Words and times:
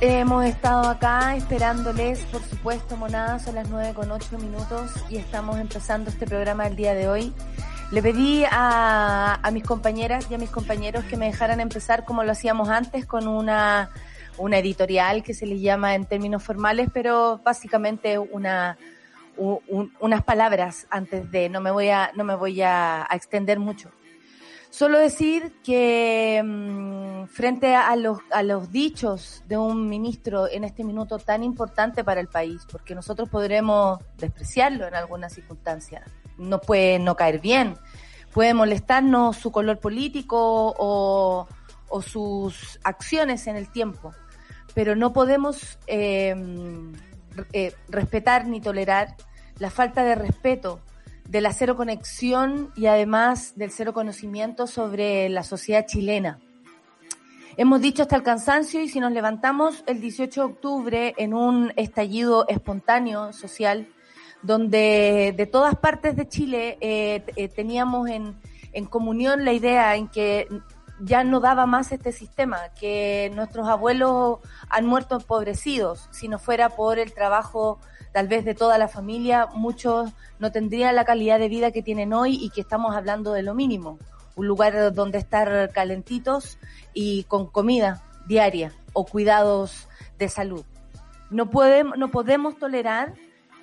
hemos 0.00 0.44
estado 0.44 0.88
acá 0.88 1.36
esperándoles, 1.36 2.20
por 2.32 2.42
supuesto, 2.42 2.96
monadas, 2.96 3.42
son 3.44 3.54
las 3.56 3.68
9 3.68 3.92
con 3.94 4.10
8 4.10 4.38
minutos 4.38 4.92
y 5.08 5.16
estamos 5.16 5.58
empezando 5.58 6.10
este 6.10 6.26
programa 6.26 6.66
el 6.66 6.76
día 6.76 6.94
de 6.94 7.08
hoy. 7.08 7.32
Le 7.90 8.02
pedí 8.02 8.44
a, 8.50 9.38
a 9.42 9.50
mis 9.50 9.64
compañeras 9.64 10.26
y 10.30 10.34
a 10.34 10.38
mis 10.38 10.50
compañeros 10.50 11.04
que 11.04 11.16
me 11.16 11.26
dejaran 11.26 11.60
empezar 11.60 12.04
como 12.04 12.22
lo 12.22 12.32
hacíamos 12.32 12.68
antes 12.68 13.04
con 13.04 13.26
una, 13.26 13.90
una 14.38 14.58
editorial 14.58 15.22
que 15.22 15.34
se 15.34 15.44
les 15.46 15.60
llama 15.60 15.94
en 15.94 16.06
términos 16.06 16.42
formales, 16.42 16.88
pero 16.92 17.40
básicamente 17.44 18.18
una, 18.18 18.78
un- 19.36 19.92
unas 20.00 20.22
palabras 20.22 20.86
antes 20.88 21.30
de, 21.32 21.48
no 21.48 21.60
me 21.60 21.70
voy 21.72 21.88
a, 21.90 22.10
no 22.14 22.22
me 22.24 22.36
voy 22.36 22.62
a 22.62 23.06
extender 23.12 23.58
mucho. 23.58 23.90
Solo 24.70 25.00
decir 25.00 25.52
que 25.64 26.40
mm, 26.44 27.26
frente 27.26 27.74
a 27.74 27.94
los, 27.96 28.20
a 28.30 28.44
los 28.44 28.70
dichos 28.70 29.42
de 29.48 29.58
un 29.58 29.88
ministro 29.88 30.48
en 30.48 30.62
este 30.62 30.84
minuto 30.84 31.18
tan 31.18 31.42
importante 31.42 32.04
para 32.04 32.20
el 32.20 32.28
país, 32.28 32.62
porque 32.70 32.94
nosotros 32.94 33.28
podremos 33.28 33.98
despreciarlo 34.16 34.86
en 34.86 34.94
alguna 34.94 35.28
circunstancia, 35.28 36.04
no 36.38 36.60
puede 36.60 37.00
no 37.00 37.16
caer 37.16 37.40
bien, 37.40 37.76
puede 38.32 38.54
molestarnos 38.54 39.36
su 39.36 39.50
color 39.50 39.80
político 39.80 40.74
o, 40.78 41.48
sus 42.02 42.78
acciones 42.84 43.48
en 43.48 43.56
el 43.56 43.68
tiempo, 43.72 44.14
pero 44.74 44.94
no 44.94 45.12
podemos 45.12 45.80
eh, 45.88 46.34
eh, 47.52 47.74
respetar 47.88 48.46
ni 48.46 48.60
tolerar 48.60 49.16
la 49.58 49.70
falta 49.70 50.04
de 50.04 50.14
respeto 50.14 50.80
de 51.30 51.40
la 51.40 51.52
cero 51.52 51.76
conexión 51.76 52.72
y 52.74 52.86
además 52.86 53.52
del 53.54 53.70
cero 53.70 53.94
conocimiento 53.94 54.66
sobre 54.66 55.28
la 55.28 55.44
sociedad 55.44 55.86
chilena. 55.86 56.40
Hemos 57.56 57.80
dicho 57.80 58.02
hasta 58.02 58.16
el 58.16 58.24
cansancio 58.24 58.82
y 58.82 58.88
si 58.88 58.98
nos 58.98 59.12
levantamos 59.12 59.84
el 59.86 60.00
18 60.00 60.40
de 60.40 60.46
octubre 60.52 61.14
en 61.18 61.32
un 61.32 61.72
estallido 61.76 62.48
espontáneo 62.48 63.32
social, 63.32 63.86
donde 64.42 65.32
de 65.36 65.46
todas 65.46 65.76
partes 65.76 66.16
de 66.16 66.26
Chile 66.26 66.78
eh, 66.80 67.22
eh, 67.36 67.48
teníamos 67.48 68.08
en, 68.08 68.34
en 68.72 68.86
comunión 68.86 69.44
la 69.44 69.52
idea 69.52 69.94
en 69.94 70.08
que 70.08 70.48
ya 71.00 71.22
no 71.22 71.38
daba 71.38 71.64
más 71.64 71.92
este 71.92 72.10
sistema, 72.10 72.58
que 72.78 73.30
nuestros 73.36 73.68
abuelos 73.68 74.40
han 74.68 74.84
muerto 74.84 75.14
empobrecidos, 75.14 76.08
si 76.10 76.26
no 76.26 76.40
fuera 76.40 76.70
por 76.70 76.98
el 76.98 77.14
trabajo 77.14 77.78
tal 78.12 78.28
vez 78.28 78.44
de 78.44 78.54
toda 78.54 78.78
la 78.78 78.88
familia, 78.88 79.46
muchos 79.54 80.10
no 80.38 80.52
tendrían 80.52 80.96
la 80.96 81.04
calidad 81.04 81.38
de 81.38 81.48
vida 81.48 81.70
que 81.70 81.82
tienen 81.82 82.12
hoy 82.12 82.38
y 82.40 82.50
que 82.50 82.60
estamos 82.60 82.96
hablando 82.96 83.32
de 83.32 83.42
lo 83.42 83.54
mínimo. 83.54 83.98
Un 84.36 84.46
lugar 84.46 84.92
donde 84.94 85.18
estar 85.18 85.70
calentitos 85.72 86.58
y 86.92 87.24
con 87.24 87.46
comida 87.46 88.02
diaria 88.26 88.72
o 88.92 89.04
cuidados 89.04 89.88
de 90.18 90.28
salud. 90.28 90.64
No 91.30 91.50
podemos, 91.50 91.96
no 91.98 92.10
podemos 92.10 92.58
tolerar 92.58 93.14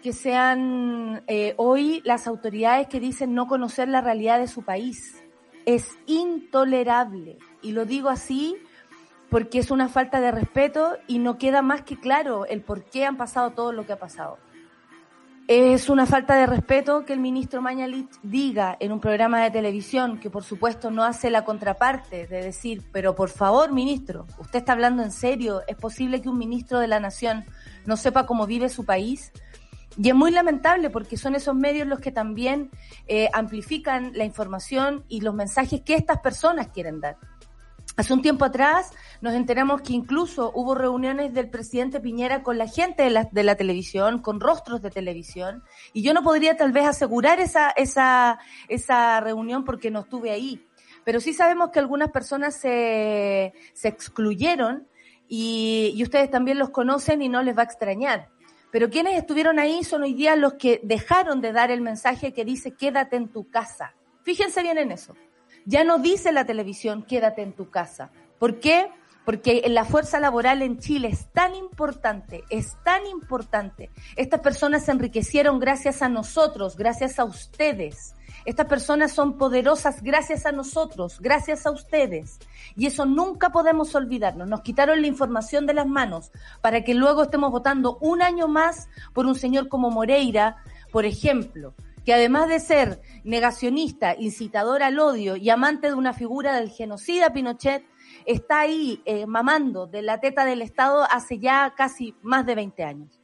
que 0.02 0.14
sean 0.14 1.24
eh, 1.28 1.54
hoy 1.58 2.02
las 2.06 2.28
autoridades 2.28 2.88
que 2.88 3.00
dicen 3.00 3.34
no 3.34 3.48
conocer 3.48 3.88
la 3.90 4.02
realidad 4.02 4.40
de 4.40 4.48
su 4.48 4.64
país. 4.64 5.24
Es 5.66 5.98
intolerable. 6.06 7.38
Y 7.62 7.72
lo 7.72 7.86
digo 7.86 8.10
así 8.10 8.56
porque 9.30 9.60
es 9.60 9.72
una 9.72 9.90
falta 9.90 10.22
de 10.22 10.32
respeto 10.32 10.98
y 11.08 11.20
no 11.20 11.38
queda 11.38 11.62
más 11.62 11.82
que 11.82 12.00
claro 12.00 12.46
el 12.46 12.62
por 12.62 12.86
qué 12.86 13.06
han 13.06 13.18
pasado 13.18 13.52
todo 13.52 13.72
lo 13.72 13.86
que 13.86 13.94
ha 13.94 14.00
pasado. 14.00 14.38
Es 15.48 15.90
una 15.90 16.06
falta 16.06 16.36
de 16.36 16.46
respeto 16.46 17.06
que 17.06 17.14
el 17.14 17.22
ministro 17.22 17.62
Mañalich 17.62 18.10
diga 18.22 18.76
en 18.82 18.92
un 18.92 19.00
programa 19.00 19.42
de 19.42 19.50
televisión 19.50 20.20
que 20.20 20.30
por 20.30 20.44
supuesto 20.44 20.92
no 20.92 21.06
hace 21.06 21.30
la 21.30 21.46
contraparte 21.46 22.28
de 22.28 22.44
decir, 22.44 22.84
pero 22.92 23.16
por 23.16 23.30
favor 23.30 23.72
ministro, 23.72 24.26
usted 24.40 24.60
está 24.60 24.74
hablando 24.74 25.04
en 25.04 25.12
serio, 25.14 25.62
¿es 25.68 25.78
posible 25.78 26.22
que 26.22 26.28
un 26.28 26.38
ministro 26.38 26.80
de 26.80 26.90
la 26.90 27.00
nación 27.00 27.46
no 27.86 27.96
sepa 27.96 28.26
cómo 28.26 28.46
vive 28.46 28.68
su 28.68 28.84
país? 28.84 29.32
Y 29.98 30.10
es 30.10 30.16
muy 30.16 30.32
lamentable 30.32 30.90
porque 30.90 31.16
son 31.16 31.34
esos 31.34 31.56
medios 31.56 31.88
los 31.88 32.00
que 32.00 32.12
también 32.12 32.70
eh, 33.08 33.30
amplifican 33.34 34.12
la 34.16 34.26
información 34.26 35.06
y 35.08 35.22
los 35.22 35.34
mensajes 35.34 35.80
que 35.80 35.96
estas 35.96 36.20
personas 36.20 36.68
quieren 36.68 37.00
dar. 37.00 37.16
Hace 37.98 38.14
un 38.14 38.22
tiempo 38.22 38.46
atrás 38.46 38.92
nos 39.22 39.34
enteramos 39.34 39.82
que 39.82 39.94
incluso 39.94 40.52
hubo 40.54 40.76
reuniones 40.76 41.34
del 41.34 41.50
presidente 41.50 42.00
Piñera 42.00 42.44
con 42.44 42.60
la 42.60 42.68
gente 42.68 43.02
de 43.02 43.10
la, 43.10 43.24
de 43.24 43.44
la 43.44 43.56
televisión, 43.56 44.22
con 44.22 44.40
rostros 44.40 44.84
de 44.84 44.92
televisión, 44.92 45.64
y 45.94 46.04
yo 46.04 46.14
no 46.14 46.22
podría 46.22 46.56
tal 46.56 46.72
vez 46.72 46.86
asegurar 46.86 47.40
esa, 47.40 47.72
esa, 47.72 48.38
esa 48.68 49.20
reunión 49.20 49.64
porque 49.64 49.90
no 49.90 50.02
estuve 50.02 50.30
ahí. 50.30 50.64
Pero 51.06 51.20
sí 51.20 51.34
sabemos 51.34 51.72
que 51.72 51.80
algunas 51.80 52.12
personas 52.12 52.56
se, 52.56 53.54
se 53.74 53.88
excluyeron 53.88 54.88
y, 55.28 55.92
y 55.96 56.04
ustedes 56.04 56.30
también 56.30 56.60
los 56.60 56.70
conocen 56.70 57.24
y 57.24 57.30
no 57.30 57.42
les 57.42 57.58
va 57.58 57.62
a 57.62 57.66
extrañar. 57.66 58.30
Pero 58.72 58.92
quienes 58.92 59.18
estuvieron 59.18 59.58
ahí 59.58 59.84
son 59.84 60.04
hoy 60.04 60.14
día 60.14 60.36
los 60.36 60.54
que 60.54 60.82
dejaron 60.84 61.42
de 61.42 61.52
dar 61.52 61.72
el 61.72 61.82
mensaje 61.82 62.32
que 62.32 62.46
dice 62.46 62.74
quédate 62.74 63.16
en 63.16 63.30
tu 63.30 63.50
casa. 63.50 63.96
Fíjense 64.22 64.62
bien 64.62 64.78
en 64.78 64.92
eso. 64.92 65.16
Ya 65.68 65.84
no 65.84 66.00
dice 66.00 66.32
la 66.32 66.46
televisión 66.46 67.04
quédate 67.04 67.42
en 67.42 67.52
tu 67.52 67.70
casa. 67.70 68.10
¿Por 68.40 68.62
qué? 68.62 68.90
Porque 69.26 69.66
la 69.68 69.84
fuerza 69.84 70.18
laboral 70.18 70.62
en 70.62 70.80
Chile 70.80 71.10
es 71.10 71.28
tan 71.34 71.56
importante, 71.56 72.46
es 72.50 72.78
tan 72.86 73.06
importante. 73.06 73.90
Estas 74.16 74.40
personas 74.40 74.86
se 74.86 74.94
enriquecieron 74.94 75.60
gracias 75.60 76.02
a 76.02 76.08
nosotros, 76.08 76.78
gracias 76.78 77.20
a 77.20 77.26
ustedes. 77.26 78.16
Estas 78.46 78.68
personas 78.68 79.12
son 79.12 79.38
poderosas 79.38 80.02
gracias 80.02 80.46
a 80.46 80.54
nosotros, 80.54 81.20
gracias 81.20 81.66
a 81.66 81.72
ustedes. 81.72 82.40
Y 82.78 82.86
eso 82.86 83.06
nunca 83.06 83.50
podemos 83.50 83.94
olvidarnos. 83.94 84.48
Nos 84.48 84.62
quitaron 84.62 85.02
la 85.02 85.08
información 85.08 85.66
de 85.66 85.74
las 85.74 85.86
manos 85.86 86.32
para 86.62 86.86
que 86.86 86.94
luego 86.94 87.24
estemos 87.24 87.52
votando 87.52 87.98
un 88.00 88.22
año 88.22 88.48
más 88.48 88.88
por 89.14 89.26
un 89.26 89.36
señor 89.36 89.68
como 89.68 89.92
Moreira, 89.92 90.64
por 90.94 91.04
ejemplo, 91.04 91.74
que 92.08 92.14
además 92.14 92.48
de 92.48 92.62
ser 92.62 93.02
negacionista, 93.26 94.16
incitador 94.18 94.82
al 94.82 94.98
odio 94.98 95.36
y 95.36 95.50
amante 95.50 95.88
de 95.88 95.94
una 95.94 96.14
figura 96.14 96.56
del 96.56 96.70
genocida 96.70 97.34
Pinochet, 97.34 97.84
está 98.26 98.62
ahí 98.62 99.02
eh, 99.04 99.26
mamando 99.26 99.88
de 99.88 100.04
la 100.04 100.22
teta 100.22 100.46
del 100.46 100.62
Estado 100.62 101.06
hace 101.12 101.38
ya 101.38 101.74
casi 101.76 102.16
más 102.22 102.46
de 102.46 102.56
20 102.56 102.82
años. 102.86 103.20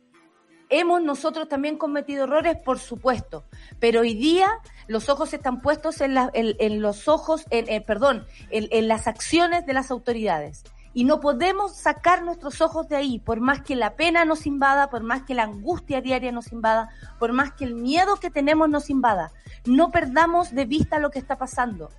Hemos 0.68 1.02
nosotros 1.02 1.48
también 1.48 1.78
cometido 1.78 2.26
errores, 2.26 2.58
por 2.58 2.78
supuesto, 2.78 3.46
pero 3.80 4.02
hoy 4.02 4.16
día 4.16 4.50
los 4.88 5.08
ojos 5.08 5.34
están 5.34 5.62
puestos 5.62 6.02
en, 6.02 6.18
en- 6.34 6.82
los 6.82 7.08
ojos, 7.08 7.46
en, 7.52 7.70
eh, 7.70 7.80
perdón, 7.80 8.26
en, 8.50 8.68
en 8.70 8.90
las 8.90 9.08
acciones 9.08 9.66
de 9.66 9.74
las 9.76 9.92
autoridades. 9.92 10.66
Y 10.94 11.06
no 11.06 11.20
podemos 11.20 11.76
sacar 11.76 12.24
nuestros 12.24 12.62
ojos 12.62 12.88
de 12.88 12.96
ahí, 12.96 13.20
por 13.20 13.40
más 13.40 13.62
que 13.62 13.76
la 13.76 13.96
pena 13.96 14.26
nos 14.26 14.46
invada, 14.46 14.90
por 14.90 15.04
más 15.04 15.24
que 15.24 15.34
la 15.34 15.44
angustia 15.44 16.02
diaria 16.02 16.32
nos 16.32 16.52
invada, 16.52 16.90
por 17.20 17.34
más 17.34 17.54
que 17.54 17.66
el 17.66 17.74
miedo 17.74 18.18
que 18.18 18.30
tenemos 18.30 18.70
nos 18.70 18.90
invada. 18.90 19.32
No 19.66 19.92
perdamos 19.92 20.52
de 20.52 20.66
vista 20.66 21.00
lo 21.00 21.10
que 21.10 21.20
está 21.20 21.38
pasando. 21.38 21.90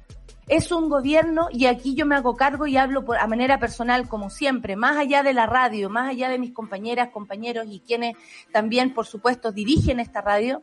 Es 0.46 0.70
un 0.70 0.88
gobierno, 0.90 1.48
y 1.50 1.66
aquí 1.66 1.94
yo 1.94 2.04
me 2.04 2.14
hago 2.14 2.36
cargo 2.36 2.66
y 2.66 2.76
hablo 2.76 3.04
a 3.18 3.26
manera 3.26 3.58
personal, 3.58 4.08
como 4.08 4.28
siempre, 4.28 4.76
más 4.76 4.96
allá 4.96 5.22
de 5.22 5.32
la 5.32 5.46
radio, 5.46 5.88
más 5.88 6.10
allá 6.10 6.28
de 6.28 6.38
mis 6.38 6.52
compañeras, 6.52 7.08
compañeros 7.08 7.66
y 7.68 7.80
quienes 7.80 8.14
también, 8.52 8.92
por 8.92 9.06
supuesto, 9.06 9.52
dirigen 9.52 10.00
esta 10.00 10.20
radio, 10.20 10.62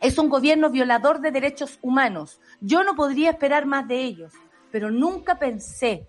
es 0.00 0.18
un 0.18 0.28
gobierno 0.28 0.68
violador 0.68 1.20
de 1.20 1.30
derechos 1.30 1.78
humanos. 1.80 2.40
Yo 2.60 2.84
no 2.84 2.94
podría 2.94 3.30
esperar 3.30 3.66
más 3.66 3.88
de 3.88 4.02
ellos, 4.02 4.32
pero 4.70 4.90
nunca 4.90 5.38
pensé 5.38 6.08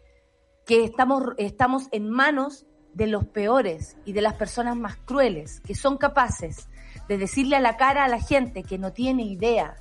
que 0.66 0.84
estamos, 0.84 1.24
estamos 1.38 1.88
en 1.92 2.10
manos 2.10 2.66
de 2.94 3.08
los 3.08 3.26
peores 3.26 3.98
y 4.06 4.14
de 4.14 4.22
las 4.22 4.36
personas 4.36 4.76
más 4.76 4.96
crueles, 4.98 5.60
que 5.62 5.76
son 5.76 5.98
capaces 5.98 6.70
de 7.08 7.18
decirle 7.18 7.56
a 7.56 7.60
la 7.60 7.78
cara 7.78 8.06
a 8.06 8.08
la 8.08 8.22
gente 8.22 8.64
que 8.64 8.78
no 8.78 8.94
tiene 8.94 9.24
idea 9.24 9.76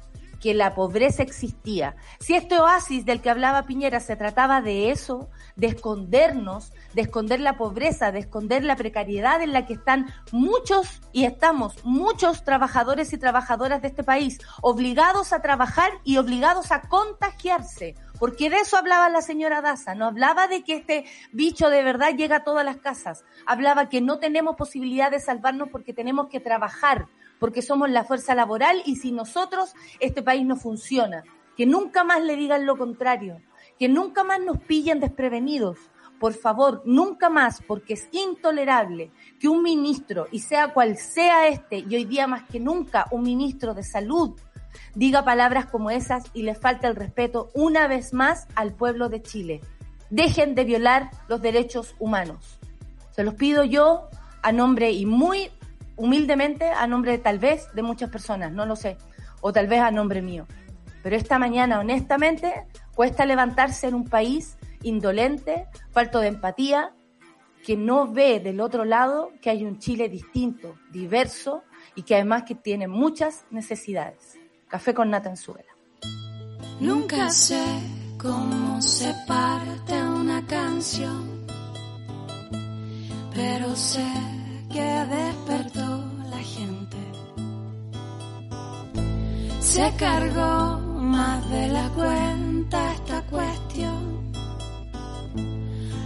que 0.45 0.53
la 0.53 0.75
pobreza 0.75 1.23
existía. 1.23 1.97
Si 2.21 2.35
este 2.35 2.59
oasis 2.59 3.07
del 3.07 3.23
que 3.23 3.31
hablaba 3.31 3.63
Piñera 3.63 3.99
se 3.99 4.15
trataba 4.15 4.61
de 4.61 4.91
eso, 4.91 5.31
de 5.57 5.69
escondernos, 5.69 6.75
de 6.93 7.01
esconder 7.01 7.41
la 7.41 7.57
pobreza, 7.57 8.13
de 8.13 8.19
esconder 8.19 8.63
la 8.63 8.77
precariedad 8.77 9.41
en 9.41 9.55
la 9.55 9.65
que 9.65 9.73
están 9.73 10.13
muchos 10.33 11.01
y 11.13 11.25
estamos 11.25 11.83
muchos 11.87 12.45
trabajadores 12.45 13.15
y 13.15 13.17
trabajadoras 13.17 13.81
de 13.81 13.89
este 13.89 14.05
país, 14.05 14.39
obligados 14.61 15.33
a 15.33 15.41
trabajar 15.41 15.93
y 16.05 16.19
obligados 16.19 16.73
a 16.73 16.83
contagiarse. 16.83 17.95
Porque 18.19 18.51
de 18.51 18.59
eso 18.59 18.77
hablaba 18.77 19.09
la 19.09 19.23
señora 19.23 19.63
Daza, 19.63 19.95
no 19.95 20.05
hablaba 20.05 20.47
de 20.47 20.63
que 20.63 20.77
este 20.77 21.07
bicho 21.33 21.71
de 21.71 21.83
verdad 21.83 22.15
llega 22.15 22.37
a 22.37 22.45
todas 22.45 22.67
las 22.67 22.77
casas, 22.77 23.25
hablaba 23.47 23.89
que 23.89 24.03
no 24.03 24.19
tenemos 24.19 24.57
posibilidad 24.57 25.11
de 25.11 25.21
salvarnos 25.21 25.71
porque 25.71 25.95
tenemos 25.95 26.29
que 26.29 26.39
trabajar, 26.39 27.07
porque 27.39 27.63
somos 27.63 27.91
la 27.91 28.05
fuerza 28.05 28.35
laboral 28.35 28.83
y 28.85 28.97
si 28.97 29.13
nosotros, 29.13 29.75
este 30.01 30.23
país 30.23 30.45
no 30.45 30.57
funciona. 30.57 31.25
Que 31.57 31.67
nunca 31.67 32.05
más 32.05 32.23
le 32.23 32.37
digan 32.37 32.67
lo 32.67 32.77
contrario, 32.77 33.41
que 33.79 33.89
nunca 33.89 34.25
más 34.25 34.41
nos 34.41 34.59
pillen 34.59 35.01
desprevenidos. 35.01 35.79
Por 36.19 36.33
favor, 36.35 36.83
nunca 36.85 37.29
más, 37.29 37.61
porque 37.63 37.95
es 37.95 38.09
intolerable 38.13 39.11
que 39.39 39.49
un 39.49 39.63
ministro, 39.63 40.27
y 40.31 40.41
sea 40.41 40.73
cual 40.73 40.97
sea 40.97 41.49
este, 41.49 41.79
y 41.79 41.95
hoy 41.95 42.05
día 42.05 42.27
más 42.27 42.45
que 42.45 42.61
nunca 42.61 43.07
un 43.11 43.23
ministro 43.23 43.75
de 43.75 43.83
salud, 43.83 44.35
diga 44.95 45.25
palabras 45.25 45.67
como 45.67 45.91
esas 45.91 46.25
y 46.33 46.43
le 46.43 46.55
falta 46.55 46.89
el 46.89 46.97
respeto 46.97 47.51
una 47.55 47.87
vez 47.89 48.13
más 48.13 48.47
al 48.55 48.75
pueblo 48.75 49.09
de 49.09 49.23
Chile. 49.23 49.61
Dejen 50.11 50.55
de 50.55 50.65
violar 50.65 51.11
los 51.29 51.43
derechos 51.43 51.95
humanos. 51.99 52.59
Se 53.11 53.25
los 53.25 53.35
pido 53.35 53.65
yo 53.65 54.09
a 54.43 54.53
nombre 54.53 54.93
y 54.93 55.07
muy 55.07 55.51
humildemente 55.97 56.69
a 56.71 56.87
nombre 56.87 57.19
tal 57.19 57.39
vez 57.39 57.69
de 57.75 57.83
muchas 57.83 58.11
personas, 58.11 58.53
no 58.53 58.67
lo 58.67 58.77
sé, 58.77 58.97
o 59.41 59.53
tal 59.53 59.67
vez 59.67 59.81
a 59.81 59.91
nombre 59.91 60.23
mío. 60.23 60.47
Pero 61.03 61.17
esta 61.17 61.39
mañana, 61.39 61.81
honestamente, 61.81 62.67
cuesta 62.95 63.27
levantarse 63.27 63.89
en 63.89 63.95
un 63.95 64.05
país 64.05 64.57
indolente, 64.83 65.67
falto 65.91 66.21
de 66.21 66.29
empatía, 66.29 66.95
que 67.65 67.77
no 67.77 68.11
ve 68.11 68.41
del 68.41 68.61
otro 68.61 68.85
lado 68.85 69.33
que 69.41 69.51
hay 69.51 69.65
un 69.65 69.79
Chile 69.79 70.09
distinto, 70.09 70.77
diverso 70.91 71.63
y 71.95 72.03
que 72.03 72.15
además 72.15 72.45
que 72.45 72.55
tiene 72.55 72.89
muchas 72.89 73.47
necesidades. 73.51 74.39
Café 74.69 74.93
con 74.93 75.11
nata 75.11 75.31
en 75.31 75.37
suela. 75.37 75.73
Nunca 76.81 77.31
sé 77.31 77.65
cómo 78.19 78.83
se 78.83 79.15
parte 79.27 79.95
una 80.03 80.45
canción, 80.47 81.47
pero 83.35 83.75
sé 83.77 84.44
que 84.75 85.07
despertó 85.21 86.05
la 86.31 86.43
gente. 86.55 86.97
Se 89.61 89.93
cargó 89.97 90.81
más 90.99 91.49
de 91.49 91.69
la 91.69 91.89
cuenta 91.91 92.93
esta 92.93 93.23
cuestión. 93.27 94.33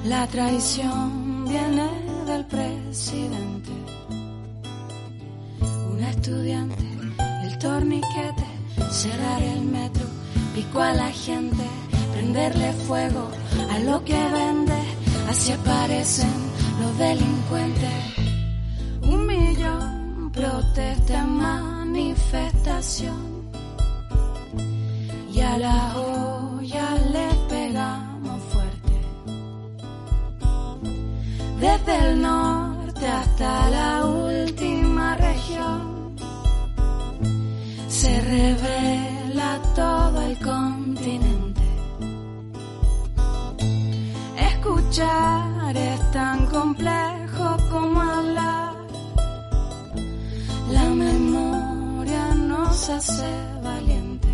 La 0.05 0.27
traición 0.27 1.47
viene 1.47 1.89
del 2.27 2.45
presidente. 2.45 3.73
Un 5.91 6.01
estudiante, 6.05 6.85
el 7.45 7.59
torniquete, 7.59 8.49
cerrar 8.91 9.43
el 9.43 9.63
metro, 9.63 10.07
pico 10.55 10.83
a 10.83 10.93
la 10.93 11.11
gente, 11.11 11.65
prenderle 12.13 12.75
fuego 12.87 13.31
a 13.71 13.79
lo 13.79 14.05
que 14.05 14.21
vende, 14.39 14.81
así 15.31 15.53
aparecen 15.53 16.37
los 16.81 16.99
delincuentes 16.99 18.28
un 19.09 19.27
millón 19.27 20.31
protesta 20.33 21.25
manifestación. 21.25 23.49
Y 25.33 25.41
a 25.41 25.59
la 25.59 25.97
olla 25.97 26.95
le 27.15 27.29
pegamos 27.49 28.41
fuerte. 28.53 28.97
Desde 31.61 32.11
el 32.11 32.23
norte 32.23 33.07
hasta 33.07 33.71
la 33.71 34.07
última 34.07 35.17
región 35.17 36.17
se 37.89 38.21
revela 38.21 39.61
todo 39.75 40.23
el 40.23 40.39
continente. 40.39 41.63
Escuchar 44.51 45.77
es 45.77 46.11
tan 46.13 46.47
complejo 46.47 47.57
como 47.71 48.01
hablar 48.01 48.78
la 50.71 50.89
memoria 50.91 52.35
nos 52.35 52.89
hace 52.91 53.31
valientes. 53.63 54.31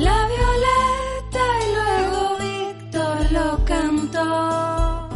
La 0.00 0.28
violeta 0.34 1.44
y 1.60 1.66
luego 1.76 2.20
Víctor 2.46 3.32
lo 3.32 3.64
cantó. 3.64 5.08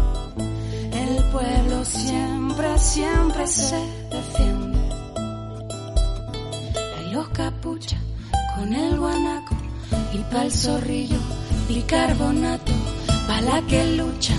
El 0.92 1.24
pueblo 1.32 1.84
siempre, 1.84 2.78
siempre 2.78 3.46
se 3.46 3.80
defiende. 4.10 4.78
Y 7.04 7.12
los 7.12 7.28
capuchas 7.28 8.00
con 8.54 8.72
el 8.72 8.98
guanaco 8.98 9.54
y 10.12 10.18
pa'l 10.32 10.50
zorrillo 10.50 11.18
bicarbonato. 11.68 12.72
Pa' 13.26 13.40
la 13.40 13.60
que 13.62 13.84
lucha, 13.96 14.36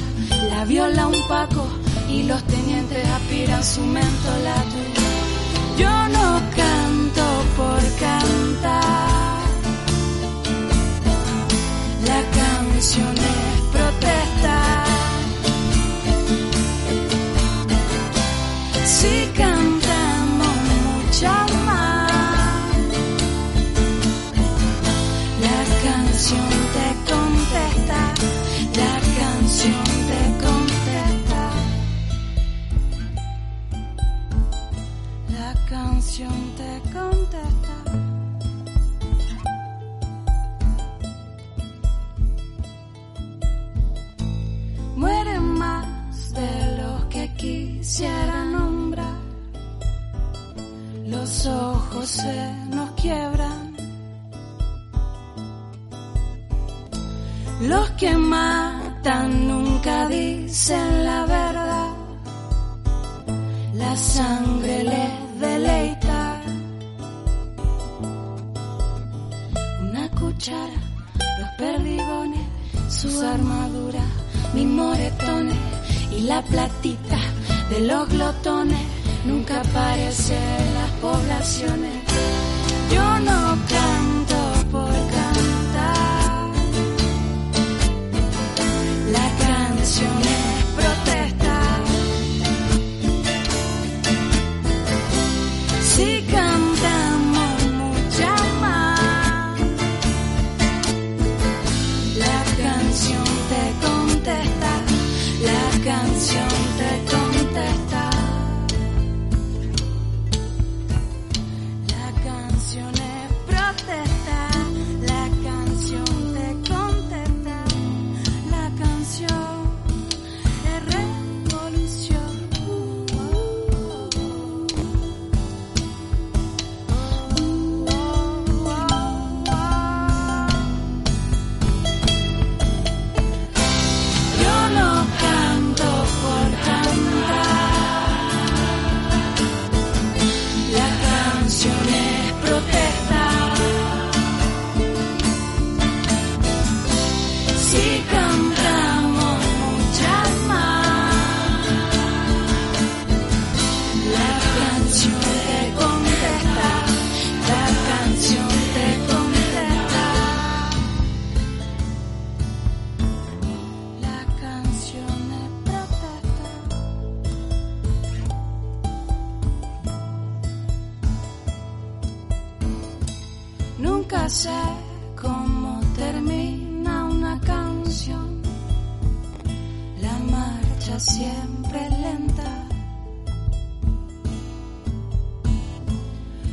la 0.49 0.63
viola 0.63 1.07
un 1.07 1.27
paco 1.27 1.67
y 2.09 2.23
los 2.23 2.43
tenientes 2.43 3.05
aspiran 3.07 3.63
su 3.63 3.81
mentolato. 3.81 4.77
Yo 5.77 5.89
no 6.09 6.41
canto 6.55 7.25
por 7.55 7.81
cantar, 7.99 9.06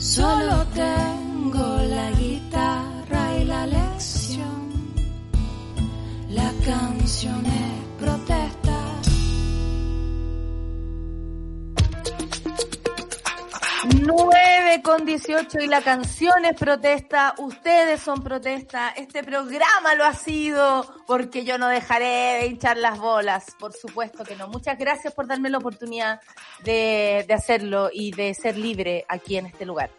Solo 0.05 0.67
tengo 0.75 1.79
la 1.89 2.11
guitarra 2.11 3.39
y 3.41 3.45
la 3.47 3.67
lección. 3.67 4.69
La 6.29 6.53
canción 6.63 7.47
es 7.47 7.74
con 14.85 15.07
18 15.07 15.61
y 15.63 15.67
la 15.67 15.81
canción 15.81 16.45
es 16.45 16.55
protesta, 16.57 17.35
ustedes 17.39 18.01
son 18.01 18.23
protesta, 18.23 18.91
este 18.91 19.25
programa 19.25 19.95
lo 19.97 20.05
ha 20.05 20.13
sido 20.13 20.85
porque 21.07 21.45
yo 21.45 21.57
no 21.57 21.69
dejaré 21.69 22.41
de 22.41 22.47
hinchar 22.47 22.77
las 22.77 22.99
bolas, 22.99 23.47
por 23.59 23.73
supuesto 23.73 24.25
que 24.25 24.37
no. 24.37 24.47
Muchas 24.47 24.79
gracias 24.79 25.15
por 25.15 25.27
darme 25.27 25.49
la 25.49 25.59
oportunidad 25.59 26.21
de, 26.65 27.25
de 27.27 27.35
hacerlo 27.35 27.89
y 27.93 28.13
de 28.13 28.35
ser 28.35 28.59
libre 28.59 29.07
aquí 29.09 29.39
en 29.39 29.47
este 29.47 29.65
lugar. 29.65 29.91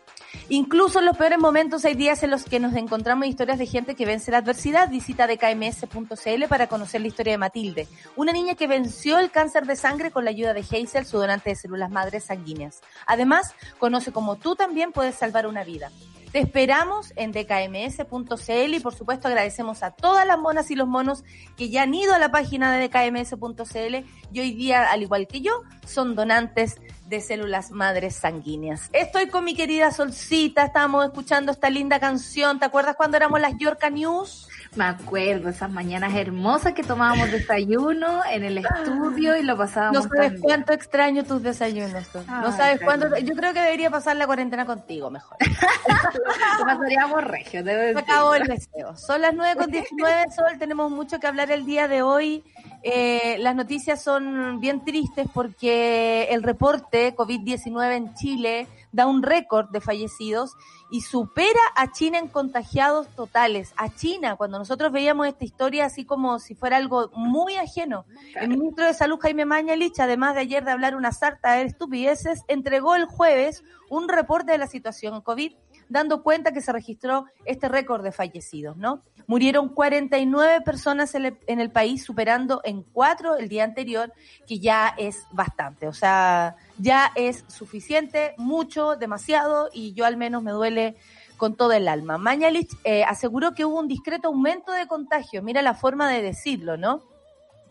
Incluso 0.49 0.99
en 0.99 1.05
los 1.05 1.17
peores 1.17 1.39
momentos 1.39 1.85
hay 1.85 1.95
días 1.95 2.23
en 2.23 2.31
los 2.31 2.43
que 2.43 2.59
nos 2.59 2.75
encontramos 2.75 3.27
historias 3.27 3.57
de 3.57 3.65
gente 3.65 3.95
que 3.95 4.05
vence 4.05 4.31
la 4.31 4.37
adversidad. 4.37 4.89
Visita 4.89 5.27
dkms.cl 5.27 6.47
para 6.47 6.67
conocer 6.67 7.01
la 7.01 7.07
historia 7.07 7.33
de 7.33 7.37
Matilde, 7.37 7.87
una 8.15 8.31
niña 8.31 8.55
que 8.55 8.67
venció 8.67 9.19
el 9.19 9.31
cáncer 9.31 9.65
de 9.65 9.75
sangre 9.75 10.11
con 10.11 10.25
la 10.25 10.31
ayuda 10.31 10.53
de 10.53 10.61
Hazel, 10.61 11.05
su 11.05 11.17
donante 11.17 11.49
de 11.49 11.55
células 11.55 11.89
madres 11.89 12.25
sanguíneas. 12.25 12.81
Además, 13.07 13.55
conoce 13.79 14.11
cómo 14.11 14.35
tú 14.35 14.55
también 14.55 14.91
puedes 14.91 15.15
salvar 15.15 15.47
una 15.47 15.63
vida. 15.63 15.91
Te 16.35 16.41
esperamos 16.41 17.13
en 17.15 17.31
dkms.cl 17.31 18.73
y 18.73 18.79
por 18.81 18.93
supuesto 18.93 19.29
agradecemos 19.29 19.83
a 19.83 19.91
todas 19.91 20.27
las 20.27 20.37
monas 20.37 20.69
y 20.69 20.75
los 20.75 20.85
monos 20.85 21.23
que 21.55 21.69
ya 21.69 21.83
han 21.83 21.93
ido 21.93 22.13
a 22.13 22.19
la 22.19 22.29
página 22.29 22.75
de 22.75 22.89
dkms.cl 22.89 24.05
y 24.33 24.39
hoy 24.41 24.51
día, 24.51 24.91
al 24.91 25.01
igual 25.01 25.27
que 25.27 25.39
yo, 25.39 25.61
son 25.85 26.13
donantes 26.13 26.75
de 27.05 27.21
células 27.21 27.71
madres 27.71 28.15
sanguíneas. 28.15 28.89
Estoy 28.93 29.27
con 29.27 29.43
mi 29.45 29.55
querida 29.55 29.91
Solcita, 29.91 30.63
estábamos 30.65 31.05
escuchando 31.05 31.51
esta 31.51 31.69
linda 31.69 31.99
canción. 31.99 32.59
¿Te 32.59 32.65
acuerdas 32.65 32.95
cuando 32.95 33.17
éramos 33.17 33.39
las 33.39 33.57
Yorka 33.57 33.89
News? 33.89 34.47
Me 34.75 34.83
acuerdo, 34.85 35.47
esas 35.49 35.71
mañanas 35.71 36.13
hermosas 36.15 36.73
que 36.73 36.83
tomábamos 36.83 37.31
desayuno 37.31 38.21
en 38.29 38.43
el 38.43 38.57
estudio 38.57 39.37
y 39.37 39.43
lo 39.43 39.53
No 39.53 39.57
pasábamos 39.59 40.03
sabes 40.03 40.33
tan 40.33 40.41
cuánto 40.41 40.73
extraño 40.73 41.23
tus 41.23 41.41
desayunos. 41.41 41.93
No 42.13 42.47
Ay, 42.47 42.51
sabes 42.57 42.81
cuánto. 42.83 43.17
Yo 43.19 43.35
creo 43.35 43.53
que 43.53 43.61
debería 43.61 43.89
pasar 43.89 44.17
la 44.17 44.25
cuarentena 44.25 44.65
contigo 44.65 45.09
mejor. 45.09 45.37
Lo 46.59 46.65
pasaríamos 46.65 47.23
regio, 47.23 47.63
debo 47.63 47.79
Se 47.79 47.85
decir. 47.87 47.97
acabó 47.99 48.35
el 48.35 48.43
deseo. 48.47 48.97
Son 48.97 49.21
las 49.21 49.33
9 49.33 49.55
con 49.55 49.71
19, 49.71 50.25
Sol. 50.35 50.57
Tenemos 50.59 50.91
mucho 50.91 51.19
que 51.19 51.27
hablar 51.27 51.51
el 51.51 51.65
día 51.65 51.87
de 51.87 52.01
hoy. 52.01 52.43
Eh, 52.87 53.37
las 53.39 53.55
noticias 53.55 54.03
son 54.03 54.59
bien 54.59 54.85
tristes 54.85 55.27
porque 55.33 56.27
el 56.29 56.43
reporte 56.43 57.15
COVID-19 57.15 57.95
en 57.95 58.13
Chile 58.13 58.67
da 58.91 59.07
un 59.07 59.23
récord 59.23 59.71
de 59.71 59.81
fallecidos 59.81 60.51
y 60.91 61.01
supera 61.01 61.59
a 61.75 61.91
China 61.91 62.19
en 62.19 62.27
contagiados 62.27 63.07
totales. 63.15 63.73
A 63.75 63.89
China, 63.89 64.35
cuando 64.35 64.59
nosotros 64.59 64.91
veíamos 64.91 65.25
esta 65.25 65.45
historia 65.45 65.85
así 65.85 66.05
como 66.05 66.37
si 66.37 66.53
fuera 66.53 66.77
algo 66.77 67.09
muy 67.15 67.55
ajeno. 67.55 68.05
El 68.35 68.49
ministro 68.49 68.85
de 68.85 68.93
Salud, 68.93 69.17
Jaime 69.19 69.45
Mañalich, 69.45 69.99
además 69.99 70.35
de 70.35 70.41
ayer 70.41 70.63
de 70.63 70.69
hablar 70.69 70.95
una 70.95 71.11
sarta 71.11 71.53
de 71.53 71.63
estupideces, 71.63 72.43
entregó 72.47 72.95
el 72.95 73.05
jueves 73.05 73.63
un 73.89 74.07
reporte 74.09 74.51
de 74.51 74.59
la 74.59 74.67
situación 74.67 75.21
COVID 75.21 75.53
dando 75.89 76.23
cuenta 76.23 76.51
que 76.51 76.61
se 76.61 76.71
registró 76.71 77.25
este 77.45 77.67
récord 77.67 78.03
de 78.03 78.11
fallecidos, 78.11 78.77
¿no? 78.77 79.01
Murieron 79.27 79.69
49 79.69 80.61
personas 80.61 81.15
en 81.15 81.25
el, 81.25 81.37
en 81.47 81.59
el 81.59 81.71
país, 81.71 82.03
superando 82.03 82.61
en 82.63 82.83
cuatro 82.83 83.37
el 83.37 83.49
día 83.49 83.63
anterior, 83.63 84.13
que 84.47 84.59
ya 84.59 84.93
es 84.97 85.25
bastante, 85.31 85.87
o 85.87 85.93
sea, 85.93 86.55
ya 86.77 87.11
es 87.15 87.43
suficiente, 87.47 88.35
mucho, 88.37 88.95
demasiado, 88.95 89.69
y 89.73 89.93
yo 89.93 90.05
al 90.05 90.17
menos 90.17 90.43
me 90.43 90.51
duele 90.51 90.95
con 91.37 91.55
todo 91.55 91.73
el 91.73 91.87
alma. 91.87 92.17
Mañalich 92.17 92.71
eh, 92.83 93.03
aseguró 93.03 93.53
que 93.53 93.65
hubo 93.65 93.79
un 93.79 93.87
discreto 93.87 94.27
aumento 94.29 94.71
de 94.71 94.87
contagio, 94.87 95.41
mira 95.41 95.61
la 95.61 95.73
forma 95.73 96.09
de 96.09 96.21
decirlo, 96.21 96.77
¿no? 96.77 97.14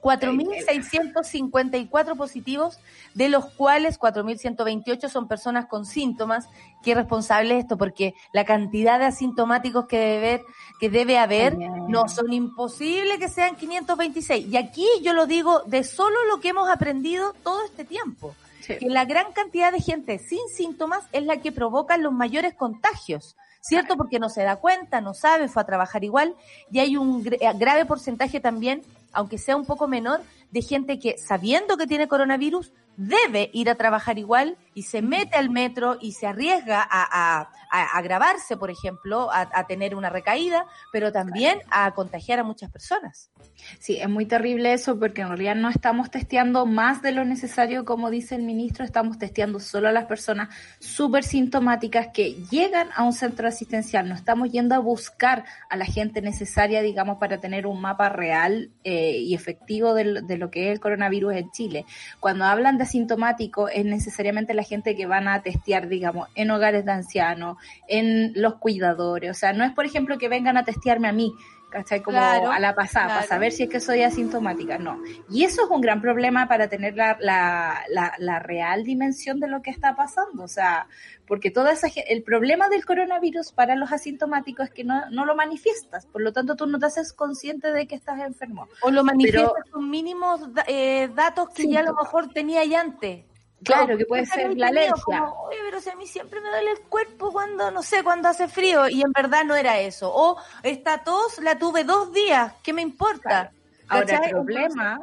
4.654 0.05 2.17
positivos, 2.17 2.79
de 3.15 3.29
los 3.29 3.47
cuales 3.47 3.99
4.128 3.99 5.09
son 5.09 5.29
personas 5.29 5.67
con 5.67 5.87
síntomas. 5.87 6.49
Qué 6.83 6.95
responsable 6.95 7.59
esto, 7.59 7.77
porque 7.79 8.15
la 8.33 8.45
cantidad 8.45 8.99
de 8.99 9.07
asintomáticos 9.07 9.87
que 9.87 9.99
debe, 9.99 10.17
haber- 10.35 10.43
que 10.81 10.91
debe 10.91 11.19
haber 11.19 11.57
no 11.89 12.09
son 12.09 12.33
imposibles 12.33 13.19
que 13.19 13.29
sean 13.29 13.57
526. 13.57 14.47
Y 14.49 14.57
aquí 14.57 14.87
yo 15.03 15.13
lo 15.13 15.27
digo 15.27 15.61
de 15.67 15.85
solo 15.85 16.17
lo 16.31 16.41
que 16.41 16.49
hemos 16.51 16.69
aprendido 16.69 17.35
todo 17.43 17.65
este 17.65 17.85
tiempo. 17.85 18.35
Sí. 18.61 18.77
Que 18.79 18.87
la 18.89 19.05
gran 19.05 19.33
cantidad 19.33 19.73
de 19.73 19.81
gente 19.81 20.19
sin 20.19 20.41
síntomas 20.55 21.05
es 21.13 21.25
la 21.25 21.37
que 21.39 21.53
provoca 21.53 21.97
los 21.99 22.13
mayores 22.13 22.55
contagios. 22.55 23.37
¿Cierto? 23.67 23.97
Porque 23.97 24.19
no 24.19 24.29
se 24.29 24.43
da 24.43 24.57
cuenta, 24.57 25.01
no 25.01 25.15
sabe, 25.15 25.49
fue 25.49 25.63
a 25.63 25.65
trabajar 25.65 26.05
igual. 26.05 26.35
Y 26.71 26.81
hay 26.81 26.99
un 26.99 27.27
eh, 27.27 27.39
grave 27.55 27.87
porcentaje 27.87 28.39
también, 28.39 28.83
aunque 29.15 29.39
sea 29.39 29.57
un 29.57 29.65
poco 29.65 29.89
menor, 29.89 30.21
de 30.51 30.63
gente 30.63 30.99
que 30.99 31.17
sabiendo 31.19 31.77
que 31.77 31.87
tiene 31.87 32.09
coronavirus 32.09 32.73
debe 32.97 33.51
ir 33.53 33.69
a 33.71 33.75
trabajar 33.75 34.19
igual 34.19 34.57
y 34.75 34.83
se 34.83 35.03
mete 35.03 35.37
al 35.37 35.51
metro 35.51 35.99
y 36.01 36.13
se 36.13 36.27
arriesga 36.27 36.81
a, 36.81 37.41
a, 37.41 37.51
a 37.71 37.99
agravarse, 37.99 38.57
por 38.57 38.71
ejemplo, 38.71 39.31
a, 39.33 39.49
a 39.53 39.67
tener 39.67 39.95
una 39.95 40.11
recaída, 40.11 40.67
pero 40.93 41.13
también 41.13 41.61
a 41.71 41.93
contagiar 41.93 42.39
a 42.39 42.45
muchas 42.45 42.71
personas. 42.71 43.31
Sí, 43.79 43.99
es 43.99 44.09
muy 44.09 44.27
terrible 44.27 44.73
eso 44.73 44.99
porque 44.99 45.23
en 45.23 45.29
realidad 45.29 45.55
no 45.55 45.69
estamos 45.69 46.11
testeando 46.11 46.67
más 46.67 47.03
de 47.03 47.13
lo 47.13 47.25
necesario, 47.25 47.85
como 47.85 48.11
dice 48.11 48.35
el 48.35 48.43
ministro, 48.43 48.85
estamos 48.85 49.19
testeando 49.19 49.61
solo 49.61 49.89
a 49.89 49.93
las 49.93 50.07
personas 50.07 50.49
súper 50.79 51.25
sintomáticas 51.25 52.09
que 52.13 52.35
llegan 52.51 52.89
a 52.95 53.05
un 53.05 53.13
centro 53.13 53.49
asistencial, 53.49 54.09
no 54.09 54.15
estamos 54.15 54.51
yendo 54.51 54.75
a 54.75 54.79
buscar 54.79 55.45
a 55.69 55.77
la 55.77 55.85
gente 55.85 56.21
necesaria, 56.21 56.83
digamos, 56.83 57.19
para 57.19 57.39
tener 57.41 57.67
un 57.67 57.81
mapa 57.81 58.09
real 58.09 58.71
eh, 58.83 59.04
y 59.13 59.35
efectivo 59.35 59.95
de, 59.95 60.05
lo- 60.05 60.23
de 60.23 60.39
lo 60.39 60.51
que 60.51 60.67
es 60.69 60.73
el 60.73 60.81
coronavirus 60.81 61.35
en 61.35 61.51
Chile. 61.51 61.85
Cuando 62.21 62.45
hablan 62.45 62.79
de 62.79 62.85
asintomático, 62.85 63.69
es 63.69 63.85
necesariamente 63.85 64.55
la 64.55 64.63
gente 64.63 64.97
que 64.97 65.07
van 65.07 65.29
a 65.29 65.43
testear, 65.43 65.89
digamos, 65.89 66.29
en 66.35 66.51
hogares 66.51 66.85
de 66.85 66.93
ancianos, 66.93 67.57
en 67.89 68.33
los 68.35 68.55
cuidadores, 68.57 69.31
o 69.31 69.35
sea, 69.35 69.53
no 69.53 69.65
es, 69.65 69.73
por 69.73 69.85
ejemplo, 69.87 70.19
que 70.19 70.29
vengan 70.29 70.57
a 70.57 70.65
testearme 70.65 71.09
a 71.09 71.13
mí, 71.13 71.33
¿cachai? 71.75 72.03
Como 72.03 72.19
Claro, 72.19 72.53
a 72.53 72.61
la 72.61 72.73
pasada, 72.73 73.09
para 73.09 73.27
saber 73.27 73.51
si 73.51 73.65
es 73.65 73.69
que 73.69 73.81
soy 73.81 74.03
asintomática, 74.03 74.79
no. 74.79 75.03
Y 75.29 75.43
eso 75.43 75.65
es 75.65 75.71
un 75.71 75.81
gran 75.81 76.01
problema 76.01 76.47
para 76.47 76.69
tener 76.69 76.95
la, 76.95 77.17
la, 77.21 77.83
la, 77.89 78.15
la 78.19 78.39
real 78.39 78.85
dimensión 78.85 79.41
de 79.41 79.49
lo 79.49 79.61
que 79.61 79.71
está 79.71 79.97
pasando, 79.97 80.45
o 80.45 80.49
sea, 80.49 80.87
porque 81.27 81.51
toda 81.51 81.73
esa, 81.73 81.89
el 82.07 82.23
problema 82.23 82.69
del 82.69 82.85
coronavirus 82.87 83.51
para 83.51 83.75
los 83.75 83.91
asintomáticos 83.91 84.69
es 84.69 84.73
que 84.73 84.85
no, 84.85 85.11
no 85.11 85.27
lo 85.27 85.35
manifiestas, 85.35 86.07
por 86.07 86.23
lo 86.23 86.33
tanto 86.33 86.55
tú 86.55 86.67
no 86.69 86.79
te 86.79 86.87
haces 86.87 87.13
consciente 87.13 87.73
de 87.73 87.89
que 87.89 87.97
estás 87.97 88.21
enfermo. 88.21 88.69
O 88.81 88.93
lo 88.93 89.03
manifiestas 89.03 89.65
con 89.73 89.91
mínimos 89.91 90.43
eh, 90.69 91.09
datos 91.13 91.49
que 91.49 91.67
ya 91.69 91.81
a 91.81 91.83
lo 91.83 91.89
Síntomas. 91.89 92.05
mejor 92.05 92.33
tenía 92.33 92.65
ya 92.65 92.83
antes. 92.83 93.25
Claro, 93.65 93.97
que 93.97 94.05
puede 94.07 94.27
ser 94.27 94.57
la 94.57 94.69
alergia. 94.69 94.95
como, 95.03 95.47
Oye, 95.49 95.59
pero 95.65 95.81
si 95.81 95.91
a 95.91 95.97
mí 95.97 96.07
siempre 96.07 96.41
me 96.41 96.49
duele 96.49 96.73
el 96.73 96.81
cuerpo 96.81 97.33
cuando, 97.33 97.71
no 97.71 97.83
sé, 97.83 98.03
cuando 98.03 98.29
hace 98.29 98.49
frío. 98.49 98.89
Y 98.89 99.03
en 99.03 99.13
verdad 99.13 99.45
no 99.45 99.55
era 99.55 99.81
eso. 99.81 100.11
O 100.15 100.37
esta 100.63 101.03
tos 101.05 101.39
la 101.39 101.59
tuve 101.59 101.85
dos 101.85 102.13
días. 102.13 102.53
¿Qué 102.63 102.73
me 102.73 102.83
importa? 102.83 103.51
Ahora, 103.89 104.19
el 104.19 104.31
problema 104.31 105.01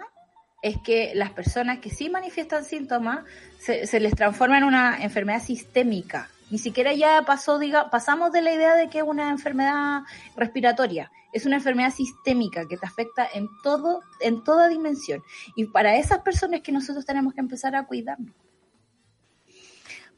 es 0.61 0.77
que 0.83 1.13
las 1.15 1.31
personas 1.31 1.79
que 1.79 1.89
sí 1.89 2.09
manifiestan 2.09 2.65
síntomas 2.65 3.25
se, 3.59 3.87
se 3.87 3.99
les 3.99 4.15
transforma 4.15 4.57
en 4.57 4.63
una 4.63 5.01
enfermedad 5.01 5.41
sistémica. 5.41 6.29
Ni 6.51 6.57
siquiera 6.57 6.93
ya 6.93 7.23
pasó, 7.25 7.59
diga, 7.59 7.89
pasamos 7.89 8.33
de 8.33 8.41
la 8.41 8.53
idea 8.53 8.75
de 8.75 8.89
que 8.89 8.99
es 8.99 9.05
una 9.05 9.29
enfermedad 9.29 10.01
respiratoria. 10.35 11.09
Es 11.31 11.45
una 11.45 11.55
enfermedad 11.55 11.93
sistémica 11.93 12.67
que 12.67 12.75
te 12.75 12.85
afecta 12.85 13.25
en 13.33 13.47
todo, 13.63 14.01
en 14.19 14.43
toda 14.43 14.67
dimensión. 14.67 15.23
Y 15.55 15.65
para 15.65 15.95
esas 15.95 16.19
personas 16.19 16.59
que 16.59 16.73
nosotros 16.73 17.05
tenemos 17.05 17.33
que 17.33 17.39
empezar 17.39 17.75
a 17.75 17.85
cuidarnos. 17.85 18.35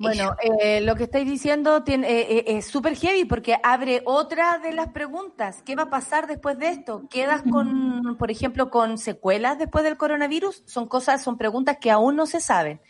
Bueno, 0.03 0.35
eh, 0.41 0.81
lo 0.81 0.95
que 0.95 1.03
estáis 1.03 1.25
diciendo 1.25 1.83
tiene, 1.83 2.09
eh, 2.09 2.27
eh, 2.29 2.43
es 2.47 2.67
súper 2.67 2.95
heavy 2.95 3.25
porque 3.25 3.55
abre 3.63 4.01
otra 4.05 4.59
de 4.59 4.73
las 4.73 4.89
preguntas. 4.89 5.61
¿Qué 5.65 5.75
va 5.75 5.83
a 5.83 5.89
pasar 5.89 6.27
después 6.27 6.59
de 6.59 6.69
esto? 6.69 7.07
¿Quedas 7.09 7.41
con, 7.49 8.17
por 8.17 8.29
ejemplo, 8.29 8.69
con 8.69 8.97
secuelas 8.97 9.57
después 9.57 9.83
del 9.83 9.97
coronavirus? 9.97 10.63
Son 10.65 10.87
cosas, 10.87 11.23
son 11.23 11.37
preguntas 11.37 11.77
que 11.79 11.89
aún 11.89 12.15
no 12.15 12.25
se 12.25 12.41
saben. 12.41 12.81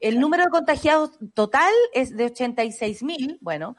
El 0.00 0.20
número 0.20 0.44
de 0.44 0.50
contagiados 0.50 1.18
total 1.34 1.72
es 1.92 2.16
de 2.16 2.26
86 2.26 3.02
mil, 3.02 3.38
bueno, 3.40 3.76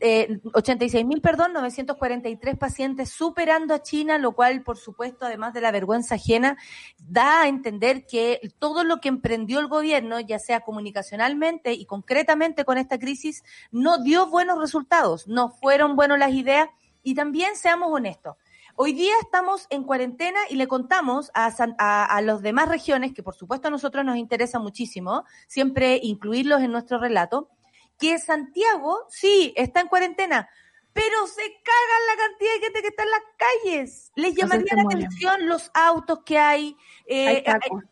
eh, 0.00 0.40
86 0.52 1.04
mil, 1.04 1.20
perdón, 1.20 1.52
943 1.52 2.56
pacientes 2.56 3.10
superando 3.10 3.74
a 3.74 3.82
China, 3.82 4.18
lo 4.18 4.32
cual, 4.32 4.62
por 4.62 4.78
supuesto, 4.78 5.26
además 5.26 5.54
de 5.54 5.60
la 5.60 5.70
vergüenza 5.70 6.14
ajena, 6.14 6.56
da 6.98 7.42
a 7.42 7.48
entender 7.48 8.06
que 8.06 8.40
todo 8.58 8.84
lo 8.84 9.00
que 9.00 9.08
emprendió 9.08 9.60
el 9.60 9.68
gobierno, 9.68 10.20
ya 10.20 10.38
sea 10.38 10.60
comunicacionalmente 10.60 11.72
y 11.72 11.86
concretamente 11.86 12.64
con 12.64 12.78
esta 12.78 12.98
crisis, 12.98 13.42
no 13.70 14.02
dio 14.02 14.26
buenos 14.26 14.58
resultados, 14.58 15.26
no 15.26 15.50
fueron 15.50 15.96
buenas 15.96 16.18
las 16.18 16.32
ideas 16.32 16.68
y 17.02 17.14
también 17.14 17.56
seamos 17.56 17.90
honestos. 17.90 18.36
Hoy 18.74 18.94
día 18.94 19.12
estamos 19.20 19.66
en 19.70 19.84
cuarentena 19.84 20.38
y 20.48 20.56
le 20.56 20.66
contamos 20.66 21.30
a, 21.34 21.52
a, 21.78 22.04
a 22.04 22.22
las 22.22 22.40
demás 22.40 22.68
regiones, 22.68 23.12
que 23.12 23.22
por 23.22 23.34
supuesto 23.34 23.68
a 23.68 23.70
nosotros 23.70 24.04
nos 24.04 24.16
interesa 24.16 24.58
muchísimo, 24.58 25.24
siempre 25.46 26.00
incluirlos 26.02 26.62
en 26.62 26.72
nuestro 26.72 26.98
relato, 26.98 27.50
que 27.98 28.18
Santiago 28.18 29.06
sí 29.08 29.52
está 29.56 29.80
en 29.80 29.88
cuarentena, 29.88 30.48
pero 30.92 31.26
se 31.26 31.42
cagan 31.42 32.06
la 32.08 32.16
cantidad 32.26 32.52
de 32.54 32.60
gente 32.60 32.82
que 32.82 32.88
está 32.88 33.02
en 33.02 33.10
las 33.10 33.22
calles. 33.36 34.12
Les 34.14 34.34
llamaría 34.34 34.74
la 34.74 34.82
atención 34.82 35.46
los 35.46 35.70
autos 35.74 36.20
que 36.24 36.38
hay. 36.38 36.76
Eh, 37.06 37.28
hay 37.28 37.42
tacos 37.44 37.82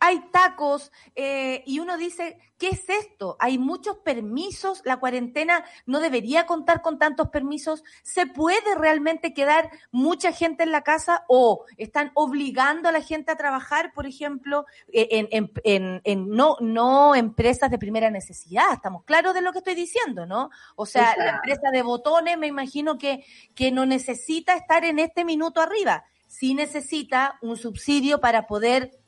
hay 0.00 0.20
tacos 0.30 0.90
eh, 1.14 1.62
y 1.66 1.78
uno 1.78 1.98
dice, 1.98 2.38
¿qué 2.58 2.70
es 2.70 2.88
esto? 2.88 3.36
Hay 3.38 3.58
muchos 3.58 3.98
permisos, 3.98 4.80
la 4.84 4.96
cuarentena 4.96 5.64
no 5.84 6.00
debería 6.00 6.46
contar 6.46 6.80
con 6.80 6.98
tantos 6.98 7.28
permisos, 7.28 7.84
¿se 8.02 8.26
puede 8.26 8.74
realmente 8.76 9.34
quedar 9.34 9.70
mucha 9.92 10.32
gente 10.32 10.62
en 10.62 10.72
la 10.72 10.80
casa 10.82 11.24
o 11.28 11.66
están 11.76 12.12
obligando 12.14 12.88
a 12.88 12.92
la 12.92 13.02
gente 13.02 13.30
a 13.30 13.36
trabajar, 13.36 13.92
por 13.92 14.06
ejemplo, 14.06 14.64
eh, 14.88 15.08
en, 15.10 15.28
en, 15.32 15.52
en, 15.64 16.00
en 16.04 16.28
no, 16.30 16.56
no 16.60 17.14
empresas 17.14 17.70
de 17.70 17.78
primera 17.78 18.10
necesidad? 18.10 18.72
Estamos 18.72 19.04
claros 19.04 19.34
de 19.34 19.42
lo 19.42 19.52
que 19.52 19.58
estoy 19.58 19.74
diciendo, 19.74 20.24
¿no? 20.24 20.48
O 20.76 20.86
sea, 20.86 21.14
la 21.18 21.30
empresa 21.30 21.70
de 21.70 21.82
botones 21.82 22.38
me 22.38 22.46
imagino 22.46 22.96
que, 22.96 23.24
que 23.54 23.70
no 23.70 23.84
necesita 23.84 24.54
estar 24.54 24.82
en 24.84 24.98
este 24.98 25.26
minuto 25.26 25.60
arriba, 25.60 26.04
sí 26.26 26.54
necesita 26.54 27.38
un 27.42 27.58
subsidio 27.58 28.20
para 28.20 28.46
poder 28.46 28.98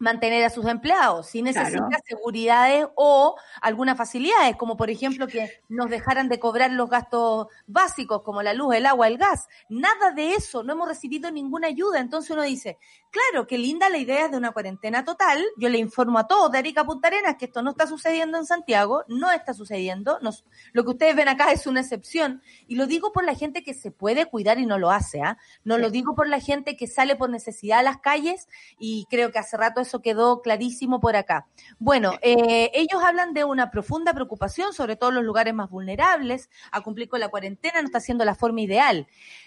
mantener 0.00 0.42
a 0.44 0.50
sus 0.50 0.66
empleados, 0.66 1.28
si 1.28 1.42
necesita 1.42 2.00
seguridades 2.04 2.86
o 2.96 3.36
algunas 3.60 3.96
facilidades, 3.96 4.56
como 4.56 4.76
por 4.76 4.90
ejemplo 4.90 5.26
que 5.28 5.62
nos 5.68 5.90
dejaran 5.90 6.28
de 6.28 6.40
cobrar 6.40 6.72
los 6.72 6.88
gastos 6.88 7.48
básicos 7.66 8.22
como 8.22 8.42
la 8.42 8.54
luz, 8.54 8.74
el 8.74 8.86
agua, 8.86 9.06
el 9.08 9.18
gas. 9.18 9.46
Nada 9.68 10.10
de 10.12 10.32
eso, 10.32 10.64
no 10.64 10.72
hemos 10.72 10.88
recibido 10.88 11.30
ninguna 11.30 11.68
ayuda. 11.68 12.00
Entonces 12.00 12.30
uno 12.30 12.42
dice, 12.42 12.78
claro, 13.10 13.46
qué 13.46 13.58
linda 13.58 13.88
la 13.88 13.98
idea 13.98 14.28
de 14.28 14.36
una 14.36 14.52
cuarentena 14.52 15.04
total. 15.04 15.44
Yo 15.56 15.68
le 15.68 15.78
informo 15.78 16.18
a 16.18 16.26
todos 16.26 16.52
de 16.52 16.58
Arica 16.58 16.84
Punta 16.84 17.08
Arenas 17.08 17.36
que 17.38 17.46
esto 17.46 17.62
no 17.62 17.70
está 17.70 17.86
sucediendo 17.86 18.38
en 18.38 18.46
Santiago, 18.46 19.04
no 19.08 19.30
está 19.30 19.54
sucediendo. 19.54 20.18
Nos, 20.20 20.44
lo 20.72 20.84
que 20.84 20.90
ustedes 20.90 21.16
ven 21.16 21.28
acá 21.28 21.52
es 21.52 21.66
una 21.66 21.80
excepción. 21.80 22.42
Y 22.66 22.76
lo 22.76 22.86
digo 22.86 23.12
por 23.12 23.24
la 23.24 23.34
gente 23.34 23.62
que 23.62 23.74
se 23.74 23.90
puede 23.90 24.26
cuidar 24.26 24.58
y 24.58 24.66
no 24.66 24.78
lo 24.78 24.90
hace. 24.90 25.22
¿ah? 25.22 25.38
No 25.64 25.78
lo 25.78 25.90
digo 25.90 26.14
por 26.14 26.28
la 26.28 26.40
gente 26.40 26.76
que 26.76 26.86
sale 26.86 27.16
por 27.16 27.30
necesidad 27.30 27.80
a 27.80 27.82
las 27.82 27.98
calles 27.98 28.48
y 28.78 29.06
creo 29.10 29.32
que 29.32 29.38
hace 29.38 29.56
rato 29.56 29.80
eso 29.80 30.02
quedó 30.02 30.42
clarísimo 30.42 31.00
por 31.00 31.16
acá. 31.16 31.46
Bueno, 31.78 32.12
eh, 32.22 32.70
ellos 32.74 33.02
hablan 33.02 33.34
de 33.34 33.44
una 33.44 33.70
profunda 33.70 34.14
preocupación, 34.14 34.72
sobre 34.72 34.96
todo 34.96 35.10
en 35.10 35.16
los 35.16 35.24
lugares 35.24 35.54
más 35.54 35.70
vulnerables, 35.70 36.50
a 36.70 36.80
cumplir 36.80 37.08
con 37.08 37.20
la 37.20 37.28
cuarentena 37.28 37.80
no 37.80 37.86
está 37.86 38.00
siendo 38.00 38.24
la 38.24 38.34
forma 38.34 38.60
ideal. 38.60 39.06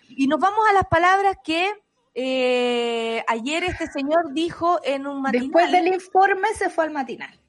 Y 0.10 0.28
nos 0.28 0.39
vamos 0.39 0.65
a 0.69 0.73
las 0.73 0.88
palabras 0.88 1.38
que 1.43 1.71
eh, 2.15 3.23
ayer 3.28 3.63
este 3.63 3.88
señor 3.88 4.34
dijo 4.34 4.80
en 4.84 5.08
un 5.08 5.21
matinal. 5.21 5.47
Después 5.47 5.71
del 5.71 5.88
informe 5.88 6.47
se 6.56 6.69
fue 6.69 6.86
al 6.86 6.91
matinal. 6.91 7.42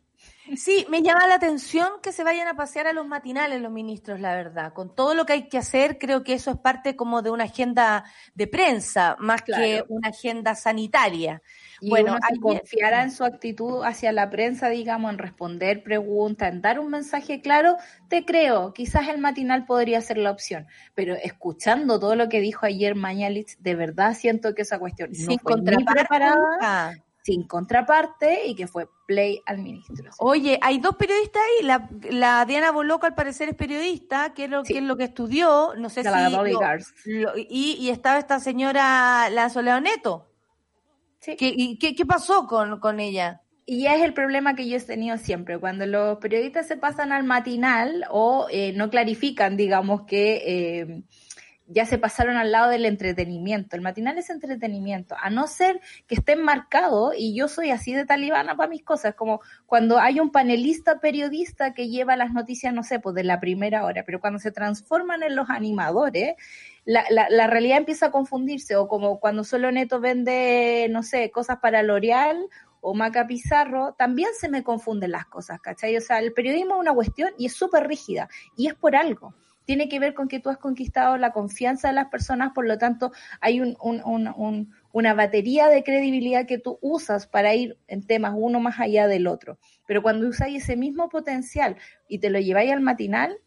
Sí, 0.57 0.87
me 0.91 1.03
llama 1.03 1.27
la 1.27 1.37
atención 1.37 1.89
que 2.03 2.13
se 2.13 2.23
vayan 2.23 2.49
a 2.49 2.55
pasear 2.55 2.87
a 2.87 2.93
los 2.93 3.07
matinales 3.07 3.63
los 3.63 3.73
ministros, 3.73 4.21
la 4.21 4.35
verdad. 4.35 4.75
Con 4.75 4.95
todo 4.95 5.15
lo 5.15 5.25
que 5.25 5.33
hay 5.33 5.49
que 5.49 5.57
hacer, 5.57 5.99
creo 5.99 6.23
que 6.23 6.35
eso 6.35 6.51
es 6.51 6.59
parte 6.59 6.97
como 6.97 7.23
de 7.23 7.31
una 7.31 7.45
agenda 7.45 8.05
de 8.35 8.47
prensa, 8.47 9.17
más 9.19 9.43
que 9.43 9.85
una 9.89 10.09
agenda 10.09 10.55
sanitaria. 10.55 11.43
Y 11.81 11.89
bueno, 11.89 12.19
si 12.29 12.39
confiara 12.41 13.03
en 13.03 13.11
su 13.11 13.25
actitud 13.25 13.83
hacia 13.85 14.13
la 14.13 14.29
prensa, 14.29 14.69
digamos, 14.69 15.13
en 15.13 15.19
responder 15.19 15.83
preguntas, 15.83 16.53
en 16.53 16.61
dar 16.61 16.79
un 16.79 16.91
mensaje 16.91 17.41
claro, 17.41 17.77
te 18.09 18.25
creo, 18.25 18.75
quizás 18.75 19.09
el 19.09 19.19
matinal 19.19 19.65
podría 19.65 20.01
ser 20.03 20.19
la 20.19 20.31
opción. 20.31 20.67
Pero 20.95 21.15
escuchando 21.15 21.99
todo 21.99 22.17
lo 22.17 22.29
que 22.29 22.41
dijo 22.41 22.67
ayer 22.67 22.95
Mañalich, 22.95 23.57
de 23.59 23.75
verdad 23.75 24.15
siento 24.15 24.55
que 24.55 24.63
esa 24.63 24.79
cuestión 24.79 25.11
no 25.11 25.39
fue 25.39 25.57
ni 25.57 25.85
preparada 25.85 26.95
sin 27.25 27.45
contraparte 27.45 28.47
y 28.47 28.55
que 28.55 28.67
fue 28.67 28.87
play 29.07 29.41
al 29.47 29.59
ministro. 29.59 30.11
Oye, 30.19 30.59
hay 30.61 30.79
dos 30.79 30.97
periodistas 30.97 31.43
ahí, 31.43 31.65
la, 31.65 31.89
la 32.11 32.45
Diana 32.45 32.71
Boloco 32.71 33.07
al 33.07 33.15
parecer 33.15 33.49
es 33.49 33.55
periodista, 33.55 34.35
que 34.35 34.45
es 34.45 34.51
lo, 34.51 34.63
que, 34.63 34.77
es 34.77 34.83
lo 34.83 34.99
que 34.99 35.05
estudió, 35.05 35.73
no 35.79 35.89
sé 35.89 36.03
si... 36.03 36.09
y, 37.49 37.77
y 37.81 37.89
estaba 37.89 38.19
esta 38.19 38.41
señora, 38.41 39.31
la 39.31 39.49
Soledad 39.49 39.81
Neto. 39.81 40.29
Sí. 41.21 41.37
¿Qué, 41.37 41.55
y, 41.57 41.79
qué, 41.79 41.95
qué 41.95 42.05
pasó 42.05 42.47
con, 42.47 42.79
con 42.79 43.01
ella? 43.01 43.41
Y 43.65 43.87
es 43.87 44.03
el 44.03 44.13
problema 44.13 44.55
que 44.55 44.69
yo 44.69 44.77
he 44.77 44.81
tenido 44.81 45.17
siempre, 45.17 45.59
cuando 45.59 45.87
los 45.87 46.19
periodistas 46.19 46.69
se 46.69 46.77
pasan 46.77 47.11
al 47.11 47.25
matinal 47.25 48.05
o 48.11 48.49
eh, 48.51 48.75
no 48.75 48.91
clarifican, 48.91 49.57
digamos, 49.57 50.03
que... 50.03 50.43
Eh, 50.45 51.03
ya 51.67 51.87
se 51.87 51.99
pasaron 51.99 52.37
al 52.37 52.53
lado 52.53 52.71
del 52.71 52.85
entretenimiento. 52.85 53.77
El 53.77 53.83
matinal 53.83 54.19
es 54.19 54.29
entretenimiento, 54.31 55.17
a 55.21 55.31
no 55.31 55.47
ser 55.47 55.81
que 56.07 56.15
esté 56.15 56.37
marcado, 56.37 57.13
y 57.17 57.35
yo 57.35 57.49
soy 57.49 57.71
así 57.71 57.95
de 57.95 58.05
talibana 58.05 58.57
para 58.57 58.69
mis 58.69 58.83
cosas, 58.83 59.15
como 59.15 59.41
cuando 59.67 59.99
hay 59.99 60.21
un 60.21 60.31
panelista 60.31 61.01
periodista 61.01 61.73
que 61.73 61.89
lleva 61.89 62.17
las 62.17 62.33
noticias, 62.33 62.75
no 62.75 62.83
sé, 62.83 63.01
pues 63.01 63.15
de 63.15 63.25
la 63.25 63.41
primera 63.41 63.85
hora, 63.85 64.05
pero 64.05 64.21
cuando 64.21 64.39
se 64.39 64.53
transforman 64.53 65.23
en 65.23 65.37
los 65.37 65.49
animadores, 65.49 66.35
la, 66.85 67.05
la, 67.09 67.29
la 67.31 67.47
realidad 67.47 67.79
empieza 67.79 68.07
a 68.07 68.11
confundirse, 68.11 68.77
o 68.77 68.87
como 68.89 69.19
cuando 69.19 69.43
solo 69.43 69.73
Neto 69.73 70.01
vende, 70.01 70.89
no 70.91 71.03
sé, 71.03 71.31
cosas 71.31 71.59
para 71.61 71.83
L'Oreal 71.83 72.47
o 72.83 72.93
Maca 72.93 73.27
Pizarro, 73.27 73.95
también 73.95 74.29
se 74.39 74.51
me 74.51 74.63
confunden 74.63 75.13
las 75.13 75.25
cosas, 75.25 75.59
¿cachai? 75.63 75.97
O 75.97 76.01
sea, 76.03 76.19
el 76.19 76.35
periodismo 76.35 76.75
es 76.75 76.81
una 76.81 76.93
cuestión 76.93 77.31
y 77.39 77.47
es 77.47 77.55
súper 77.55 77.89
rígida, 77.89 78.29
y 78.55 78.67
es 78.67 78.75
por 78.75 78.95
algo 78.97 79.35
tiene 79.65 79.89
que 79.89 79.99
ver 79.99 80.15
con 80.15 80.29
que 80.29 80.41
tú 80.41 80.51
has 80.51 80.59
conquistado 80.59 81.17
la 81.17 81.33
confianza 81.33 81.89
de 81.89 81.95
las 81.95 82.09
personas, 82.09 82.53
por 82.55 82.67
lo 82.67 82.79
tanto 82.79 83.13
hay 83.41 83.61
un, 83.61 83.77
un, 83.81 84.03
un, 84.05 84.75
una 84.93 85.15
batería 85.15 85.69
de 85.69 85.83
credibilidad 85.83 86.47
que 86.47 86.59
tú 86.59 86.79
usas 86.81 87.27
para 87.27 87.55
ir 87.55 87.79
en 87.89 88.07
temas 88.07 88.35
uno 88.37 88.61
más 88.61 88.79
allá 88.81 89.07
del 89.07 89.27
otro. 89.27 89.59
Pero 89.87 90.03
cuando 90.03 90.29
usáis 90.29 90.63
ese 90.63 90.77
mismo 90.77 91.09
potencial 91.09 91.77
y 92.09 92.19
te 92.19 92.31
lo 92.31 92.39
lleváis 92.39 92.73
al 92.73 92.81
matinal, 92.81 93.39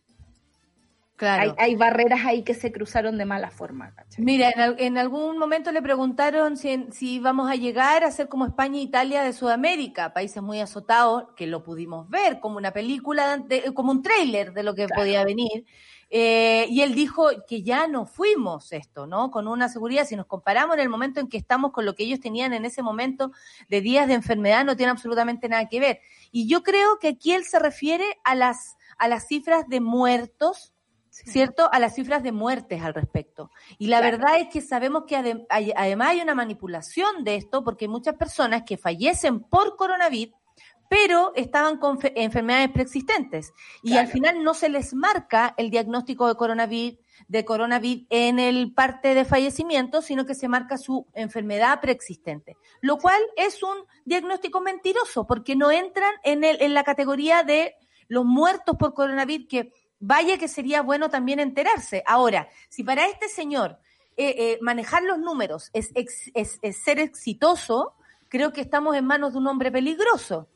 Claro. 1.18 1.56
Hay, 1.58 1.72
hay, 1.72 1.76
barreras 1.76 2.24
ahí 2.26 2.44
que 2.44 2.54
se 2.54 2.72
cruzaron 2.72 3.18
de 3.18 3.26
mala 3.26 3.50
forma. 3.50 3.92
¿cachai? 3.96 4.24
Mira, 4.24 4.52
en, 4.52 4.76
en, 4.78 4.98
algún 5.00 5.40
momento 5.40 5.72
le 5.72 5.82
preguntaron 5.82 6.58
si, 6.58 6.86
si 6.92 7.18
vamos 7.20 7.50
a 7.50 7.56
llegar 7.56 8.04
a 8.04 8.12
ser 8.12 8.28
como 8.28 8.46
España 8.46 8.78
e 8.78 8.84
Italia 8.84 9.24
de 9.24 9.34
Sudamérica, 9.34 10.14
países 10.14 10.44
muy 10.44 10.62
azotados, 10.62 11.30
que 11.36 11.48
lo 11.48 11.64
pudimos 11.64 12.08
ver 12.08 12.40
como 12.40 12.58
una 12.58 12.72
película, 12.72 13.40
de, 13.40 13.74
como 13.74 13.92
un 13.92 14.04
tráiler 14.04 14.54
de 14.54 14.62
lo 14.62 14.76
que 14.76 14.86
claro. 14.86 15.02
podía 15.02 15.26
venir. 15.26 15.66
Eh, 16.10 16.68
y 16.70 16.82
él 16.82 16.96
dijo 16.96 17.28
que 17.48 17.64
ya 17.64 17.88
no 17.88 18.06
fuimos 18.06 18.72
esto, 18.72 19.08
¿no? 19.08 19.30
Con 19.30 19.48
una 19.48 19.68
seguridad, 19.68 20.06
si 20.06 20.16
nos 20.16 20.26
comparamos 20.26 20.76
en 20.76 20.82
el 20.82 20.90
momento 20.90 21.20
en 21.20 21.28
que 21.28 21.38
estamos 21.38 21.72
con 21.72 21.86
lo 21.86 21.96
que 21.96 22.04
ellos 22.04 22.22
tenían 22.22 22.54
en 22.54 22.64
ese 22.64 22.82
momento 22.82 23.32
de 23.68 23.82
días 23.82 24.08
de 24.08 24.14
enfermedad, 24.14 24.64
no 24.64 24.78
tiene 24.78 24.92
absolutamente 24.92 25.50
nada 25.50 25.68
que 25.68 25.80
ver. 25.80 26.00
Y 26.32 26.48
yo 26.48 26.64
creo 26.64 26.98
que 27.00 27.10
aquí 27.10 27.34
él 27.34 27.44
se 27.44 27.60
refiere 27.60 28.06
a 28.24 28.36
las, 28.36 28.78
a 28.98 29.08
las 29.10 29.28
cifras 29.28 29.68
de 29.68 29.82
muertos, 29.82 30.74
sí. 31.10 31.30
¿cierto? 31.30 31.70
A 31.74 31.80
las 31.80 31.96
cifras 31.96 32.24
de 32.24 32.32
muertes 32.32 32.82
al 32.82 32.94
respecto. 32.94 33.52
Y 33.78 33.88
la 33.88 34.00
claro. 34.00 34.18
verdad 34.18 34.40
es 34.40 34.48
que 34.48 34.62
sabemos 34.62 35.04
que 35.06 35.18
adem 35.18 35.46
hay, 35.50 35.74
además 35.76 36.10
hay 36.10 36.22
una 36.22 36.36
manipulación 36.36 37.26
de 37.26 37.36
esto 37.36 37.66
porque 37.66 37.86
hay 37.86 37.90
muchas 37.90 38.16
personas 38.16 38.64
que 38.64 38.78
fallecen 38.78 39.42
por 39.42 39.76
coronavirus 39.76 40.36
pero 40.90 41.34
estaban 41.36 41.78
con 41.78 42.00
enfermedades 42.16 42.72
preexistentes 42.72 43.54
y 43.84 43.90
claro. 43.90 44.02
al 44.02 44.08
final 44.12 44.44
no 44.44 44.54
se 44.54 44.70
les 44.70 44.94
marca 44.94 45.54
el 45.58 45.70
diagnóstico 45.70 46.28
de 46.28 46.36
coronavirus 46.36 46.98
de 47.28 47.46
coronavirus 47.46 48.06
en 48.10 48.40
el 48.40 48.74
parte 48.74 49.14
de 49.14 49.26
fallecimiento, 49.26 50.02
sino 50.02 50.26
que 50.26 50.36
se 50.36 50.48
marca 50.48 50.78
su 50.78 51.08
enfermedad 51.14 51.82
preexistente, 51.82 52.58
lo 52.82 52.98
cual 52.98 53.22
es 53.36 53.64
un 53.64 53.76
diagnóstico 54.06 54.62
mentiroso 54.62 55.26
porque 55.26 55.56
no 55.56 55.72
entran 55.72 56.14
en, 56.24 56.44
el, 56.44 56.62
en 56.62 56.74
la 56.74 56.84
categoría 56.84 57.44
de 57.44 57.76
los 58.08 58.24
muertos 58.24 58.78
por 58.78 58.94
coronavirus, 58.94 59.48
que 59.50 59.74
vaya 60.00 60.38
que 60.38 60.48
sería 60.48 60.82
bueno 60.82 61.10
también 61.10 61.40
enterarse. 61.40 62.04
Ahora, 62.06 62.48
si 62.70 62.84
para 62.84 63.08
este 63.08 63.28
señor 63.28 63.80
eh, 64.16 64.36
eh, 64.38 64.60
manejar 64.62 65.04
los 65.04 65.20
números 65.20 65.70
es, 65.74 65.92
es, 65.96 66.32
es 66.34 66.84
ser 66.84 67.00
exitoso, 67.00 67.96
creo 68.30 68.54
que 68.54 68.62
estamos 68.62 68.96
en 68.96 69.06
manos 69.06 69.34
de 69.34 69.40
un 69.40 69.48
hombre 69.48 69.72
peligroso 69.72 70.48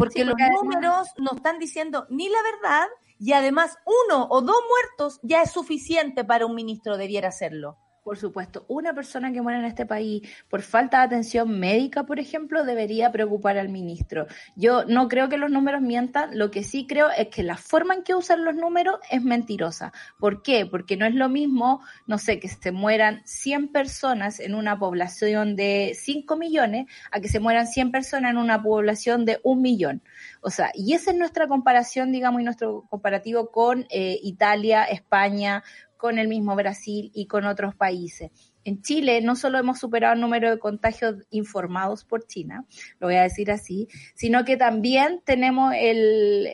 porque, 0.00 0.22
sí, 0.22 0.26
porque 0.26 0.48
los 0.50 0.64
números 0.64 1.08
no 1.18 1.32
están 1.36 1.58
diciendo 1.58 2.06
ni 2.08 2.28
la 2.28 2.38
verdad 2.42 2.88
y 3.18 3.34
además 3.34 3.76
uno 3.84 4.26
o 4.30 4.40
dos 4.40 4.56
muertos 4.68 5.20
ya 5.22 5.42
es 5.42 5.50
suficiente 5.50 6.24
para 6.24 6.46
un 6.46 6.54
ministro 6.54 6.96
debiera 6.96 7.28
hacerlo. 7.28 7.76
Por 8.02 8.16
supuesto, 8.16 8.64
una 8.68 8.94
persona 8.94 9.32
que 9.32 9.42
muere 9.42 9.58
en 9.58 9.64
este 9.64 9.86
país 9.86 10.22
por 10.48 10.62
falta 10.62 10.98
de 10.98 11.04
atención 11.04 11.58
médica, 11.58 12.04
por 12.04 12.18
ejemplo, 12.18 12.64
debería 12.64 13.12
preocupar 13.12 13.58
al 13.58 13.68
ministro. 13.68 14.26
Yo 14.56 14.84
no 14.84 15.08
creo 15.08 15.28
que 15.28 15.36
los 15.36 15.50
números 15.50 15.82
mientan, 15.82 16.38
lo 16.38 16.50
que 16.50 16.62
sí 16.62 16.86
creo 16.86 17.08
es 17.10 17.28
que 17.28 17.42
la 17.42 17.56
forma 17.56 17.94
en 17.94 18.02
que 18.02 18.14
usan 18.14 18.44
los 18.44 18.54
números 18.54 18.98
es 19.10 19.22
mentirosa. 19.22 19.92
¿Por 20.18 20.42
qué? 20.42 20.66
Porque 20.66 20.96
no 20.96 21.06
es 21.06 21.14
lo 21.14 21.28
mismo, 21.28 21.82
no 22.06 22.18
sé, 22.18 22.40
que 22.40 22.48
se 22.48 22.72
mueran 22.72 23.22
100 23.24 23.68
personas 23.68 24.40
en 24.40 24.54
una 24.54 24.78
población 24.78 25.56
de 25.56 25.92
5 25.94 26.36
millones 26.36 26.86
a 27.10 27.20
que 27.20 27.28
se 27.28 27.40
mueran 27.40 27.66
100 27.66 27.90
personas 27.90 28.30
en 28.32 28.38
una 28.38 28.62
población 28.62 29.24
de 29.24 29.40
un 29.42 29.60
millón. 29.60 30.02
O 30.40 30.50
sea, 30.50 30.70
y 30.74 30.94
esa 30.94 31.10
es 31.10 31.16
nuestra 31.16 31.48
comparación, 31.48 32.12
digamos, 32.12 32.40
y 32.40 32.44
nuestro 32.44 32.86
comparativo 32.88 33.50
con 33.50 33.86
eh, 33.90 34.18
Italia, 34.22 34.84
España, 34.84 35.62
con 36.00 36.18
el 36.18 36.28
mismo 36.28 36.56
Brasil 36.56 37.10
y 37.14 37.26
con 37.26 37.44
otros 37.44 37.74
países. 37.74 38.30
En 38.64 38.80
Chile 38.80 39.20
no 39.20 39.36
solo 39.36 39.58
hemos 39.58 39.78
superado 39.78 40.14
el 40.14 40.20
número 40.20 40.50
de 40.50 40.58
contagios 40.58 41.16
informados 41.30 42.04
por 42.04 42.26
China, 42.26 42.64
lo 42.98 43.08
voy 43.08 43.16
a 43.16 43.22
decir 43.22 43.50
así, 43.50 43.86
sino 44.14 44.44
que 44.46 44.56
también 44.56 45.20
tenemos 45.24 45.74
el, 45.76 46.48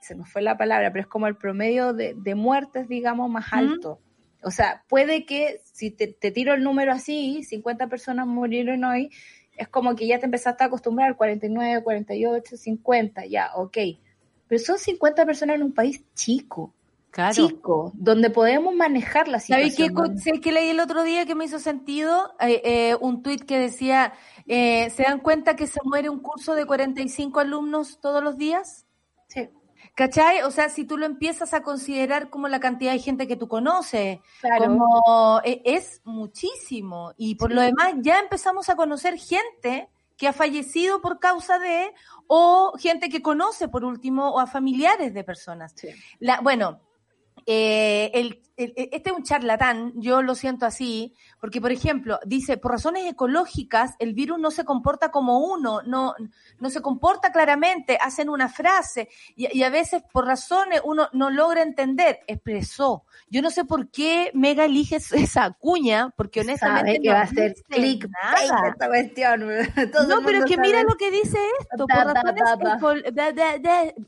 se 0.00 0.14
nos 0.14 0.30
fue 0.30 0.40
la 0.40 0.56
palabra, 0.56 0.90
pero 0.92 1.02
es 1.02 1.08
como 1.08 1.26
el 1.26 1.36
promedio 1.36 1.92
de, 1.92 2.34
muertes, 2.34 2.88
digamos, 2.88 3.30
más 3.30 3.52
alto. 3.52 4.00
O 4.42 4.50
sea, 4.50 4.82
puede 4.88 5.26
que 5.26 5.60
si 5.64 5.90
te, 5.90 6.06
te, 6.06 6.30
tiro 6.30 6.54
el 6.54 6.62
número 6.62 6.92
así, 6.92 7.42
50 7.44 7.88
personas 7.88 8.26
murieron 8.26 8.82
hoy, 8.84 9.10
es 9.58 9.68
como 9.68 9.94
que 9.94 10.06
ya 10.06 10.18
te 10.18 10.24
empezaste 10.24 10.64
a 10.64 10.68
acostumbrar, 10.68 11.16
49, 11.16 11.82
48, 11.82 12.56
50, 12.56 13.26
ya, 13.26 13.50
ok. 13.54 13.76
Pero 14.48 14.58
son 14.58 14.78
50 14.78 15.26
personas 15.26 15.56
en 15.56 15.64
un 15.64 15.74
país 15.74 16.02
chico 16.14 16.72
chico, 17.32 17.92
donde 17.94 18.30
podemos 18.30 18.74
manejar 18.74 19.28
la 19.28 19.40
situación. 19.40 19.70
¿Sabes 19.94 20.24
qué, 20.24 20.40
que 20.40 20.52
leí 20.52 20.70
el 20.70 20.80
otro 20.80 21.02
día 21.02 21.26
que 21.26 21.34
me 21.34 21.44
hizo 21.44 21.58
sentido? 21.58 22.34
Eh, 22.40 22.62
eh, 22.64 22.96
un 23.00 23.22
tuit 23.22 23.44
que 23.44 23.58
decía, 23.58 24.12
eh, 24.46 24.90
¿se 24.90 25.04
dan 25.04 25.20
cuenta 25.20 25.56
que 25.56 25.66
se 25.66 25.80
muere 25.84 26.10
un 26.10 26.20
curso 26.20 26.54
de 26.54 26.66
45 26.66 27.40
alumnos 27.40 28.00
todos 28.00 28.22
los 28.22 28.36
días? 28.36 28.86
Sí. 29.28 29.48
¿Cachai? 29.94 30.42
O 30.42 30.50
sea, 30.50 30.68
si 30.68 30.84
tú 30.84 30.98
lo 30.98 31.06
empiezas 31.06 31.54
a 31.54 31.62
considerar 31.62 32.28
como 32.28 32.48
la 32.48 32.60
cantidad 32.60 32.92
de 32.92 32.98
gente 32.98 33.26
que 33.26 33.36
tú 33.36 33.48
conoces, 33.48 34.18
como 34.58 35.40
es 35.44 36.02
muchísimo. 36.04 37.14
Y 37.16 37.36
por 37.36 37.52
lo 37.52 37.62
demás, 37.62 37.94
ya 37.98 38.18
empezamos 38.18 38.68
a 38.68 38.76
conocer 38.76 39.18
gente 39.18 39.88
que 40.16 40.28
ha 40.28 40.32
fallecido 40.32 41.00
por 41.00 41.18
causa 41.18 41.58
de, 41.58 41.92
o 42.26 42.72
gente 42.78 43.08
que 43.08 43.22
conoce 43.22 43.68
por 43.68 43.84
último, 43.84 44.30
o 44.30 44.40
a 44.40 44.46
familiares 44.46 45.14
de 45.14 45.24
personas. 45.24 45.74
La, 46.18 46.40
bueno, 46.40 46.80
eh, 47.46 48.10
el, 48.14 48.40
este 48.56 49.10
es 49.10 49.16
un 49.16 49.22
charlatán, 49.22 49.92
yo 49.96 50.22
lo 50.22 50.34
siento 50.34 50.64
así, 50.64 51.14
porque 51.40 51.60
por 51.60 51.72
ejemplo, 51.72 52.18
dice, 52.24 52.56
por 52.56 52.72
razones 52.72 53.04
ecológicas, 53.06 53.94
el 53.98 54.14
virus 54.14 54.38
no 54.38 54.50
se 54.50 54.64
comporta 54.64 55.10
como 55.10 55.40
uno, 55.40 55.82
no, 55.82 56.14
no 56.58 56.70
se 56.70 56.80
comporta 56.80 57.32
claramente, 57.32 57.98
hacen 58.00 58.28
una 58.30 58.48
frase 58.48 59.08
y, 59.34 59.62
a 59.62 59.70
veces 59.70 60.02
por 60.12 60.26
razones 60.26 60.80
uno 60.84 61.08
no 61.12 61.30
logra 61.30 61.62
entender, 61.62 62.20
expresó. 62.26 63.04
Yo 63.28 63.42
no 63.42 63.50
sé 63.50 63.64
por 63.64 63.90
qué 63.90 64.30
Mega 64.32 64.64
elige 64.64 64.96
esa 65.12 65.50
cuña, 65.50 66.10
porque 66.16 66.40
honestamente 66.40 67.00
que 67.02 67.10
va 67.10 67.22
a 67.22 67.26
ser 67.26 67.54
clic 67.68 68.08
esta 68.66 68.88
cuestión. 68.88 69.40
no, 70.08 70.22
pero 70.24 70.38
es 70.38 70.44
que 70.46 70.56
mira 70.56 70.82
lo 70.82 70.94
que 70.94 71.10
dice 71.10 71.38
esto, 71.60 71.86
por 71.86 72.14
razones 72.14 72.42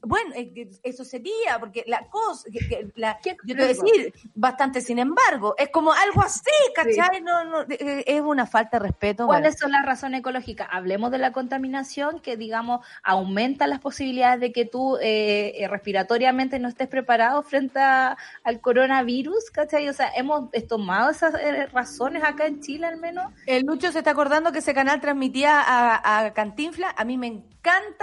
bueno, 0.03 0.35
eso 0.83 1.05
sería, 1.05 1.59
porque 1.59 1.85
la 1.87 2.09
cosa, 2.09 2.49
la, 2.95 3.19
yo 3.23 3.37
te 3.47 3.55
voy 3.55 3.63
a 3.63 3.67
decir, 3.67 4.15
bastante 4.39 4.81
sin 4.81 5.01
embargo, 5.01 5.55
es 5.59 5.69
como 5.71 5.93
algo 5.93 6.23
así, 6.23 6.51
¿cachai? 6.75 7.21
No, 7.21 7.45
no, 7.45 7.63
eh, 7.69 8.05
es 8.07 8.21
una 8.21 8.47
falta 8.47 8.79
de 8.79 8.85
respeto. 8.85 9.27
¿Cuáles 9.27 9.59
son 9.59 9.73
las 9.73 9.85
razones 9.85 10.21
ecológicas? 10.21 10.69
Hablemos 10.71 11.11
de 11.11 11.19
la 11.19 11.33
contaminación 11.33 12.21
que, 12.21 12.37
digamos, 12.37 12.87
aumenta 13.03 13.67
las 13.67 13.81
posibilidades 13.81 14.41
de 14.41 14.53
que 14.53 14.65
tú 14.65 14.97
eh, 14.99 15.55
eh, 15.57 15.67
respiratoriamente 15.69 16.61
no 16.61 16.69
estés 16.69 16.87
preparado 16.87 17.43
frente 17.43 17.81
al 17.81 18.61
coronavirus, 18.61 19.51
¿cachai? 19.51 19.89
O 19.89 19.93
sea, 19.93 20.11
hemos 20.15 20.51
tomado 20.69 21.11
esas 21.11 21.35
razones 21.73 22.23
acá 22.23 22.47
en 22.47 22.61
Chile 22.61 22.87
al 22.87 22.99
menos. 22.99 23.33
El 23.47 23.65
Lucho 23.67 23.91
se 23.91 23.99
está 23.99 24.13
acordando 24.13 24.53
que 24.53 24.61
ese 24.61 24.73
canal 24.73 25.01
transmitía 25.01 25.61
a, 25.61 26.27
a 26.27 26.33
Cantinfla, 26.33 26.95
a 26.97 27.05
mí 27.05 27.19
me 27.19 27.27
encanta 27.27 27.58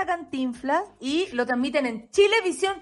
Cantinflas 0.05 0.83
y 0.99 1.27
lo 1.33 1.45
transmiten 1.45 1.85
en 1.85 2.09
Chilevisión. 2.11 2.79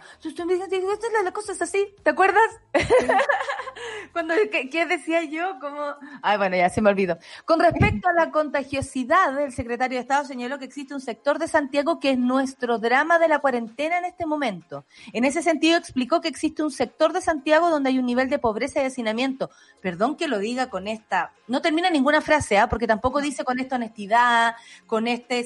La 1.24 1.32
cosa 1.32 1.54
es 1.54 1.62
así, 1.62 1.96
¿te 2.04 2.10
acuerdas? 2.10 2.44
Cuando, 4.14 4.36
¿qué, 4.52 4.86
decía 4.86 5.24
yo? 5.24 5.58
Como, 5.60 5.96
ay, 6.22 6.38
bueno, 6.38 6.56
ya 6.56 6.70
se 6.70 6.82
me 6.82 6.90
olvidó. 6.90 7.18
Con 7.46 7.60
respecto 7.60 8.10
a 8.10 8.14
la 8.14 8.32
contagiosidad, 8.32 9.40
el 9.40 9.52
secretario 9.52 9.98
de 9.98 10.02
Estado 10.02 10.26
señaló 10.26 10.60
que 10.60 10.66
existe 10.66 10.94
un 10.94 11.02
sector 11.02 11.40
de 11.40 11.48
Santiago 11.48 12.00
que 12.00 12.12
es 12.12 12.20
nuestro 12.20 12.78
drama 12.78 13.20
de 13.20 13.28
la 13.28 13.40
cuarentena 13.40 13.98
en 13.98 14.06
este 14.06 14.26
momento. 14.26 14.86
En 15.14 15.26
ese 15.26 15.42
sentido, 15.42 15.78
explicó 15.78 16.22
que 16.22 16.28
existe 16.28 16.64
un 16.64 16.72
sector 16.72 17.14
de 17.14 17.22
Santiago 17.22 17.70
donde 17.70 17.90
hay 17.90 18.00
un 18.00 18.06
nivel 18.06 18.30
de 18.30 18.40
pobreza 18.40 18.82
y 18.82 18.86
hacinamiento. 18.86 19.50
Perdón 19.82 20.16
que 20.16 20.28
lo 20.28 20.40
diga 20.40 20.70
con 20.70 20.88
esta, 20.88 21.34
no 21.48 21.62
termina 21.62 21.90
ninguna 21.90 22.22
frase, 22.22 22.58
¿ah? 22.58 22.68
porque 22.68 22.88
tampoco 22.88 23.22
dice 23.22 23.44
con 23.44 23.60
esta 23.60 23.76
honestidad, 23.76 24.56
con 24.86 25.08
este 25.08 25.46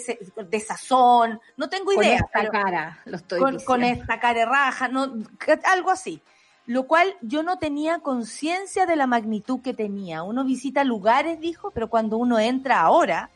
desazón, 0.49 1.26
no 1.55 1.69
tengo 1.69 1.93
idea. 1.93 2.19
Con 2.19 2.41
esta 2.41 2.49
cara, 2.49 2.99
lo 3.05 3.17
estoy 3.17 3.39
con, 3.39 3.59
con 3.59 3.83
esta 3.83 4.19
cara 4.19 4.45
raja, 4.45 4.87
no, 4.87 5.13
algo 5.63 5.91
así 5.91 6.21
lo 6.67 6.85
cual 6.85 7.15
yo 7.21 7.43
no 7.43 7.57
tenía 7.59 7.99
conciencia 7.99 8.85
de 8.85 8.97
la 8.97 9.07
magnitud 9.07 9.61
que 9.61 9.73
tenía. 9.73 10.23
Uno 10.23 10.43
visita 10.43 10.83
lugares, 10.83 11.39
dijo, 11.39 11.71
pero 11.71 11.89
cuando 11.89 12.17
uno 12.17 12.39
entra 12.39 12.81
ahora, 12.81 13.29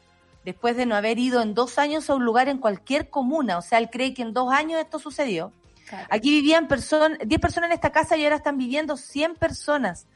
después 0.43 0.75
de 0.75 0.85
no 0.85 0.95
haber 0.95 1.17
ido 1.17 1.41
en 1.41 1.53
dos 1.53 1.79
años 1.79 2.09
a 2.09 2.15
un 2.15 2.25
lugar 2.25 2.49
en 2.49 2.57
cualquier 2.57 3.09
comuna, 3.09 3.57
o 3.57 3.61
sea, 3.61 3.79
él 3.79 3.89
cree 3.89 4.13
que 4.13 4.21
en 4.21 4.33
dos 4.33 4.51
años 4.51 4.81
esto 4.81 4.99
sucedió. 4.99 5.53
Aquí 6.09 6.29
vivían 6.29 6.67
personas, 6.67 7.19
10 7.25 7.41
personas 7.41 7.69
en 7.69 7.75
esta 7.75 7.91
casa 7.91 8.15
y 8.15 8.23
ahora 8.23 8.37
están 8.37 8.57
viviendo 8.57 8.97
100 8.97 9.35
personas. 9.35 10.07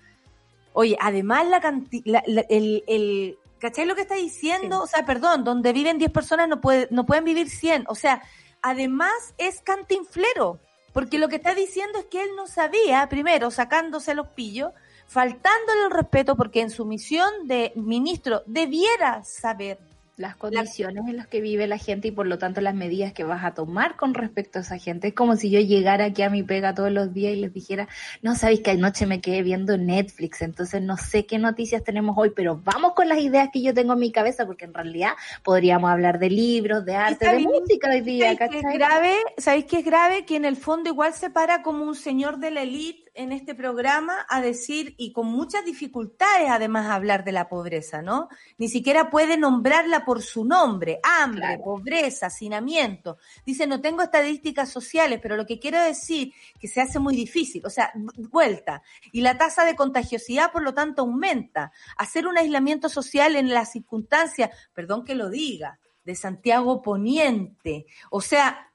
Oye, 0.73 0.97
además 1.01 1.47
la 1.47 1.61
cantidad, 1.61 2.23
el, 2.25 2.83
el, 2.87 3.37
¿cachai 3.59 3.85
lo 3.85 3.95
que 3.95 4.01
está 4.01 4.15
diciendo? 4.15 4.81
O 4.81 4.87
sea, 4.87 5.05
perdón, 5.05 5.43
donde 5.43 5.73
viven 5.73 5.97
10 5.97 6.11
personas 6.11 6.47
no, 6.47 6.61
puede, 6.61 6.87
no 6.91 7.05
pueden 7.05 7.23
vivir 7.23 7.49
100. 7.49 7.85
O 7.87 7.95
sea, 7.95 8.21
además 8.61 9.33
es 9.37 9.61
cantinflero. 9.61 10.59
Porque 10.93 11.19
lo 11.19 11.27
que 11.27 11.35
está 11.35 11.53
diciendo 11.53 11.99
es 11.99 12.05
que 12.05 12.23
él 12.23 12.29
no 12.37 12.47
sabía, 12.47 13.07
primero, 13.09 13.51
sacándose 13.51 14.15
los 14.15 14.29
pillos, 14.29 14.71
faltándole 15.07 15.83
el 15.85 15.91
respeto, 15.91 16.37
porque 16.37 16.61
en 16.61 16.69
su 16.69 16.85
misión 16.85 17.29
de 17.47 17.73
ministro 17.75 18.43
debiera 18.45 19.21
saber 19.25 19.77
las 20.17 20.35
condiciones 20.35 21.03
en 21.07 21.17
las 21.17 21.27
que 21.27 21.41
vive 21.41 21.67
la 21.67 21.77
gente 21.77 22.07
y 22.07 22.11
por 22.11 22.25
lo 22.25 22.37
tanto 22.37 22.61
las 22.61 22.73
medidas 22.73 23.13
que 23.13 23.23
vas 23.23 23.43
a 23.43 23.53
tomar 23.53 23.95
con 23.95 24.13
respecto 24.13 24.59
a 24.59 24.61
esa 24.61 24.77
gente. 24.77 25.09
Es 25.09 25.13
como 25.13 25.35
si 25.35 25.49
yo 25.49 25.59
llegara 25.59 26.05
aquí 26.05 26.21
a 26.21 26.29
mi 26.29 26.43
pega 26.43 26.73
todos 26.73 26.91
los 26.91 27.13
días 27.13 27.33
y 27.33 27.41
les 27.41 27.53
dijera, 27.53 27.87
no 28.21 28.35
sabéis 28.35 28.61
que 28.61 28.71
anoche 28.71 29.05
me 29.05 29.21
quedé 29.21 29.43
viendo 29.43 29.77
Netflix, 29.77 30.41
entonces 30.41 30.81
no 30.81 30.97
sé 30.97 31.25
qué 31.25 31.37
noticias 31.37 31.83
tenemos 31.83 32.17
hoy, 32.17 32.31
pero 32.35 32.61
vamos 32.63 32.93
con 32.93 33.09
las 33.09 33.19
ideas 33.19 33.49
que 33.51 33.61
yo 33.61 33.73
tengo 33.73 33.93
en 33.93 33.99
mi 33.99 34.11
cabeza, 34.11 34.45
porque 34.45 34.65
en 34.65 34.73
realidad 34.73 35.13
podríamos 35.43 35.89
hablar 35.89 36.19
de 36.19 36.29
libros, 36.29 36.85
de 36.85 36.95
arte, 36.95 37.27
de 37.27 37.39
música 37.39 37.89
hoy 37.89 38.01
día. 38.01 38.35
¿Sabéis 38.35 38.51
que 38.51 38.57
es 38.59 38.73
grave? 38.73 39.15
¿Sabéis 39.37 39.65
que 39.65 39.79
es 39.79 39.85
grave? 39.85 40.25
Que 40.25 40.35
en 40.37 40.45
el 40.45 40.55
fondo 40.55 40.89
igual 40.89 41.13
se 41.13 41.29
para 41.29 41.61
como 41.61 41.83
un 41.83 41.95
señor 41.95 42.39
de 42.39 42.51
la 42.51 42.61
élite 42.61 43.05
en 43.15 43.31
este 43.31 43.55
programa 43.55 44.13
a 44.29 44.41
decir, 44.41 44.93
y 44.97 45.11
con 45.11 45.27
muchas 45.27 45.65
dificultades 45.65 46.49
además 46.49 46.87
a 46.87 46.95
hablar 46.95 47.23
de 47.23 47.31
la 47.31 47.47
pobreza, 47.47 48.01
¿no? 48.01 48.29
Ni 48.57 48.67
siquiera 48.67 49.09
puede 49.09 49.37
nombrarla 49.37 50.04
por 50.05 50.21
su 50.21 50.45
nombre, 50.45 50.99
hambre, 51.03 51.59
pobreza, 51.63 52.27
hacinamiento. 52.27 53.17
Dice, 53.45 53.67
no 53.67 53.81
tengo 53.81 54.03
estadísticas 54.03 54.69
sociales, 54.69 55.19
pero 55.21 55.35
lo 55.35 55.45
que 55.45 55.59
quiero 55.59 55.81
decir 55.81 56.31
que 56.59 56.67
se 56.67 56.81
hace 56.81 56.99
muy 56.99 57.15
difícil, 57.15 57.65
o 57.65 57.69
sea, 57.69 57.91
vuelta. 58.29 58.81
Y 59.11 59.21
la 59.21 59.37
tasa 59.37 59.65
de 59.65 59.75
contagiosidad, 59.75 60.51
por 60.51 60.63
lo 60.63 60.73
tanto, 60.73 61.01
aumenta. 61.01 61.71
Hacer 61.97 62.27
un 62.27 62.37
aislamiento 62.37 62.87
social 62.87 63.35
en 63.35 63.49
las 63.49 63.71
circunstancias, 63.71 64.51
perdón 64.73 65.03
que 65.03 65.15
lo 65.15 65.29
diga, 65.29 65.79
de 66.03 66.15
Santiago 66.15 66.81
Poniente. 66.81 67.87
O 68.11 68.21
sea, 68.21 68.71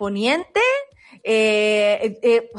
Poniente 0.00 0.62
eh, 1.22 2.18
eh, 2.22 2.50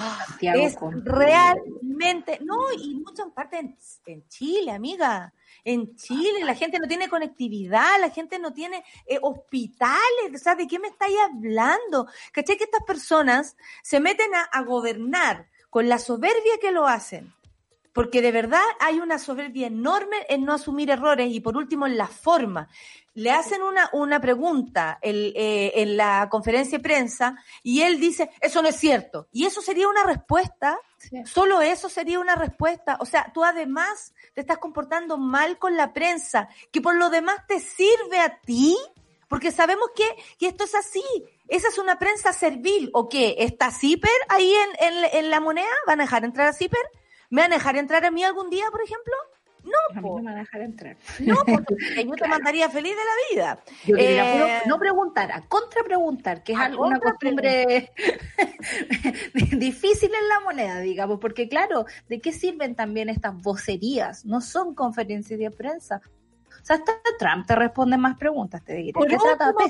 es 0.42 0.76
realmente, 1.04 2.38
no, 2.44 2.72
y 2.72 2.94
muchas 2.94 3.32
partes 3.34 4.00
en, 4.06 4.28
Chile, 4.28 4.70
amiga. 4.70 5.34
En 5.64 5.96
Chile 5.96 6.46
la 6.46 6.54
gente 6.54 6.78
no 6.78 6.88
tiene 6.88 7.10
conectividad, 7.10 8.00
la 8.00 8.12
gente 8.12 8.38
no 8.38 8.54
tiene 8.54 8.84
eh, 9.08 9.18
hospitales, 9.24 10.40
¿sabes 10.44 10.68
de 10.68 10.70
qué 10.70 10.78
me 10.78 10.90
estáis 10.90 11.18
hablando? 11.20 12.06
¿Caché 12.32 12.58
que 12.58 12.66
estas 12.66 12.84
personas 12.84 13.58
se 13.82 14.00
meten 14.00 14.36
a, 14.36 14.44
a 14.44 14.62
gobernar 14.62 15.48
con 15.72 15.90
la 15.90 15.98
soberbia 15.98 16.60
que 16.62 16.72
lo 16.72 16.86
hacen? 16.86 17.34
Porque 17.94 18.22
de 18.22 18.32
verdad 18.32 18.64
hay 18.80 19.00
una 19.00 19.20
soberbia 19.20 19.68
enorme 19.68 20.26
en 20.30 20.46
no 20.46 20.54
asumir 20.54 20.90
errores 20.90 21.32
y 21.32 21.40
por 21.40 21.58
último 21.58 21.86
en 21.88 21.98
la 21.98 22.08
forma. 22.08 22.70
Le 23.14 23.32
hacen 23.32 23.62
una, 23.62 23.90
una 23.92 24.22
pregunta 24.22 24.98
el, 25.02 25.34
eh, 25.36 25.74
en 25.76 25.98
la 25.98 26.30
conferencia 26.30 26.78
de 26.78 26.84
prensa 26.84 27.36
y 27.62 27.82
él 27.82 28.00
dice, 28.00 28.30
eso 28.40 28.62
no 28.62 28.70
es 28.70 28.78
cierto. 28.78 29.28
Y 29.34 29.46
eso 29.46 29.62
sería 29.62 29.90
una 29.90 30.04
respuesta, 30.04 30.80
solo 31.26 31.62
eso 31.62 31.90
sería 31.90 32.22
una 32.22 32.36
respuesta. 32.36 32.98
O 33.02 33.06
sea, 33.06 33.30
tú 33.34 33.44
además 33.44 34.14
te 34.34 34.42
estás 34.42 34.60
comportando 34.60 35.18
mal 35.18 35.58
con 35.58 35.76
la 35.76 35.92
prensa, 35.92 36.48
que 36.72 36.80
por 36.80 36.96
lo 36.96 37.10
demás 37.10 37.46
te 37.48 37.60
sirve 37.60 38.20
a 38.20 38.40
ti, 38.40 38.78
porque 39.28 39.52
sabemos 39.52 39.90
que, 39.94 40.08
que 40.40 40.48
esto 40.48 40.64
es 40.64 40.76
así. 40.76 41.04
Esa 41.50 41.68
es 41.68 41.78
una 41.78 42.00
prensa 42.00 42.32
servil. 42.32 42.90
¿O 42.94 43.10
qué? 43.10 43.36
¿Está 43.40 43.72
Zipper 43.72 44.10
ahí 44.30 44.54
en, 44.54 44.94
en, 44.94 45.06
en 45.14 45.30
la 45.30 45.42
moneda? 45.42 45.68
¿Van 45.86 46.00
a 46.00 46.04
dejar 46.04 46.24
entrar 46.24 46.48
a 46.48 46.54
Zipper? 46.54 46.82
¿Me 47.32 47.42
van 47.42 47.54
a 47.54 47.56
dejar 47.56 47.78
entrar 47.78 48.06
a 48.06 48.12
mí 48.12 48.24
algún 48.24 48.50
día, 48.50 48.66
por 48.70 48.82
ejemplo? 48.82 49.14
No, 49.64 50.02
no 50.02 50.16
me 50.16 50.24
van 50.24 50.36
a 50.36 50.40
dejar 50.40 50.62
entrar. 50.62 50.98
No, 51.20 51.36
porque 51.46 52.06
yo 52.06 52.12
te 52.12 52.28
mandaría 52.28 52.70
feliz 52.70 52.92
de 52.92 52.98
la 52.98 53.12
vida. 53.34 53.64
Yo 53.86 53.96
eh, 53.98 54.62
no 54.68 54.78
preguntar, 54.78 55.32
a 55.32 55.42
contrapreguntar, 55.48 56.44
que 56.44 56.52
es 56.52 56.60
una 56.78 57.00
costumbre 57.00 57.92
difícil 59.58 60.12
en 60.14 60.28
la 60.28 60.40
moneda, 60.42 60.80
digamos, 60.82 61.20
porque 61.20 61.48
claro, 61.48 61.86
¿de 62.10 62.20
qué 62.20 62.34
sirven 62.34 62.76
también 62.76 63.08
estas 63.08 63.34
vocerías? 63.42 64.26
No 64.26 64.42
son 64.42 64.76
conferencias 64.76 65.40
de 65.40 65.52
prensa, 65.52 66.02
o 66.62 66.66
sea, 66.66 66.76
hasta 66.76 66.94
Trump 67.18 67.48
te 67.48 67.56
responde 67.56 67.98
más 67.98 68.18
preguntas, 68.18 68.64
te 68.64 68.74
diré. 68.74 68.94
Por 68.94 69.04
último, 69.04 69.24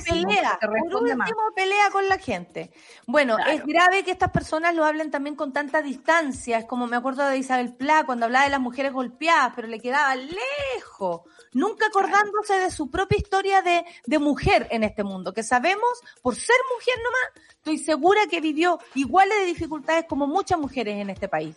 pelea, 0.06 0.60
por 0.60 1.00
último 1.02 1.22
pelea 1.56 1.90
con 1.92 2.10
la 2.10 2.18
gente. 2.18 2.72
Bueno, 3.08 3.38
es 3.40 3.66
grave 3.66 4.04
que 4.04 4.12
estas 4.12 4.32
personas 4.32 4.76
lo 4.76 4.84
hablen 4.84 5.10
también 5.10 5.36
con 5.36 5.54
tanta 5.54 5.82
distancia. 5.82 6.58
Es 6.58 6.66
como 6.66 6.88
me 6.88 6.98
acuerdo 6.98 7.26
de 7.26 7.38
Isabel 7.38 7.74
Pla 7.74 8.04
cuando 8.06 8.26
hablaba 8.26 8.46
de 8.46 8.52
las 8.52 8.60
mujeres 8.60 8.92
golpeadas, 8.92 9.54
pero 9.56 9.68
le 9.68 9.80
quedaba 9.80 10.16
lejos. 10.16 11.22
Nunca 11.54 11.88
acordándose 11.88 12.60
de 12.60 12.72
su 12.72 12.90
propia 12.90 13.18
historia 13.18 13.62
de, 13.62 13.86
de 14.06 14.20
mujer 14.20 14.68
en 14.72 14.84
este 14.84 15.04
mundo, 15.04 15.34
que 15.34 15.44
sabemos, 15.44 16.02
por 16.22 16.36
ser 16.36 16.58
mujer 16.74 16.96
nomás, 17.04 17.52
estoy 17.56 17.78
segura 17.78 18.22
que 18.30 18.42
vivió 18.42 18.80
iguales 18.96 19.40
de 19.40 19.46
dificultades 19.46 20.06
como 20.08 20.28
muchas 20.28 20.60
mujeres 20.60 20.96
en 20.96 21.10
este 21.10 21.28
país. 21.30 21.56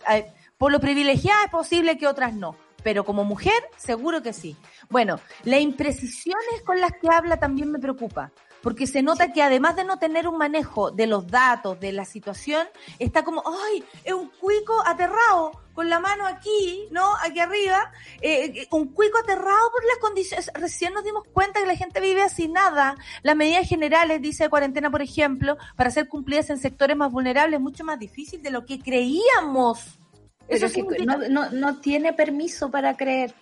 Por 0.57 0.71
lo 0.71 0.79
privilegiada 0.79 1.45
es 1.45 1.51
posible 1.51 1.97
que 1.97 2.07
otras 2.07 2.33
no 2.33 2.55
pero 2.85 3.03
como 3.03 3.23
mujer, 3.23 3.67
seguro 3.77 4.21
que 4.21 4.31
sí. 4.31 4.55
Bueno, 4.91 5.19
las 5.43 5.59
imprecisiones 5.59 6.61
con 6.63 6.79
las 6.79 6.91
que 6.91 7.09
habla 7.09 7.37
también 7.37 7.71
me 7.71 7.79
preocupa, 7.79 8.31
porque 8.61 8.85
se 8.85 9.01
nota 9.01 9.33
que 9.33 9.41
además 9.41 9.75
de 9.75 9.85
no 9.85 9.97
tener 9.97 10.27
un 10.27 10.37
manejo 10.37 10.91
de 10.91 11.07
los 11.07 11.25
datos, 11.25 11.79
de 11.79 11.91
la 11.91 12.05
situación, 12.05 12.67
está 12.99 13.23
como, 13.23 13.41
ay, 13.43 13.83
es 14.03 14.13
un 14.13 14.29
cuico 14.29 14.83
aterrado, 14.85 15.63
con 15.73 15.89
la 15.89 15.99
mano 15.99 16.27
aquí, 16.27 16.87
¿no? 16.91 17.15
Aquí 17.23 17.39
arriba, 17.39 17.91
eh, 18.21 18.53
eh, 18.55 18.67
un 18.69 18.93
cuico 18.93 19.17
aterrado 19.17 19.71
por 19.71 19.83
las 19.85 19.97
condiciones. 19.99 20.51
Recién 20.53 20.93
nos 20.93 21.03
dimos 21.03 21.23
cuenta 21.33 21.61
que 21.61 21.65
la 21.65 21.75
gente 21.75 21.99
vive 21.99 22.21
así 22.21 22.47
nada. 22.47 22.97
Las 23.23 23.35
medidas 23.35 23.67
generales, 23.67 24.21
dice 24.21 24.43
de 24.43 24.49
cuarentena, 24.51 24.91
por 24.91 25.01
ejemplo, 25.01 25.57
para 25.75 25.89
ser 25.89 26.07
cumplidas 26.07 26.51
en 26.51 26.59
sectores 26.59 26.95
más 26.95 27.11
vulnerables, 27.11 27.57
es 27.57 27.63
mucho 27.63 27.83
más 27.83 27.97
difícil 27.97 28.43
de 28.43 28.51
lo 28.51 28.63
que 28.63 28.79
creíamos. 28.79 29.97
Eso 30.47 30.71
que 30.71 31.05
no, 31.05 31.17
no, 31.29 31.49
no 31.49 31.77
tiene 31.77 32.13
permiso 32.13 32.69
para 32.69 32.95
creer 32.95 33.33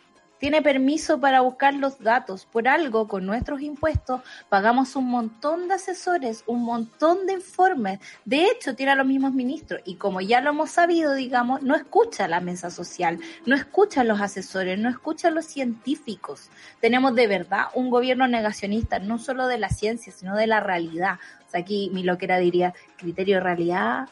tiene 0.43 0.61
permiso 0.61 1.21
para 1.21 1.39
buscar 1.39 1.73
los 1.73 1.99
datos. 1.99 2.45
Por 2.45 2.67
algo, 2.67 3.07
con 3.07 3.25
nuestros 3.25 3.61
impuestos, 3.61 4.19
pagamos 4.49 4.97
un 4.97 5.05
montón 5.05 5.69
de 5.69 5.75
asesores, 5.75 6.43
un 6.47 6.63
montón 6.63 7.25
de 7.25 7.31
informes. 7.31 8.01
De 8.25 8.47
hecho, 8.47 8.75
tiene 8.75 8.91
a 8.91 8.95
los 8.95 9.07
mismos 9.07 9.31
ministros. 9.31 9.79
Y 9.85 9.95
como 9.95 10.19
ya 10.19 10.41
lo 10.41 10.49
hemos 10.49 10.71
sabido, 10.71 11.13
digamos, 11.13 11.61
no 11.61 11.75
escucha 11.75 12.27
la 12.27 12.41
mesa 12.41 12.69
social, 12.71 13.19
no 13.45 13.55
escucha 13.55 14.01
a 14.01 14.03
los 14.03 14.19
asesores, 14.19 14.77
no 14.77 14.89
escucha 14.89 15.29
a 15.29 15.31
los 15.31 15.45
científicos. 15.45 16.49
Tenemos 16.81 17.15
de 17.15 17.27
verdad 17.27 17.67
un 17.73 17.89
gobierno 17.89 18.27
negacionista, 18.27 18.99
no 18.99 19.19
solo 19.19 19.47
de 19.47 19.59
la 19.59 19.69
ciencia, 19.69 20.11
sino 20.11 20.35
de 20.35 20.47
la 20.47 20.59
realidad. 20.59 21.19
O 21.47 21.51
sea, 21.51 21.61
aquí 21.61 21.89
mi 21.93 22.03
loquera 22.03 22.37
diría, 22.37 22.73
criterio 22.97 23.37
de 23.37 23.43
realidad 23.43 24.09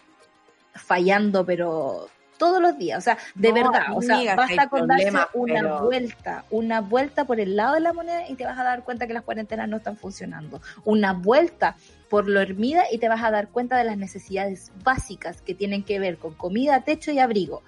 fallando, 0.76 1.46
pero 1.46 2.08
todos 2.42 2.60
los 2.60 2.76
días. 2.76 2.98
O 2.98 3.02
sea, 3.02 3.20
de 3.36 3.52
verdad, 3.52 3.84
o 3.94 4.02
sea, 4.02 4.36
basta 4.36 4.68
con 4.68 4.88
darse 4.88 5.12
una 5.36 5.80
vuelta, 5.80 6.44
una 6.50 6.82
vuelta 6.82 7.26
por 7.26 7.40
el 7.40 7.56
lado 7.56 7.76
de 7.76 7.82
la 7.82 7.94
moneda 7.94 8.28
y 8.28 8.34
te 8.34 8.46
vas 8.46 8.58
a 8.58 8.64
dar 8.64 8.84
cuenta 8.84 9.06
que 9.06 9.14
las 9.14 9.22
cuarentenas 9.22 9.70
no 9.70 9.78
están 9.78 9.96
funcionando. 9.96 10.60
Una 10.84 11.14
vuelta 11.14 11.76
por 12.10 12.28
lo 12.28 12.42
hermida 12.42 12.86
y 12.92 12.98
te 12.98 13.08
vas 13.10 13.24
a 13.24 13.30
dar 13.30 13.50
cuenta 13.50 13.78
de 13.78 13.84
las 13.84 13.96
necesidades 13.96 14.72
básicas 14.84 15.44
que 15.44 15.54
tienen 15.54 15.84
que 15.84 16.00
ver 16.00 16.18
con 16.18 16.34
comida, 16.34 16.82
techo 16.82 17.12
y 17.12 17.20
abrigo. 17.20 17.62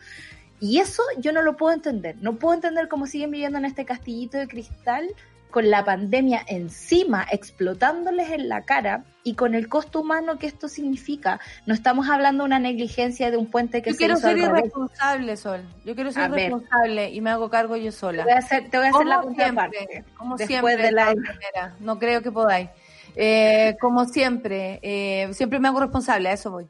Y 0.59 0.79
eso 0.79 1.03
yo 1.19 1.33
no 1.33 1.43
lo 1.43 1.55
puedo 1.55 1.75
entender. 1.75 2.15
No 2.19 2.38
puedo 2.38 2.55
entender 2.55 2.88
cómo 2.88 3.05
siguen 3.05 3.29
viviendo 3.29 3.59
en 3.59 3.65
este 3.65 3.86
castillito 3.86 4.39
de 4.39 4.47
cristal 4.47 5.07
con 5.53 5.69
la 5.69 5.85
pandemia 5.85 6.43
encima 6.47 7.27
explotándoles 7.31 8.31
en 8.31 8.49
la 8.49 8.63
cara 8.63 9.03
y 9.23 9.35
con 9.35 9.53
el 9.53 9.69
costo 9.69 10.01
humano 10.01 10.39
que 10.39 10.47
esto 10.47 10.67
significa. 10.67 11.39
No 11.67 11.75
estamos 11.75 12.09
hablando 12.09 12.41
de 12.41 12.47
una 12.47 12.57
negligencia 12.57 13.29
de 13.29 13.37
un 13.37 13.45
puente 13.45 13.83
que 13.83 13.91
yo 13.91 13.97
quiero 13.97 14.17
ser 14.17 14.35
irresponsable, 14.39 15.37
Sol. 15.37 15.61
Yo 15.85 15.93
quiero 15.93 16.11
ser 16.11 16.31
responsable 16.31 17.11
y 17.11 17.21
me 17.21 17.29
hago 17.29 17.51
cargo 17.51 17.77
yo 17.77 17.91
sola. 17.91 18.23
Te 18.23 18.31
voy 18.31 18.33
a 18.33 18.39
hacer, 18.39 18.63
voy 18.71 18.85
a 18.87 18.89
hacer 18.89 19.05
la 19.05 19.21
siempre, 19.21 20.03
Como 20.17 20.37
siempre, 20.39 20.75
de 20.75 20.91
la 20.91 21.13
manera. 21.13 21.75
No 21.79 21.99
creo 21.99 22.23
que 22.23 22.31
podáis. 22.31 22.71
Eh, 23.15 23.77
como 23.79 24.05
siempre, 24.05 24.79
eh, 24.81 25.29
siempre 25.33 25.59
me 25.59 25.67
hago 25.67 25.81
responsable, 25.81 26.29
a 26.29 26.33
eso 26.33 26.49
voy. 26.49 26.67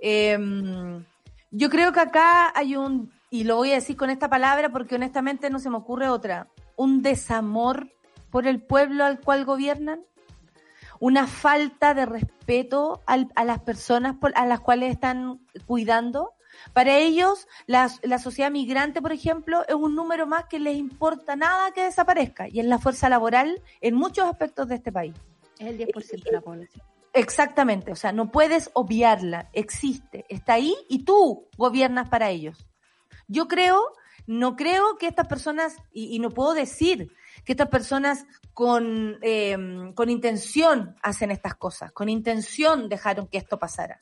Em, 0.00 1.04
yo 1.52 1.70
creo 1.70 1.92
que 1.92 2.00
acá 2.00 2.52
hay 2.52 2.74
un, 2.74 3.12
y 3.30 3.44
lo 3.44 3.54
voy 3.54 3.70
a 3.70 3.74
decir 3.74 3.96
con 3.96 4.10
esta 4.10 4.28
palabra 4.28 4.70
porque 4.70 4.96
honestamente 4.96 5.50
no 5.50 5.60
se 5.60 5.70
me 5.70 5.76
ocurre 5.76 6.08
otra, 6.08 6.48
un 6.74 7.00
desamor 7.00 7.93
por 8.34 8.48
el 8.48 8.60
pueblo 8.60 9.04
al 9.04 9.20
cual 9.20 9.44
gobiernan? 9.44 10.04
¿Una 10.98 11.28
falta 11.28 11.94
de 11.94 12.04
respeto 12.04 13.00
a 13.06 13.44
las 13.44 13.60
personas 13.60 14.16
a 14.34 14.44
las 14.44 14.58
cuales 14.58 14.90
están 14.90 15.38
cuidando? 15.66 16.32
Para 16.72 16.96
ellos, 16.96 17.46
la, 17.66 17.88
sociedad 18.18 18.50
migrante, 18.50 19.00
por 19.00 19.12
ejemplo, 19.12 19.62
es 19.68 19.76
un 19.76 19.94
número 19.94 20.26
más 20.26 20.46
que 20.46 20.58
les 20.58 20.74
importa 20.74 21.36
nada 21.36 21.70
que 21.70 21.84
desaparezca 21.84 22.48
y 22.48 22.58
es 22.58 22.66
la 22.66 22.80
fuerza 22.80 23.08
laboral 23.08 23.62
en 23.80 23.94
muchos 23.94 24.24
aspectos 24.24 24.66
de 24.66 24.74
este 24.74 24.90
país. 24.90 25.14
Es 25.60 25.68
el 25.68 25.78
10% 25.78 26.24
de 26.24 26.32
la 26.32 26.40
población. 26.40 26.84
Exactamente, 27.12 27.92
o 27.92 27.96
sea, 27.96 28.10
no 28.10 28.32
puedes 28.32 28.68
obviarla, 28.72 29.48
existe, 29.52 30.24
está 30.28 30.54
ahí 30.54 30.74
y 30.88 31.04
tú 31.04 31.46
gobiernas 31.56 32.08
para 32.08 32.30
ellos. 32.30 32.66
Yo 33.28 33.46
creo, 33.46 33.80
no 34.26 34.56
creo 34.56 34.98
que 34.98 35.06
estas 35.06 35.28
personas, 35.28 35.76
y 35.92 36.18
no 36.18 36.30
puedo 36.30 36.52
decir 36.52 37.12
que 37.44 37.52
estas 37.52 37.68
personas 37.68 38.26
con, 38.52 39.18
eh, 39.22 39.56
con 39.94 40.10
intención 40.10 40.96
hacen 41.02 41.30
estas 41.30 41.54
cosas, 41.54 41.92
con 41.92 42.08
intención 42.08 42.88
dejaron 42.88 43.26
que 43.28 43.38
esto 43.38 43.58
pasara. 43.58 44.00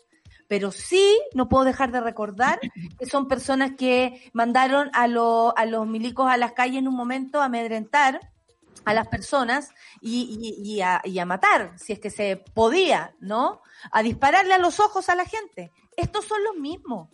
Pero 0.48 0.70
sí, 0.70 1.18
no 1.34 1.48
puedo 1.48 1.64
dejar 1.64 1.92
de 1.92 2.00
recordar 2.00 2.60
que 2.98 3.06
son 3.06 3.26
personas 3.26 3.72
que 3.78 4.30
mandaron 4.34 4.90
a, 4.92 5.04
a 5.04 5.66
los 5.66 5.86
milicos 5.86 6.30
a 6.30 6.36
las 6.36 6.52
calles 6.52 6.80
en 6.80 6.88
un 6.88 6.94
momento 6.94 7.40
a 7.40 7.46
amedrentar 7.46 8.20
a 8.84 8.94
las 8.94 9.08
personas 9.08 9.70
y, 10.00 10.54
y, 10.62 10.80
a, 10.80 11.00
y, 11.04 11.18
a, 11.18 11.24
matar, 11.24 11.72
si 11.78 11.92
es 11.92 12.00
que 12.00 12.10
se 12.10 12.36
podía, 12.36 13.14
¿no? 13.20 13.62
A 13.92 14.02
dispararle 14.02 14.54
a 14.54 14.58
los 14.58 14.80
ojos 14.80 15.08
a 15.08 15.14
la 15.14 15.24
gente. 15.24 15.72
Estos 15.96 16.24
son 16.24 16.42
los 16.44 16.56
mismos 16.56 17.08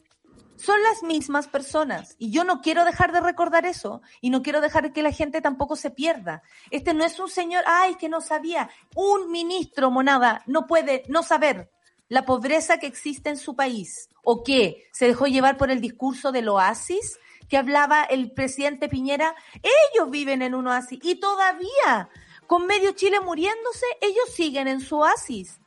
son 0.59 0.83
las 0.83 1.03
mismas 1.03 1.49
personas. 1.49 2.17
Y 2.19 2.31
yo 2.31 2.45
no 2.45 2.61
quiero 2.61 2.85
dejar 2.85 3.13
de 3.13 3.21
recordar 3.21 3.65
eso 3.65 4.03
y 4.21 4.31
no 4.31 4.43
quiero 4.43 4.61
dejar 4.61 4.93
que 4.93 5.03
la 5.03 5.13
gente 5.13 5.41
tampoco 5.41 5.77
se 5.77 5.91
pierda. 5.91 6.43
Este 6.71 6.95
no 6.95 7.05
es 7.05 7.19
un 7.21 7.29
señor, 7.29 7.65
ay, 7.67 7.95
que 7.95 8.09
no 8.09 8.21
sabía. 8.21 8.69
Un 8.95 9.31
ministro, 9.31 9.91
monada, 9.91 10.43
no 10.47 10.67
puede 10.67 11.05
no 11.09 11.23
saber 11.23 11.71
la 12.09 12.25
pobreza 12.25 12.79
que 12.79 12.87
existe 12.87 13.31
en 13.31 13.37
su 13.37 13.55
país 13.55 14.09
o 14.23 14.43
que 14.43 14.89
se 14.93 15.07
dejó 15.07 15.27
llevar 15.27 15.57
por 15.57 15.71
el 15.71 15.81
discurso 15.81 16.33
del 16.33 16.49
oasis 16.49 17.19
que 17.49 17.57
hablaba 17.57 18.03
el 18.03 18.33
presidente 18.33 18.89
Piñera. 18.89 19.35
Ellos 19.63 20.11
viven 20.11 20.43
en 20.43 20.55
un 20.55 20.67
oasis 20.67 20.99
y 21.03 21.17
todavía, 21.17 22.09
con 22.47 22.67
medio 22.67 22.93
Chile 22.93 23.21
muriéndose, 23.21 23.87
ellos 24.01 24.35
siguen 24.35 24.69
en 24.69 24.81
su 24.81 24.99
oasis. 24.99 25.61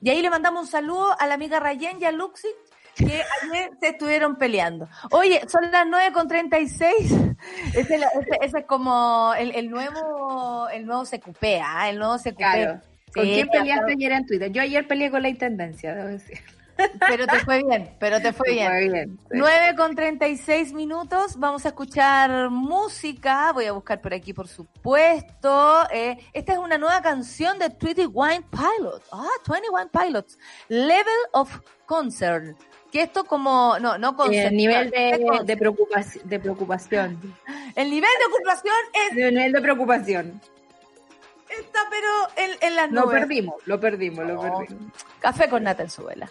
Y 0.00 0.10
ahí 0.10 0.22
le 0.22 0.30
mandamos 0.30 0.62
un 0.62 0.68
saludo 0.68 1.16
a 1.18 1.26
la 1.26 1.34
amiga 1.34 1.58
Rayen 1.58 2.00
y 2.00 2.04
a 2.04 2.12
Luxi, 2.12 2.48
que 2.98 3.22
ayer 3.42 3.70
se 3.80 3.88
estuvieron 3.88 4.36
peleando. 4.36 4.88
Oye, 5.10 5.40
son 5.48 5.70
las 5.70 5.86
9.36. 5.86 7.36
Ese, 7.74 7.80
ese, 7.80 7.98
ese 8.42 8.58
es 8.58 8.64
como 8.66 9.32
el, 9.38 9.54
el, 9.54 9.70
nuevo 9.70 10.68
el 10.68 10.86
nuevo 10.86 11.04
CQP, 11.04 11.44
¿ah? 11.62 11.88
El 11.88 11.98
nuevo 11.98 12.16
CQP. 12.16 12.36
Claro. 12.36 12.80
¿Con 13.14 13.24
quién 13.24 13.48
peleaste 13.48 13.92
ayer 13.92 14.12
en 14.12 14.26
Twitter? 14.26 14.52
Yo 14.52 14.62
ayer 14.62 14.86
peleé 14.86 15.10
con 15.10 15.22
la 15.22 15.28
Intendencia, 15.28 15.94
debo 15.94 16.08
decir. 16.08 16.38
Pero 17.08 17.26
te 17.26 17.40
fue 17.40 17.62
bien, 17.64 17.90
pero 17.98 18.20
te 18.20 18.32
fue 18.32 18.52
bien. 18.52 18.68
Fue 18.68 18.88
bien 18.88 19.18
9 19.30 19.74
con 19.76 19.96
36 19.96 20.72
minutos, 20.72 21.36
vamos 21.36 21.64
a 21.64 21.68
escuchar 21.68 22.50
música, 22.50 23.52
voy 23.52 23.64
a 23.66 23.72
buscar 23.72 24.00
por 24.00 24.14
aquí 24.14 24.32
por 24.32 24.46
supuesto. 24.46 25.88
Eh, 25.90 26.18
esta 26.32 26.52
es 26.52 26.58
una 26.58 26.78
nueva 26.78 27.02
canción 27.02 27.58
de 27.58 27.68
21 27.68 28.44
Pilots, 28.50 29.08
ah, 29.12 29.26
21 29.48 29.90
Pilots, 29.90 30.38
Level 30.68 31.18
of 31.32 31.60
Concern. 31.86 32.56
Que 32.90 33.02
esto 33.02 33.24
como, 33.24 33.78
no, 33.80 33.98
no 33.98 34.16
con 34.16 34.32
el 34.32 34.56
nivel 34.56 34.90
de, 34.90 35.42
de, 35.44 35.56
preocupación, 35.56 36.28
de 36.28 36.40
preocupación. 36.40 37.34
El 37.74 37.90
nivel 37.90 38.10
de 38.18 38.34
ocupación 38.34 38.74
es... 38.92 39.16
El 39.16 39.34
nivel 39.34 39.52
de 39.52 39.60
preocupación. 39.60 40.40
Está 41.48 41.80
pero 41.90 42.46
en, 42.46 42.56
en 42.60 42.76
las 42.76 42.90
nubes. 42.90 43.04
Lo 43.04 43.10
perdimos, 43.10 43.54
lo 43.66 43.80
perdimos, 43.80 44.26
lo 44.26 44.40
perdimos. 44.40 44.92
Café 45.18 45.48
con 45.48 45.64
nata 45.64 45.82
en 45.82 45.90
su 45.90 46.04
vela. 46.04 46.30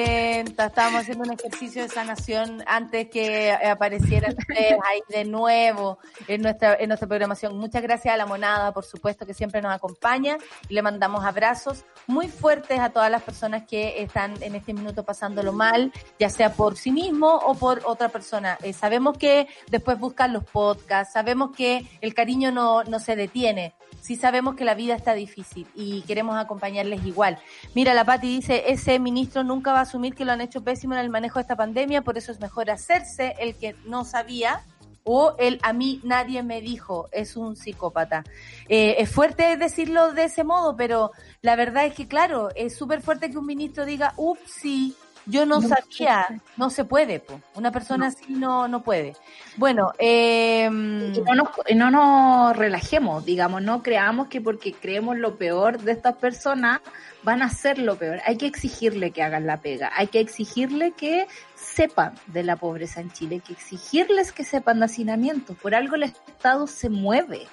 Con 0.00 0.06
40, 0.06 0.66
estábamos 0.66 1.02
haciendo 1.02 1.24
un 1.24 1.32
ejercicio 1.32 1.82
de 1.82 1.88
sanación 1.88 2.62
antes 2.66 3.08
que 3.08 3.52
apareciera 3.52 4.28
ustedes 4.28 4.78
ahí 4.88 5.00
de 5.08 5.24
nuevo 5.24 5.98
en 6.28 6.42
nuestra, 6.42 6.74
en 6.74 6.88
nuestra 6.88 7.08
programación. 7.08 7.58
Muchas 7.58 7.82
gracias 7.82 8.14
a 8.14 8.16
la 8.16 8.26
monada, 8.26 8.72
por 8.72 8.84
supuesto, 8.84 9.26
que 9.26 9.34
siempre 9.34 9.60
nos 9.60 9.72
acompaña 9.72 10.36
y 10.68 10.74
le 10.74 10.82
mandamos 10.82 11.24
abrazos 11.24 11.84
muy 12.06 12.28
fuertes 12.28 12.80
a 12.80 12.90
todas 12.90 13.10
las 13.10 13.22
personas 13.22 13.64
que 13.66 14.02
están 14.02 14.42
en 14.42 14.54
este 14.54 14.72
minuto 14.72 15.04
pasándolo 15.04 15.52
mal, 15.52 15.92
ya 16.18 16.30
sea 16.30 16.52
por 16.52 16.76
sí 16.76 16.92
mismo 16.92 17.34
o 17.34 17.54
por 17.54 17.82
otra 17.84 18.08
persona. 18.08 18.58
Eh, 18.62 18.72
sabemos 18.72 19.18
que 19.18 19.48
después 19.70 19.98
buscan 19.98 20.32
los 20.32 20.44
podcasts, 20.44 21.12
sabemos 21.12 21.54
que 21.56 21.86
el 22.00 22.14
cariño 22.14 22.52
no, 22.52 22.84
no 22.84 22.98
se 22.98 23.16
detiene, 23.16 23.74
sí 24.00 24.16
sabemos 24.16 24.54
que 24.54 24.64
la 24.64 24.74
vida 24.74 24.94
está 24.94 25.14
difícil 25.14 25.66
y 25.74 26.02
queremos 26.02 26.36
acompañarles 26.36 27.04
igual. 27.04 27.38
Mira, 27.74 27.94
la 27.94 28.04
Pati 28.04 28.28
dice, 28.28 28.64
ese 28.68 28.98
ministro 28.98 29.44
nunca 29.44 29.72
va 29.72 29.82
a 29.82 29.86
asumir 29.90 30.14
que 30.14 30.24
lo 30.24 30.32
han 30.32 30.40
hecho 30.40 30.62
pésimo 30.62 30.94
en 30.94 31.00
el 31.00 31.10
manejo 31.10 31.38
de 31.38 31.42
esta 31.42 31.56
pandemia, 31.56 32.02
por 32.02 32.16
eso 32.16 32.30
es 32.30 32.40
mejor 32.40 32.70
hacerse 32.70 33.34
el 33.40 33.56
que 33.56 33.74
no 33.84 34.04
sabía 34.04 34.62
o 35.02 35.34
el 35.38 35.58
a 35.62 35.72
mí 35.72 36.00
nadie 36.04 36.42
me 36.44 36.60
dijo, 36.60 37.08
es 37.10 37.36
un 37.36 37.56
psicópata. 37.56 38.22
Eh, 38.68 38.96
es 38.98 39.10
fuerte 39.10 39.56
decirlo 39.56 40.12
de 40.12 40.24
ese 40.24 40.44
modo, 40.44 40.76
pero 40.76 41.10
la 41.42 41.56
verdad 41.56 41.86
es 41.86 41.94
que, 41.94 42.06
claro, 42.06 42.50
es 42.54 42.76
súper 42.76 43.02
fuerte 43.02 43.30
que 43.30 43.38
un 43.38 43.46
ministro 43.46 43.84
diga, 43.84 44.14
ups, 44.16 44.40
sí, 44.46 44.94
yo 45.30 45.46
no, 45.46 45.60
sabía, 45.62 46.26
no 46.56 46.70
se 46.70 46.84
puede, 46.84 47.22
una 47.54 47.72
persona 47.72 48.08
así 48.08 48.32
no, 48.32 48.68
no 48.68 48.82
puede. 48.82 49.16
Bueno, 49.56 49.92
eh, 49.98 50.66
y 50.66 51.20
no, 51.20 51.34
nos, 51.34 51.48
no 51.74 51.90
nos 51.90 52.56
relajemos, 52.56 53.24
digamos, 53.24 53.62
no 53.62 53.82
creamos 53.82 54.28
que 54.28 54.40
porque 54.40 54.72
creemos 54.72 55.16
lo 55.16 55.36
peor 55.36 55.80
de 55.80 55.92
estas 55.92 56.16
personas 56.16 56.80
van 57.22 57.42
a 57.42 57.46
hacer 57.46 57.78
lo 57.78 57.96
peor. 57.96 58.20
Hay 58.26 58.36
que 58.36 58.46
exigirle 58.46 59.10
que 59.10 59.22
hagan 59.22 59.46
la 59.46 59.58
pega, 59.58 59.90
hay 59.94 60.08
que 60.08 60.20
exigirle 60.20 60.92
que 60.92 61.26
sepan 61.56 62.14
de 62.26 62.42
la 62.42 62.56
pobreza 62.56 63.00
en 63.00 63.10
Chile, 63.10 63.36
hay 63.36 63.40
que 63.40 63.52
exigirles 63.52 64.32
que 64.32 64.44
sepan 64.44 64.80
de 64.80 64.86
hacinamiento. 64.86 65.54
Por 65.54 65.74
algo 65.74 65.96
el 65.96 66.04
Estado 66.04 66.66
se 66.66 66.88
mueve. 66.88 67.46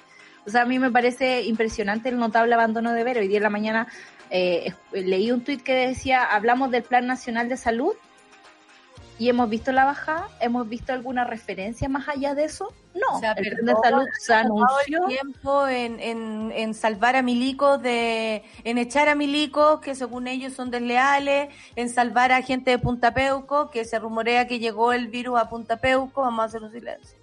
O 0.46 0.50
sea, 0.50 0.62
a 0.62 0.64
mí 0.64 0.78
me 0.78 0.90
parece 0.90 1.42
impresionante 1.42 2.08
el 2.08 2.18
notable 2.18 2.54
abandono 2.54 2.92
de 2.94 3.04
ver. 3.04 3.18
Hoy 3.18 3.28
día 3.28 3.36
en 3.36 3.42
la 3.42 3.50
mañana 3.50 3.86
eh, 4.30 4.74
leí 4.92 5.30
un 5.32 5.42
tuit 5.42 5.62
que 5.62 5.74
decía, 5.74 6.24
hablamos 6.24 6.70
del 6.70 6.82
Plan 6.82 7.06
Nacional 7.06 7.48
de 7.48 7.56
Salud 7.56 7.94
y 9.18 9.28
hemos 9.28 9.50
visto 9.50 9.72
la 9.72 9.84
bajada, 9.84 10.28
hemos 10.40 10.68
visto 10.68 10.92
alguna 10.92 11.24
referencia 11.24 11.88
más 11.88 12.08
allá 12.08 12.34
de 12.34 12.44
eso. 12.44 12.72
No, 12.94 13.20
el 13.36 13.56
plan 13.56 13.66
de 13.66 13.74
salud 13.82 14.06
se 14.18 14.34
anunció. 14.34 15.06
tiempo 15.06 15.68
en, 15.68 16.00
en, 16.00 16.52
en, 16.52 16.74
salvar 16.74 17.16
a 17.16 17.22
milicos, 17.22 17.80
de, 17.82 18.42
en 18.64 18.78
echar 18.78 19.08
a 19.08 19.14
milicos 19.14 19.80
que 19.80 19.94
según 19.94 20.26
ellos 20.26 20.52
son 20.52 20.70
desleales, 20.70 21.48
en 21.76 21.90
salvar 21.90 22.32
a 22.32 22.42
gente 22.42 22.70
de 22.70 22.78
Punta 22.78 23.12
Peuco, 23.12 23.70
que 23.70 23.84
se 23.84 23.98
rumorea 23.98 24.46
que 24.46 24.58
llegó 24.58 24.92
el 24.92 25.08
virus 25.08 25.38
a 25.38 25.48
Punta 25.48 25.76
Peuco, 25.76 26.22
vamos 26.22 26.40
a 26.40 26.44
hacer 26.44 26.62
un 26.62 26.72
silencio. 26.72 27.17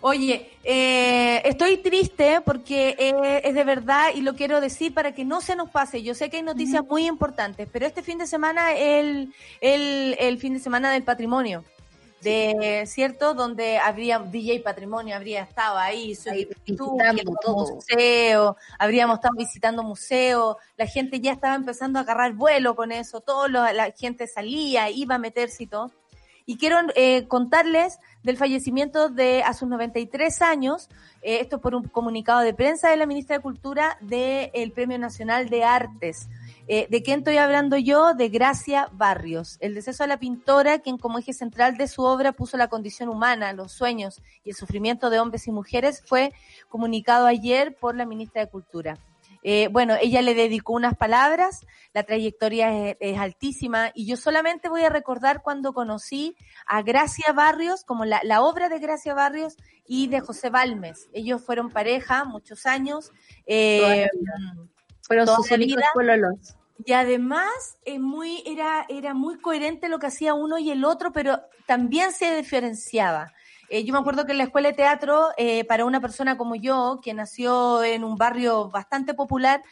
Oye, 0.00 0.50
eh, 0.64 1.42
estoy 1.44 1.78
triste 1.78 2.40
porque 2.44 2.96
eh, 2.98 3.40
es 3.44 3.54
de 3.54 3.64
verdad 3.64 4.10
y 4.14 4.22
lo 4.22 4.34
quiero 4.34 4.60
decir 4.60 4.94
para 4.94 5.12
que 5.12 5.24
no 5.24 5.40
se 5.40 5.56
nos 5.56 5.70
pase. 5.70 6.02
Yo 6.02 6.14
sé 6.14 6.30
que 6.30 6.38
hay 6.38 6.42
noticias 6.42 6.84
muy 6.84 7.06
importantes, 7.06 7.68
pero 7.72 7.86
este 7.86 8.02
fin 8.02 8.18
de 8.18 8.26
semana 8.26 8.72
es 8.74 9.04
el, 9.04 9.34
el, 9.60 10.16
el 10.18 10.38
fin 10.38 10.54
de 10.54 10.60
semana 10.60 10.90
del 10.92 11.02
patrimonio 11.02 11.64
de 12.26 12.84
cierto 12.86 13.34
donde 13.34 13.78
habría 13.78 14.18
DJ 14.18 14.60
Patrimonio 14.60 15.14
habría 15.14 15.42
estado 15.42 15.78
ahí, 15.78 16.16
ahí 16.30 16.48
visitando 16.66 17.34
todo 17.40 17.74
museo, 17.74 18.56
habríamos 18.78 19.16
estado 19.16 19.34
visitando 19.36 19.82
museo, 19.82 20.58
la 20.76 20.86
gente 20.86 21.20
ya 21.20 21.32
estaba 21.32 21.54
empezando 21.54 21.98
a 21.98 22.02
agarrar 22.02 22.32
vuelo 22.32 22.74
con 22.74 22.90
eso, 22.90 23.20
todo 23.20 23.46
la 23.48 23.92
gente 23.96 24.26
salía, 24.26 24.90
iba 24.90 25.16
a 25.16 25.18
meterse 25.18 25.64
y 25.64 25.66
todo. 25.66 25.92
Y 26.48 26.58
quiero 26.58 26.78
eh, 26.94 27.26
contarles 27.26 27.98
del 28.26 28.36
fallecimiento 28.36 29.08
de 29.08 29.44
a 29.44 29.54
sus 29.54 29.68
93 29.68 30.42
años, 30.42 30.88
eh, 31.22 31.38
esto 31.40 31.60
por 31.60 31.76
un 31.76 31.84
comunicado 31.84 32.40
de 32.40 32.54
prensa 32.54 32.90
de 32.90 32.96
la 32.96 33.06
ministra 33.06 33.36
de 33.36 33.42
Cultura 33.42 33.96
del 34.00 34.72
Premio 34.72 34.98
Nacional 34.98 35.48
de 35.48 35.62
Artes. 35.62 36.28
Eh, 36.66 36.88
¿De 36.90 37.04
quién 37.04 37.20
estoy 37.20 37.36
hablando 37.36 37.76
yo? 37.76 38.14
De 38.14 38.28
Gracia 38.28 38.88
Barrios, 38.90 39.58
el 39.60 39.76
deceso 39.76 40.02
de 40.02 40.08
la 40.08 40.18
pintora, 40.18 40.80
quien 40.80 40.98
como 40.98 41.20
eje 41.20 41.32
central 41.32 41.76
de 41.76 41.86
su 41.86 42.02
obra 42.02 42.32
puso 42.32 42.56
la 42.56 42.66
condición 42.66 43.08
humana, 43.08 43.52
los 43.52 43.70
sueños 43.70 44.20
y 44.42 44.50
el 44.50 44.56
sufrimiento 44.56 45.08
de 45.08 45.20
hombres 45.20 45.46
y 45.46 45.52
mujeres, 45.52 46.02
fue 46.04 46.32
comunicado 46.68 47.26
ayer 47.26 47.76
por 47.76 47.94
la 47.94 48.06
ministra 48.06 48.44
de 48.44 48.50
Cultura. 48.50 48.98
Eh, 49.48 49.68
bueno, 49.68 49.94
ella 50.02 50.22
le 50.22 50.34
dedicó 50.34 50.72
unas 50.72 50.96
palabras, 50.96 51.64
la 51.92 52.02
trayectoria 52.02 52.96
es, 52.98 53.16
altísima 53.16 53.92
y 53.94 54.04
yo 54.04 54.16
solamente 54.16 54.68
voy 54.68 54.82
a 54.82 54.88
recordar 54.88 55.40
cuando 55.40 55.72
conocí 55.72 56.36
a 56.66 56.82
Gracia 56.82 57.32
Barrios, 57.32 57.84
como 57.84 58.04
la, 58.04 58.42
obra 58.42 58.68
de 58.68 58.80
Gracia 58.80 59.14
Barrios 59.14 59.56
y 59.86 60.08
de 60.08 60.18
José 60.18 60.50
Balmes. 60.50 61.08
Ellos 61.12 61.44
fueron 61.44 61.70
pareja 61.70 62.24
muchos 62.24 62.66
años. 62.66 63.12
Eh, 63.46 64.08
fueron 65.02 65.28
sus 65.28 65.48
pololos. 65.94 66.56
Y 66.84 66.92
además 66.94 67.78
es 67.84 68.00
muy, 68.00 68.42
era, 68.46 68.84
era 68.88 69.14
muy 69.14 69.38
coherente 69.38 69.88
lo 69.88 70.00
que 70.00 70.08
hacía 70.08 70.34
uno 70.34 70.58
y 70.58 70.72
el 70.72 70.84
otro, 70.84 71.12
pero 71.12 71.40
también 71.66 72.10
se 72.10 72.34
diferenciaba. 72.34 73.32
Eh, 73.68 73.84
yo 73.84 73.92
me 73.92 73.98
acuerdo 73.98 74.24
que 74.26 74.32
en 74.32 74.38
la 74.38 74.44
escuela 74.44 74.68
de 74.68 74.74
teatro, 74.74 75.28
eh, 75.36 75.64
para 75.64 75.84
una 75.84 76.00
persona 76.00 76.36
como 76.36 76.54
yo, 76.54 77.00
que 77.02 77.14
nació 77.14 77.82
en 77.82 78.04
un 78.04 78.16
barrio 78.16 78.70
bastante 78.70 79.14
popular, 79.14 79.62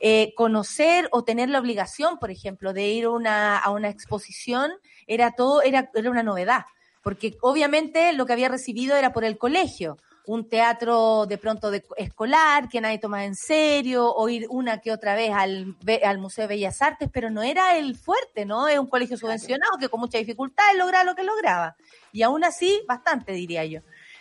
eh, 0.00 0.34
conocer 0.36 1.08
o 1.12 1.24
tener 1.24 1.48
la 1.48 1.60
obligación, 1.60 2.18
por 2.18 2.30
ejemplo, 2.30 2.72
de 2.72 2.88
ir 2.88 3.08
una, 3.08 3.56
a 3.58 3.70
una 3.70 3.88
exposición, 3.88 4.72
era 5.06 5.32
todo, 5.32 5.62
era, 5.62 5.90
era 5.94 6.10
una 6.10 6.22
novedad. 6.22 6.66
Porque 7.02 7.36
obviamente 7.40 8.12
lo 8.12 8.26
que 8.26 8.32
había 8.32 8.48
recibido 8.48 8.96
era 8.96 9.12
por 9.12 9.24
el 9.24 9.38
colegio 9.38 9.96
un 10.26 10.48
teatro 10.48 11.26
de 11.26 11.38
pronto 11.38 11.70
de, 11.70 11.84
escolar 11.96 12.68
que 12.68 12.80
nadie 12.80 12.98
toma 12.98 13.24
en 13.24 13.34
serio, 13.34 14.12
o 14.12 14.28
ir 14.28 14.46
una 14.50 14.80
que 14.80 14.92
otra 14.92 15.14
vez 15.14 15.32
al, 15.32 15.76
al 16.04 16.18
Museo 16.18 16.42
de 16.42 16.48
Bellas 16.48 16.82
Artes, 16.82 17.08
pero 17.12 17.30
no 17.30 17.42
era 17.42 17.76
el 17.76 17.96
fuerte, 17.96 18.44
¿no? 18.44 18.68
Es 18.68 18.78
un 18.78 18.88
colegio 18.88 19.16
subvencionado 19.16 19.78
que 19.78 19.88
con 19.88 20.00
mucha 20.00 20.18
dificultad 20.18 20.64
lograba 20.76 21.04
lo 21.04 21.14
que 21.14 21.22
lograba. 21.22 21.76
Y 22.12 22.22
aún 22.22 22.44
así, 22.44 22.82
bastante, 22.88 23.32
diría 23.32 23.64
yo, 23.64 23.80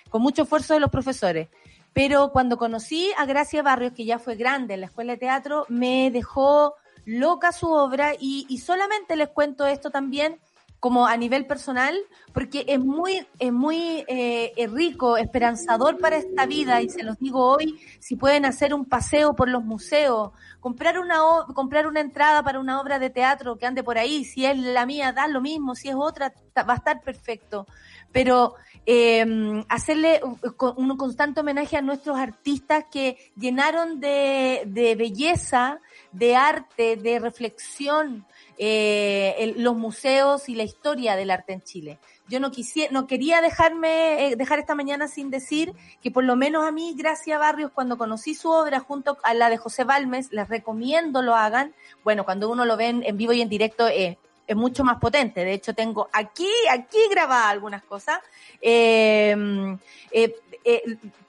con 0.09 0.21
mucho 0.21 0.43
esfuerzo 0.43 0.75
de 0.75 0.79
los 0.79 0.91
profesores. 0.91 1.49
Pero 1.91 2.31
cuando 2.31 2.57
conocí 2.57 3.11
a 3.17 3.25
Gracia 3.25 3.63
Barrios, 3.63 3.93
que 3.93 4.05
ya 4.05 4.19
fue 4.19 4.35
grande 4.35 4.75
en 4.75 4.81
la 4.81 4.87
escuela 4.87 5.13
de 5.13 5.17
teatro, 5.17 5.65
me 5.69 6.11
dejó 6.11 6.75
loca 7.05 7.51
su 7.51 7.71
obra 7.71 8.13
y, 8.19 8.45
y 8.49 8.57
solamente 8.59 9.15
les 9.15 9.29
cuento 9.29 9.65
esto 9.65 9.91
también 9.91 10.39
como 10.79 11.07
a 11.07 11.17
nivel 11.17 11.47
personal, 11.47 11.95
porque 12.33 12.65
es 12.67 12.79
muy, 12.79 13.25
es 13.39 13.51
muy 13.51 14.05
eh, 14.07 14.69
rico, 14.71 15.17
esperanzador 15.17 15.97
para 15.97 16.17
esta 16.17 16.45
vida, 16.45 16.81
y 16.81 16.89
se 16.89 17.03
los 17.03 17.17
digo 17.17 17.43
hoy, 17.43 17.79
si 17.99 18.15
pueden 18.15 18.45
hacer 18.45 18.73
un 18.73 18.85
paseo 18.85 19.35
por 19.35 19.49
los 19.49 19.63
museos, 19.63 20.31
comprar 20.59 20.99
una, 20.99 21.19
comprar 21.53 21.87
una 21.87 22.01
entrada 22.01 22.43
para 22.43 22.59
una 22.59 22.79
obra 22.81 22.99
de 22.99 23.09
teatro 23.09 23.57
que 23.57 23.65
ande 23.65 23.83
por 23.83 23.97
ahí, 23.97 24.25
si 24.25 24.45
es 24.45 24.57
la 24.57 24.85
mía, 24.85 25.11
da 25.11 25.27
lo 25.27 25.41
mismo, 25.41 25.75
si 25.75 25.89
es 25.89 25.95
otra, 25.97 26.33
va 26.57 26.73
a 26.73 26.77
estar 26.77 27.01
perfecto. 27.01 27.65
Pero 28.11 28.55
eh, 28.85 29.63
hacerle 29.67 30.21
un 30.23 30.97
constante 30.97 31.41
homenaje 31.41 31.77
a 31.77 31.81
nuestros 31.81 32.17
artistas 32.17 32.85
que 32.91 33.31
llenaron 33.35 33.99
de, 33.99 34.63
de 34.67 34.95
belleza, 34.95 35.79
de 36.11 36.35
arte, 36.35 36.95
de 36.95 37.19
reflexión, 37.19 38.25
eh, 38.57 39.53
los 39.57 39.75
museos 39.75 40.49
y 40.49 40.55
la 40.55 40.63
historia 40.63 41.15
del 41.15 41.31
arte 41.31 41.53
en 41.53 41.61
Chile. 41.61 41.99
Yo 42.27 42.39
no 42.39 42.51
quisiera, 42.51 42.91
no 42.91 43.05
quería 43.05 43.41
dejarme, 43.41 44.27
eh, 44.27 44.35
dejar 44.35 44.59
esta 44.59 44.75
mañana 44.75 45.07
sin 45.07 45.29
decir 45.29 45.73
que 46.01 46.09
por 46.09 46.23
lo 46.23 46.35
menos 46.35 46.67
a 46.67 46.71
mí, 46.71 46.95
Gracia 46.97 47.37
Barrios, 47.37 47.71
cuando 47.71 47.97
conocí 47.97 48.33
su 48.33 48.49
obra 48.49 48.79
junto 48.79 49.17
a 49.23 49.33
la 49.33 49.49
de 49.49 49.57
José 49.57 49.83
Balmes, 49.83 50.31
les 50.31 50.47
recomiendo 50.47 51.21
lo 51.21 51.35
hagan. 51.35 51.73
Bueno, 52.03 52.25
cuando 52.25 52.49
uno 52.49 52.65
lo 52.65 52.77
ven 52.77 53.03
en 53.05 53.17
vivo 53.17 53.33
y 53.33 53.41
en 53.41 53.49
directo, 53.49 53.87
es 53.87 54.17
mucho 54.55 54.83
más 54.83 54.99
potente. 54.99 55.43
De 55.45 55.53
hecho, 55.53 55.73
tengo 55.73 56.09
aquí, 56.13 56.49
aquí 56.71 56.97
grabada 57.11 57.49
algunas 57.49 57.83
cosas. 57.83 58.19
Eh, 58.61 59.35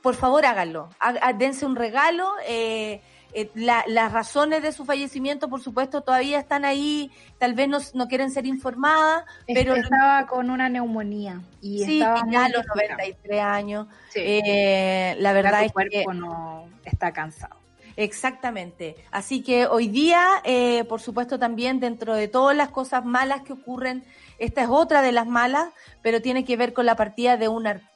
por 0.01 0.15
favor, 0.15 0.47
háganlo. 0.47 0.89
dense 1.37 1.67
un 1.67 1.77
regalo. 1.77 2.33
Eh, 2.47 3.03
eh, 3.39 3.51
las 3.55 4.13
razones 4.13 4.63
de 4.63 4.73
su 4.73 4.87
fallecimiento, 4.87 5.51
por 5.51 5.61
supuesto, 5.61 6.01
todavía 6.01 6.39
están 6.39 6.65
ahí, 6.65 7.11
tal 7.37 7.53
vez 7.53 7.69
no, 7.69 7.79
no 7.93 8.09
quieren 8.09 8.31
ser 8.31 8.47
informadas, 8.47 9.25
pero... 9.47 9.77
Estaba 9.77 10.27
con 10.27 10.49
una 10.49 10.71
neumonía 10.71 11.43
y 11.61 11.85
sí, 11.85 12.01
estaba 12.01 12.23
ya 12.31 12.47
a 12.47 12.49
los 12.49 12.67
93 12.67 13.41
años. 13.43 13.89
Eh, 14.15 15.17
la 15.19 15.35
verdad 15.35 15.65
es 15.65 15.73
cuerpo 15.73 16.11
que 16.11 16.15
no 16.15 16.67
está 16.83 17.13
cansado. 17.13 17.57
Exactamente. 17.97 18.97
Así 19.11 19.43
que 19.43 19.67
hoy 19.67 19.89
día, 19.89 20.25
eh, 20.45 20.85
por 20.85 21.03
supuesto, 21.03 21.39
también 21.39 21.79
dentro 21.79 22.15
de 22.15 22.29
todas 22.29 22.57
las 22.57 22.71
cosas 22.71 23.05
malas 23.05 23.43
que 23.43 23.53
ocurren, 23.53 24.03
esta 24.39 24.63
es 24.63 24.69
otra 24.71 25.03
de 25.03 25.13
las 25.13 25.27
malas, 25.27 25.69
pero 26.01 26.23
tiene 26.23 26.47
que 26.47 26.57
ver 26.57 26.73
con 26.73 26.87
la 26.87 26.97
partida 26.97 27.37
de 27.37 27.49
un 27.49 27.67
artista 27.67 27.96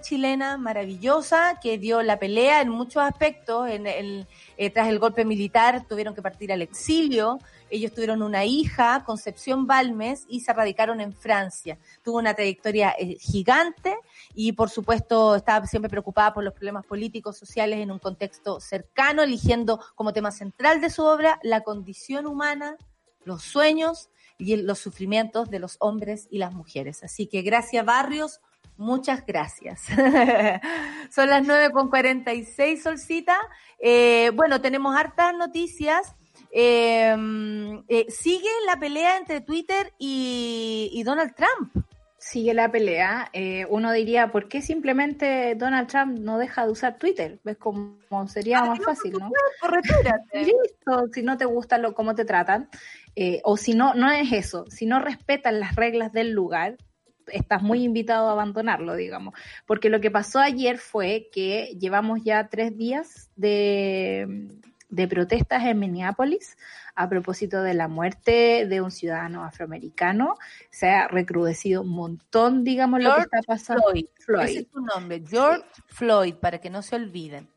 chilena 0.00 0.56
maravillosa 0.56 1.58
que 1.60 1.76
dio 1.76 2.02
la 2.02 2.18
pelea 2.18 2.60
en 2.60 2.68
muchos 2.68 3.02
aspectos, 3.02 3.68
en, 3.68 3.86
eh, 4.56 4.70
tras 4.70 4.88
el 4.88 4.98
golpe 4.98 5.24
militar 5.24 5.86
tuvieron 5.88 6.14
que 6.14 6.22
partir 6.22 6.52
al 6.52 6.62
exilio. 6.62 7.38
Ellos 7.68 7.92
tuvieron 7.92 8.22
una 8.22 8.44
hija, 8.44 9.02
Concepción 9.04 9.66
Balmes, 9.66 10.24
y 10.28 10.40
se 10.40 10.52
radicaron 10.52 11.00
en 11.00 11.12
Francia. 11.12 11.78
Tuvo 12.04 12.18
una 12.18 12.34
trayectoria 12.34 12.94
eh, 12.98 13.16
gigante 13.18 13.96
y, 14.34 14.52
por 14.52 14.70
supuesto, 14.70 15.34
estaba 15.34 15.66
siempre 15.66 15.90
preocupada 15.90 16.32
por 16.32 16.44
los 16.44 16.54
problemas 16.54 16.86
políticos, 16.86 17.36
sociales 17.36 17.80
en 17.80 17.90
un 17.90 17.98
contexto 17.98 18.60
cercano, 18.60 19.22
eligiendo 19.22 19.80
como 19.96 20.12
tema 20.12 20.30
central 20.30 20.80
de 20.80 20.90
su 20.90 21.04
obra 21.04 21.40
la 21.42 21.62
condición 21.62 22.26
humana, 22.26 22.76
los 23.24 23.42
sueños 23.42 24.10
y 24.38 24.56
los 24.56 24.78
sufrimientos 24.78 25.50
de 25.50 25.58
los 25.58 25.76
hombres 25.80 26.28
y 26.30 26.38
las 26.38 26.52
mujeres. 26.52 27.02
Así 27.02 27.26
que 27.26 27.42
gracias, 27.42 27.84
Barrios. 27.84 28.40
Muchas 28.80 29.26
gracias. 29.26 29.82
Son 31.10 31.28
las 31.28 31.46
9 31.46 31.70
con 31.70 31.90
46, 31.90 32.82
Solcita. 32.82 33.36
Eh, 33.78 34.30
bueno, 34.34 34.62
tenemos 34.62 34.96
hartas 34.96 35.34
noticias. 35.34 36.14
Eh, 36.50 37.14
eh, 37.88 38.06
sigue 38.08 38.48
la 38.66 38.80
pelea 38.80 39.18
entre 39.18 39.42
Twitter 39.42 39.92
y, 39.98 41.02
Donald 41.04 41.34
Trump. 41.34 41.84
sigue 42.16 42.54
la 42.54 42.72
pelea. 42.72 43.28
Eh, 43.34 43.66
uno 43.68 43.92
diría, 43.92 44.32
¿por 44.32 44.48
qué 44.48 44.62
simplemente 44.62 45.56
Donald 45.56 45.86
Trump 45.86 46.18
no 46.18 46.38
deja 46.38 46.64
de 46.64 46.72
usar 46.72 46.96
Twitter? 46.96 47.38
¿Ves 47.44 47.58
cómo 47.58 47.98
sería 48.28 48.64
más 48.64 48.82
fácil, 48.82 49.12
no? 49.12 49.30
Listo, 50.32 51.06
si 51.12 51.22
no 51.22 51.36
te 51.36 51.44
gusta 51.44 51.76
lo, 51.76 51.92
cómo 51.92 52.14
te 52.14 52.24
tratan, 52.24 52.70
eh, 53.14 53.42
o 53.44 53.58
si 53.58 53.74
no, 53.74 53.92
no 53.92 54.10
es 54.10 54.32
eso, 54.32 54.64
si 54.70 54.86
no 54.86 55.00
respetan 55.00 55.60
las 55.60 55.76
reglas 55.76 56.14
del 56.14 56.30
lugar, 56.30 56.78
estás 57.32 57.62
muy 57.62 57.84
invitado 57.84 58.28
a 58.28 58.32
abandonarlo, 58.32 58.94
digamos. 58.94 59.34
Porque 59.66 59.90
lo 59.90 60.00
que 60.00 60.10
pasó 60.10 60.40
ayer 60.40 60.78
fue 60.78 61.28
que 61.32 61.76
llevamos 61.78 62.20
ya 62.24 62.48
tres 62.48 62.76
días 62.76 63.30
de, 63.36 64.48
de 64.88 65.08
protestas 65.08 65.64
en 65.64 65.78
Minneapolis 65.78 66.56
a 66.94 67.08
propósito 67.08 67.62
de 67.62 67.74
la 67.74 67.88
muerte 67.88 68.66
de 68.66 68.80
un 68.80 68.90
ciudadano 68.90 69.44
afroamericano. 69.44 70.36
Se 70.70 70.90
ha 70.90 71.08
recrudecido 71.08 71.82
un 71.82 71.90
montón, 71.90 72.64
digamos, 72.64 73.02
lo 73.02 73.14
que 73.14 73.22
está 73.22 73.40
pasando. 73.46 73.82
Floyd. 73.90 74.06
Floyd. 74.18 74.44
Ese 74.44 74.58
es 74.60 74.70
tu 74.70 74.80
nombre, 74.80 75.22
George 75.26 75.64
Floyd, 75.86 76.34
para 76.34 76.58
que 76.58 76.70
no 76.70 76.82
se 76.82 76.96
olviden. 76.96 77.48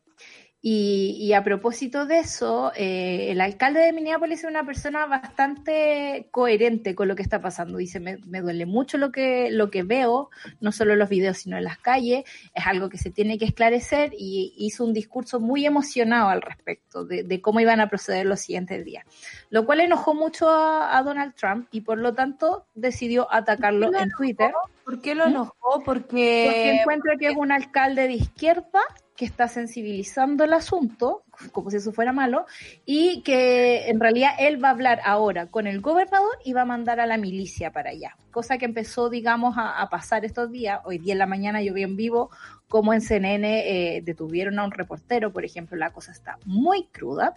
Y, 0.66 1.34
a 1.34 1.43
propósito 1.43 2.05
de 2.05 2.20
eso, 2.20 2.72
eh, 2.78 3.32
el 3.32 3.41
alcalde 3.41 3.82
de 3.82 3.91
Minneapolis 3.91 4.45
es 4.45 4.49
una 4.49 4.66
persona 4.66 5.05
bastante 5.07 6.30
coherente 6.32 6.95
con 6.95 7.09
lo 7.09 7.18
que 7.18 7.22
está 7.22 7.41
pasando. 7.41 7.80
Dice, 7.80 7.99
me, 7.99 8.16
duele 8.16 8.66
mucho 8.66 8.97
lo 8.97 9.11
que, 9.11 9.51
lo 9.51 9.70
que 9.70 9.84
veo, 9.84 10.30
no 10.61 10.72
solo 10.72 10.93
en 10.93 10.99
los 10.99 11.09
videos, 11.09 11.39
sino 11.39 11.57
en 11.57 11.66
las 11.66 11.80
calles. 11.80 12.24
Es 12.55 12.66
algo 12.66 12.88
que 12.88 12.97
se 12.97 13.11
tiene 13.11 13.38
que 13.38 13.43
esclarecer 13.43 14.14
y 14.18 14.53
hizo 14.55 14.86
un 14.86 14.93
discurso 14.93 15.41
muy 15.41 15.66
emocionado 15.66 16.30
al 16.30 16.41
respecto 16.41 17.03
de, 17.03 17.41
cómo 17.41 17.59
iban 17.59 17.82
a 17.82 17.89
proceder 17.89 18.26
los 18.26 18.39
siguientes 18.39 18.86
días. 18.86 19.03
Lo 19.49 19.66
cual 19.66 19.82
enojó 19.82 20.14
mucho 20.14 20.49
a, 20.49 21.03
Donald 21.03 21.34
Trump 21.36 21.68
y 21.72 21.82
por 21.82 21.97
lo 21.97 22.14
tanto 22.14 22.68
decidió 22.74 23.28
atacarlo 23.30 23.93
en 23.93 24.11
Twitter. 24.11 24.53
¿Por 24.86 25.01
qué 25.01 25.14
lo 25.14 25.26
¿Mm? 25.26 25.30
enojó? 25.30 25.84
Porque... 25.84 26.45
Porque 26.45 26.72
encuentra 26.80 27.18
que 27.18 27.28
es 27.28 27.36
un 27.36 27.51
alcalde 27.51 28.07
de 28.07 28.14
izquierda 28.14 28.80
que 29.16 29.26
está 29.26 29.47
sensibilizando 29.47 30.43
el 30.43 30.53
asunto, 30.53 31.24
como 31.51 31.70
si 31.70 31.78
eso 31.78 31.91
fuera 31.91 32.11
malo, 32.11 32.45
y 32.86 33.22
que 33.22 33.89
en 33.89 33.99
realidad 33.99 34.32
él 34.39 34.64
va 34.64 34.70
a 34.70 34.72
hablar 34.72 35.01
ahora 35.05 35.47
con 35.47 35.68
el 35.68 35.82
gobernador 35.82 36.38
y 36.43 36.53
va 36.53 36.61
a 36.61 36.66
mandar 36.66 36.99
a 36.99 37.05
la 37.05 37.18
milicia 37.18 37.72
para 37.72 37.91
allá. 37.91 38.18
Cosa 38.32 38.57
que 38.57 38.66
empezó, 38.66 39.09
digamos, 39.09 39.55
a, 39.57 39.88
pasar 39.89 40.26
estos 40.26 40.51
días. 40.51 40.80
Hoy 40.86 40.97
día 40.97 41.14
en 41.14 41.20
la 41.20 41.28
mañana 41.28 41.61
yo 41.61 41.74
vi 41.74 41.84
en 41.84 41.95
vivo 41.95 42.32
cómo 42.68 42.93
en 42.93 43.01
CNN 43.01 43.97
eh, 43.97 44.01
detuvieron 44.01 44.57
a 44.57 44.64
un 44.64 44.72
reportero, 44.72 45.32
por 45.32 45.45
ejemplo, 45.45 45.78
la 45.78 45.91
cosa 45.91 46.11
está 46.11 46.39
muy 46.45 46.86
cruda. 46.86 47.36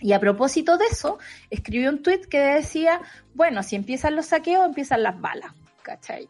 Y 0.00 0.12
a 0.12 0.20
propósito 0.20 0.76
de 0.76 0.86
eso, 0.86 1.18
escribió 1.48 1.88
un 1.88 2.02
tuit 2.02 2.26
que 2.26 2.40
decía, 2.40 3.00
bueno, 3.34 3.62
si 3.62 3.76
empiezan 3.76 4.16
los 4.16 4.26
saqueos, 4.26 4.66
empiezan 4.66 5.02
las 5.02 5.18
balas, 5.20 5.52
¿cachai? 5.82 6.28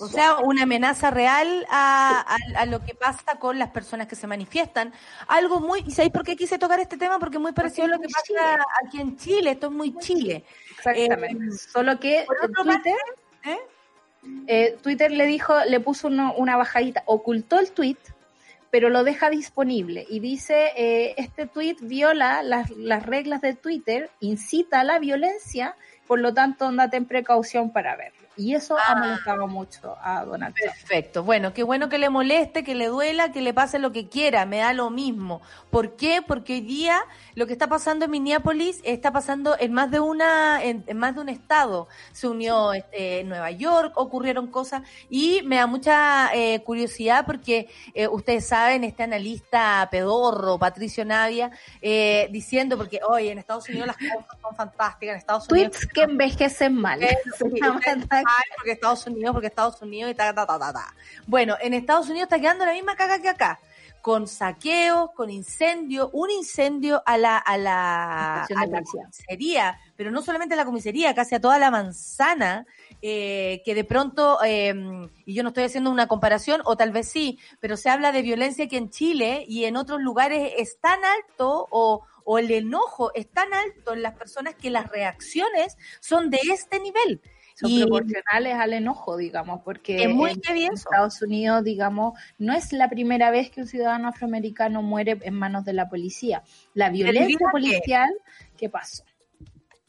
O 0.00 0.08
sea, 0.08 0.38
una 0.38 0.64
amenaza 0.64 1.10
real 1.10 1.66
a, 1.70 2.36
lo 2.66 2.84
que 2.84 2.94
pasa 2.94 3.38
con 3.38 3.58
las 3.58 3.70
personas 3.70 4.08
que 4.08 4.16
se 4.16 4.26
manifiestan. 4.26 4.92
Algo 5.28 5.60
muy, 5.60 5.84
¿y 5.86 5.92
sabéis 5.92 6.12
por 6.12 6.24
qué 6.24 6.36
quise 6.36 6.58
tocar 6.58 6.80
este 6.80 6.96
tema? 6.96 7.18
Porque 7.18 7.36
es 7.36 7.42
muy 7.42 7.52
parecido 7.52 7.86
a 7.86 7.90
lo 7.90 8.00
que 8.00 8.08
pasa 8.08 8.64
aquí 8.84 9.00
en 9.00 9.16
Chile, 9.16 9.52
esto 9.52 9.68
es 9.68 9.72
muy 9.72 9.96
Chile. 9.98 10.44
Exactamente. 10.70 11.44
Eh, 11.44 11.58
Solo 11.72 12.00
que 12.00 12.26
Twitter, 12.62 12.96
¿eh? 13.44 13.58
¿eh? 14.48 14.78
Twitter 14.82 15.12
le 15.12 15.26
dijo, 15.26 15.54
le 15.64 15.78
puso 15.80 16.08
una 16.08 16.56
bajadita, 16.56 17.04
ocultó 17.06 17.60
el 17.60 17.70
tweet, 17.70 17.98
pero 18.70 18.90
lo 18.90 19.04
deja 19.04 19.30
disponible 19.30 20.04
y 20.10 20.18
dice, 20.18 20.72
eh, 20.76 21.14
este 21.16 21.46
tweet 21.46 21.76
viola 21.80 22.42
las, 22.42 22.70
las 22.70 23.06
reglas 23.06 23.40
de 23.40 23.54
Twitter, 23.54 24.10
incita 24.18 24.80
a 24.80 24.84
la 24.84 24.98
violencia, 24.98 25.76
por 26.08 26.18
lo 26.18 26.34
tanto, 26.34 26.66
andate 26.66 26.96
en 26.96 27.06
precaución 27.06 27.72
para 27.72 27.94
verlo. 27.94 28.23
Y 28.36 28.54
eso 28.54 28.76
ha 28.76 28.92
ah. 28.92 28.96
molestado 28.96 29.46
mucho 29.46 29.96
a 30.02 30.24
Donald 30.24 30.54
Trump. 30.54 30.74
Perfecto. 30.74 31.22
Bueno, 31.22 31.52
qué 31.52 31.62
bueno 31.62 31.88
que 31.88 31.98
le 31.98 32.10
moleste, 32.10 32.64
que 32.64 32.74
le 32.74 32.86
duela, 32.86 33.32
que 33.32 33.40
le 33.40 33.54
pase 33.54 33.78
lo 33.78 33.92
que 33.92 34.08
quiera, 34.08 34.44
me 34.46 34.58
da 34.58 34.72
lo 34.72 34.90
mismo. 34.90 35.40
¿Por 35.70 35.96
qué? 35.96 36.20
Porque 36.26 36.54
hoy 36.54 36.60
día 36.60 37.00
lo 37.34 37.46
que 37.46 37.52
está 37.52 37.68
pasando 37.68 38.04
en 38.04 38.10
Minneapolis 38.10 38.80
está 38.84 39.12
pasando 39.12 39.56
en 39.58 39.72
más 39.72 39.90
de 39.90 40.00
una, 40.00 40.62
en, 40.62 40.84
más 40.96 41.14
de 41.14 41.20
un 41.20 41.28
estado. 41.28 41.88
Se 42.12 42.26
unió 42.26 42.72
este, 42.72 43.24
Nueva 43.24 43.50
York, 43.50 43.92
ocurrieron 43.96 44.48
cosas 44.48 44.82
y 45.08 45.42
me 45.42 45.56
da 45.56 45.66
mucha 45.66 46.34
eh, 46.34 46.62
curiosidad 46.64 47.26
porque 47.26 47.68
eh, 47.94 48.08
ustedes 48.08 48.46
saben, 48.46 48.84
este 48.84 49.04
analista 49.04 49.88
pedorro, 49.90 50.58
Patricio 50.58 51.04
Navia, 51.04 51.50
eh, 51.80 52.28
diciendo, 52.30 52.76
porque 52.76 53.00
hoy 53.06 53.28
en 53.28 53.38
Estados 53.38 53.68
Unidos 53.68 53.88
las 53.88 53.96
cosas 53.96 54.40
son 54.40 54.56
fantásticas, 54.56 55.12
en 55.12 55.18
Estados 55.18 55.48
Unidos... 55.48 55.72
Tweets 55.72 55.86
que 55.92 56.02
envejecen 56.02 56.74
mal. 56.74 57.00
porque 58.56 58.72
Estados 58.72 59.06
Unidos, 59.06 59.32
porque 59.32 59.48
Estados 59.48 59.80
Unidos 59.82 60.10
y 60.10 60.14
ta, 60.14 60.34
ta, 60.34 60.46
ta, 60.46 60.58
ta, 60.58 60.72
ta. 60.72 60.94
Bueno, 61.26 61.56
en 61.60 61.74
Estados 61.74 62.08
Unidos 62.08 62.24
está 62.24 62.40
quedando 62.40 62.64
la 62.64 62.72
misma 62.72 62.96
caga 62.96 63.20
que 63.20 63.28
acá. 63.28 63.60
Con 64.00 64.28
saqueos, 64.28 65.12
con 65.12 65.30
incendio, 65.30 66.10
un 66.12 66.30
incendio 66.30 67.02
a 67.06 67.16
la, 67.16 67.38
a 67.38 67.56
la, 67.56 68.42
a 68.42 68.66
la 68.66 68.82
comisaría, 68.82 69.80
pero 69.96 70.10
no 70.10 70.20
solamente 70.20 70.52
a 70.52 70.58
la 70.58 70.66
comisaría, 70.66 71.14
casi 71.14 71.36
a 71.36 71.40
toda 71.40 71.58
la 71.58 71.70
manzana, 71.70 72.66
eh, 73.00 73.62
que 73.64 73.74
de 73.74 73.84
pronto, 73.84 74.42
em, 74.44 75.08
y 75.24 75.32
yo 75.34 75.42
no 75.42 75.50
estoy 75.50 75.64
haciendo 75.64 75.90
una 75.90 76.06
comparación, 76.06 76.60
o 76.66 76.76
tal 76.76 76.90
vez 76.92 77.08
sí, 77.08 77.38
pero 77.60 77.78
se 77.78 77.88
habla 77.88 78.12
de 78.12 78.20
violencia 78.20 78.68
que 78.68 78.76
en 78.76 78.90
Chile 78.90 79.44
y 79.48 79.64
en 79.64 79.76
otros 79.76 80.02
lugares 80.02 80.52
es 80.58 80.78
tan 80.80 81.00
alto 81.02 81.66
o, 81.70 82.02
o 82.24 82.38
el 82.38 82.50
enojo 82.50 83.12
es 83.14 83.30
tan 83.30 83.52
alto 83.54 83.92
en 83.94 84.02
las 84.02 84.14
personas 84.14 84.54
que 84.54 84.70
las 84.70 84.90
reacciones 84.90 85.76
son 86.00 86.30
de 86.30 86.40
este 86.50 86.80
nivel 86.80 87.20
son 87.54 87.74
proporcionales 87.78 88.54
al 88.54 88.72
enojo, 88.72 89.16
digamos, 89.16 89.60
porque 89.64 90.02
en, 90.02 90.20
Estados 90.20 91.22
Unidos, 91.22 91.62
digamos, 91.64 92.18
no 92.38 92.52
es 92.52 92.72
la 92.72 92.88
primera 92.88 93.30
vez 93.30 93.50
que 93.50 93.60
un 93.60 93.66
ciudadano 93.66 94.08
afroamericano 94.08 94.82
muere 94.82 95.18
en 95.22 95.34
manos 95.34 95.64
de 95.64 95.72
la 95.72 95.88
policía. 95.88 96.42
La 96.74 96.90
violencia 96.90 97.46
policial, 97.50 98.12
¿qué 98.56 98.68
pasó? 98.68 99.04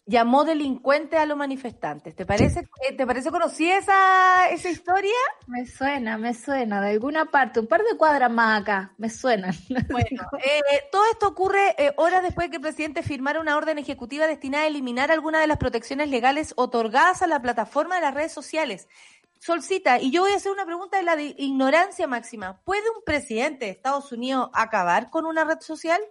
Llamó 0.06 0.46
delincuente 0.46 1.18
a 1.18 1.26
los 1.26 1.38
manifestantes. 1.38 2.16
¿Te 2.16 2.26
parece, 2.26 2.68
eh, 2.88 2.94
¿te 2.96 3.08
parece 3.08 3.32
conocida 3.32 3.78
esa, 3.78 4.50
esa 4.50 4.70
historia? 4.70 5.16
Me 5.48 5.66
suena, 5.66 6.18
me 6.18 6.34
suena, 6.34 6.80
de 6.82 6.92
alguna 6.92 7.26
parte, 7.26 7.60
un 7.60 7.68
par 7.68 7.84
de 7.84 7.98
cuadras 7.98 8.32
más 8.32 8.62
acá, 8.62 8.94
me 8.98 9.10
suena. 9.10 9.52
Bueno, 9.96 10.28
eh, 10.44 10.84
todo 10.92 11.04
esto 11.12 11.28
ocurre 11.28 11.76
eh, 11.78 11.94
horas 11.98 12.22
después 12.22 12.48
de 12.48 12.52
que 12.52 12.56
el 12.58 12.62
presidente 12.62 13.04
firmara 13.04 13.40
una 13.40 13.56
orden 13.56 13.78
ejecutiva 13.78 14.28
destinada 14.28 14.66
a 14.66 14.68
eliminar 14.68 15.12
algunas 15.12 15.42
de 15.42 15.48
las 15.48 15.58
protecciones 15.58 16.10
legales 16.10 16.54
otorgadas 16.58 17.22
a 17.22 17.28
la 17.28 17.42
plataforma 17.42 17.96
de 17.96 18.02
las 18.02 18.14
redes 18.14 18.32
sociales. 18.32 18.88
Solcita, 19.40 20.00
y 20.00 20.12
yo 20.12 20.22
voy 20.22 20.32
a 20.32 20.38
hacer 20.38 20.52
una 20.52 20.66
pregunta 20.66 20.98
de 20.98 21.04
la 21.04 21.22
ignorancia 21.22 22.08
máxima. 22.08 22.62
¿Puede 22.64 22.90
un 22.90 23.04
presidente 23.06 23.66
de 23.66 23.72
Estados 23.72 24.12
Unidos 24.12 24.50
acabar 24.54 25.10
con 25.10 25.26
una 25.26 25.44
red 25.44 25.60
social? 25.62 26.02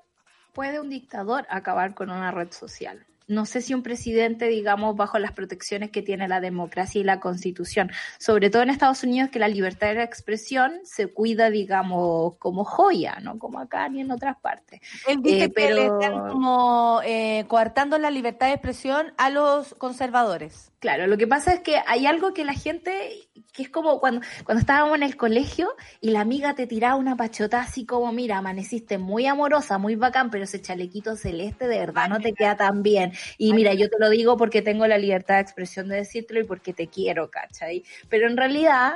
¿Puede 0.52 0.80
un 0.80 0.88
dictador 0.88 1.46
acabar 1.50 1.94
con 1.94 2.10
una 2.10 2.30
red 2.30 2.52
social? 2.52 3.04
No 3.26 3.46
sé 3.46 3.60
si 3.60 3.74
un 3.74 3.82
presidente, 3.82 4.48
digamos, 4.48 4.96
bajo 4.96 5.18
las 5.18 5.32
protecciones 5.32 5.90
que 5.90 6.02
tiene 6.02 6.28
la 6.28 6.40
democracia 6.40 7.00
y 7.00 7.04
la 7.04 7.20
constitución, 7.20 7.90
sobre 8.18 8.50
todo 8.50 8.62
en 8.62 8.70
Estados 8.70 9.02
Unidos, 9.02 9.30
que 9.30 9.38
la 9.38 9.48
libertad 9.48 9.94
de 9.94 10.02
expresión 10.02 10.72
se 10.84 11.06
cuida, 11.06 11.50
digamos, 11.50 12.36
como 12.38 12.64
joya, 12.64 13.18
¿no? 13.22 13.38
Como 13.38 13.58
acá 13.58 13.88
ni 13.88 14.00
en 14.00 14.10
otras 14.10 14.36
partes. 14.40 14.80
Él 15.06 15.22
dice 15.22 15.48
pero... 15.48 15.76
Eh, 15.76 15.78
que 15.78 15.80
le 15.80 15.86
están 15.86 16.28
como 16.28 17.00
eh, 17.04 17.44
coartando 17.48 17.98
la 17.98 18.10
libertad 18.10 18.48
de 18.48 18.54
expresión 18.54 19.12
a 19.16 19.30
los 19.30 19.74
conservadores. 19.74 20.72
Claro, 20.78 21.06
lo 21.06 21.16
que 21.16 21.26
pasa 21.26 21.54
es 21.54 21.60
que 21.60 21.80
hay 21.86 22.06
algo 22.06 22.34
que 22.34 22.44
la 22.44 22.52
gente, 22.52 23.26
que 23.54 23.62
es 23.62 23.70
como 23.70 24.00
cuando, 24.00 24.20
cuando 24.44 24.60
estábamos 24.60 24.96
en 24.96 25.04
el 25.04 25.16
colegio 25.16 25.74
y 26.00 26.10
la 26.10 26.20
amiga 26.20 26.54
te 26.54 26.66
tiraba 26.66 26.96
una 26.96 27.16
pachota 27.16 27.60
así 27.60 27.86
como, 27.86 28.12
mira, 28.12 28.38
amaneciste 28.38 28.98
muy 28.98 29.26
amorosa, 29.26 29.78
muy 29.78 29.94
bacán, 29.94 30.30
pero 30.30 30.44
ese 30.44 30.60
chalequito 30.60 31.16
celeste 31.16 31.68
de 31.68 31.78
verdad 31.78 32.08
no 32.08 32.20
te 32.20 32.32
queda 32.32 32.56
tan 32.56 32.82
bien. 32.82 33.12
Y 33.38 33.52
mira, 33.52 33.72
yo 33.72 33.88
te 33.88 33.96
lo 33.98 34.10
digo 34.10 34.36
porque 34.36 34.60
tengo 34.60 34.86
la 34.88 34.98
libertad 34.98 35.36
de 35.36 35.42
expresión 35.42 35.88
de 35.88 35.96
decírtelo 35.96 36.40
y 36.40 36.44
porque 36.44 36.72
te 36.72 36.88
quiero, 36.88 37.30
¿cachai? 37.30 37.84
Pero 38.08 38.26
en 38.26 38.36
realidad 38.36 38.94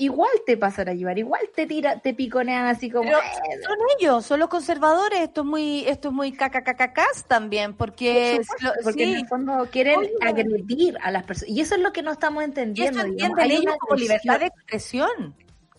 igual 0.00 0.30
te 0.46 0.56
pasan 0.56 0.88
a 0.88 0.94
llevar, 0.94 1.18
igual 1.18 1.42
te 1.54 1.66
tira, 1.66 2.00
te 2.00 2.14
piconean 2.14 2.66
así 2.66 2.90
como. 2.90 3.10
Eh, 3.10 3.14
son 3.64 3.76
ellos, 3.98 4.24
son 4.24 4.40
los 4.40 4.48
conservadores, 4.48 5.20
esto 5.20 5.42
es 5.42 5.46
muy, 5.46 5.84
esto 5.86 6.08
es 6.08 6.14
muy 6.14 6.32
cacacacacas 6.32 7.24
también, 7.28 7.74
porque, 7.74 8.40
porque 8.82 9.04
en 9.04 9.18
el 9.18 9.28
fondo 9.28 9.68
quieren 9.70 10.00
agredir 10.20 10.98
a 11.02 11.10
las 11.10 11.24
personas. 11.24 11.54
Y 11.54 11.60
eso 11.60 11.74
es 11.74 11.80
lo 11.80 11.92
que 11.92 12.02
no 12.02 12.12
estamos 12.12 12.42
entendiendo. 12.42 13.06
Y 13.06 13.22
eso 13.22 13.34
ellos 13.38 13.76
como 13.78 13.96
libertad 13.96 14.40
de 14.40 14.46
expresión, 14.46 15.34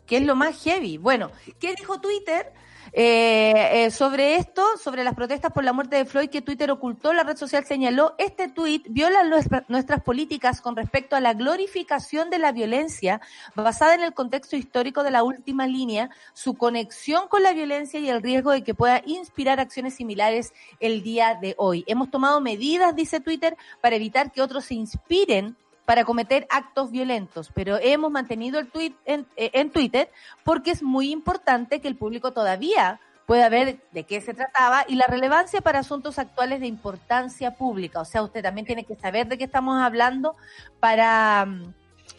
que 0.06 0.18
es 0.18 0.24
lo 0.24 0.36
más 0.36 0.64
heavy. 0.64 0.98
Bueno, 0.98 1.32
¿qué 1.60 1.74
dijo 1.76 2.00
Twitter? 2.00 2.54
Eh, 2.94 3.86
eh, 3.86 3.92
sobre 3.92 4.36
esto, 4.36 4.66
sobre 4.78 5.06
las 5.06 5.16
protestas 5.16 5.54
por 5.54 5.64
la 5.64 5.72
muerte 5.72 5.96
de 5.96 6.06
Floyd 6.06 6.30
que 6.30 6.42
Twitter 6.42 6.70
ocultó, 6.72 7.14
la 7.14 7.24
red 7.24 7.38
social 7.38 7.64
señaló, 7.64 8.16
este 8.18 8.50
tuit 8.50 8.86
viola 8.90 9.24
nuestras 9.70 10.02
políticas 10.02 10.60
con 10.60 10.76
respecto 10.76 11.16
a 11.16 11.22
la 11.22 11.34
glorificación 11.34 12.30
de 12.30 12.40
la 12.40 12.52
violencia 12.52 13.22
basada 13.56 13.96
en 13.96 14.02
el 14.02 14.14
contexto 14.14 14.58
histórico 14.58 15.04
de 15.04 15.12
la 15.12 15.24
última 15.24 15.68
línea, 15.68 16.10
su 16.34 16.56
conexión 16.56 17.30
con 17.30 17.44
la 17.44 17.54
violencia 17.54 18.00
y 18.00 18.10
el 18.10 18.22
riesgo 18.22 18.52
de 18.52 18.64
que 18.64 18.74
pueda 18.74 19.02
inspirar 19.06 19.62
acciones 19.62 19.94
similares 19.94 20.54
el 20.82 21.02
día 21.02 21.38
de 21.42 21.56
hoy. 21.58 21.86
Hemos 21.88 22.12
tomado 22.12 22.42
medidas, 22.42 22.94
dice 22.94 23.22
Twitter, 23.22 23.56
para 23.80 23.96
evitar 23.96 24.34
que 24.34 24.42
otros 24.42 24.66
se 24.66 24.74
inspiren 24.74 25.56
para 25.86 26.06
cometer 26.06 26.48
actos 26.50 26.92
violentos, 26.92 27.52
pero 27.54 27.78
hemos 27.82 28.12
mantenido 28.12 28.60
el 28.60 28.70
tweet 28.70 28.94
en, 29.06 29.26
eh, 29.36 29.52
en 29.54 29.72
Twitter 29.72 30.10
porque 30.44 30.72
es 30.72 30.84
muy 30.84 31.12
importante 31.12 31.82
que 31.82 31.88
el 31.88 31.96
público 31.96 32.32
todavía 32.32 33.00
pueda 33.26 33.50
ver 33.50 33.80
de 33.92 34.04
qué 34.04 34.20
se 34.20 34.34
trataba 34.34 34.84
y 34.88 34.96
la 34.96 35.06
relevancia 35.08 35.62
para 35.62 35.80
asuntos 35.80 36.20
actuales 36.20 36.60
de 36.60 36.68
importancia 36.68 37.52
pública. 37.52 38.02
O 38.02 38.06
sea, 38.06 38.24
usted 38.24 38.44
también 38.44 38.68
tiene 38.68 38.84
que 38.84 38.96
saber 38.96 39.28
de 39.28 39.38
qué 39.38 39.46
estamos 39.46 39.82
hablando 39.82 40.36
para, 40.80 41.48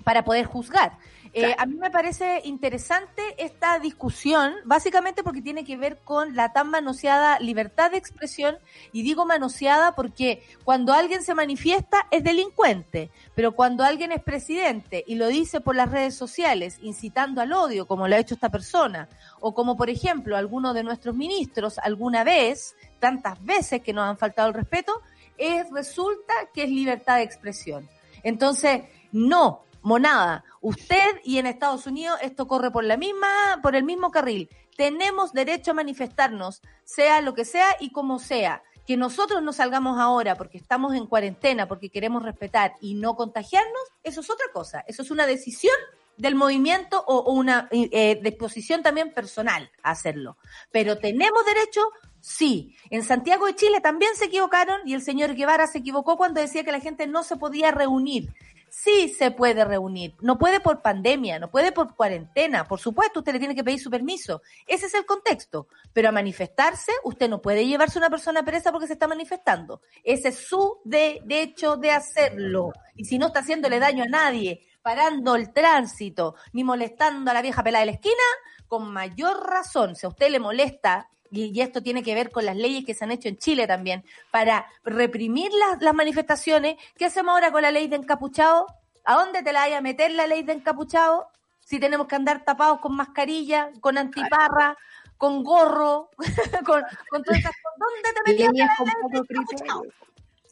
para 0.04 0.24
poder 0.24 0.46
juzgar. 0.46 0.92
Eh, 1.34 1.54
a 1.56 1.64
mí 1.64 1.76
me 1.76 1.90
parece 1.90 2.42
interesante 2.44 3.22
esta 3.38 3.78
discusión, 3.78 4.52
básicamente 4.64 5.22
porque 5.22 5.40
tiene 5.40 5.64
que 5.64 5.78
ver 5.78 5.98
con 6.04 6.36
la 6.36 6.52
tan 6.52 6.68
manoseada 6.68 7.38
libertad 7.40 7.90
de 7.90 7.96
expresión, 7.96 8.58
y 8.92 9.02
digo 9.02 9.24
manoseada 9.24 9.94
porque 9.94 10.42
cuando 10.62 10.92
alguien 10.92 11.22
se 11.22 11.34
manifiesta 11.34 12.06
es 12.10 12.22
delincuente, 12.22 13.10
pero 13.34 13.52
cuando 13.52 13.82
alguien 13.82 14.12
es 14.12 14.22
presidente 14.22 15.04
y 15.06 15.14
lo 15.14 15.28
dice 15.28 15.62
por 15.62 15.74
las 15.74 15.90
redes 15.90 16.14
sociales, 16.14 16.78
incitando 16.82 17.40
al 17.40 17.54
odio, 17.54 17.86
como 17.86 18.08
lo 18.08 18.14
ha 18.14 18.18
hecho 18.18 18.34
esta 18.34 18.50
persona, 18.50 19.08
o 19.40 19.54
como 19.54 19.74
por 19.74 19.88
ejemplo 19.88 20.36
alguno 20.36 20.74
de 20.74 20.84
nuestros 20.84 21.14
ministros 21.14 21.78
alguna 21.78 22.24
vez, 22.24 22.76
tantas 22.98 23.42
veces 23.42 23.80
que 23.80 23.94
nos 23.94 24.04
han 24.04 24.18
faltado 24.18 24.48
el 24.48 24.54
respeto, 24.54 25.00
es, 25.38 25.70
resulta 25.70 26.34
que 26.52 26.64
es 26.64 26.70
libertad 26.70 27.16
de 27.16 27.22
expresión. 27.22 27.88
Entonces, 28.22 28.82
no, 29.12 29.64
monada. 29.82 30.44
Usted 30.60 31.20
y 31.24 31.38
en 31.38 31.46
Estados 31.46 31.86
Unidos 31.86 32.18
esto 32.22 32.46
corre 32.46 32.70
por 32.70 32.84
la 32.84 32.96
misma, 32.96 33.60
por 33.62 33.76
el 33.76 33.84
mismo 33.84 34.10
carril. 34.10 34.48
Tenemos 34.76 35.32
derecho 35.32 35.72
a 35.72 35.74
manifestarnos, 35.74 36.62
sea 36.84 37.20
lo 37.20 37.34
que 37.34 37.44
sea 37.44 37.76
y 37.78 37.90
como 37.90 38.18
sea. 38.18 38.62
Que 38.86 38.96
nosotros 38.96 39.42
no 39.42 39.52
salgamos 39.52 40.00
ahora 40.00 40.34
porque 40.34 40.58
estamos 40.58 40.94
en 40.94 41.06
cuarentena, 41.06 41.68
porque 41.68 41.90
queremos 41.90 42.22
respetar 42.22 42.74
y 42.80 42.94
no 42.94 43.14
contagiarnos, 43.14 43.82
eso 44.02 44.22
es 44.22 44.30
otra 44.30 44.46
cosa. 44.52 44.82
Eso 44.88 45.02
es 45.02 45.10
una 45.10 45.26
decisión 45.26 45.74
del 46.16 46.34
movimiento 46.34 47.02
o, 47.06 47.32
una 47.32 47.68
eh, 47.70 48.20
disposición 48.22 48.82
también 48.82 49.12
personal 49.12 49.70
a 49.82 49.90
hacerlo. 49.90 50.36
Pero 50.70 50.98
tenemos 50.98 51.44
derecho, 51.44 51.80
sí. 52.20 52.76
En 52.90 53.02
Santiago 53.02 53.46
de 53.46 53.54
Chile 53.54 53.80
también 53.80 54.14
se 54.16 54.26
equivocaron 54.26 54.80
y 54.84 54.94
el 54.94 55.02
señor 55.02 55.34
Guevara 55.34 55.66
se 55.66 55.78
equivocó 55.78 56.16
cuando 56.16 56.40
decía 56.40 56.64
que 56.64 56.72
la 56.72 56.80
gente 56.80 57.06
no 57.06 57.22
se 57.22 57.36
podía 57.36 57.70
reunir 57.70 58.34
sí 58.72 59.10
se 59.10 59.30
puede 59.30 59.64
reunir. 59.66 60.14
No 60.20 60.38
puede 60.38 60.58
por 60.58 60.80
pandemia, 60.80 61.38
no 61.38 61.50
puede 61.50 61.72
por 61.72 61.94
cuarentena. 61.94 62.64
Por 62.64 62.80
supuesto, 62.80 63.20
usted 63.20 63.34
le 63.34 63.38
tiene 63.38 63.54
que 63.54 63.62
pedir 63.62 63.78
su 63.78 63.90
permiso. 63.90 64.40
Ese 64.66 64.86
es 64.86 64.94
el 64.94 65.04
contexto. 65.04 65.68
Pero 65.92 66.08
a 66.08 66.12
manifestarse, 66.12 66.90
usted 67.04 67.28
no 67.28 67.42
puede 67.42 67.66
llevarse 67.66 67.98
a 67.98 68.00
una 68.00 68.10
persona 68.10 68.42
presa 68.42 68.72
porque 68.72 68.86
se 68.86 68.94
está 68.94 69.06
manifestando. 69.06 69.82
Ese 70.02 70.28
es 70.28 70.38
su 70.38 70.80
derecho 70.84 71.76
de 71.76 71.90
hacerlo. 71.90 72.72
Y 72.96 73.04
si 73.04 73.18
no 73.18 73.26
está 73.26 73.40
haciéndole 73.40 73.78
daño 73.78 74.04
a 74.04 74.08
nadie, 74.08 74.66
parando 74.80 75.36
el 75.36 75.52
tránsito, 75.52 76.34
ni 76.54 76.64
molestando 76.64 77.30
a 77.30 77.34
la 77.34 77.42
vieja 77.42 77.62
pelada 77.62 77.84
de 77.84 77.92
la 77.92 77.96
esquina, 77.96 78.24
con 78.66 78.90
mayor 78.90 79.46
razón, 79.46 79.96
si 79.96 80.06
a 80.06 80.08
usted 80.08 80.30
le 80.30 80.40
molesta 80.40 81.10
y, 81.32 81.60
esto 81.60 81.82
tiene 81.82 82.02
que 82.02 82.14
ver 82.14 82.30
con 82.30 82.44
las 82.44 82.56
leyes 82.56 82.84
que 82.84 82.94
se 82.94 83.04
han 83.04 83.10
hecho 83.10 83.28
en 83.28 83.38
Chile 83.38 83.66
también, 83.66 84.04
para 84.30 84.66
reprimir 84.84 85.50
las, 85.52 85.80
las 85.80 85.94
manifestaciones, 85.94 86.76
¿qué 86.96 87.06
hacemos 87.06 87.32
ahora 87.32 87.50
con 87.50 87.62
la 87.62 87.70
ley 87.70 87.88
de 87.88 87.96
encapuchado? 87.96 88.66
¿A 89.04 89.14
dónde 89.14 89.42
te 89.42 89.52
la 89.52 89.60
vaya 89.60 89.78
a 89.78 89.80
meter 89.80 90.10
la 90.10 90.26
ley 90.26 90.42
de 90.42 90.52
encapuchado? 90.52 91.28
Si 91.60 91.80
tenemos 91.80 92.06
que 92.06 92.16
andar 92.16 92.44
tapados 92.44 92.80
con 92.80 92.94
mascarilla, 92.94 93.70
con 93.80 93.96
antiparra, 93.96 94.76
con 95.16 95.42
gorro, 95.42 96.10
con, 96.66 96.82
con 97.08 97.22
todas 97.22 97.40
esas 97.40 97.52
cosas. 97.52 97.78
¿Dónde 97.78 98.12
te 98.14 98.30
metías 98.30 98.52
la 98.52 98.84
ley 98.84 99.10
de 99.10 99.18
encapuchado? 99.18 99.82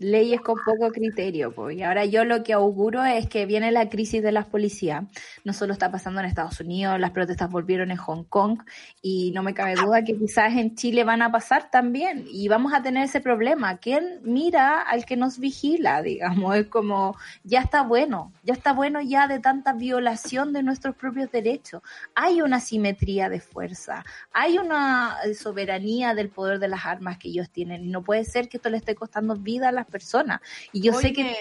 Leyes 0.01 0.41
con 0.41 0.57
poco 0.65 0.91
criterio. 0.91 1.53
Pues. 1.53 1.77
Y 1.77 1.83
ahora 1.83 2.05
yo 2.05 2.25
lo 2.25 2.43
que 2.43 2.53
auguro 2.53 3.05
es 3.05 3.29
que 3.29 3.47
viene 3.47 3.71
la 3.71 3.89
crisis 3.89 4.23
de 4.23 4.33
las 4.33 4.47
policías. 4.47 5.05
No 5.45 5.53
solo 5.53 5.73
está 5.73 5.91
pasando 5.91 6.21
en 6.21 6.27
Estados 6.27 6.61
Unidos, 6.61 6.99
las 6.99 7.13
protestas 7.13 7.51
volvieron 7.51 7.91
en 7.91 7.97
Hong 7.97 8.25
Kong 8.25 8.63
y 9.03 9.31
no 9.33 9.43
me 9.43 9.55
cabe 9.55 9.75
duda 9.75 10.03
que 10.05 10.17
quizás 10.17 10.57
en 10.57 10.75
Chile 10.75 11.05
van 11.05 11.23
a 11.23 11.31
pasar 11.31 11.71
también 11.71 12.25
y 12.29 12.49
vamos 12.49 12.73
a 12.73 12.83
tener 12.83 13.05
ese 13.05 13.21
problema. 13.21 13.79
¿Quién 13.79 14.21
mira 14.23 14.81
al 14.81 15.05
que 15.05 15.17
nos 15.17 15.39
vigila? 15.39 16.03
Digamos, 16.11 16.57
es 16.57 16.67
como, 16.67 17.17
ya 17.45 17.61
está 17.61 17.83
bueno, 17.83 18.33
ya 18.43 18.55
está 18.55 18.73
bueno 18.73 19.01
ya 19.01 19.29
de 19.29 19.39
tanta 19.39 19.73
violación 19.73 20.53
de 20.53 20.63
nuestros 20.63 20.97
propios 20.97 21.31
derechos. 21.31 21.83
Hay 22.15 22.43
una 22.43 22.61
simetría 22.61 23.29
de 23.29 23.41
fuerza, 23.41 24.05
hay 24.33 24.59
una 24.59 25.17
soberanía 25.39 26.15
del 26.15 26.31
poder 26.31 26.59
de 26.59 26.69
las 26.69 26.87
armas 26.87 27.19
que 27.19 27.29
ellos 27.29 27.51
tienen 27.51 27.91
no 27.91 28.03
puede 28.03 28.25
ser 28.25 28.49
que 28.49 28.57
esto 28.57 28.71
le 28.71 28.77
esté 28.77 28.95
costando 28.95 29.37
vida 29.37 29.69
a 29.69 29.73
las 29.73 29.87
personas. 29.91 30.41
Y 30.72 30.80
yo 30.80 30.95
sé 30.95 31.12
que 31.12 31.36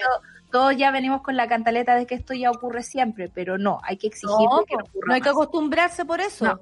todos 0.50 0.76
ya 0.76 0.90
venimos 0.90 1.22
con 1.22 1.36
la 1.36 1.48
cantaleta 1.48 1.94
de 1.94 2.06
que 2.06 2.14
esto 2.14 2.34
ya 2.34 2.50
ocurre 2.50 2.82
siempre, 2.82 3.28
pero 3.28 3.56
no, 3.56 3.80
hay 3.82 3.96
que 3.96 4.08
exigir 4.08 4.48
no, 4.50 4.64
que 4.64 4.76
no 4.76 4.84
No 5.06 5.14
hay 5.14 5.20
que 5.20 5.28
acostumbrarse 5.28 6.04
por 6.04 6.20
eso. 6.20 6.60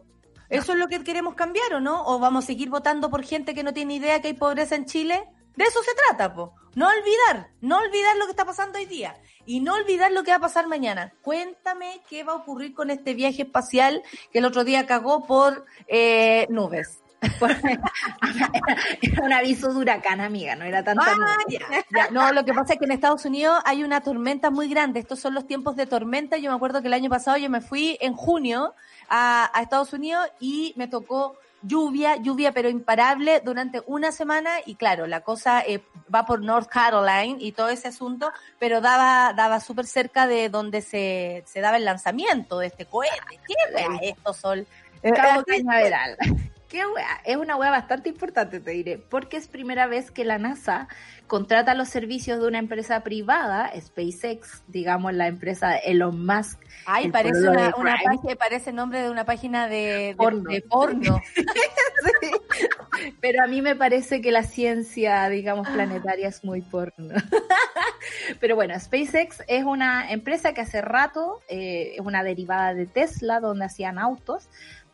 ¿Eso 0.48 0.72
es 0.72 0.78
lo 0.78 0.88
que 0.88 1.02
queremos 1.04 1.34
cambiar 1.34 1.74
o 1.74 1.80
no? 1.80 2.04
¿O 2.06 2.18
vamos 2.18 2.44
a 2.44 2.46
seguir 2.46 2.70
votando 2.70 3.10
por 3.10 3.22
gente 3.22 3.54
que 3.54 3.62
no 3.62 3.74
tiene 3.74 3.94
idea 3.94 4.20
que 4.20 4.28
hay 4.28 4.34
pobreza 4.34 4.76
en 4.76 4.86
Chile? 4.86 5.24
De 5.56 5.64
eso 5.64 5.82
se 5.82 5.90
trata, 6.06 6.32
po. 6.34 6.54
No 6.74 6.86
olvidar, 6.86 7.50
no 7.60 7.78
olvidar 7.78 8.16
lo 8.16 8.26
que 8.26 8.30
está 8.30 8.44
pasando 8.44 8.78
hoy 8.78 8.86
día 8.86 9.16
y 9.44 9.60
no 9.60 9.74
olvidar 9.74 10.12
lo 10.12 10.22
que 10.22 10.30
va 10.30 10.36
a 10.36 10.40
pasar 10.40 10.68
mañana. 10.68 11.12
Cuéntame 11.22 12.00
qué 12.08 12.22
va 12.22 12.32
a 12.32 12.36
ocurrir 12.36 12.74
con 12.74 12.90
este 12.90 13.14
viaje 13.14 13.42
espacial 13.42 14.02
que 14.30 14.38
el 14.38 14.44
otro 14.44 14.62
día 14.62 14.86
cagó 14.86 15.26
por 15.26 15.64
eh, 15.88 16.46
nubes. 16.50 17.02
era 19.02 19.24
un 19.24 19.32
aviso 19.32 19.72
de 19.72 19.78
huracán, 19.78 20.20
amiga, 20.20 20.54
no 20.54 20.64
era 20.64 20.84
tanto. 20.84 21.02
Ah, 21.04 21.36
no, 22.12 22.32
lo 22.32 22.44
que 22.44 22.54
pasa 22.54 22.74
es 22.74 22.78
que 22.78 22.84
en 22.84 22.92
Estados 22.92 23.24
Unidos 23.24 23.58
hay 23.64 23.82
una 23.82 24.00
tormenta 24.00 24.50
muy 24.50 24.68
grande. 24.68 25.00
Estos 25.00 25.18
son 25.18 25.34
los 25.34 25.46
tiempos 25.46 25.74
de 25.76 25.86
tormenta. 25.86 26.36
Yo 26.36 26.50
me 26.50 26.56
acuerdo 26.56 26.80
que 26.80 26.86
el 26.88 26.94
año 26.94 27.10
pasado 27.10 27.36
yo 27.36 27.50
me 27.50 27.60
fui 27.60 27.98
en 28.00 28.14
junio 28.14 28.74
a, 29.08 29.50
Estados 29.60 29.92
Unidos 29.92 30.28
y 30.38 30.72
me 30.76 30.86
tocó 30.86 31.36
lluvia, 31.62 32.16
lluvia 32.16 32.52
pero 32.52 32.68
imparable 32.68 33.40
durante 33.44 33.82
una 33.86 34.12
semana 34.12 34.50
y 34.64 34.76
claro, 34.76 35.08
la 35.08 35.22
cosa 35.22 35.60
eh, 35.66 35.82
va 36.14 36.24
por 36.24 36.40
North 36.40 36.68
Carolina 36.68 37.36
y 37.40 37.50
todo 37.50 37.68
ese 37.68 37.88
asunto, 37.88 38.30
pero 38.60 38.80
daba 38.80 39.32
daba 39.32 39.58
súper 39.58 39.86
cerca 39.86 40.28
de 40.28 40.48
donde 40.48 40.82
se, 40.82 41.42
se 41.46 41.60
daba 41.60 41.76
el 41.78 41.84
lanzamiento 41.84 42.60
de 42.60 42.68
este 42.68 42.86
cohete. 42.86 43.40
¿Qué 43.46 43.54
es 43.76 44.16
esto, 44.16 44.32
Sol? 44.32 44.66
Cabo 45.02 45.42
Cañaveral. 45.44 46.16
¿Qué 46.68 46.82
Es 47.24 47.36
una 47.36 47.56
wea 47.56 47.70
bastante 47.70 48.10
importante, 48.10 48.60
te 48.60 48.72
diré, 48.72 48.98
porque 48.98 49.38
es 49.38 49.48
primera 49.48 49.86
vez 49.86 50.10
que 50.10 50.24
la 50.24 50.38
NASA 50.38 50.86
contrata 51.26 51.74
los 51.74 51.88
servicios 51.88 52.40
de 52.40 52.46
una 52.46 52.58
empresa 52.58 53.02
privada, 53.02 53.72
SpaceX, 53.78 54.62
digamos 54.66 55.14
la 55.14 55.28
empresa 55.28 55.70
de 55.70 55.78
Elon 55.86 56.26
Musk. 56.26 56.60
Ay, 56.84 57.10
parece 57.10 57.48
una, 57.48 57.72
página, 57.72 58.34
parece 58.38 58.72
nombre 58.72 59.02
de 59.02 59.10
una 59.10 59.24
página 59.24 59.66
de 59.66 60.14
porno. 60.18 61.22
Pero 63.20 63.44
a 63.44 63.46
mí 63.46 63.62
me 63.62 63.76
parece 63.76 64.20
que 64.20 64.32
la 64.32 64.42
ciencia, 64.42 65.28
digamos, 65.28 65.68
planetaria 65.68 66.28
es 66.28 66.44
muy 66.44 66.60
porno. 66.60 67.14
Pero 68.40 68.56
bueno, 68.56 68.78
SpaceX 68.78 69.42
es 69.46 69.64
una 69.64 70.10
empresa 70.10 70.52
que 70.52 70.60
hace 70.60 70.80
rato, 70.82 71.40
eh, 71.48 71.94
es 71.94 72.00
una 72.00 72.22
derivada 72.22 72.74
de 72.74 72.86
Tesla, 72.86 73.40
donde 73.40 73.64
hacían 73.64 73.98
autos 73.98 74.48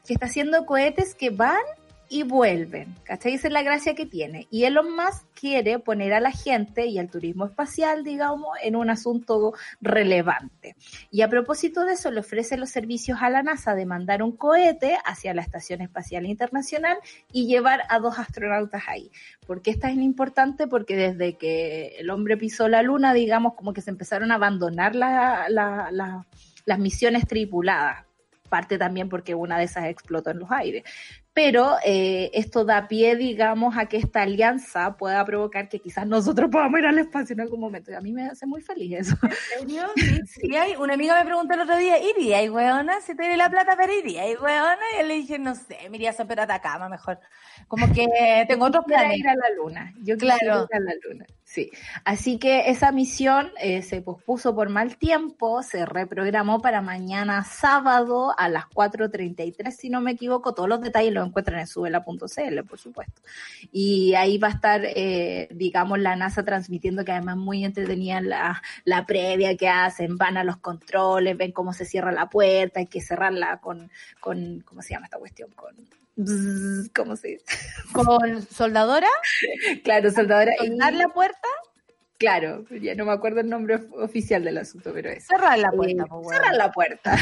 que 0.07 0.15
está 0.15 0.27
haciendo 0.27 0.67
cohetes 0.67 1.15
que 1.15 1.31
van 1.31 1.63
y 2.11 2.23
vuelven. 2.23 2.95
¿Cachai? 3.05 3.35
Esa 3.35 3.49
es 3.49 3.53
la 3.53 3.63
gracia 3.63 3.95
que 3.95 4.07
tiene. 4.07 4.47
Y 4.51 4.65
Elon 4.65 4.95
Musk 4.95 5.25
quiere 5.35 5.79
poner 5.79 6.13
a 6.13 6.21
la 6.21 6.31
gente 6.31 6.87
y 6.87 6.99
al 6.99 7.11
turismo 7.11 7.47
espacial, 7.47 8.05
digamos, 8.05 8.57
en 8.63 8.77
un 8.77 8.91
asunto 8.91 9.55
relevante. 9.81 10.77
Y 11.11 11.23
a 11.23 11.29
propósito 11.29 11.85
de 11.85 11.95
eso, 11.95 12.11
le 12.11 12.21
ofrece 12.21 12.57
los 12.57 12.71
servicios 12.71 13.19
a 13.23 13.31
la 13.31 13.43
NASA 13.43 13.75
de 13.75 13.87
mandar 13.87 14.23
un 14.23 14.37
cohete 14.37 14.99
hacia 15.05 15.35
la 15.35 15.43
Estación 15.43 15.81
Espacial 15.81 16.27
Internacional 16.27 16.99
y 17.33 17.47
llevar 17.47 17.81
a 17.89 17.99
dos 17.99 18.19
astronautas 18.19 18.85
ahí. 18.87 19.11
¿Por 19.47 19.63
qué 19.63 19.71
esta 19.71 19.91
es 19.91 19.97
importante? 19.97 20.69
Porque 20.69 20.97
desde 20.97 21.37
que 21.37 21.97
el 21.99 22.11
hombre 22.11 22.37
pisó 22.37 22.69
la 22.69 22.83
Luna, 22.83 23.15
digamos, 23.15 23.55
como 23.55 23.73
que 23.73 23.81
se 23.81 23.91
empezaron 23.91 24.31
a 24.31 24.37
abandonar 24.37 24.95
las 24.95 26.79
misiones 26.79 27.27
tripuladas 27.27 28.05
parte 28.49 28.79
también 28.79 29.09
porque 29.09 29.35
una 29.35 29.59
de 29.59 29.65
esas 29.65 29.87
explotó 29.87 30.31
en 30.31 30.39
los 30.39 30.51
aires. 30.51 30.85
Pero 31.33 31.77
eh, 31.85 32.31
esto 32.33 32.65
da 32.65 32.87
pie, 32.87 33.17
digamos, 33.17 33.77
a 33.77 33.87
que 33.87 33.97
esta 33.97 34.23
alianza 34.23 34.97
pueda 34.97 35.25
provocar 35.25 35.69
que 35.69 35.81
quizás 35.81 36.07
nosotros 36.07 36.49
podamos 36.49 36.79
ir 36.79 36.87
al 36.87 36.99
espacio 36.99 37.35
en 37.35 37.41
algún 37.41 37.59
momento. 37.59 37.91
Y 37.91 37.95
a 37.95 38.01
mí 38.01 38.13
me 38.13 38.27
hace 38.27 38.47
muy 38.47 38.61
feliz 38.61 39.01
eso. 39.01 39.17
¿En 39.23 39.69
serio? 39.69 39.83
Sí, 40.27 40.55
hay, 40.55 40.77
una 40.77 40.95
amiga 40.95 41.19
me 41.19 41.25
preguntó 41.25 41.55
el 41.55 41.61
otro 41.61 41.77
día, 41.77 41.97
¿iría 41.99 42.41
y 42.43 42.49
weona? 42.49 43.01
Si 43.01 43.17
tiene 43.17 43.37
la 43.37 43.51
plata, 43.51 43.75
pero 43.77 43.93
iría 43.93 44.31
y 44.31 44.37
weona. 44.37 44.79
Y 44.95 44.99
yo 45.03 45.07
le 45.09 45.15
dije, 45.15 45.39
no 45.41 45.57
sé, 45.57 45.77
me 45.91 45.97
iría 45.97 46.11
a 46.11 46.13
San 46.13 46.29
Pedro 46.29 46.43
Atacama 46.43 46.89
mejor. 46.89 47.19
Como 47.67 47.93
que 47.93 48.45
tengo 48.47 48.67
otros 48.67 48.85
planes. 48.85 49.19
ir 49.19 49.29
a 49.29 49.35
la 49.35 49.51
luna. 49.57 49.93
Yo 50.03 50.17
quiero 50.17 50.37
ir 50.37 50.51
a 50.51 50.81
la 50.81 50.93
luna. 51.03 51.27
Sí, 51.55 51.71
así 52.05 52.41
que 52.41 52.69
esa 52.69 52.91
misión 52.91 53.53
eh, 53.61 53.83
se 53.83 54.03
pospuso 54.03 54.57
por 54.57 54.71
mal 54.71 54.97
tiempo, 54.97 55.63
se 55.63 55.87
reprogramó 55.87 56.61
para 56.61 56.83
mañana 56.83 57.45
sábado 57.45 58.35
a 58.37 58.49
las 58.49 58.65
4.33, 58.65 59.71
si 59.71 59.89
no 59.89 60.01
me 60.01 60.11
equivoco, 60.11 60.53
todos 60.53 60.69
los 60.69 60.81
detalles 60.81 61.13
los 61.13 61.25
encuentran 61.25 61.61
en 61.61 61.69
subela.cl, 61.69 62.65
por 62.69 62.81
supuesto. 62.81 63.23
Y 63.71 64.15
ahí 64.15 64.37
va 64.37 64.49
a 64.49 64.51
estar, 64.51 64.81
eh, 64.85 65.47
digamos, 65.53 66.01
la 66.01 66.17
NASA 66.17 66.45
transmitiendo 66.45 67.05
que 67.05 67.13
además 67.13 67.37
muy 67.37 67.65
entretenida 67.65 68.21
la, 68.21 68.61
la 68.85 69.07
previa 69.07 69.57
que 69.57 69.69
hacen, 69.69 70.17
van 70.17 70.37
a 70.37 70.43
los 70.43 70.57
controles, 70.57 71.37
ven 71.37 71.53
cómo 71.53 71.73
se 71.73 71.85
cierra 71.85 72.11
la 72.11 72.29
puerta, 72.29 72.81
hay 72.81 72.89
que 72.89 73.01
cerrarla 73.01 73.61
con, 73.61 73.93
con 74.19 74.59
¿cómo 74.63 74.83
se 74.83 74.95
llama 74.95 75.07
esta 75.07 75.19
cuestión? 75.19 75.53
Con 75.53 75.77
¿cómo 76.95 77.17
se 77.17 77.29
dice? 77.29 77.45
¿Con 77.93 78.43
soldadora? 78.47 79.09
claro, 79.83 80.11
soldadora. 80.11 80.53
¿Soldar 80.59 80.95
la 80.95 81.09
puerta? 81.09 81.49
Claro, 82.19 82.65
ya 82.71 82.95
no 82.95 83.05
me 83.05 83.13
acuerdo 83.13 83.41
el 83.41 83.49
nombre 83.49 83.81
oficial 83.93 84.45
del 84.45 84.59
asunto, 84.59 84.93
pero 84.95 85.11
es. 85.11 85.27
Cerrar 85.27 85.59
la 85.59 85.71
puerta, 85.71 86.05
eh, 86.05 86.29
Cerrar 86.31 86.55
la 86.55 86.73
puerta. 86.73 87.17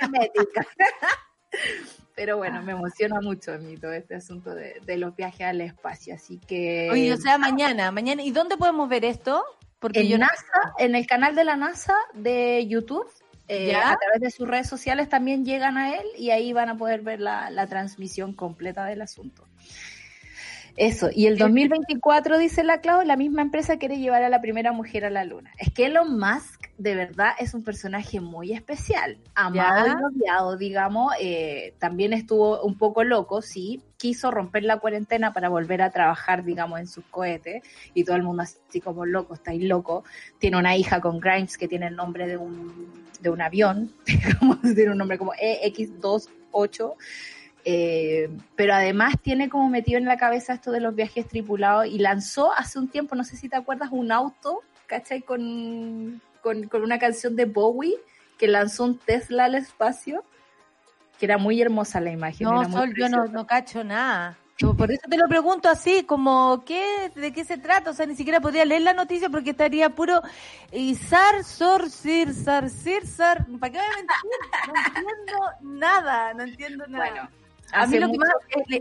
hermética. 0.00 0.66
Pero 2.14 2.36
bueno, 2.36 2.60
me 2.62 2.72
emociona 2.72 3.20
mucho 3.20 3.52
a 3.52 3.58
mí 3.58 3.76
todo 3.76 3.92
este 3.92 4.16
asunto 4.16 4.52
de, 4.52 4.96
los 4.96 5.14
viajes 5.14 5.42
al 5.42 5.60
espacio, 5.60 6.16
así 6.16 6.40
que... 6.40 6.88
Oye, 6.90 7.12
o 7.12 7.16
sea, 7.16 7.38
mañana, 7.38 7.92
mañana. 7.92 8.24
¿Y 8.24 8.32
dónde 8.32 8.56
podemos 8.56 8.88
ver 8.88 9.04
esto? 9.04 9.44
Porque 9.78 10.00
en 10.00 10.18
NASA, 10.18 10.74
en 10.78 10.96
el 10.96 11.06
canal 11.06 11.36
de 11.36 11.44
la 11.44 11.54
NASA 11.54 11.94
de 12.14 12.66
YouTube, 12.66 13.06
eh, 13.48 13.74
a 13.74 13.96
través 13.96 14.20
de 14.20 14.30
sus 14.30 14.46
redes 14.46 14.68
sociales 14.68 15.08
también 15.08 15.44
llegan 15.44 15.78
a 15.78 15.94
él 15.94 16.06
y 16.18 16.30
ahí 16.30 16.52
van 16.52 16.68
a 16.68 16.76
poder 16.76 17.00
ver 17.00 17.20
la, 17.20 17.50
la 17.50 17.66
transmisión 17.66 18.34
completa 18.34 18.84
del 18.84 19.02
asunto. 19.02 19.44
Eso, 20.76 21.10
y 21.12 21.26
el 21.26 21.38
2024, 21.38 22.38
dice 22.38 22.62
la 22.62 22.80
Clau, 22.80 23.02
la 23.04 23.16
misma 23.16 23.42
empresa 23.42 23.78
quiere 23.78 23.98
llevar 23.98 24.22
a 24.22 24.28
la 24.28 24.40
primera 24.40 24.70
mujer 24.70 25.04
a 25.04 25.10
la 25.10 25.24
luna. 25.24 25.52
Es 25.58 25.72
que 25.72 25.86
Elon 25.86 26.18
Musk, 26.20 26.67
de 26.78 26.94
verdad, 26.94 27.32
es 27.38 27.54
un 27.54 27.64
personaje 27.64 28.20
muy 28.20 28.52
especial. 28.52 29.18
Amado 29.34 29.88
y 29.88 30.16
odiado, 30.16 30.56
digamos. 30.56 31.12
Eh, 31.20 31.74
también 31.78 32.12
estuvo 32.12 32.62
un 32.62 32.78
poco 32.78 33.02
loco, 33.02 33.42
sí. 33.42 33.82
Quiso 33.96 34.30
romper 34.30 34.62
la 34.62 34.78
cuarentena 34.78 35.32
para 35.32 35.48
volver 35.48 35.82
a 35.82 35.90
trabajar, 35.90 36.44
digamos, 36.44 36.78
en 36.78 36.86
sus 36.86 37.04
cohetes. 37.06 37.62
Y 37.94 38.04
todo 38.04 38.14
el 38.14 38.22
mundo 38.22 38.44
así 38.44 38.80
como 38.80 39.04
loco, 39.04 39.34
está 39.34 39.50
ahí 39.50 39.66
loco. 39.66 40.04
Tiene 40.38 40.56
una 40.56 40.76
hija 40.76 41.00
con 41.00 41.18
Grimes 41.18 41.58
que 41.58 41.66
tiene 41.66 41.88
el 41.88 41.96
nombre 41.96 42.28
de 42.28 42.36
un, 42.36 43.04
de 43.20 43.28
un 43.28 43.42
avión. 43.42 43.92
tiene 44.06 44.92
un 44.92 44.98
nombre 44.98 45.18
como 45.18 45.32
EX28 45.32 46.94
eh, 47.64 48.30
pero 48.56 48.72
además 48.72 49.16
tiene 49.20 49.48
como 49.48 49.68
metido 49.68 49.98
en 49.98 50.06
la 50.06 50.16
cabeza 50.16 50.54
esto 50.54 50.70
de 50.70 50.80
los 50.80 50.94
viajes 50.94 51.28
tripulados 51.28 51.86
y 51.86 51.98
lanzó 51.98 52.52
hace 52.54 52.78
un 52.78 52.88
tiempo, 52.88 53.14
no 53.14 53.24
sé 53.24 53.36
si 53.36 53.48
te 53.48 53.56
acuerdas, 53.56 53.90
un 53.92 54.10
auto, 54.10 54.60
¿cachai? 54.86 55.20
Con, 55.20 56.22
con, 56.42 56.68
una 56.82 56.98
canción 56.98 57.36
de 57.36 57.44
Bowie 57.44 57.94
que 58.38 58.48
lanzó 58.48 58.84
un 58.84 58.98
Tesla 58.98 59.46
al 59.46 59.54
espacio, 59.54 60.24
que 61.18 61.26
era 61.26 61.38
muy 61.38 61.60
hermosa 61.60 62.00
la 62.00 62.10
imagen. 62.10 62.46
No, 62.46 62.70
Sol, 62.70 62.94
yo 62.96 63.08
no, 63.08 63.26
no 63.26 63.46
cacho 63.46 63.82
nada. 63.84 64.38
Por 64.58 64.90
eso 64.90 65.02
te 65.08 65.16
lo 65.16 65.28
pregunto 65.28 65.68
así, 65.68 66.02
como, 66.02 66.64
¿qué, 66.66 67.12
¿de 67.14 67.32
qué 67.32 67.44
se 67.44 67.58
trata? 67.58 67.90
O 67.90 67.94
sea, 67.94 68.06
ni 68.06 68.16
siquiera 68.16 68.40
podría 68.40 68.64
leer 68.64 68.82
la 68.82 68.92
noticia 68.92 69.30
porque 69.30 69.50
estaría 69.50 69.90
puro 69.90 70.20
Izar, 70.72 71.44
Sor, 71.44 71.88
Sir, 71.88 72.34
Sar, 72.34 72.68
Sir, 72.68 73.06
Sar. 73.06 73.46
¿Para 73.60 73.72
qué 73.72 73.78
voy 73.78 73.86
a 73.86 73.96
mentir? 73.96 74.16
No 74.66 74.86
entiendo 74.86 75.78
nada, 75.78 76.34
no 76.34 76.42
entiendo 76.42 76.86
nada. 76.88 77.10
Bueno, 77.10 77.28
a 77.72 77.86
mí 77.86 77.98
lo 77.98 78.10
que 78.10 78.18
más, 78.18 78.30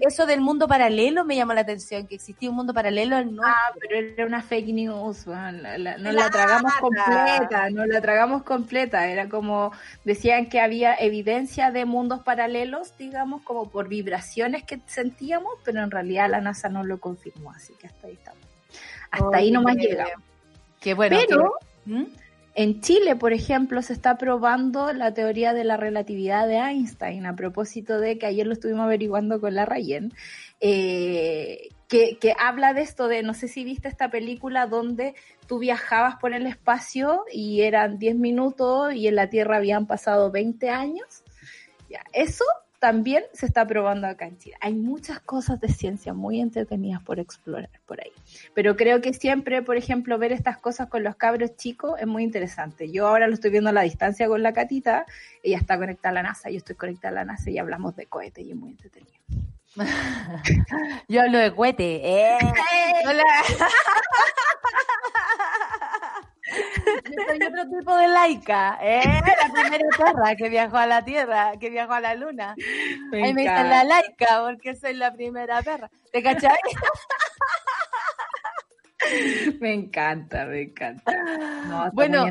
eso 0.01 0.25
del 0.25 0.41
mundo 0.41 0.67
paralelo 0.67 1.25
me 1.25 1.35
llamó 1.35 1.53
la 1.53 1.61
atención, 1.61 2.07
que 2.07 2.15
existía 2.15 2.49
un 2.49 2.55
mundo 2.55 2.73
paralelo 2.73 3.15
al 3.15 3.37
Ah, 3.43 3.73
pero 3.79 4.07
era 4.07 4.25
una 4.25 4.41
fake 4.41 4.67
news, 4.67 5.27
no 5.27 6.11
la 6.11 6.29
tragamos 6.29 6.73
completa, 6.75 7.69
no 7.69 7.85
la 7.85 8.01
tragamos 8.01 8.43
completa, 8.43 9.07
era 9.07 9.27
como, 9.29 9.71
decían 10.05 10.47
que 10.49 10.61
había 10.61 10.95
evidencia 10.95 11.71
de 11.71 11.85
mundos 11.85 12.21
paralelos, 12.21 12.97
digamos, 12.97 13.41
como 13.41 13.69
por 13.69 13.87
vibraciones 13.87 14.63
que 14.63 14.79
sentíamos, 14.85 15.53
pero 15.63 15.81
en 15.81 15.91
realidad 15.91 16.29
la 16.29 16.41
NASA 16.41 16.69
no 16.69 16.83
lo 16.83 16.99
confirmó, 16.99 17.51
así 17.51 17.73
que 17.79 17.87
hasta 17.87 18.07
ahí 18.07 18.13
estamos. 18.13 18.41
Hasta 19.11 19.37
ahí 19.37 19.51
nomás 19.51 19.75
llegamos. 19.75 20.23
Qué 20.79 20.93
bueno. 20.93 21.17
Pero, 21.27 21.53
¿Mm? 21.85 22.03
En 22.59 22.81
Chile, 22.81 23.15
por 23.15 23.33
ejemplo, 23.33 23.83
se 23.83 23.93
está 23.93 24.17
probando 24.17 24.91
la 24.91 25.13
teoría 25.13 25.53
de 25.53 25.63
la 25.63 25.77
relatividad 25.77 26.47
de 26.47 26.55
Einstein, 26.55 27.27
a 27.27 27.35
propósito 27.35 27.99
de 27.99 28.17
que 28.17 28.25
ayer 28.25 28.47
lo 28.47 28.53
estuvimos 28.53 28.85
averiguando 28.85 29.39
con 29.39 29.53
la 29.53 29.63
Rayen, 29.63 30.11
eh, 30.59 31.69
que, 31.87 32.17
que, 32.17 32.33
habla 32.35 32.73
de 32.73 32.81
esto 32.81 33.07
de, 33.07 33.21
no 33.21 33.35
sé 33.35 33.47
si 33.47 33.63
viste 33.63 33.87
esta 33.87 34.09
película 34.09 34.65
donde 34.65 35.13
tú 35.45 35.59
viajabas 35.59 36.15
por 36.15 36.33
el 36.33 36.47
espacio 36.47 37.25
y 37.31 37.61
eran 37.61 37.99
10 37.99 38.15
minutos 38.15 38.91
y 38.91 39.07
en 39.07 39.17
la 39.17 39.29
Tierra 39.29 39.57
habían 39.57 39.85
pasado 39.85 40.31
20 40.31 40.71
años. 40.71 41.23
Ya, 41.91 42.01
eso 42.11 42.43
también 42.79 43.23
se 43.33 43.45
está 43.45 43.65
probando 43.65 44.07
acá 44.07 44.27
en 44.27 44.37
Chile. 44.37 44.55
Hay 44.61 44.75
muchas 44.75 45.19
cosas 45.19 45.59
de 45.59 45.67
ciencia 45.67 46.13
muy 46.13 46.39
entretenidas 46.39 47.01
por 47.01 47.19
explorar 47.19 47.69
por 47.85 47.99
ahí. 47.99 48.11
Pero 48.53 48.75
creo 48.75 49.01
que 49.01 49.13
siempre, 49.13 49.61
por 49.61 49.77
ejemplo, 49.77 50.17
ver 50.17 50.31
estas 50.31 50.57
cosas 50.57 50.87
con 50.87 51.03
los 51.03 51.15
cabros 51.15 51.55
chicos 51.55 51.99
es 51.99 52.07
muy 52.07 52.23
interesante. 52.23 52.91
Yo 52.91 53.07
ahora 53.07 53.27
lo 53.27 53.33
estoy 53.33 53.51
viendo 53.51 53.71
a 53.71 53.73
la 53.73 53.81
distancia 53.81 54.27
con 54.27 54.43
la 54.43 54.53
catita, 54.53 55.05
ella 55.41 55.57
está 55.57 55.77
conectada 55.77 56.09
a 56.09 56.13
la 56.13 56.23
NASA, 56.23 56.49
yo 56.49 56.57
estoy 56.57 56.75
conectada 56.75 57.09
a 57.09 57.25
la 57.25 57.33
NASA 57.33 57.49
y 57.49 57.57
hablamos 57.57 57.95
de 57.95 58.05
cohetes 58.05 58.45
y 58.45 58.51
es 58.51 58.55
muy 58.55 58.71
entretenido. 58.71 59.17
yo 61.07 61.21
hablo 61.21 61.37
de 61.37 61.53
cohete. 61.53 62.01
Eh. 62.03 62.37
Hola. 63.05 63.23
Yo 66.47 67.23
soy 67.27 67.39
otro 67.43 67.77
tipo 67.77 67.95
de 67.95 68.07
laica, 68.07 68.77
¿eh? 68.81 69.01
La 69.03 69.53
primera 69.53 69.85
perra 69.97 70.35
que 70.35 70.49
viajó 70.49 70.77
a 70.77 70.85
la 70.85 71.03
Tierra, 71.03 71.53
que 71.59 71.69
viajó 71.69 71.93
a 71.93 72.01
la 72.01 72.15
Luna. 72.15 72.55
Me 73.11 73.23
Ahí 73.23 73.33
me 73.33 73.41
dicen 73.41 73.69
la 73.69 73.83
laica 73.83 74.43
porque 74.45 74.75
soy 74.75 74.93
la 74.93 75.13
primera 75.13 75.61
perra. 75.61 75.89
¿Te 76.11 76.23
cachai? 76.23 76.57
me 79.59 79.73
encanta, 79.73 80.45
me 80.45 80.61
encanta. 80.61 81.91
bueno, 81.93 82.27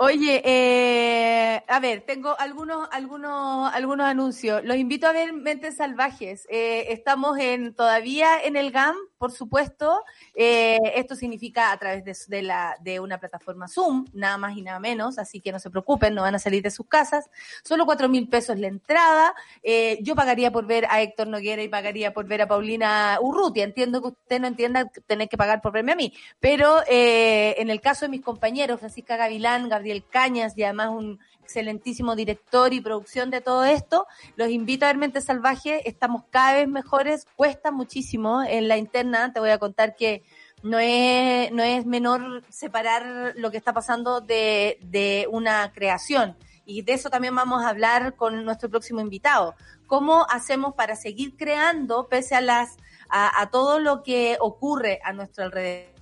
Oye, 0.00 0.42
eh, 0.44 1.64
a 1.66 1.80
ver, 1.80 2.02
tengo 2.02 2.38
algunos, 2.38 2.88
algunos, 2.92 3.74
algunos 3.74 4.06
anuncios. 4.06 4.62
Los 4.64 4.76
invito 4.76 5.08
a 5.08 5.12
ver 5.12 5.32
Mentes 5.32 5.78
Salvajes. 5.78 6.46
Eh, 6.50 6.86
estamos 6.90 7.36
en 7.38 7.74
todavía 7.74 8.40
en 8.40 8.54
el 8.54 8.70
GAM, 8.70 8.94
por 9.18 9.32
supuesto. 9.32 10.04
Eh, 10.34 10.78
esto 10.94 11.14
significa 11.14 11.72
a 11.72 11.78
través 11.78 12.04
de, 12.04 12.16
de, 12.36 12.42
la, 12.42 12.76
de 12.80 13.00
una 13.00 13.18
plataforma 13.18 13.68
Zoom, 13.68 14.06
nada 14.14 14.38
más 14.38 14.56
y 14.56 14.62
nada 14.62 14.80
menos, 14.80 15.18
así 15.18 15.40
que 15.40 15.52
no 15.52 15.58
se 15.58 15.70
preocupen, 15.70 16.14
no 16.14 16.22
van 16.22 16.36
a 16.36 16.38
salir 16.38 16.62
de 16.62 16.70
sus 16.70 16.86
casas. 16.86 17.28
Solo 17.62 17.84
cuatro 17.84 18.08
mil 18.08 18.28
pesos 18.28 18.58
la 18.58 18.68
entrada. 18.68 19.34
Eh, 19.62 19.98
yo 20.02 20.14
pagaría 20.14 20.50
por 20.50 20.66
ver 20.66 20.86
a 20.88 21.02
Héctor 21.02 21.26
Noguera 21.26 21.62
y 21.62 21.68
pagaría 21.68 22.14
por 22.14 22.26
ver 22.26 22.42
a 22.42 22.48
Paulina 22.48 23.18
Urrutia. 23.20 23.64
Entiendo 23.64 24.00
que 24.00 24.08
usted 24.08 24.40
no 24.40 24.46
entienda 24.46 24.86
tener 25.06 25.28
que 25.28 25.36
pagar 25.36 25.60
por 25.60 25.72
verme 25.72 25.92
a 25.92 25.96
mí, 25.96 26.14
pero 26.40 26.82
eh, 26.88 27.56
en 27.58 27.68
el 27.68 27.80
caso 27.80 28.06
de 28.06 28.10
mis 28.10 28.22
compañeros, 28.22 28.78
Francisca 28.78 29.16
Gavilán, 29.16 29.68
Gabriel 29.68 29.98
el 29.98 30.06
Cañas 30.06 30.56
y 30.56 30.62
además 30.62 30.90
un 30.90 31.18
excelentísimo 31.48 32.14
director 32.14 32.74
y 32.74 32.82
producción 32.82 33.30
de 33.30 33.40
todo 33.40 33.64
esto. 33.64 34.06
Los 34.36 34.50
invito 34.50 34.84
a 34.84 34.88
ver 34.88 34.98
Mente 34.98 35.22
Salvaje, 35.22 35.88
estamos 35.88 36.24
cada 36.28 36.52
vez 36.52 36.68
mejores, 36.68 37.26
cuesta 37.36 37.70
muchísimo 37.70 38.42
en 38.42 38.68
la 38.68 38.76
interna, 38.76 39.32
te 39.32 39.40
voy 39.40 39.48
a 39.48 39.58
contar 39.58 39.96
que 39.96 40.22
no 40.62 40.78
es, 40.78 41.50
no 41.52 41.62
es 41.62 41.86
menor 41.86 42.44
separar 42.50 43.32
lo 43.36 43.50
que 43.50 43.56
está 43.56 43.72
pasando 43.72 44.20
de, 44.20 44.78
de 44.82 45.26
una 45.30 45.72
creación. 45.72 46.36
Y 46.66 46.82
de 46.82 46.92
eso 46.92 47.08
también 47.08 47.34
vamos 47.34 47.64
a 47.64 47.70
hablar 47.70 48.14
con 48.14 48.44
nuestro 48.44 48.68
próximo 48.68 49.00
invitado. 49.00 49.54
¿Cómo 49.86 50.26
hacemos 50.28 50.74
para 50.74 50.96
seguir 50.96 51.34
creando 51.38 52.08
pese 52.08 52.34
a 52.34 52.42
las 52.42 52.76
a, 53.08 53.40
a 53.40 53.50
todo 53.50 53.80
lo 53.80 54.02
que 54.02 54.36
ocurre 54.38 55.00
a 55.02 55.14
nuestro 55.14 55.44
alrededor? 55.44 55.94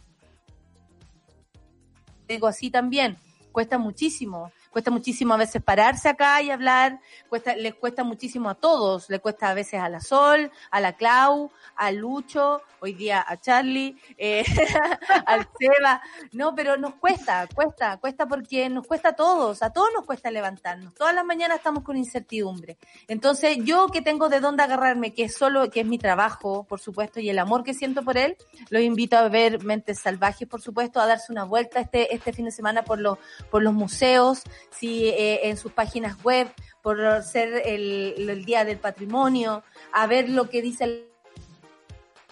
Digo 2.27 2.49
así 2.49 2.69
también, 2.69 3.17
cuesta 3.53 3.79
muchísimo. 3.79 4.51
Cuesta 4.77 4.91
muchísimo 4.91 5.33
a 5.33 5.39
veces 5.39 5.63
pararse 5.63 6.11
acá 6.11 6.43
y 6.43 6.51
hablar, 6.51 7.01
cuesta, 7.31 7.57
les 7.57 7.75
cuesta 7.75 8.05
muchísimo 8.05 8.51
a 8.51 8.57
todos, 8.57 9.09
le 9.09 9.21
cuesta 9.21 9.49
a 9.49 9.55
veces 9.55 9.81
a 9.81 9.89
la 9.89 10.01
Sol, 10.01 10.53
a 10.71 10.81
la 10.81 10.93
Clau, 10.93 11.51
a 11.77 11.93
Lucho, 11.93 12.61
hoy 12.81 12.93
día 12.93 13.25
a 13.27 13.41
Charlie, 13.41 13.97
eh, 14.19 14.45
al 15.27 15.49
Seba, 15.59 16.03
no, 16.33 16.55
pero 16.55 16.77
nos 16.77 16.97
cuesta, 16.97 17.49
cuesta, 17.55 17.97
cuesta 17.97 18.27
porque 18.27 18.69
nos 18.69 18.87
cuesta 18.87 19.09
a 19.09 19.17
todos, 19.17 19.63
a 19.63 19.73
todos 19.73 19.89
nos 19.95 20.05
cuesta 20.05 20.31
levantarnos, 20.31 20.93
todas 20.93 21.15
las 21.15 21.25
mañanas 21.25 21.57
estamos 21.57 21.83
con 21.83 21.97
incertidumbre. 21.97 22.77
Entonces, 23.09 23.57
yo 23.63 23.87
que 23.89 24.03
tengo 24.03 24.29
de 24.29 24.41
dónde 24.41 24.63
agarrarme, 24.63 25.15
que 25.15 25.25
es 25.25 25.35
solo, 25.35 25.71
que 25.71 25.81
es 25.81 25.87
mi 25.87 25.97
trabajo, 25.97 26.65
por 26.65 26.81
supuesto, 26.81 27.19
y 27.19 27.31
el 27.31 27.39
amor 27.39 27.65
que 27.65 27.73
siento 27.73 28.03
por 28.03 28.19
él, 28.19 28.37
los 28.69 28.83
invito 28.83 29.17
a 29.17 29.27
ver 29.31 29.65
Mentes 29.65 30.01
Salvajes, 30.01 30.47
por 30.47 30.61
supuesto, 30.61 31.01
a 31.01 31.07
darse 31.07 31.33
una 31.33 31.45
vuelta 31.45 31.81
este, 31.81 32.15
este 32.15 32.35
fin 32.35 32.45
de 32.45 32.51
semana 32.51 32.85
por 32.85 33.01
los, 33.01 33.17
por 33.51 33.63
los 33.63 33.73
museos, 33.73 34.43
si 34.71 35.09
eh, 35.09 35.49
en 35.49 35.57
sus 35.57 35.73
páginas 35.73 36.23
web, 36.23 36.49
por 36.83 37.23
ser 37.23 37.63
el, 37.65 38.45
Día 38.45 38.65
del 38.65 38.79
Patrimonio, 38.79 39.65
a 39.93 40.07
ver 40.07 40.29
lo 40.29 40.49
que 40.49 40.63
dice 40.63 41.07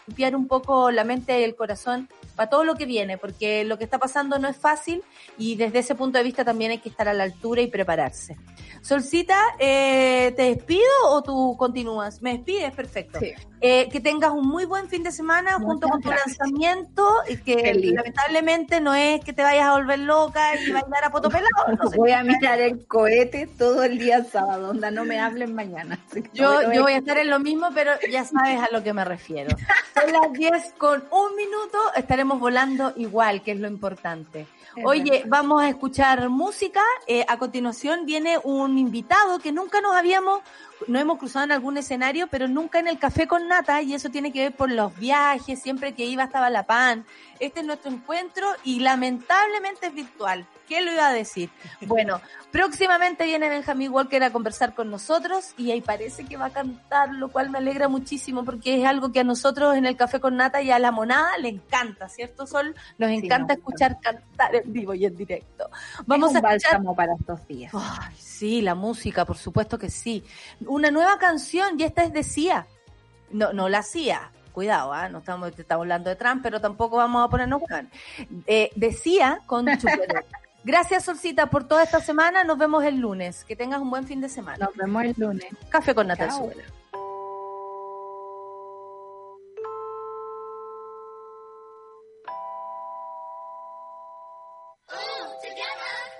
limpiar 0.07 0.37
un 0.37 0.47
poco 0.47 0.91
la 0.91 1.05
mente 1.05 1.41
y 1.41 1.45
el 1.45 1.57
corazón 1.57 2.09
para 2.35 2.51
todo 2.51 2.64
lo 2.64 2.74
que 2.74 2.87
viene, 2.87 3.18
porque 3.18 3.64
lo 3.64 3.78
que 3.78 3.85
está 3.85 3.99
pasando 3.99 4.39
no 4.39 4.49
es 4.49 4.57
fácil 4.57 5.03
y 5.39 5.57
desde 5.57 5.80
ese 5.80 5.95
punto 5.95 6.18
de 6.18 6.24
vista 6.24 6.45
también 6.45 6.70
hay 6.70 6.78
que 6.78 6.89
estar 6.89 7.09
a 7.09 7.14
la 7.14 7.24
altura 7.24 7.62
y 7.62 7.68
prepararse. 7.68 8.37
Solcita, 8.82 9.39
eh, 9.59 10.35
¿te 10.37 10.43
despido 10.43 10.82
o 11.09 11.22
tú 11.22 11.57
continúas? 11.59 12.20
Me 12.20 12.35
despides, 12.35 12.72
perfecto. 12.72 13.18
Eh, 13.61 13.89
que 13.91 13.99
tengas 13.99 14.30
un 14.30 14.47
muy 14.47 14.66
buen 14.66 14.91
fin 14.91 15.03
de 15.03 15.11
semana 15.11 15.55
junto 15.55 15.89
con 15.89 16.03
tu 16.03 16.11
lanzamiento 16.11 17.09
y 17.26 17.39
que 17.39 17.72
lamentablemente 17.72 18.82
no 18.82 18.93
es 18.93 19.24
que 19.24 19.32
te 19.32 19.43
vayas 19.43 19.68
a 19.68 19.72
volver 19.72 20.01
loca 20.01 20.55
y 20.61 20.70
bailar 20.70 21.05
a 21.05 21.11
potopelado. 21.11 21.49
No 21.82 21.91
Voy 21.97 22.11
a 22.11 22.22
mirar 22.22 22.61
el 22.61 22.87
cohete 22.87 23.47
todo 23.47 23.85
el 23.85 23.99
día 23.99 24.22
sábado, 24.24 24.68
onda, 24.68 24.91
no 24.91 25.07
me 25.07 25.18
hablen 25.18 25.55
mañana. 25.55 25.99
Yo, 26.35 26.70
yo 26.72 26.82
voy 26.82 26.93
a 26.93 26.99
estar 26.99 27.16
en 27.16 27.30
lo 27.30 27.39
mismo, 27.39 27.68
pero 27.74 27.93
ya 28.11 28.24
sabes 28.24 28.61
a 28.61 28.68
lo 28.70 28.82
que 28.82 28.93
me 28.93 29.05
refiero. 29.05 29.57
Son 29.95 30.12
las 30.12 30.32
10 30.32 30.74
con 30.76 31.05
un 31.11 31.37
minuto, 31.37 31.78
estaremos 31.97 32.24
volando 32.39 32.93
igual, 32.97 33.43
que 33.43 33.53
es 33.53 33.61
lo 33.61 33.68
importante. 33.68 34.47
Oye, 34.83 35.25
vamos 35.27 35.62
a 35.62 35.68
escuchar 35.68 36.29
música. 36.29 36.83
Eh, 37.07 37.25
a 37.29 37.39
continuación 37.39 38.07
viene 38.07 38.39
un 38.43 38.77
invitado 38.79 39.39
que 39.39 39.53
nunca 39.53 39.81
nos 39.81 39.95
habíamos, 39.95 40.41
no 40.89 40.99
hemos 40.99 41.18
cruzado 41.18 41.45
en 41.45 41.53
algún 41.53 41.77
escenario, 41.77 42.27
pero 42.27 42.49
nunca 42.49 42.81
en 42.81 42.89
el 42.89 42.99
café 42.99 43.29
con 43.29 43.47
nata, 43.47 43.83
y 43.83 43.95
eso 43.95 44.09
tiene 44.11 44.33
que 44.33 44.41
ver 44.41 44.57
por 44.57 44.70
los 44.70 44.97
viajes, 44.99 45.62
siempre 45.62 45.95
que 45.95 46.07
iba 46.07 46.25
estaba 46.25 46.51
La 46.51 46.64
Pan. 46.64 47.05
Este 47.41 47.61
es 47.61 47.66
nuestro 47.66 47.91
encuentro 47.91 48.47
y 48.64 48.80
lamentablemente 48.80 49.87
es 49.87 49.95
virtual. 49.95 50.47
¿Qué 50.68 50.80
lo 50.80 50.93
iba 50.93 51.09
a 51.09 51.12
decir? 51.12 51.51
Bueno, 51.82 52.20
próximamente 52.53 53.24
viene 53.24 53.49
Benjamín 53.49 53.93
Walker 53.93 54.22
a 54.22 54.30
conversar 54.30 54.74
con 54.74 54.91
nosotros 54.91 55.53
y 55.59 55.70
ahí 55.70 55.80
parece 55.80 56.24
que 56.24 56.37
va 56.37 56.47
a 56.47 56.51
cantar, 56.51 57.11
lo 57.14 57.30
cual 57.30 57.51
me 57.51 57.59
alegra 57.59 57.89
muchísimo 57.89 58.45
porque 58.45 58.80
es 58.80 58.87
algo 58.87 59.12
que 59.12 59.20
a 59.20 59.24
nosotros 59.24 59.76
en 59.76 59.85
el 59.87 59.97
Café 59.97 60.20
con 60.20 60.37
Nata 60.37 60.62
y 60.62 60.70
a 60.70 60.78
la 60.78 60.91
monada 60.91 61.37
le 61.39 61.49
encanta, 61.49 62.09
¿cierto, 62.09 62.47
Sol? 62.47 62.74
Nos 62.99 63.11
encanta 63.11 63.55
escuchar 63.55 63.99
cantar 64.01 64.55
en 64.55 64.72
vivo 64.72 64.95
y 64.95 65.05
en 65.05 65.16
directo. 65.16 65.70
Vamos 66.07 66.30
es 66.30 66.32
un 66.32 66.39
a 66.39 66.49
bálsamo 66.49 66.97
para 66.97 67.14
estos 67.14 67.47
días. 67.47 67.72
Ay, 67.74 68.14
sí, 68.16 68.62
la 68.62 68.74
música, 68.74 69.24
por 69.24 69.37
supuesto 69.37 69.78
que 69.78 69.91
sí. 69.91 70.24
Una 70.66 70.91
nueva 70.91 71.18
canción, 71.18 71.78
y 71.78 71.85
esta 71.85 72.05
es 72.05 72.12
de 72.12 72.22
Cia. 72.22 72.66
No, 73.30 73.53
no 73.53 73.68
la 73.68 73.82
Cia, 73.82 74.30
cuidado, 74.55 74.93
¿ah? 74.93 75.09
no 75.11 75.19
estamos, 75.19 75.53
estamos 75.59 75.83
hablando 75.83 76.09
de 76.09 76.17
Trump, 76.17 76.41
pero 76.43 76.61
tampoco 76.61 76.97
vamos 76.97 77.27
a 77.27 77.29
ponernos 77.29 77.61
Juan. 77.61 77.91
Eh, 78.47 78.71
decía 78.77 79.41
con 79.47 79.67
Chupete. 79.79 80.25
Gracias, 80.63 81.05
Solcita, 81.05 81.51
por 81.51 81.69
toda 81.69 81.83
esta 81.83 82.01
semana. 82.01 82.43
Nos 82.45 82.57
vemos 82.57 82.83
el 82.85 82.99
lunes. 82.99 83.45
Que 83.45 83.55
tengas 83.55 83.83
un 83.83 83.91
buen 83.91 84.07
fin 84.07 84.23
de 84.23 84.31
semana. 84.31 84.65
Nos 84.65 84.77
vemos 84.77 85.05
el 85.05 85.15
lunes. 85.19 85.47
Café 85.69 85.95
con 85.95 86.07
Natal 86.07 86.31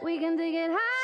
We 0.03 0.21
can 0.21 0.39
En 0.39 0.53
Café 0.53 1.04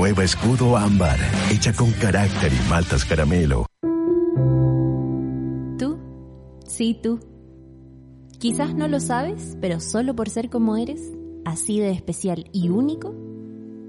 Nueva 0.00 0.24
escudo 0.24 0.78
ámbar, 0.78 1.18
hecha 1.52 1.74
con 1.74 1.90
carácter 1.90 2.50
y 2.50 2.70
maltas 2.70 3.04
caramelo. 3.04 3.66
Tú, 5.78 5.98
sí 6.66 6.98
tú. 7.02 7.20
Quizás 8.38 8.74
no 8.74 8.88
lo 8.88 8.98
sabes, 8.98 9.58
pero 9.60 9.78
solo 9.78 10.16
por 10.16 10.30
ser 10.30 10.48
como 10.48 10.78
eres, 10.78 11.02
así 11.44 11.80
de 11.80 11.90
especial 11.90 12.46
y 12.50 12.70
único, 12.70 13.14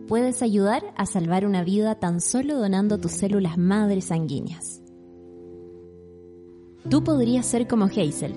puedes 0.10 0.42
ayudar 0.42 0.84
a 0.98 1.06
salvar 1.06 1.46
una 1.46 1.64
vida 1.64 1.96
tan 1.96 2.20
solo 2.20 2.58
donando 2.58 2.98
tus 2.98 3.14
células 3.14 3.58
madres 3.58 4.08
sanguíneas. 4.08 4.82
Tú 6.90 7.06
podrías 7.06 7.46
ser 7.46 7.70
como 7.70 7.86
Hazel, 7.86 8.34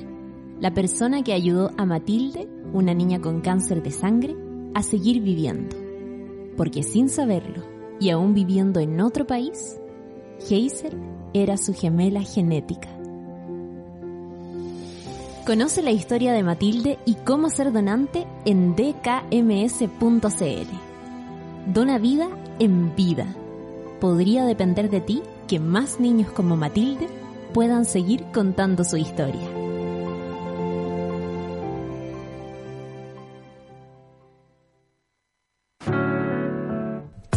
la 0.61 0.73
persona 0.75 1.25
que 1.25 1.33
ayudó 1.33 1.73
a 1.77 1.85
Matilde, 1.87 2.49
una 2.73 2.95
niña 2.95 3.21
con 3.21 3.41
cáncer 3.41 3.83
de 3.83 3.91
sangre, 3.91 4.37
a 4.75 4.85
seguir 4.85 5.21
viviendo 5.23 5.84
porque 6.57 6.83
sin 6.83 7.09
saberlo 7.09 7.63
y 8.01 8.11
aún 8.11 8.35
viviendo 8.35 8.81
en 8.81 9.01
otro 9.01 9.27
país, 9.27 9.79
Hazel 10.41 10.99
era 11.33 11.57
su 11.57 11.75
gemela 11.75 12.23
genética. 12.23 12.89
Conoce 15.47 15.83
la 15.83 15.91
historia 15.91 16.33
de 16.33 16.43
Matilde 16.43 16.99
y 17.05 17.15
cómo 17.17 17.51
ser 17.51 17.71
donante 17.71 18.27
en 18.47 18.75
dkms.cl. 18.75 20.31
Dona 21.67 21.99
vida 21.99 22.29
en 22.59 22.95
vida. 22.97 23.27
Podría 24.01 24.47
depender 24.47 24.89
de 24.89 25.01
ti 25.01 25.23
que 25.47 25.61
más 25.61 26.01
niños 26.01 26.33
como 26.33 26.57
Matilde 26.57 27.09
puedan 27.53 27.85
seguir 27.85 28.25
contando 28.33 28.85
su 28.85 28.97
historia. 28.97 29.54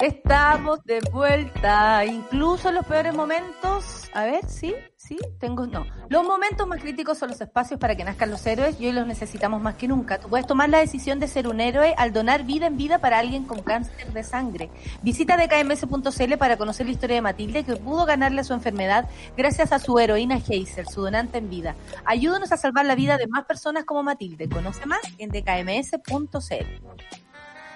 Estamos 0.00 0.82
de 0.84 1.00
vuelta, 1.12 2.04
incluso 2.04 2.68
en 2.68 2.76
los 2.76 2.86
peores 2.86 3.14
momentos. 3.14 4.04
A 4.14 4.24
ver, 4.24 4.46
sí, 4.46 4.74
sí, 4.96 5.18
tengo, 5.38 5.66
no. 5.66 5.86
Los 6.08 6.24
momentos 6.24 6.66
más 6.66 6.80
críticos 6.80 7.18
son 7.18 7.30
los 7.30 7.40
espacios 7.40 7.78
para 7.78 7.96
que 7.96 8.04
nazcan 8.04 8.30
los 8.30 8.46
héroes 8.46 8.80
y 8.80 8.86
hoy 8.86 8.92
los 8.92 9.06
necesitamos 9.06 9.60
más 9.60 9.74
que 9.74 9.88
nunca. 9.88 10.18
Tú 10.18 10.28
puedes 10.28 10.46
tomar 10.46 10.68
la 10.68 10.78
decisión 10.78 11.20
de 11.20 11.28
ser 11.28 11.48
un 11.48 11.60
héroe 11.60 11.94
al 11.96 12.12
donar 12.12 12.44
vida 12.44 12.66
en 12.66 12.76
vida 12.76 12.98
para 12.98 13.18
alguien 13.18 13.44
con 13.44 13.62
cáncer 13.62 14.12
de 14.12 14.22
sangre. 14.22 14.70
Visita 15.02 15.36
dkms.cl 15.36 16.36
para 16.38 16.56
conocer 16.56 16.86
la 16.86 16.92
historia 16.92 17.16
de 17.16 17.22
Matilde 17.22 17.64
que 17.64 17.76
pudo 17.76 18.06
ganarle 18.06 18.44
su 18.44 18.54
enfermedad 18.54 19.08
gracias 19.36 19.72
a 19.72 19.78
su 19.78 19.98
heroína 19.98 20.36
Hazel, 20.36 20.88
su 20.88 21.02
donante 21.02 21.38
en 21.38 21.50
vida. 21.50 21.74
Ayúdanos 22.04 22.52
a 22.52 22.56
salvar 22.56 22.86
la 22.86 22.94
vida 22.94 23.16
de 23.16 23.26
más 23.26 23.44
personas 23.44 23.84
como 23.84 24.02
Matilde. 24.02 24.48
Conoce 24.48 24.86
más 24.86 25.00
en 25.18 25.30
dkms.cl. 25.30 27.27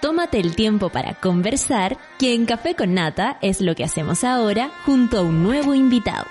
Tómate 0.02 0.40
el 0.40 0.56
tiempo 0.56 0.88
para 0.88 1.14
conversar, 1.14 1.96
que 2.18 2.34
en 2.34 2.44
Café 2.44 2.74
con 2.74 2.92
Nata 2.92 3.38
es 3.40 3.60
lo 3.60 3.76
que 3.76 3.84
hacemos 3.84 4.24
ahora 4.24 4.72
junto 4.84 5.18
a 5.18 5.22
un 5.22 5.44
nuevo 5.44 5.76
invitado. 5.76 6.26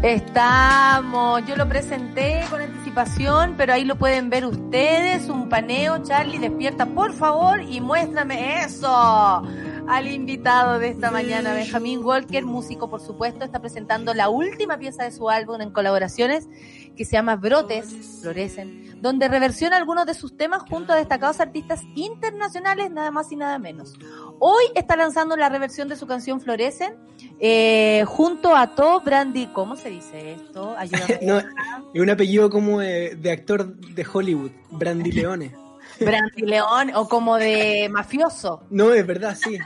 Estamos, 0.00 1.44
yo 1.48 1.56
lo 1.56 1.68
presenté 1.68 2.44
con 2.48 2.60
anticipación, 2.60 3.54
pero 3.56 3.72
ahí 3.72 3.84
lo 3.84 3.96
pueden 3.96 4.30
ver 4.30 4.46
ustedes, 4.46 5.28
un 5.28 5.48
paneo, 5.48 6.00
Charlie, 6.04 6.38
despierta 6.38 6.86
por 6.86 7.12
favor 7.12 7.60
y 7.60 7.80
muéstrame 7.80 8.60
eso 8.60 9.42
al 9.88 10.10
invitado 10.10 10.78
de 10.78 10.88
esta 10.88 11.10
mañana, 11.10 11.52
Benjamín 11.52 12.04
Walker, 12.04 12.44
músico 12.44 12.88
por 12.88 13.00
supuesto, 13.00 13.44
está 13.44 13.60
presentando 13.60 14.14
la 14.14 14.28
última 14.28 14.78
pieza 14.78 15.04
de 15.04 15.10
su 15.10 15.28
álbum 15.28 15.60
en 15.60 15.70
colaboraciones 15.70 16.48
que 16.96 17.04
se 17.04 17.12
llama 17.12 17.36
Brotes, 17.36 18.20
Florecen, 18.22 19.00
donde 19.02 19.28
reversiona 19.28 19.76
algunos 19.76 20.06
de 20.06 20.14
sus 20.14 20.36
temas 20.36 20.62
junto 20.68 20.92
a 20.92 20.96
destacados 20.96 21.40
artistas 21.40 21.82
internacionales, 21.94 22.90
nada 22.90 23.10
más 23.10 23.30
y 23.32 23.36
nada 23.36 23.58
menos. 23.58 23.94
Hoy 24.38 24.64
está 24.74 24.96
lanzando 24.96 25.36
la 25.36 25.48
reversión 25.48 25.88
de 25.88 25.96
su 25.96 26.06
canción 26.06 26.40
Florecen, 26.40 26.94
eh, 27.40 28.04
junto 28.06 28.54
a 28.56 28.74
To 28.74 29.00
Brandy, 29.00 29.48
¿cómo 29.48 29.76
se 29.76 29.90
dice 29.90 30.32
esto? 30.32 30.74
Ayúdame. 30.78 31.18
no, 31.22 31.38
es 31.38 32.00
un 32.00 32.10
apellido 32.10 32.48
como 32.48 32.80
de, 32.80 33.16
de 33.16 33.30
actor 33.30 33.76
de 33.76 34.06
Hollywood, 34.10 34.52
Brandy 34.70 35.12
Leone. 35.12 35.63
Brandy 36.00 36.42
León 36.42 36.92
o 36.94 37.08
como 37.08 37.36
de 37.36 37.88
mafioso. 37.90 38.62
No, 38.70 38.92
es 38.92 39.06
verdad, 39.06 39.36
sí. 39.36 39.58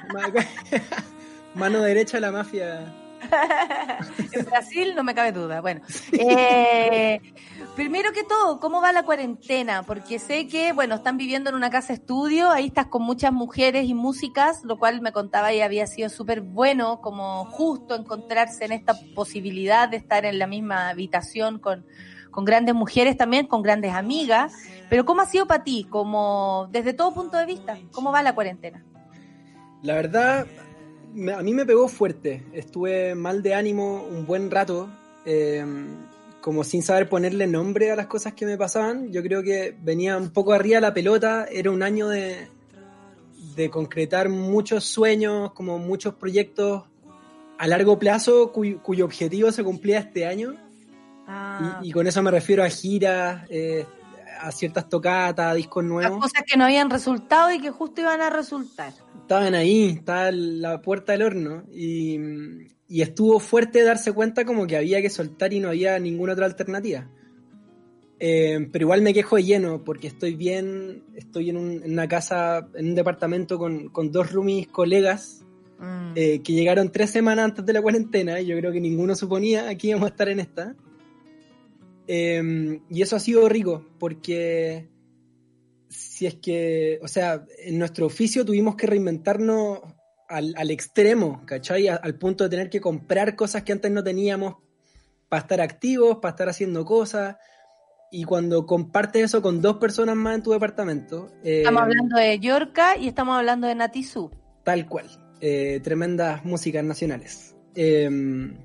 Mano 1.55 1.81
derecha 1.81 2.19
de 2.19 2.21
la 2.21 2.33
mafia. 2.33 2.95
en 4.33 4.45
Brasil 4.45 4.93
no 4.95 5.03
me 5.03 5.15
cabe 5.15 5.33
duda. 5.33 5.61
Bueno, 5.61 5.81
eh, 6.13 7.21
primero 7.75 8.13
que 8.13 8.25
todo, 8.25 8.61
¿cómo 8.61 8.81
va 8.81 8.93
la 8.93 9.03
cuarentena? 9.03 9.83
Porque 9.83 10.19
sé 10.19 10.47
que, 10.47 10.73
bueno, 10.73 10.97
están 10.97 11.17
viviendo 11.17 11.51
en 11.51 11.57
una 11.57 11.71
casa 11.71 11.93
estudio, 11.93 12.51
ahí 12.51 12.67
estás 12.67 12.87
con 12.87 13.03
muchas 13.03 13.33
mujeres 13.33 13.87
y 13.87 13.95
músicas, 13.95 14.63
lo 14.65 14.79
cual 14.79 15.01
me 15.01 15.13
contaba 15.13 15.53
y 15.53 15.61
había 15.61 15.87
sido 15.87 16.09
súper 16.09 16.41
bueno, 16.41 17.01
como 17.01 17.45
justo 17.47 17.95
encontrarse 17.95 18.65
en 18.65 18.73
esta 18.73 18.95
posibilidad 19.15 19.89
de 19.89 19.97
estar 19.97 20.25
en 20.25 20.39
la 20.39 20.47
misma 20.47 20.89
habitación 20.89 21.59
con, 21.59 21.87
con 22.31 22.45
grandes 22.45 22.75
mujeres 22.75 23.17
también, 23.17 23.47
con 23.47 23.63
grandes 23.63 23.95
amigas. 23.95 24.53
Pero 24.89 25.05
¿cómo 25.05 25.23
ha 25.23 25.27
sido 25.27 25.47
para 25.47 25.65
ti, 25.65 25.87
como 25.89 26.69
desde 26.73 26.93
todo 26.93 27.13
punto 27.13 27.37
de 27.37 27.47
vista? 27.47 27.79
¿Cómo 27.93 28.13
va 28.13 28.23
la 28.23 28.35
cuarentena? 28.35 28.85
La 29.83 29.95
verdad, 29.95 30.47
a 31.37 31.43
mí 31.43 31.55
me 31.55 31.67
pegó 31.67 31.89
fuerte. 31.89 32.45
Estuve 32.53 33.15
mal 33.15 33.43
de 33.43 33.55
ánimo 33.55 34.03
un 34.05 34.27
buen 34.27 34.51
rato, 34.51 34.89
em, 35.25 35.97
como 36.41 36.65
sin 36.65 36.83
saber 36.83 37.09
ponerle 37.09 37.47
nombre 37.47 37.91
a 37.91 37.97
las 37.97 38.07
cosas 38.07 38.33
que 38.33 38.47
me 38.47 38.57
pasaban. 38.57 39.13
Yo 39.13 39.23
creo 39.23 39.43
que 39.43 39.77
venía 39.83 40.17
un 40.17 40.31
poco 40.31 40.53
arriba 40.53 40.81
la 40.81 40.95
pelota. 40.95 41.47
Era 41.51 41.71
un 41.71 41.83
año 41.83 42.09
de, 42.09 42.49
de 43.55 43.71
concretar 43.71 44.29
muchos 44.29 44.85
sueños, 44.85 45.53
como 45.53 45.79
muchos 45.79 46.15
proyectos 46.15 46.85
a 47.59 47.67
largo 47.67 47.99
plazo 47.99 48.53
cuyo, 48.53 49.05
objetivo 49.05 49.51
se 49.53 49.65
cumplía 49.65 49.99
este 49.99 50.25
año. 50.27 50.55
Ah. 51.27 51.81
Y, 51.83 51.93
con 51.93 52.07
eso 52.07 52.23
me 52.23 52.31
refiero 52.31 52.65
a 52.65 52.69
giras, 52.69 53.45
eh, 53.51 53.85
a 54.41 54.53
ciertas 54.53 54.89
tocatas, 54.89 55.47
a 55.47 55.55
discos 55.55 55.85
nuevos. 55.85 56.21
cosas 56.21 56.43
que 56.47 56.57
no 56.57 56.65
habían 56.65 56.91
resultado 56.91 57.53
y 57.53 57.61
que 57.61 57.71
justo 57.71 58.01
iban 58.01 58.21
a 58.21 58.31
resultar. 58.31 58.93
Estaban 59.21 59.55
ahí, 59.55 59.91
estaba 59.91 60.31
la 60.33 60.81
puerta 60.81 61.13
del 61.13 61.23
horno. 61.23 61.65
Y, 61.71 62.19
estuvo 62.89 63.39
fuerte 63.39 63.83
darse 63.83 64.13
cuenta 64.13 64.47
como 64.47 64.67
que 64.67 64.77
había 64.77 65.03
que 65.03 65.11
soltar 65.11 65.53
y 65.53 65.61
no 65.61 65.69
había 65.69 65.99
ninguna 65.99 66.33
otra 66.33 66.47
alternativa. 66.47 67.11
Eh, 68.21 68.67
pero 68.73 68.85
igual 68.85 69.03
me 69.03 69.15
quejo 69.15 69.39
lleno 69.39 69.85
porque 69.85 70.09
estoy 70.09 70.35
bien, 70.35 71.05
estoy 71.15 71.51
en, 71.51 71.57
una 71.59 72.09
casa, 72.09 72.67
en 72.75 72.89
un 72.89 72.95
departamento 72.95 73.59
con, 73.59 73.93
dos 74.11 74.33
roomies 74.33 74.67
colegas 74.69 75.45
mm. 75.79 76.13
eh, 76.17 76.41
que 76.43 76.53
llegaron 76.55 76.91
tres 76.91 77.11
semanas 77.11 77.45
antes 77.45 77.67
de 77.67 77.75
la 77.75 77.83
cuarentena, 77.83 78.41
y 78.41 78.47
yo 78.47 78.57
creo 78.57 78.73
que 78.73 78.81
ninguno 78.81 79.15
suponía 79.15 79.73
que 79.77 79.89
íbamos 79.89 80.09
a 80.09 80.13
estar 80.13 80.29
en 80.31 80.41
esta. 80.41 80.75
Em, 82.11 82.81
y 82.89 83.03
eso 83.03 83.17
ha 83.17 83.21
sido 83.21 83.49
rico, 83.51 83.87
porque 83.99 84.89
si 85.91 86.27
es 86.27 86.37
que, 86.37 86.99
o 87.03 87.09
sea, 87.09 87.45
en 87.59 87.79
nuestro 87.79 88.07
oficio 88.07 88.47
tuvimos 88.47 88.77
que 88.77 88.87
reinventarnos 88.87 89.81
al, 90.27 90.55
al 90.57 90.71
extremo, 90.71 91.43
¿cachai? 91.45 91.89
al 91.89 92.15
punto 92.15 92.45
de 92.45 92.51
tener 92.51 92.71
que 92.71 92.81
comprar 92.81 93.37
cosas 93.37 93.63
que 93.63 93.73
antes 93.73 93.91
no 93.91 94.03
teníamos 94.03 94.57
para 95.29 95.43
estar 95.43 95.61
activos, 95.61 96.17
para 96.17 96.31
estar 96.31 96.49
haciendo 96.49 96.85
cosas. 96.85 97.37
Y 98.11 98.25
cuando 98.25 98.65
compartes 98.65 99.25
eso 99.25 99.43
con 99.43 99.61
dos 99.61 99.77
personas 99.77 100.17
más 100.17 100.37
en 100.37 100.43
tu 100.43 100.53
departamento. 100.53 101.31
Eh, 101.45 101.59
estamos 101.59 101.83
hablando 101.83 102.17
de 102.17 102.39
Yorka 102.39 102.97
y 102.97 103.09
estamos 103.09 103.37
hablando 103.37 103.67
de 103.67 103.75
Natizú. 103.75 104.31
Tal 104.65 104.89
cual. 104.89 105.07
Eh, 105.43 105.81
tremendas 105.83 106.43
músicas 106.45 106.83
nacionales. 106.85 107.55
Em, 107.75 108.57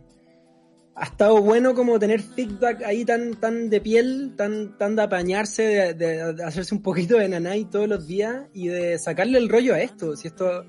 ha 0.95 1.05
estado 1.05 1.41
bueno 1.41 1.73
como 1.73 1.99
tener 1.99 2.21
feedback 2.21 2.83
ahí 2.83 3.03
tan, 3.05 3.35
tan 3.35 3.69
de 3.69 3.81
piel, 3.81 4.33
tan, 4.35 4.77
tan 4.77 4.95
de 4.95 5.01
apañarse, 5.01 5.93
de, 5.93 6.43
hacerse 6.43 6.75
un 6.75 6.81
poquito 6.81 7.17
de 7.17 7.29
nanay 7.29 7.65
todos 7.65 7.87
los 7.87 8.07
días 8.07 8.43
y 8.53 8.67
de 8.67 8.99
sacarle 8.99 9.37
el 9.37 9.49
rollo 9.49 9.73
a 9.73 9.81
esto. 9.81 10.15
Si 10.15 10.27
esto 10.27 10.65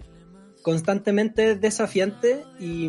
constantemente 0.62 1.52
es 1.52 1.60
desafiante 1.60 2.44
y, 2.58 2.86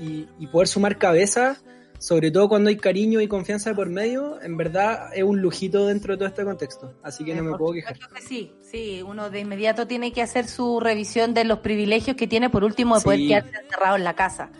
y 0.00 0.46
poder 0.48 0.66
sumar 0.66 0.98
cabezas 0.98 1.64
sobre 2.04 2.30
todo 2.30 2.50
cuando 2.50 2.68
hay 2.68 2.76
cariño 2.76 3.22
y 3.22 3.28
confianza 3.28 3.72
por 3.72 3.88
medio, 3.88 4.38
en 4.42 4.58
verdad 4.58 5.08
es 5.14 5.22
un 5.22 5.40
lujito 5.40 5.86
dentro 5.86 6.12
de 6.12 6.18
todo 6.18 6.28
este 6.28 6.44
contexto. 6.44 6.92
Así 7.02 7.24
que 7.24 7.34
no 7.34 7.42
me 7.42 7.56
puedo 7.56 7.72
quejar. 7.72 7.96
sí, 8.20 8.52
sí, 8.60 9.02
uno 9.02 9.30
de 9.30 9.40
inmediato 9.40 9.86
tiene 9.86 10.12
que 10.12 10.20
hacer 10.20 10.46
su 10.46 10.80
revisión 10.80 11.32
de 11.32 11.44
los 11.44 11.60
privilegios 11.60 12.14
que 12.14 12.26
tiene, 12.26 12.50
por 12.50 12.62
último, 12.62 12.98
de 12.98 13.02
poder 13.02 13.20
quedarse 13.20 13.56
encerrado 13.56 13.96
en 13.96 14.04
la 14.04 14.14
casa. 14.14 14.50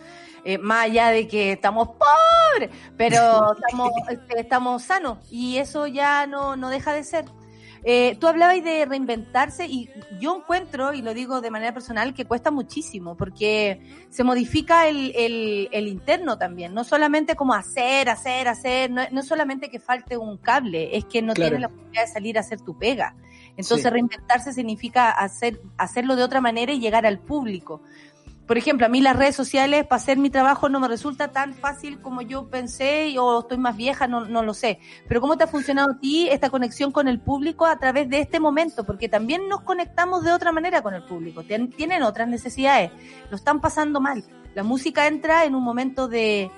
Eh, 0.45 0.59
más 0.59 0.85
allá 0.85 1.09
de 1.09 1.27
que 1.27 1.53
estamos 1.53 1.89
pobres, 1.89 2.71
pero 2.97 3.19
estamos, 3.59 3.91
este, 4.11 4.41
estamos 4.41 4.83
sanos 4.83 5.19
y 5.31 5.57
eso 5.57 5.87
ya 5.87 6.27
no, 6.27 6.57
no 6.57 6.69
deja 6.69 6.93
de 6.93 7.03
ser. 7.03 7.25
Eh, 7.87 8.17
tú 8.19 8.29
hablabas 8.29 8.65
de 8.65 8.87
reinventarse 8.87 9.67
y 9.67 9.91
yo 10.19 10.37
encuentro, 10.37 10.95
y 10.95 11.03
lo 11.03 11.13
digo 11.13 11.43
de 11.43 11.51
manera 11.51 11.75
personal, 11.75 12.15
que 12.15 12.25
cuesta 12.25 12.51
muchísimo 12.51 13.15
porque 13.15 14.07
se 14.09 14.25
modifica 14.25 14.89
el, 14.89 15.13
el, 15.71 15.87
interno 15.87 16.39
también. 16.39 16.73
No 16.73 16.83
solamente 16.83 17.37
como 17.37 17.53
hacer, 17.53 18.09
hacer, 18.09 18.49
hacer, 18.49 18.91
no, 18.91 19.03
no 19.11 19.23
solamente 19.23 19.69
que 19.69 19.81
falte 19.81 20.17
un 20.17 20.39
cable, 20.39 20.97
es 20.97 21.05
que 21.05 21.21
no 21.21 21.35
tienes 21.35 21.61
la 21.61 21.69
posibilidad 21.69 22.07
de 22.07 22.13
salir 22.13 22.39
a 22.39 22.41
hacer 22.41 22.63
tu 22.63 22.79
pega. 22.79 23.17
Entonces 23.57 23.93
reinventarse 23.93 24.55
significa 24.55 25.11
hacer, 25.11 25.61
hacerlo 25.77 26.17
de 26.17 26.25
otra 26.25 26.41
manera 26.41 26.73
y 26.73 26.81
llegar 26.81 27.05
al 27.05 27.19
público 27.19 27.83
por 28.47 28.59
ejemplo, 28.59 28.85
a 28.85 28.91
mí 28.91 29.01
las 29.01 29.17
redes 29.17 29.35
sociales 29.35 29.87
para 29.87 29.97
hacer 29.97 30.19
mi 30.19 30.29
trabajo 30.29 30.69
no 30.69 30.79
me 30.79 30.87
resulta 30.87 31.29
tan 31.29 31.55
fácil 31.55 32.01
como 32.01 32.21
yo 32.21 32.51
pensé 32.51 33.19
o 33.19 33.41
estoy 33.41 33.57
más 33.57 33.77
vieja, 33.77 34.07
no, 34.07 34.27
no 34.27 34.43
lo 34.43 34.53
sé. 34.53 34.79
Pero 35.09 35.23
¿cómo 35.23 35.39
te 35.39 35.45
ha 35.45 35.47
funcionado 35.47 35.93
a 35.93 35.99
ti 35.99 36.29
esta 36.29 36.51
conexión 36.51 36.93
con 36.93 37.09
el 37.09 37.21
público 37.21 37.65
a 37.65 37.79
través 37.79 38.09
de 38.11 38.21
este 38.21 38.41
momento? 38.41 38.85
Porque 38.85 39.09
también 39.09 39.49
nos 39.49 39.63
conectamos 39.63 40.25
de 40.25 40.33
otra 40.33 40.53
manera 40.53 40.83
con 40.83 40.93
el 40.93 41.03
público. 41.05 41.43
Tienen 41.43 42.03
otras 42.03 42.29
necesidades, 42.29 42.91
lo 43.31 43.37
están 43.37 43.61
pasando 43.63 44.01
mal. 44.01 44.23
La 44.55 44.63
música 44.63 45.07
entra 45.07 45.47
en 45.47 45.55
un 45.55 45.65
momento 45.65 46.07
de, 46.07 46.51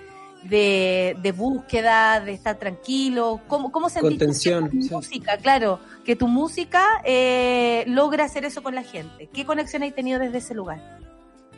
de, 0.42 1.16
de 1.22 1.32
búsqueda, 1.32 2.18
de 2.18 2.32
estar 2.32 2.56
tranquilo. 2.56 3.40
¿Cómo, 3.46 3.70
cómo 3.70 3.88
Contención, 3.88 4.70
tu 4.70 4.76
música? 4.76 5.36
Claro, 5.38 5.78
que 6.04 6.16
tu 6.16 6.26
música 6.26 6.84
eh, 7.04 7.84
logra 7.86 8.24
hacer 8.24 8.44
eso 8.44 8.62
con 8.64 8.74
la 8.74 8.82
gente. 8.82 9.28
¿Qué 9.32 9.46
conexión 9.46 9.84
hay 9.84 9.92
tenido 9.92 10.18
desde 10.18 10.38
ese 10.38 10.52
lugar? 10.52 11.05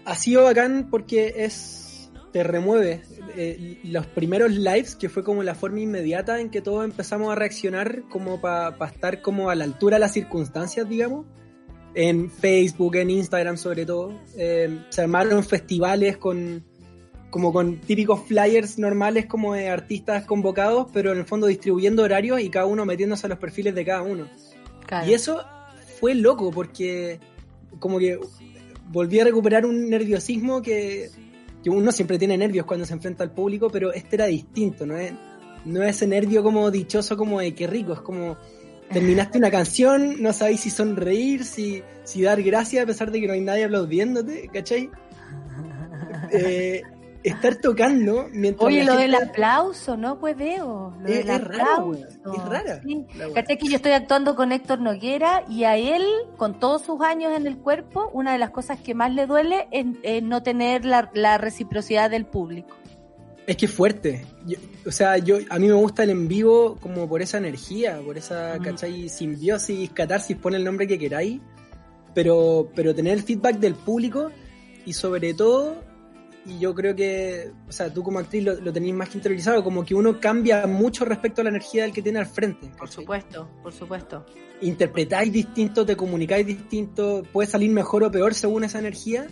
Ha 0.09 0.15
sido 0.15 0.45
bacán 0.45 0.89
porque 0.91 1.35
es 1.37 2.11
te 2.33 2.43
remueve. 2.43 3.03
Eh, 3.37 3.79
los 3.85 4.07
primeros 4.07 4.53
lives, 4.53 4.97
que 4.97 5.09
fue 5.09 5.23
como 5.23 5.43
la 5.43 5.55
forma 5.55 5.81
inmediata 5.81 6.41
en 6.41 6.51
que 6.51 6.61
todos 6.61 6.85
empezamos 6.85 7.31
a 7.31 7.35
reaccionar 7.35 8.03
como 8.09 8.41
para 8.41 8.75
estar 8.87 9.23
como 9.23 9.51
a 9.51 9.55
la 9.55 9.65
altura 9.65 9.97
de 9.97 10.01
las 10.01 10.13
circunstancias, 10.13 10.89
digamos. 10.89 11.27
En 11.95 12.31
Facebook, 12.31 12.97
en 12.97 13.11
Instagram 13.11 13.57
sobre 13.57 13.87
todo. 13.87 14.19
Eh, 14.37 14.79
se 14.89 15.03
armaron 15.03 15.45
festivales 15.45 16.17
con 16.17 16.65
como 17.31 17.53
con 17.53 17.79
típicos 17.79 18.23
flyers 18.27 18.79
normales 18.79 19.27
como 19.27 19.53
de 19.53 19.69
artistas 19.69 20.25
convocados, 20.25 20.87
pero 20.95 21.13
en 21.13 21.19
el 21.19 21.27
fondo 21.27 21.47
distribuyendo 21.47 22.03
horarios 22.03 22.41
y 22.41 22.49
cada 22.49 22.65
uno 22.65 22.87
metiéndose 22.87 23.27
a 23.27 23.29
los 23.29 23.39
perfiles 23.39 23.75
de 23.75 23.85
cada 23.85 24.01
uno. 24.01 24.27
Y 25.07 25.13
eso 25.13 25.45
fue 26.01 26.15
loco 26.15 26.51
porque 26.51 27.21
como 27.79 27.99
que 27.99 28.19
volví 28.89 29.21
a 29.21 29.25
recuperar 29.25 29.67
un 29.67 29.89
nerviosismo 29.89 30.63
que, 30.63 31.11
uno 31.67 31.93
siempre 31.93 32.19
tiene 32.19 32.39
nervios 32.39 32.65
cuando 32.65 32.87
se 32.87 32.95
enfrenta 32.95 33.25
al 33.25 33.31
público, 33.31 33.69
pero 33.69 33.93
este 33.93 34.17
era 34.17 34.25
distinto, 34.25 34.87
¿no 34.87 34.97
es? 34.97 35.13
No 35.67 35.83
es 35.83 35.97
ese 35.97 36.07
nervio 36.07 36.43
como 36.43 36.71
dichoso, 36.71 37.15
como 37.15 37.41
de 37.41 37.55
qué 37.55 37.67
rico, 37.67 37.93
es 37.93 38.01
como 38.01 38.39
terminaste 38.91 39.37
una 39.37 39.51
canción, 39.51 40.23
no 40.23 40.33
sabéis 40.33 40.61
si 40.61 40.71
sonreír, 40.71 41.45
si, 41.45 41.83
si 42.05 42.23
dar 42.23 42.43
gracias 42.43 42.85
a 42.85 42.87
pesar 42.87 43.11
de 43.11 43.21
que 43.21 43.27
no 43.27 43.35
hay 43.35 43.43
nadie 43.43 43.65
aplaudiéndote, 43.65 44.49
¿cachai? 44.53 44.91
Eh, 46.31 46.83
estar 47.29 47.57
tocando 47.57 48.29
mientras. 48.33 48.67
Oye, 48.67 48.85
lo 48.85 48.97
del 48.97 49.15
aplauso, 49.15 49.97
¿no? 49.97 50.19
Pues 50.19 50.37
veo. 50.37 50.95
Lo 51.01 51.09
es, 51.09 51.27
del 51.27 51.41
Raro, 51.41 51.95
es 51.95 52.45
rara. 52.45 52.81
¿Cachai 53.35 53.59
que 53.59 53.69
yo 53.69 53.77
estoy 53.77 53.93
actuando 53.93 54.35
con 54.35 54.53
Héctor 54.53 54.81
Noguera 54.81 55.45
y 55.49 55.65
a 55.65 55.77
él, 55.77 56.05
con 56.37 56.59
todos 56.59 56.83
sus 56.83 57.01
años 57.01 57.37
en 57.37 57.47
el 57.47 57.59
cuerpo, 57.59 58.11
una 58.13 58.33
de 58.33 58.39
las 58.39 58.51
cosas 58.51 58.81
que 58.81 58.95
más 58.95 59.13
le 59.13 59.27
duele 59.27 59.69
es, 59.71 60.23
no 60.23 60.43
tener 60.43 60.85
la, 60.85 61.39
reciprocidad 61.39 62.11
del 62.11 62.27
público. 62.27 62.77
Es 63.47 63.57
que 63.57 63.67
es 63.67 63.73
fuerte. 63.73 64.27
o 64.87 64.93
sea, 64.93 65.17
yo 65.19 65.39
a 65.49 65.59
mí 65.59 65.69
me 65.69 65.75
gusta 65.75 66.03
el 66.03 66.11
en 66.11 66.29
vivo 66.29 66.77
como 66.81 67.09
por 67.09 67.23
esa 67.23 67.39
energía, 67.39 68.01
por 68.05 68.19
esa, 68.19 68.59
¿cachai? 68.59 69.09
Simbiosis, 69.09 69.91
catarsis, 69.91 70.37
pone 70.37 70.57
el 70.57 70.65
nombre 70.65 70.87
que 70.87 70.99
queráis. 70.99 71.41
Pero, 72.15 72.71
pero 72.75 72.95
tener 72.95 73.13
el 73.13 73.23
feedback 73.23 73.59
del 73.59 73.75
público 73.75 74.31
y 74.85 74.93
sobre 74.95 75.35
todo 75.35 75.88
y 76.49 76.59
yo 76.59 76.75
creo 76.75 76.97
que, 76.97 77.53
o 77.69 77.73
sea, 77.73 77.93
tú 77.93 78.03
como 78.03 78.19
actriz 78.19 78.43
lo, 78.43 78.55
lo 78.55 78.73
tenéis 78.73 78.95
más 78.95 79.11
que 79.11 79.19
interiorizado, 79.19 79.63
como 79.63 79.85
que 79.85 79.95
uno 79.95 80.19
cambia 80.19 80.67
mucho 80.67 81.05
respecto 81.05 81.43
a 81.43 81.45
la 81.45 81.51
energía 81.51 81.83
del 81.83 81.93
que 81.93 82.03
tiene 82.03 82.19
al 82.19 82.27
frente. 82.27 82.71
Por 82.79 82.89
supuesto, 82.89 83.49
por 83.63 83.73
supuesto. 83.73 84.25
Interpretáis 84.63 85.33
distinto, 85.33 85.85
te 85.85 85.97
comunicáis 85.97 86.47
distinto, 86.47 87.23
puede 87.33 87.49
salir 87.49 87.71
mejor 87.71 88.05
o 88.05 88.11
peor 88.11 88.35
según 88.35 88.65
esa 88.65 88.79
energía. 88.79 89.29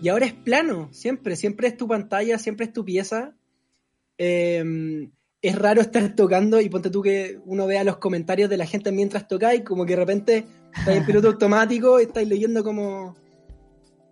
Y 0.00 0.08
ahora 0.08 0.26
es 0.26 0.32
plano, 0.32 0.88
siempre, 0.92 1.34
siempre 1.36 1.68
es 1.68 1.76
tu 1.76 1.88
pantalla, 1.88 2.38
siempre 2.38 2.66
es 2.66 2.72
tu 2.72 2.84
pieza. 2.84 3.34
Em, 4.16 5.10
es 5.42 5.58
raro 5.58 5.80
estar 5.80 6.14
tocando 6.14 6.60
y 6.60 6.68
ponte 6.68 6.88
tú 6.88 7.02
que 7.02 7.38
uno 7.44 7.66
vea 7.66 7.84
los 7.84 7.98
comentarios 7.98 8.48
de 8.48 8.56
la 8.56 8.66
gente 8.66 8.92
mientras 8.92 9.26
tocáis, 9.28 9.62
como 9.62 9.84
que 9.84 9.92
de 9.92 10.00
repente 10.00 10.46
estáis 10.76 10.98
en 10.98 11.06
piloto 11.06 11.28
automático 11.32 12.00
y 12.00 12.04
estáis 12.04 12.28
leyendo 12.28 12.62
como 12.62 13.16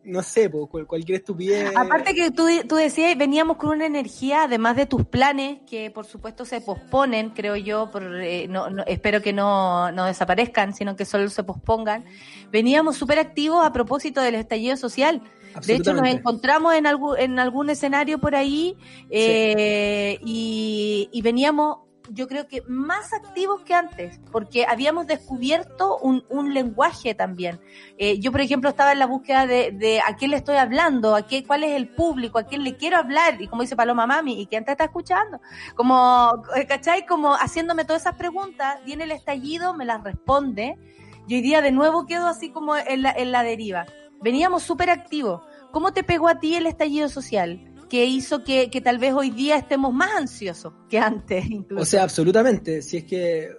no 0.04 0.22
sé, 0.22 0.50
cualquier 0.50 1.18
estupidez. 1.18 1.72
Aparte 1.76 2.14
que 2.14 2.30
tú, 2.30 2.46
tú 2.68 2.76
decías, 2.76 3.16
veníamos 3.16 3.56
con 3.56 3.70
una 3.70 3.86
energía, 3.86 4.44
además 4.44 4.76
de 4.76 4.86
tus 4.86 5.04
planes, 5.04 5.60
que 5.68 5.90
por 5.90 6.06
supuesto 6.06 6.44
se 6.44 6.60
posponen, 6.60 7.30
creo 7.30 7.56
yo, 7.56 7.90
por, 7.90 8.20
eh, 8.20 8.48
no, 8.48 8.66
espero 8.86 9.22
que 9.22 9.32
no, 9.32 9.92
no 9.92 10.06
desaparezcan, 10.06 10.74
sino 10.74 10.96
que 10.96 11.04
solo 11.04 11.28
se 11.28 11.44
pospongan. 11.44 12.04
Veníamos 12.50 12.96
súper 12.96 13.18
activos 13.18 13.64
a 13.64 13.72
propósito 13.72 14.20
del 14.20 14.34
estallido 14.34 14.76
social. 14.76 15.22
De 15.66 15.74
hecho, 15.74 15.92
nos 15.92 16.08
encontramos 16.08 16.74
en, 16.74 16.86
algún, 16.86 17.18
en 17.18 17.38
algún 17.38 17.68
escenario 17.68 18.18
por 18.18 18.34
ahí 18.34 18.76
eh, 19.10 20.18
y, 20.24 21.10
y 21.12 21.22
veníamos 21.22 21.80
yo 22.12 22.28
creo 22.28 22.46
que 22.46 22.62
más 22.68 23.12
activos 23.12 23.62
que 23.62 23.74
antes, 23.74 24.20
porque 24.30 24.66
habíamos 24.66 25.06
descubierto 25.06 25.98
un, 25.98 26.24
un 26.28 26.52
lenguaje 26.54 27.14
también. 27.14 27.60
Eh, 27.98 28.18
yo, 28.20 28.32
por 28.32 28.40
ejemplo, 28.40 28.70
estaba 28.70 28.92
en 28.92 28.98
la 28.98 29.06
búsqueda 29.06 29.46
de, 29.46 29.72
de, 29.72 30.00
a 30.00 30.16
quién 30.16 30.30
le 30.30 30.36
estoy 30.36 30.56
hablando, 30.56 31.14
a 31.14 31.26
qué, 31.26 31.44
cuál 31.44 31.64
es 31.64 31.72
el 31.72 31.88
público, 31.88 32.38
a 32.38 32.44
quién 32.44 32.64
le 32.64 32.76
quiero 32.76 32.96
hablar, 32.98 33.40
y 33.40 33.48
como 33.48 33.62
dice 33.62 33.76
Paloma 33.76 34.06
Mami, 34.06 34.40
¿y 34.40 34.46
quién 34.46 34.64
te 34.64 34.72
está 34.72 34.84
escuchando? 34.84 35.40
Como, 35.74 36.44
eh, 36.54 36.66
¿cachai? 36.66 37.06
Como 37.06 37.34
haciéndome 37.34 37.84
todas 37.84 38.02
esas 38.02 38.16
preguntas, 38.16 38.78
viene 38.84 39.04
el 39.04 39.12
estallido, 39.12 39.74
me 39.74 39.84
las 39.84 40.02
responde, 40.02 40.78
y 41.26 41.34
hoy 41.36 41.40
día 41.40 41.62
de 41.62 41.72
nuevo 41.72 42.06
quedo 42.06 42.26
así 42.26 42.50
como 42.50 42.76
en 42.76 43.02
la, 43.02 43.12
en 43.12 43.32
la 43.32 43.42
deriva. 43.42 43.86
Veníamos 44.20 44.62
súper 44.62 44.90
activos. 44.90 45.42
¿Cómo 45.72 45.92
te 45.92 46.04
pegó 46.04 46.28
a 46.28 46.38
ti 46.38 46.54
el 46.54 46.66
estallido 46.66 47.08
social? 47.08 47.71
Que 47.92 48.06
hizo 48.06 48.42
que, 48.42 48.70
tal 48.82 48.96
vez 48.96 49.12
hoy 49.12 49.28
día 49.28 49.58
estemos 49.58 49.92
más 49.92 50.08
ansiosos 50.16 50.72
que 50.88 50.98
antes. 50.98 51.44
O 51.76 51.84
sea, 51.84 52.04
absolutamente. 52.04 52.80
Si 52.80 52.96
es 52.96 53.04
que 53.04 53.50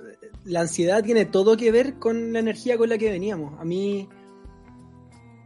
la 0.45 0.61
ansiedad 0.61 1.03
tiene 1.03 1.25
todo 1.25 1.55
que 1.55 1.71
ver 1.71 1.99
con 1.99 2.33
la 2.33 2.39
energía 2.39 2.75
con 2.75 2.89
la 2.89 2.97
que 2.97 3.11
veníamos. 3.11 3.59
A 3.59 3.63
mí, 3.63 4.09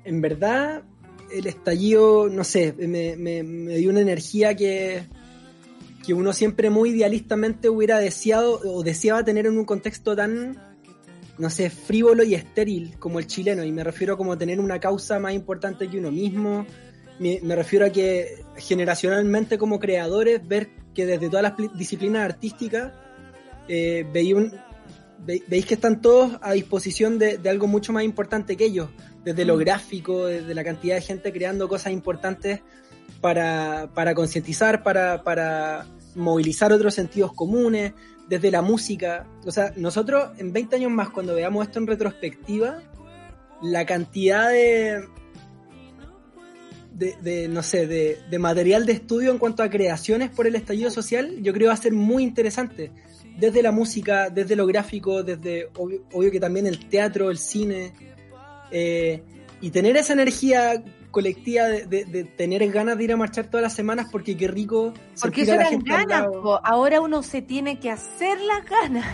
en 0.05 0.21
verdad, 0.21 0.83
el 1.29 1.47
estallido, 1.47 2.29
no 2.29 2.45
sé, 2.45 2.73
me, 2.77 3.43
dio 3.77 3.89
una 3.89 3.99
energía 3.99 4.55
que, 4.55 5.03
que 6.05 6.13
uno 6.13 6.31
siempre 6.31 6.69
muy 6.69 6.91
idealistamente 6.91 7.67
hubiera 7.67 7.99
deseado 7.99 8.61
o 8.63 8.83
deseaba 8.83 9.21
tener 9.21 9.47
en 9.47 9.57
un 9.57 9.65
contexto 9.65 10.15
tan, 10.15 10.57
no 11.37 11.49
sé, 11.49 11.69
frívolo 11.69 12.23
y 12.23 12.35
estéril 12.35 12.97
como 12.99 13.19
el 13.19 13.27
chileno. 13.27 13.65
Y 13.65 13.71
me 13.73 13.83
refiero 13.83 14.13
a 14.13 14.17
como 14.17 14.37
tener 14.37 14.61
una 14.61 14.79
causa 14.79 15.19
más 15.19 15.33
importante 15.33 15.89
que 15.89 15.99
uno 15.99 16.09
mismo 16.09 16.65
me 17.19 17.55
refiero 17.55 17.85
a 17.85 17.89
que 17.89 18.43
generacionalmente 18.57 19.57
como 19.57 19.79
creadores, 19.79 20.45
ver 20.47 20.69
que 20.93 21.05
desde 21.05 21.29
todas 21.29 21.43
las 21.43 21.53
pli- 21.53 21.71
disciplinas 21.73 22.23
artísticas 22.25 22.91
eh, 23.67 24.05
veí 24.13 24.33
un- 24.33 24.53
ve- 25.19 25.43
veis 25.47 25.65
que 25.65 25.73
están 25.75 26.01
todos 26.01 26.37
a 26.41 26.53
disposición 26.53 27.19
de, 27.19 27.37
de 27.37 27.49
algo 27.49 27.67
mucho 27.67 27.93
más 27.93 28.03
importante 28.03 28.55
que 28.57 28.65
ellos, 28.65 28.89
desde 29.23 29.45
lo 29.45 29.57
gráfico, 29.57 30.25
desde 30.25 30.53
la 30.53 30.63
cantidad 30.63 30.95
de 30.95 31.01
gente 31.01 31.31
creando 31.33 31.67
cosas 31.67 31.91
importantes 31.93 32.61
para, 33.21 33.89
para 33.93 34.13
concientizar, 34.15 34.83
para, 34.83 35.23
para 35.23 35.85
movilizar 36.15 36.71
otros 36.71 36.93
sentidos 36.93 37.33
comunes, 37.33 37.93
desde 38.27 38.51
la 38.51 38.61
música. 38.61 39.25
O 39.45 39.51
sea, 39.51 39.73
nosotros 39.77 40.31
en 40.37 40.51
20 40.51 40.75
años 40.75 40.91
más, 40.91 41.09
cuando 41.09 41.33
veamos 41.33 41.65
esto 41.65 41.79
en 41.79 41.87
retrospectiva, 41.87 42.81
la 43.61 43.85
cantidad 43.85 44.49
de, 44.49 45.03
de, 46.97 47.15
de, 47.21 47.47
no 47.47 47.61
sé, 47.63 47.85
de, 47.87 48.17
de 48.29 48.39
material 48.39 48.85
de 48.85 48.93
estudio 48.93 49.31
en 49.31 49.37
cuanto 49.37 49.61
a 49.63 49.69
creaciones 49.69 50.29
por 50.31 50.47
el 50.47 50.55
estallido 50.55 50.89
social, 50.89 51.35
yo 51.41 51.53
creo 51.53 51.67
va 51.67 51.73
a 51.73 51.77
ser 51.77 51.93
muy 51.93 52.23
interesante. 52.23 52.91
Desde 53.37 53.61
la 53.61 53.71
música, 53.71 54.29
desde 54.31 54.55
lo 54.55 54.65
gráfico, 54.65 55.21
desde, 55.21 55.69
obvio, 55.77 56.01
obvio 56.11 56.31
que 56.31 56.39
también 56.39 56.65
el 56.65 56.89
teatro, 56.89 57.29
el 57.29 57.37
cine, 57.37 57.93
eh, 58.71 59.21
y 59.61 59.69
tener 59.69 59.95
esa 59.97 60.13
energía 60.13 60.83
colectiva 61.11 61.65
de, 61.65 61.85
de- 61.85 62.05
de 62.05 62.23
tener 62.25 62.67
ganas 62.71 62.97
de 62.97 63.03
ir 63.05 63.11
a 63.13 63.17
marchar 63.17 63.45
todas 63.47 63.63
las 63.63 63.73
semanas 63.73 64.07
porque 64.11 64.35
qué 64.35 64.47
rico 64.47 64.93
Porque 65.21 65.41
eso 65.43 65.53
eran 65.53 65.79
ganas, 65.79 66.27
po. 66.27 66.59
ahora 66.63 66.99
uno 67.01 67.23
se 67.23 67.41
tiene 67.41 67.79
que 67.79 67.89
hacer 67.89 68.39
las 68.41 68.65
ganas. 68.69 69.05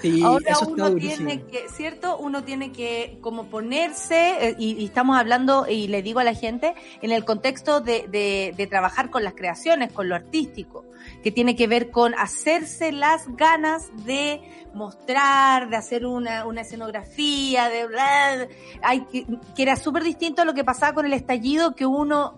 Sí, 0.00 0.22
Ahora 0.22 0.52
eso 0.52 0.68
uno 0.68 0.94
tiene 0.94 1.42
que, 1.42 1.68
¿cierto? 1.68 2.16
Uno 2.18 2.44
tiene 2.44 2.72
que 2.72 3.18
como 3.20 3.46
ponerse, 3.46 4.48
eh, 4.48 4.56
y, 4.58 4.80
y 4.80 4.84
estamos 4.86 5.18
hablando, 5.18 5.66
y 5.68 5.88
le 5.88 6.02
digo 6.02 6.20
a 6.20 6.24
la 6.24 6.34
gente, 6.34 6.74
en 7.00 7.12
el 7.12 7.24
contexto 7.24 7.80
de, 7.80 8.06
de, 8.08 8.54
de 8.56 8.66
trabajar 8.66 9.10
con 9.10 9.24
las 9.24 9.34
creaciones, 9.34 9.92
con 9.92 10.08
lo 10.08 10.14
artístico, 10.14 10.84
que 11.22 11.30
tiene 11.30 11.56
que 11.56 11.66
ver 11.66 11.90
con 11.90 12.14
hacerse 12.14 12.92
las 12.92 13.26
ganas 13.36 13.90
de 14.04 14.40
mostrar, 14.74 15.68
de 15.68 15.76
hacer 15.76 16.06
una, 16.06 16.46
una 16.46 16.62
escenografía, 16.62 17.68
de 17.68 17.86
bla, 17.86 18.48
hay 18.82 19.02
que, 19.06 19.26
que 19.54 19.62
era 19.62 19.76
súper 19.76 20.02
distinto 20.04 20.42
a 20.42 20.44
lo 20.44 20.54
que 20.54 20.64
pasaba 20.64 20.94
con 20.94 21.06
el 21.06 21.12
estallido, 21.12 21.74
que 21.74 21.86
uno, 21.86 22.34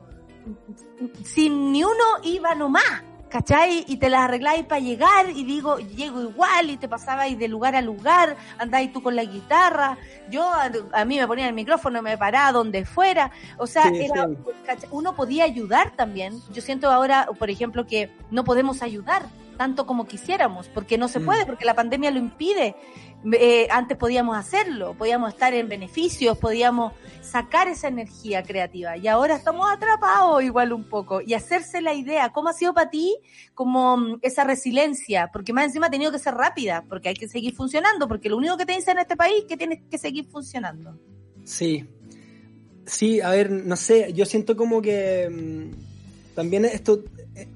sin 1.24 1.72
ni 1.72 1.84
uno 1.84 2.04
iba 2.22 2.54
nomás. 2.54 3.02
¿Cachai? 3.34 3.84
Y 3.88 3.96
te 3.96 4.10
las 4.10 4.20
arregláis 4.20 4.64
para 4.64 4.80
llegar 4.80 5.28
y 5.28 5.42
digo, 5.42 5.78
llego 5.78 6.22
igual 6.22 6.70
y 6.70 6.76
te 6.76 6.86
pasabais 6.88 7.36
de 7.36 7.48
lugar 7.48 7.74
a 7.74 7.82
lugar, 7.82 8.36
andáis 8.58 8.92
tú 8.92 9.02
con 9.02 9.16
la 9.16 9.24
guitarra, 9.24 9.98
yo 10.30 10.44
a, 10.48 10.70
a 10.92 11.04
mí 11.04 11.18
me 11.18 11.26
ponía 11.26 11.48
el 11.48 11.52
micrófono, 11.52 12.00
me 12.00 12.16
paraba 12.16 12.52
donde 12.52 12.84
fuera, 12.84 13.32
o 13.58 13.66
sea, 13.66 13.88
Sí, 13.90 14.04
era, 14.04 14.28
uno 14.92 15.16
podía 15.16 15.42
ayudar 15.42 15.96
también. 15.96 16.40
Yo 16.52 16.62
siento 16.62 16.92
ahora, 16.92 17.26
por 17.36 17.50
ejemplo, 17.50 17.88
que 17.88 18.08
no 18.30 18.44
podemos 18.44 18.82
ayudar 18.82 19.26
tanto 19.56 19.84
como 19.84 20.06
quisiéramos, 20.06 20.68
porque 20.68 20.96
no 20.96 21.08
se 21.08 21.18
Mm. 21.18 21.24
puede, 21.24 21.44
porque 21.46 21.64
la 21.64 21.74
pandemia 21.74 22.12
lo 22.12 22.20
impide. 22.20 22.76
Eh, 23.32 23.66
antes 23.70 23.96
podíamos 23.96 24.36
hacerlo, 24.36 24.94
podíamos 24.98 25.32
estar 25.32 25.54
en 25.54 25.66
beneficios, 25.66 26.36
podíamos 26.36 26.92
sacar 27.22 27.68
esa 27.68 27.88
energía 27.88 28.42
creativa 28.42 28.98
y 28.98 29.08
ahora 29.08 29.36
estamos 29.36 29.66
atrapados 29.70 30.42
igual 30.42 30.74
un 30.74 30.84
poco 30.84 31.22
y 31.22 31.32
hacerse 31.32 31.80
la 31.80 31.94
idea, 31.94 32.30
¿cómo 32.32 32.50
ha 32.50 32.52
sido 32.52 32.74
para 32.74 32.90
ti 32.90 33.16
como 33.54 33.96
mm, 33.96 34.18
esa 34.20 34.44
resiliencia? 34.44 35.30
Porque 35.32 35.54
más 35.54 35.64
encima 35.64 35.86
ha 35.86 35.90
tenido 35.90 36.12
que 36.12 36.18
ser 36.18 36.34
rápida, 36.34 36.84
porque 36.86 37.08
hay 37.08 37.14
que 37.14 37.26
seguir 37.26 37.54
funcionando, 37.54 38.06
porque 38.08 38.28
lo 38.28 38.36
único 38.36 38.58
que 38.58 38.66
te 38.66 38.74
dicen 38.74 38.98
en 38.98 39.02
este 39.02 39.16
país 39.16 39.36
es 39.38 39.44
que 39.44 39.56
tienes 39.56 39.80
que 39.90 39.96
seguir 39.96 40.26
funcionando. 40.26 40.98
Sí. 41.44 41.88
Sí, 42.84 43.22
a 43.22 43.30
ver, 43.30 43.50
no 43.50 43.76
sé, 43.76 44.12
yo 44.12 44.26
siento 44.26 44.54
como 44.54 44.82
que 44.82 45.30
mm, 45.30 46.34
también 46.34 46.66
esto, 46.66 47.02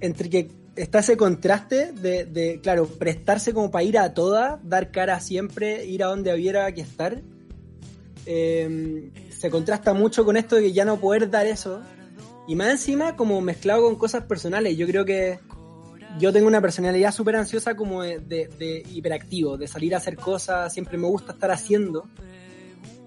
entre 0.01 0.31
que 0.31 0.49
está 0.79 1.01
ese 1.01 1.17
contraste 1.17 1.93
de, 1.93 2.61
claro, 2.63 2.87
prestarse 2.87 3.53
como 3.53 3.71
para 3.71 3.85
ir 3.85 3.99
a 3.99 4.15
toda, 4.15 4.61
dar 4.63 4.91
cara 4.91 5.21
siempre, 5.21 5.85
ir 5.85 6.03
a 6.03 6.07
donde 6.07 6.33
hubiera 6.33 6.71
que 6.73 6.81
estar, 6.81 7.21
eh, 8.27 9.11
se 9.31 9.51
contrasta 9.51 9.93
mucho 9.95 10.25
con 10.25 10.37
esto 10.37 10.57
de 10.57 10.73
ya 10.73 10.85
no 10.85 10.99
poder 11.01 11.31
dar 11.31 11.47
eso. 11.47 11.81
Y 12.47 12.55
más 12.55 12.71
encima 12.71 13.17
como 13.17 13.41
mezclado 13.41 13.83
con 13.83 13.97
cosas 13.97 14.25
personales, 14.25 14.77
yo 14.77 14.87
creo 14.87 15.05
que 15.05 15.39
yo 16.19 16.33
tengo 16.33 16.47
una 16.47 16.61
personalidad 16.61 17.13
súper 17.13 17.37
ansiosa 17.37 17.77
como 17.77 18.03
de, 18.03 18.19
de- 18.19 18.83
hiperactivo, 18.93 19.57
de 19.59 19.69
salir 19.69 19.95
a 19.95 19.99
hacer 19.99 20.17
cosas, 20.17 20.73
siempre 20.73 20.97
me 20.97 21.07
gusta 21.07 21.33
estar 21.33 21.51
haciendo. 21.51 22.09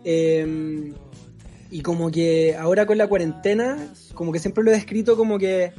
Eh, 0.03 0.93
y 1.72 1.81
como 1.81 2.11
que 2.11 2.56
ahora 2.56 2.85
con 2.85 2.98
la 2.98 3.07
cuarentena, 3.07 3.77
como 4.14 4.31
que 4.31 4.39
siempre 4.39 4.64
lo 4.64 4.72
he 4.72 4.73
descrito 4.73 5.15
como 5.15 5.39
que 5.39 5.72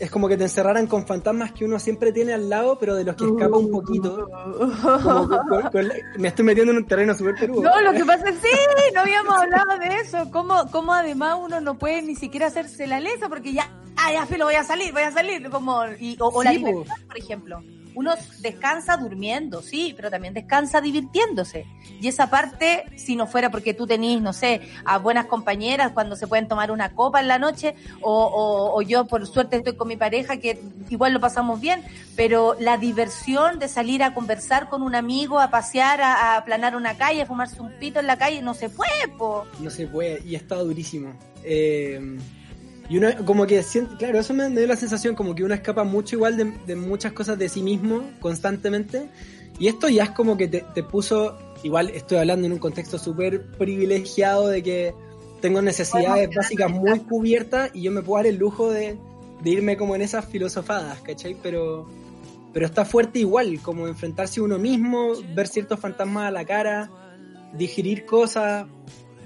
es 0.00 0.10
como 0.10 0.26
que 0.28 0.36
te 0.36 0.44
encerraran 0.44 0.86
con 0.86 1.06
fantasmas 1.06 1.52
que 1.52 1.64
uno 1.64 1.78
siempre 1.78 2.12
tiene 2.12 2.32
al 2.32 2.48
lado, 2.48 2.78
pero 2.78 2.94
de 2.96 3.04
los 3.04 3.14
que 3.16 3.24
escapa 3.26 3.56
un 3.56 3.70
poquito. 3.70 4.28
Como 5.02 5.28
con- 5.28 5.46
con- 5.48 5.62
con 5.70 5.88
la- 5.88 5.94
me 6.18 6.28
estoy 6.28 6.44
metiendo 6.44 6.72
en 6.72 6.78
un 6.78 6.86
terreno 6.86 7.14
súper 7.14 7.34
peludo. 7.36 7.62
No, 7.62 7.80
lo 7.80 7.92
que 7.92 8.04
pasa 8.04 8.28
es 8.30 8.36
sí, 8.36 8.48
no 8.94 9.00
habíamos 9.00 9.34
hablado 9.36 9.78
de 9.78 9.88
eso. 9.96 10.30
¿Cómo, 10.32 10.70
cómo 10.72 10.92
además 10.94 11.38
uno 11.42 11.60
no 11.60 11.78
puede 11.78 12.02
ni 12.02 12.14
siquiera 12.16 12.46
hacerse 12.46 12.86
la 12.86 12.98
lesa 13.00 13.28
porque 13.28 13.52
ya, 13.52 13.70
ah, 13.96 14.12
ya, 14.12 14.26
filo, 14.26 14.46
voy 14.46 14.54
a 14.54 14.64
salir, 14.64 14.92
voy 14.92 15.02
a 15.02 15.12
salir. 15.12 15.48
Como, 15.50 15.82
y, 15.98 16.16
o, 16.20 16.28
o 16.28 16.42
la 16.42 16.50
Sí, 16.52 16.58
po. 16.60 16.66
libertad, 16.68 16.94
por 17.06 17.18
ejemplo. 17.18 17.58
Uno 18.00 18.14
descansa 18.38 18.96
durmiendo, 18.96 19.60
sí, 19.60 19.92
pero 19.94 20.10
también 20.10 20.32
descansa 20.32 20.80
divirtiéndose. 20.80 21.66
Y 22.00 22.08
esa 22.08 22.30
parte, 22.30 22.86
si 22.96 23.14
no 23.14 23.26
fuera 23.26 23.50
porque 23.50 23.74
tú 23.74 23.86
tenís, 23.86 24.22
no 24.22 24.32
sé, 24.32 24.62
a 24.86 24.96
buenas 24.96 25.26
compañeras 25.26 25.92
cuando 25.92 26.16
se 26.16 26.26
pueden 26.26 26.48
tomar 26.48 26.70
una 26.70 26.94
copa 26.94 27.20
en 27.20 27.28
la 27.28 27.38
noche, 27.38 27.74
o, 28.00 28.80
yo 28.80 29.06
por 29.06 29.26
suerte 29.26 29.56
estoy 29.56 29.76
con 29.76 29.86
mi 29.86 29.98
pareja 29.98 30.38
que 30.38 30.58
igual 30.88 31.12
lo 31.12 31.20
pasamos 31.20 31.60
bien, 31.60 31.82
pero 32.16 32.56
la 32.58 32.78
diversión 32.78 33.58
de 33.58 33.68
salir 33.68 34.02
a 34.02 34.14
conversar 34.14 34.70
con 34.70 34.80
un 34.80 34.94
amigo, 34.94 35.38
a 35.38 35.50
pasear, 35.50 36.00
a, 36.00 36.14
a 36.14 36.36
aplanar 36.38 36.76
una 36.76 36.96
calle, 36.96 37.20
a 37.20 37.26
fumarse 37.26 37.60
un 37.60 37.70
pito 37.72 38.00
en 38.00 38.06
la 38.06 38.16
calle, 38.16 38.40
no 38.40 38.54
se 38.54 38.70
puede, 38.70 39.08
po. 39.18 39.44
No 39.58 39.68
se 39.68 39.86
puede, 39.86 40.22
y 40.24 40.36
está 40.36 40.56
durísimo. 40.56 41.12
Eh, 41.44 42.18
y 42.90 42.98
uno, 42.98 43.08
como 43.24 43.46
que, 43.46 43.62
siente- 43.62 43.96
claro, 43.96 44.18
eso 44.18 44.34
me, 44.34 44.48
me 44.50 44.56
dio 44.58 44.66
la 44.66 44.76
sensación 44.76 45.14
como 45.14 45.34
que 45.34 45.44
uno 45.44 45.54
escapa 45.54 45.84
mucho 45.84 46.16
igual 46.16 46.36
de, 46.36 46.52
de 46.66 46.76
muchas 46.76 47.12
cosas 47.12 47.38
de 47.38 47.48
sí 47.48 47.62
mismo 47.62 48.02
constantemente. 48.20 49.08
Y 49.58 49.68
esto 49.68 49.88
ya 49.88 50.04
es 50.04 50.10
como 50.10 50.36
que 50.36 50.48
te, 50.48 50.64
te 50.74 50.82
puso, 50.82 51.38
igual 51.62 51.90
estoy 51.90 52.18
hablando 52.18 52.46
en 52.46 52.52
un 52.54 52.58
contexto 52.58 52.98
súper 52.98 53.46
privilegiado 53.52 54.48
de 54.48 54.62
que 54.62 54.94
tengo 55.40 55.62
necesidades 55.62 56.28
básicas 56.34 56.70
muy 56.70 56.98
cubiertas 57.00 57.70
y 57.74 57.82
yo 57.82 57.92
me 57.92 58.02
puedo 58.02 58.18
dar 58.18 58.26
el 58.26 58.36
lujo 58.36 58.70
de, 58.70 58.98
de 59.42 59.50
irme 59.50 59.76
como 59.76 59.94
en 59.94 60.02
esas 60.02 60.24
filosofadas, 60.24 61.00
¿cachai? 61.00 61.36
Pero, 61.42 61.86
pero 62.52 62.66
está 62.66 62.84
fuerte 62.84 63.20
igual, 63.20 63.60
como 63.62 63.86
enfrentarse 63.86 64.40
a 64.40 64.42
uno 64.42 64.58
mismo, 64.58 65.12
ver 65.34 65.46
ciertos 65.46 65.78
fantasmas 65.78 66.26
a 66.26 66.30
la 66.30 66.44
cara, 66.44 66.90
digerir 67.54 68.04
cosas. 68.04 68.66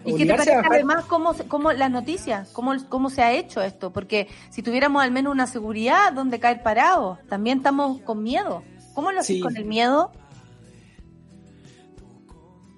¿Y 0.04 0.12
qué 0.12 0.26
te 0.26 0.32
obligarse 0.32 0.32
a 0.32 0.36
parece 0.36 0.56
bajar- 0.56 0.72
además 0.72 1.04
cómo, 1.06 1.34
cómo 1.48 1.72
las 1.72 1.90
noticias, 1.90 2.50
cómo, 2.52 2.72
cómo 2.88 3.10
se 3.10 3.22
ha 3.22 3.32
hecho 3.32 3.62
esto? 3.62 3.92
Porque 3.92 4.28
si 4.50 4.62
tuviéramos 4.62 5.02
al 5.02 5.10
menos 5.10 5.32
una 5.32 5.46
seguridad 5.46 6.12
donde 6.12 6.40
caer 6.40 6.62
parado, 6.62 7.18
también 7.28 7.58
estamos 7.58 8.00
con 8.02 8.22
miedo. 8.22 8.62
¿Cómo 8.94 9.10
lo 9.12 9.20
haces 9.20 9.36
Sí. 9.36 9.40
con 9.40 9.56
el 9.56 9.64
miedo? 9.64 10.12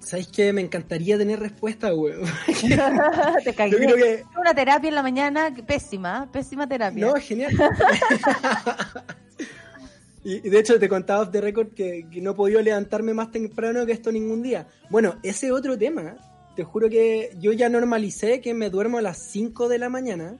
¿Sabes 0.01 0.28
qué? 0.28 0.53
Me 0.53 0.61
encantaría 0.61 1.19
tener 1.19 1.40
respuesta, 1.40 1.93
weón. 1.93 2.23
te 3.44 3.55
caí. 3.55 3.73
Yo 3.73 3.78
creo 3.78 3.97
que- 3.97 4.23
Una 4.39 4.55
terapia 4.55 4.89
en 4.89 4.94
la 4.94 5.03
mañana, 5.03 5.53
que 5.53 5.65
pésima, 5.65 6.31
pésima 6.31 6.69
terapia. 6.69 7.07
No, 7.07 7.15
genial. 7.16 7.53
y, 10.24 10.47
y 10.47 10.51
de 10.51 10.59
hecho 10.61 10.78
te 10.78 10.89
contaba 10.89 11.23
off 11.23 11.31
the 11.32 11.40
record 11.40 11.74
que, 11.74 12.07
que 12.11 12.20
no 12.20 12.31
he 12.31 12.35
podido 12.35 12.62
levantarme 12.62 13.15
más 13.15 13.32
temprano 13.32 13.85
que 13.85 13.93
esto 13.93 14.12
ningún 14.12 14.43
día. 14.43 14.69
Bueno, 14.90 15.16
ese 15.24 15.51
otro 15.51 15.77
tema, 15.77 16.15
te 16.57 16.65
juro 16.65 16.89
que 16.89 17.31
yo 17.39 17.53
ya 17.53 17.69
normalicé 17.69 18.41
que 18.41 18.55
me 18.55 18.70
duermo 18.70 18.99
a 18.99 19.03
las 19.03 19.19
5 19.19 19.69
de 19.69 19.78
la 19.78 19.89
mañana. 19.89 20.39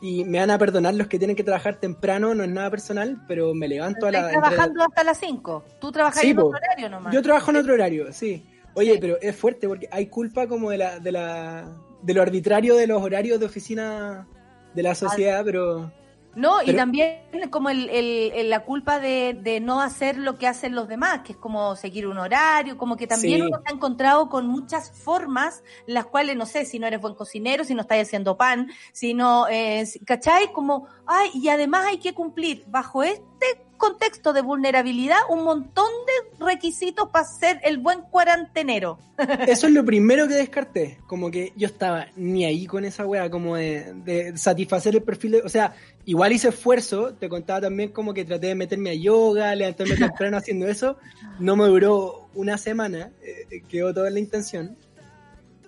Y 0.00 0.24
me 0.24 0.38
van 0.38 0.50
a 0.52 0.58
perdonar 0.58 0.94
los 0.94 1.08
que 1.08 1.18
tienen 1.18 1.34
que 1.34 1.42
trabajar 1.42 1.80
temprano, 1.80 2.32
no 2.32 2.44
es 2.44 2.50
nada 2.50 2.70
personal, 2.70 3.24
pero 3.26 3.52
me 3.52 3.66
levanto 3.66 4.06
a 4.06 4.12
la... 4.12 4.18
Entre- 4.20 4.32
trabajando 4.40 4.82
hasta 4.84 5.02
las 5.02 5.18
5. 5.18 5.64
Tú 5.80 5.90
trabajas 5.90 6.20
Sí, 6.20 6.30
en 6.30 6.36
po. 6.36 6.46
otro 6.46 6.58
horario 6.58 6.88
nomás. 6.88 7.12
Yo 7.12 7.20
trabajo 7.20 7.50
en 7.50 7.56
otro 7.56 7.74
horario, 7.74 8.12
sí. 8.12 8.44
Oye, 8.74 8.96
pero 9.00 9.18
es 9.20 9.34
fuerte 9.34 9.66
porque 9.66 9.88
hay 9.90 10.06
culpa 10.06 10.46
como 10.46 10.70
de 10.70 10.78
la, 10.78 11.00
de 11.00 11.10
la, 11.10 11.68
de 12.02 12.14
lo 12.14 12.22
arbitrario 12.22 12.76
de 12.76 12.86
los 12.86 13.02
horarios 13.02 13.40
de 13.40 13.46
oficina 13.46 14.28
de 14.72 14.82
la 14.84 14.94
sociedad, 14.94 15.42
pero 15.44 15.90
No, 16.38 16.62
y 16.62 16.72
también 16.76 17.18
como 17.50 17.68
el, 17.68 17.88
el- 17.90 18.32
el- 18.32 18.48
la 18.50 18.60
culpa 18.64 19.00
de, 19.00 19.34
de 19.34 19.58
no 19.58 19.80
hacer 19.80 20.16
lo 20.18 20.36
que 20.38 20.46
hacen 20.46 20.74
los 20.74 20.86
demás, 20.86 21.22
que 21.24 21.32
es 21.32 21.38
como 21.38 21.74
seguir 21.74 22.06
un 22.06 22.16
horario, 22.16 22.78
como 22.78 22.96
que 22.96 23.08
también 23.08 23.40
Sí. 23.40 23.46
uno 23.48 23.58
se 23.58 23.72
ha 23.72 23.74
encontrado 23.74 24.28
con 24.28 24.46
muchas 24.46 24.92
formas, 25.02 25.64
las 25.86 26.06
cuales, 26.06 26.36
no 26.36 26.46
sé, 26.46 26.64
si 26.64 26.78
no 26.78 26.86
eres 26.86 27.00
buen 27.00 27.14
cocinero, 27.14 27.64
si 27.64 27.74
no 27.74 27.82
estás 27.82 27.98
haciendo 28.00 28.36
pan, 28.36 28.70
si 28.92 29.14
no, 29.14 29.48
eh, 29.48 29.84
¿cachai? 30.06 30.52
Como, 30.52 30.86
ay, 31.06 31.30
y 31.34 31.48
además 31.48 31.86
hay 31.86 31.98
que 31.98 32.14
cumplir 32.14 32.62
bajo 32.68 33.02
este 33.02 33.66
contexto 33.78 34.32
de 34.34 34.42
vulnerabilidad 34.42 35.16
un 35.30 35.44
montón 35.44 35.88
de 36.06 36.44
requisitos 36.44 37.08
para 37.08 37.24
ser 37.24 37.60
el 37.64 37.78
buen 37.78 38.02
cuarentenero. 38.02 38.98
Eso 39.48 39.66
es 39.66 39.72
lo 39.72 39.84
primero 39.84 40.28
que 40.28 40.34
descarté. 40.34 40.98
Como 41.06 41.30
que 41.30 41.52
yo 41.56 41.66
estaba 41.66 42.08
ni 42.16 42.44
ahí 42.44 42.66
con 42.66 42.84
esa 42.84 43.06
wea, 43.06 43.30
como 43.30 43.56
de, 43.56 43.94
de 44.04 44.36
satisfacer 44.36 44.94
el 44.94 45.02
perfil 45.02 45.32
de. 45.32 45.42
O 45.42 45.48
sea, 45.48 45.74
igual 46.04 46.32
hice 46.32 46.48
esfuerzo. 46.48 47.14
Te 47.14 47.28
contaba 47.28 47.62
también 47.62 47.90
como 47.92 48.12
que 48.12 48.24
traté 48.24 48.48
de 48.48 48.54
meterme 48.54 48.90
a 48.90 48.94
yoga, 48.94 49.54
levantarme 49.54 49.96
temprano 49.96 50.36
haciendo 50.36 50.68
eso. 50.68 50.98
No 51.38 51.56
me 51.56 51.66
duró 51.66 52.28
una 52.34 52.58
semana, 52.58 53.10
eh, 53.22 53.62
quedó 53.68 53.94
toda 53.94 54.10
la 54.10 54.18
intención. 54.18 54.76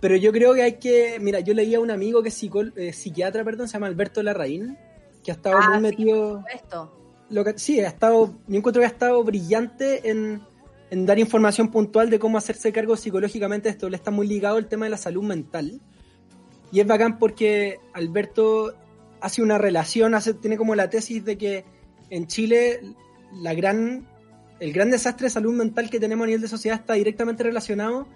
Pero 0.00 0.16
yo 0.16 0.32
creo 0.32 0.54
que 0.54 0.62
hay 0.62 0.72
que. 0.74 1.18
Mira, 1.20 1.40
yo 1.40 1.54
leía 1.54 1.78
a 1.78 1.80
un 1.80 1.90
amigo 1.90 2.22
que 2.22 2.30
es 2.30 2.42
eh, 2.42 2.92
psiquiatra, 2.92 3.44
perdón, 3.44 3.68
se 3.68 3.74
llama 3.74 3.86
Alberto 3.86 4.22
Larraín, 4.22 4.78
que 5.22 5.30
ha 5.30 5.34
estado 5.34 5.58
Ah, 5.58 5.68
muy 5.68 5.76
sí, 5.76 5.96
metido. 5.96 6.44
Lo 7.30 7.44
que, 7.44 7.58
sí, 7.58 7.80
ha 7.80 7.88
estado, 7.88 8.34
yo 8.46 8.56
encuentro 8.56 8.80
que 8.80 8.86
ha 8.86 8.90
estado 8.90 9.22
brillante 9.22 10.10
en, 10.10 10.42
en 10.90 11.06
dar 11.06 11.18
información 11.18 11.70
puntual 11.70 12.10
de 12.10 12.18
cómo 12.18 12.36
hacerse 12.36 12.72
cargo 12.72 12.96
psicológicamente 12.96 13.68
de 13.68 13.72
esto. 13.72 13.88
Le 13.88 13.96
está 13.96 14.10
muy 14.10 14.26
ligado 14.26 14.58
el 14.58 14.66
tema 14.66 14.86
de 14.86 14.90
la 14.90 14.96
salud 14.96 15.22
mental. 15.22 15.80
Y 16.72 16.80
es 16.80 16.86
bacán 16.86 17.18
porque 17.18 17.78
Alberto 17.92 18.74
hace 19.20 19.42
una 19.42 19.58
relación, 19.58 20.14
hace, 20.14 20.34
tiene 20.34 20.56
como 20.56 20.74
la 20.74 20.90
tesis 20.90 21.24
de 21.24 21.38
que 21.38 21.64
en 22.10 22.26
Chile 22.26 22.80
la 23.34 23.54
gran, 23.54 24.06
el 24.58 24.72
gran 24.72 24.90
desastre 24.90 25.26
de 25.26 25.30
salud 25.30 25.54
mental 25.54 25.90
que 25.90 26.00
tenemos 26.00 26.24
a 26.24 26.26
nivel 26.26 26.42
de 26.42 26.48
sociedad 26.48 26.78
está 26.78 26.94
directamente 26.94 27.42
relacionado 27.42 28.08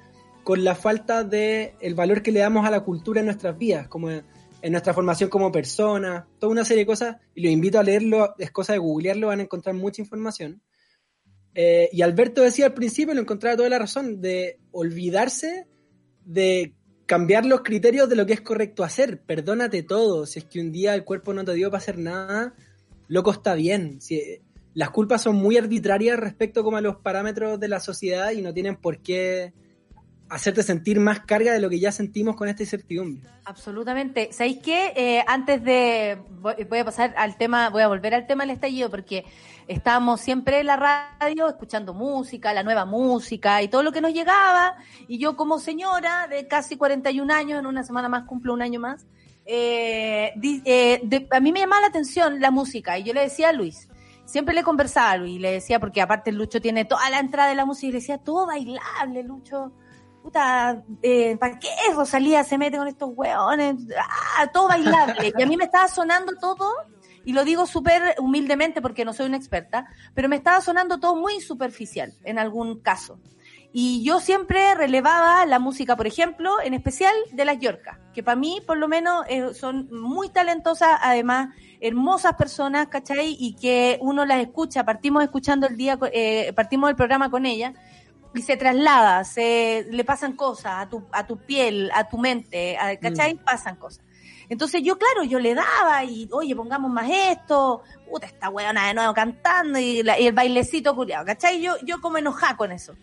con 0.43 0.65
la 0.65 0.75
falta 0.75 1.25
de 1.25 1.75
el 1.81 1.95
valor 1.95 2.23
que 2.23 2.33
le 2.33 2.41
damos 2.41 2.67
a 2.67 2.71
la 2.71 2.81
cultura 2.81 3.21
en 3.21 3.27
nuestras 3.27 3.57
vidas, 3.57 3.89
como 3.89 4.11
en 4.65 4.73
nuestra 4.73 4.95
formación 4.95 5.29
como 5.29 5.53
persona, 5.53 6.27
toda 6.39 6.51
una 6.51 6.65
serie 6.65 6.85
de 6.85 6.87
cosas, 6.87 7.17
y 7.35 7.43
los 7.43 7.53
invito 7.53 7.79
a 7.79 7.83
leerlo, 7.83 8.35
es 8.39 8.51
cosa 8.51 8.73
de 8.73 8.79
googlearlo, 8.79 9.27
van 9.27 9.41
a 9.41 9.43
encontrar 9.43 9.75
mucha 9.75 10.01
información. 10.01 10.63
Eh, 11.55 11.91
y 11.93 12.01
Alberto 12.01 12.41
decía 12.41 12.65
al 12.65 12.73
principio, 12.73 13.13
lo 13.13 13.21
encontraba 13.21 13.59
toda 13.59 13.69
la 13.69 13.79
razón, 13.79 14.23
de 14.23 14.59
olvidarse 14.73 15.67
de 16.25 16.73
cambiar 17.05 17.45
los 17.45 17.61
criterios 17.61 18.09
de 18.09 18.17
lo 18.17 18.25
que 18.25 18.33
es 18.33 18.41
correcto 18.41 18.85
hacer. 18.85 19.21
Perdónate 19.21 19.83
todo. 19.83 20.25
Si 20.25 20.39
es 20.39 20.47
que 20.47 20.61
un 20.61 20.73
día 20.73 20.95
el 20.95 21.05
cuerpo 21.05 21.35
no 21.35 21.45
te 21.45 21.53
dio 21.53 21.71
para 21.71 21.83
hacer 21.83 21.99
nada, 21.99 22.55
loco 23.07 23.33
está 23.33 23.55
bien. 23.55 24.01
Si, 24.01 24.41
las 24.73 24.89
culpas 24.89 25.21
son 25.21 25.37
muy 25.37 25.59
arbitrarias 25.59 26.19
respecto 26.19 26.65
como 26.65 26.79
a 26.79 26.81
los 26.81 26.97
parámetros 26.97 27.61
de 27.61 27.69
la 27.69 27.81
sociedad 27.81 28.31
y 28.31 28.41
no 28.41 28.55
tienen 28.55 28.77
por 28.77 29.03
qué 29.03 29.53
hacerte 30.29 30.63
sentir 30.63 31.01
más 31.01 31.21
carga 31.21 31.53
de 31.53 31.61
lo 31.61 31.69
que 31.69 31.79
ya 31.79 31.93
sentimos 31.93 32.37
con 32.37 32.49
esta 32.49 32.63
incertidumbre. 32.63 33.29
Absolutamente. 33.45 34.33
¿Sabéis 34.33 34.59
qué? 34.63 34.93
Eh, 34.97 35.25
antes 35.27 35.63
de. 35.63 36.19
Voy, 36.41 36.79
a 36.79 36.85
pasar 36.85 37.15
al 37.17 37.37
tema, 37.37 37.71
voy 37.71 37.83
a 37.83 37.89
volver 37.89 38.15
al 38.15 38.27
tema 38.27 38.45
del 38.45 38.51
estallido, 38.51 38.91
porque 38.91 39.25
estábamos 39.69 40.21
siempre 40.21 40.61
en 40.61 40.67
la 40.67 40.77
radio 40.77 41.49
escuchando 41.49 41.95
música, 41.95 42.53
la 42.53 42.63
nueva 42.63 42.85
música 42.85 43.63
y 43.63 43.69
todo 43.69 43.83
lo 43.83 43.93
que 43.93 44.01
nos 44.01 44.13
llegaba. 44.13 44.77
Y 45.09 45.19
yo, 45.19 45.37
como 45.37 45.59
señora 45.59 46.27
de 46.29 46.47
casi 46.49 46.77
41 46.77 47.33
años, 47.33 47.59
en 47.59 47.67
una 47.67 47.83
semana 47.83 48.09
más 48.09 48.25
cumplo 48.25 48.55
un 48.55 48.63
año 48.63 48.81
más, 48.81 49.07
eh, 49.47 50.33
eh, 50.65 51.29
a 51.31 51.41
mí 51.41 51.53
me 51.53 51.61
llamaba 51.61 51.83
la 51.83 51.89
atención 51.89 52.41
la 52.41 52.51
música. 52.51 52.99
Y 52.99 53.05
yo 53.05 53.13
le 53.13 53.21
decía 53.21 53.51
a 53.51 53.53
Luis, 53.53 53.89
siempre 54.25 54.55
le 54.55 54.63
conversaba 54.63 55.17
Luis, 55.19 55.37
y 55.37 55.39
le 55.39 55.53
decía, 55.53 55.79
porque 55.81 56.01
aparte 56.01 56.33
Lucho 56.33 56.61
tiene 56.61 56.87
toda 56.87 57.09
la 57.11 57.19
entrada 57.19 57.51
de 57.51 57.55
la 57.55 57.67
música, 57.67 57.89
y 57.89 57.93
le 57.93 57.99
decía, 57.99 58.19
todo 58.19 58.47
bailable, 58.47 59.23
Lucho 59.23 59.73
puta, 60.25 60.83
eh, 61.03 61.37
¿para 61.37 61.59
qué 61.59 61.69
Rosalía 61.95 62.43
se 62.45 62.57
mete 62.57 62.79
con 62.79 62.89
estos 62.89 63.11
hueones? 63.15 63.77
Ah, 64.39 64.47
todo 64.47 64.69
bailable. 64.69 65.35
Y 65.37 65.43
a 65.43 65.47
mí 65.47 65.59
me 65.59 65.65
estaba 65.65 65.87
sonando 65.87 66.33
todo, 66.41 66.73
y 67.27 67.35
lo 67.35 67.45
digo 67.45 67.67
súper 67.67 68.15
humildemente 68.19 68.81
porque 68.81 69.05
no 69.05 69.13
soy 69.13 69.27
una 69.27 69.37
experta, 69.37 69.87
pero 70.15 70.31
me 70.31 70.37
estaba 70.37 70.63
sonando 70.63 70.99
todo 70.99 71.15
muy 71.15 71.43
superficial 71.43 72.15
en 72.25 72.39
algún 72.39 72.81
caso. 72.81 73.19
Y 73.71 74.03
yo 74.03 74.19
siempre 74.19 74.75
relevaba 74.77 75.45
la 75.45 75.59
música, 75.59 75.95
por 75.95 76.07
ejemplo, 76.07 76.55
en 76.63 76.73
especial 76.73 77.15
de 77.33 77.45
las 77.45 77.59
Yorcas, 77.59 77.99
que 78.15 78.23
para 78.23 78.37
mí, 78.37 78.63
por 78.67 78.79
lo 78.79 78.89
menos, 78.89 79.27
eh, 79.29 79.53
son 79.53 79.91
muy 79.91 80.31
talentosas, 80.31 81.01
además, 81.03 81.55
hermosas 81.81 82.35
personas, 82.35 82.87
¿cachai? 82.89 83.37
Y 83.39 83.57
que 83.57 83.99
uno 84.01 84.25
las 84.25 84.39
escucha, 84.39 84.85
partimos 84.85 85.23
escuchando 85.23 85.67
el 85.67 85.77
día, 85.77 85.99
eh, 86.13 86.53
partimos 86.55 86.89
el 86.89 86.97
programa 86.97 87.31
con 87.31 87.45
ella, 87.45 87.75
y 88.35 88.43
se 88.43 88.57
traslada, 88.57 89.25
se 89.25 89.87
le 89.91 90.05
pasan 90.05 90.35
cosas 90.35 90.73
a 90.77 90.89
tu, 90.89 91.05
a 91.13 91.27
tu 91.27 91.37
piel, 91.39 91.91
a 91.95 92.09
tu 92.09 92.19
mente, 92.19 92.77
a- 92.77 92.97
¿cachai? 92.97 93.35
Pasan 93.37 93.77
cosas. 93.77 94.05
Entonces 94.49 94.83
yo, 94.83 94.99
claro, 94.99 95.23
yo 95.25 95.39
le 95.39 95.55
daba 95.55 96.05
y, 96.05 96.29
oye, 96.33 96.55
pongamos 96.55 96.91
más 96.91 97.09
esto, 97.11 97.83
puta, 98.11 98.27
esta 98.27 98.51
weona 98.51 98.89
de 98.89 98.95
nuevo 98.95 99.15
cantando 99.15 99.79
y, 99.79 100.03
la- 100.03 100.19
y 100.21 100.27
el 100.27 100.35
bailecito 100.35 100.95
curiado, 100.95 101.25
¿cachai? 101.25 101.61
Yo, 101.63 101.75
yo 101.85 102.01
como 102.01 102.19
enojada 102.19 102.57
con 102.57 102.73
eso. 102.73 102.95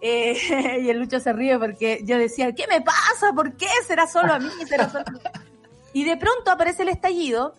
Eh, 0.00 0.36
y 0.82 0.88
el 0.88 0.98
Lucho 1.00 1.18
se 1.20 1.32
ríe 1.32 1.58
porque 1.58 2.00
yo 2.04 2.16
decía, 2.16 2.52
¿qué 2.54 2.66
me 2.68 2.80
pasa? 2.80 3.32
¿Por 3.34 3.54
qué? 3.56 3.66
¿Será 3.86 4.06
solo 4.06 4.32
a 4.32 4.38
mí? 4.38 4.48
¿Será 4.66 4.88
solo 4.88 5.04
a 5.06 5.10
mí? 5.10 5.18
Y 5.94 6.04
de 6.04 6.16
pronto 6.18 6.50
aparece 6.50 6.82
el 6.82 6.90
estallido 6.90 7.54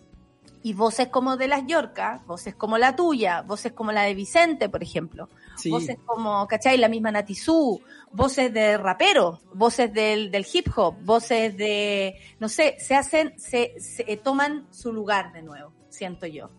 y 0.62 0.72
voces 0.72 1.08
como 1.08 1.36
de 1.36 1.48
las 1.48 1.66
Yorcas, 1.66 2.24
voces 2.26 2.54
como 2.54 2.78
la 2.78 2.94
tuya, 2.94 3.42
voces 3.42 3.72
como 3.72 3.90
la 3.92 4.02
de 4.02 4.14
Vicente, 4.14 4.68
por 4.68 4.82
ejemplo, 4.82 5.28
Sí. 5.60 5.70
voces 5.70 5.96
como, 6.04 6.46
¿cachai? 6.46 6.78
La 6.78 6.88
misma 6.88 7.10
Natizú, 7.10 7.80
voces 8.12 8.52
de 8.52 8.76
raperos, 8.78 9.40
voces 9.54 9.92
del, 9.92 10.30
del 10.30 10.46
hip 10.52 10.68
hop, 10.76 10.96
voces 11.02 11.56
de, 11.56 12.16
no 12.38 12.48
sé, 12.48 12.76
se 12.78 12.94
hacen, 12.94 13.38
se, 13.38 13.74
se 13.78 14.04
eh, 14.06 14.16
toman 14.16 14.66
su 14.70 14.92
lugar 14.92 15.32
de 15.32 15.42
nuevo, 15.42 15.72
siento 15.88 16.26
yo. 16.26 16.50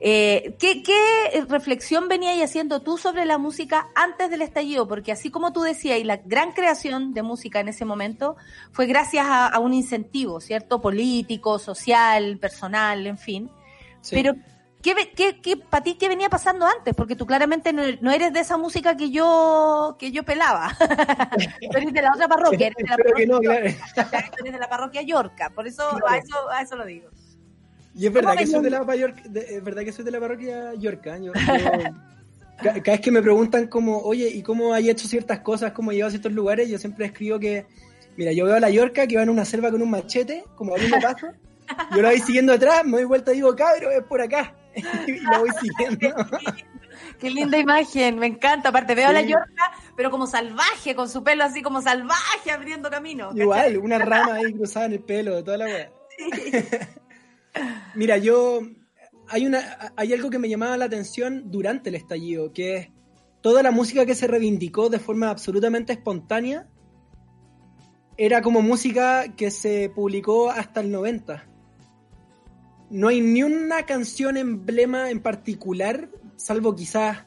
Eh, 0.00 0.56
¿qué, 0.58 0.82
¿Qué 0.82 1.44
reflexión 1.48 2.08
veníais 2.08 2.42
haciendo 2.42 2.80
tú 2.80 2.96
sobre 2.96 3.24
la 3.24 3.38
música 3.38 3.88
antes 3.94 4.30
del 4.30 4.42
estallido? 4.42 4.86
Porque 4.88 5.12
así 5.12 5.30
como 5.30 5.52
tú 5.52 5.62
decías, 5.62 5.98
y 5.98 6.04
la 6.04 6.18
gran 6.18 6.52
creación 6.52 7.12
de 7.12 7.22
música 7.22 7.60
en 7.60 7.68
ese 7.68 7.84
momento 7.84 8.36
fue 8.72 8.86
gracias 8.86 9.26
a, 9.26 9.46
a 9.46 9.58
un 9.58 9.74
incentivo, 9.74 10.40
¿cierto? 10.40 10.80
Político, 10.80 11.58
social, 11.58 12.38
personal, 12.38 13.06
en 13.06 13.18
fin. 13.18 13.50
Sí. 14.00 14.16
Pero, 14.16 14.34
¿qué, 14.82 14.94
qué, 15.14 15.40
qué, 15.40 15.56
para 15.56 15.82
ti, 15.84 15.94
qué 15.94 16.08
venía 16.08 16.28
pasando 16.28 16.66
antes? 16.66 16.94
Porque 16.94 17.16
tú 17.16 17.26
claramente 17.26 17.72
no, 17.72 17.82
no 18.00 18.10
eres 18.10 18.32
de 18.32 18.40
esa 18.40 18.56
música 18.56 18.96
que 18.96 19.10
yo, 19.10 19.96
que 19.98 20.10
yo 20.12 20.22
pelaba. 20.24 20.76
tú 21.70 21.76
eres 21.76 21.92
de 21.92 22.02
la 22.02 22.12
otra 22.12 22.28
parroquia, 22.28 22.68
eres 22.68 22.76
de 22.78 22.84
la 22.84 22.96
no, 22.96 23.40
parroquia, 23.40 23.40
claro. 23.40 23.68
Yorca, 23.68 24.30
tú 24.30 24.36
eres 24.44 24.52
de 24.52 24.58
la 24.58 24.68
parroquia 24.68 25.02
Yorca. 25.02 25.50
Por 25.50 25.66
eso, 25.66 25.82
a 26.06 26.16
eso, 26.18 26.50
a 26.50 26.62
eso 26.62 26.76
lo 26.76 26.84
digo. 26.86 27.08
Y 27.94 28.06
es 28.06 28.12
verdad 28.12 28.30
¿Cómo 28.30 28.40
que 28.40 28.46
soy 28.46 28.62
de 28.62 28.70
la 28.70 28.96
York- 28.96 29.22
de- 29.24 29.56
es 29.56 29.64
verdad 29.64 29.82
que 29.82 29.92
soy 29.92 30.04
de 30.04 30.10
la 30.12 30.20
parroquia 30.20 30.74
Yorca. 30.74 31.18
Yo- 31.18 31.32
yo- 31.32 31.32
ca- 32.62 32.72
cada 32.82 32.92
vez 32.96 33.00
que 33.00 33.10
me 33.10 33.20
preguntan 33.22 33.66
como, 33.66 33.98
oye, 33.98 34.28
¿y 34.28 34.42
cómo 34.42 34.72
hay 34.72 34.90
hecho 34.90 35.08
ciertas 35.08 35.40
cosas? 35.40 35.72
¿Cómo 35.72 35.92
llevas 35.92 36.08
a 36.08 36.10
ciertos 36.12 36.32
lugares? 36.32 36.68
Yo 36.68 36.78
siempre 36.78 37.06
escribo 37.06 37.38
que, 37.40 37.66
mira, 38.16 38.32
yo 38.32 38.44
veo 38.44 38.56
a 38.56 38.60
la 38.60 38.70
Yorca 38.70 39.06
que 39.06 39.16
va 39.16 39.22
en 39.24 39.30
una 39.30 39.44
selva 39.44 39.70
con 39.70 39.82
un 39.82 39.90
machete, 39.90 40.44
como 40.54 40.72
abriendo 40.72 40.98
paso. 41.00 41.26
Yo 41.94 42.02
la 42.02 42.10
voy 42.10 42.18
siguiendo 42.20 42.52
atrás, 42.52 42.84
me 42.84 42.92
doy 42.98 43.04
vuelta 43.04 43.32
y 43.32 43.36
digo, 43.36 43.54
cabro, 43.56 43.90
es 43.90 44.02
por 44.04 44.20
acá. 44.20 44.54
y 45.06 45.20
la 45.20 45.38
voy 45.38 45.50
siguiendo. 45.60 46.08
Qué 47.18 47.30
linda 47.30 47.58
imagen, 47.58 48.18
me 48.18 48.26
encanta. 48.26 48.70
Aparte, 48.70 48.94
veo 48.94 49.08
a 49.08 49.12
la 49.12 49.22
Sí. 49.22 49.28
Yorca, 49.28 49.72
pero 49.96 50.10
como 50.10 50.26
salvaje, 50.26 50.94
con 50.94 51.08
su 51.08 51.22
pelo 51.22 51.44
así 51.44 51.62
como 51.62 51.82
salvaje, 51.82 52.50
abriendo 52.50 52.90
camino. 52.90 53.28
¿cachai? 53.28 53.42
Igual, 53.42 53.78
una 53.78 53.98
rama 54.04 54.34
ahí 54.34 54.52
cruzada 54.52 54.86
en 54.86 54.92
el 54.92 55.00
pelo, 55.00 55.42
toda 55.44 55.58
la 55.58 55.64
weá. 55.66 55.90
Mira, 57.94 58.18
yo 58.18 58.60
hay 59.28 59.46
una 59.46 59.92
hay 59.96 60.12
algo 60.12 60.30
que 60.30 60.38
me 60.38 60.48
llamaba 60.48 60.76
la 60.76 60.86
atención 60.86 61.50
durante 61.50 61.88
el 61.90 61.96
estallido, 61.96 62.52
que 62.52 62.76
es 62.76 62.88
toda 63.40 63.62
la 63.62 63.70
música 63.70 64.06
que 64.06 64.14
se 64.14 64.26
reivindicó 64.26 64.88
de 64.88 64.98
forma 64.98 65.30
absolutamente 65.30 65.92
espontánea 65.92 66.68
era 68.16 68.42
como 68.42 68.60
música 68.60 69.34
que 69.34 69.50
se 69.50 69.90
publicó 69.94 70.50
hasta 70.50 70.80
el 70.82 70.90
90. 70.90 71.49
No 72.90 73.08
hay 73.08 73.20
ni 73.20 73.42
una 73.42 73.86
canción 73.86 74.36
emblema 74.36 75.10
en 75.10 75.20
particular, 75.20 76.08
salvo 76.36 76.74
quizás 76.74 77.24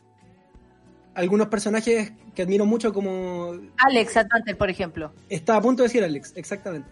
algunos 1.16 1.48
personajes 1.48 2.14
que 2.36 2.42
admiro 2.42 2.66
mucho 2.66 2.92
como 2.94 3.54
Alex 3.78 4.18
Atlanter, 4.18 4.58
por 4.58 4.70
ejemplo. 4.70 5.14
Estaba 5.30 5.60
a 5.60 5.62
punto 5.62 5.84
de 5.84 5.88
decir 5.88 6.04
Alex, 6.04 6.34
exactamente. 6.36 6.90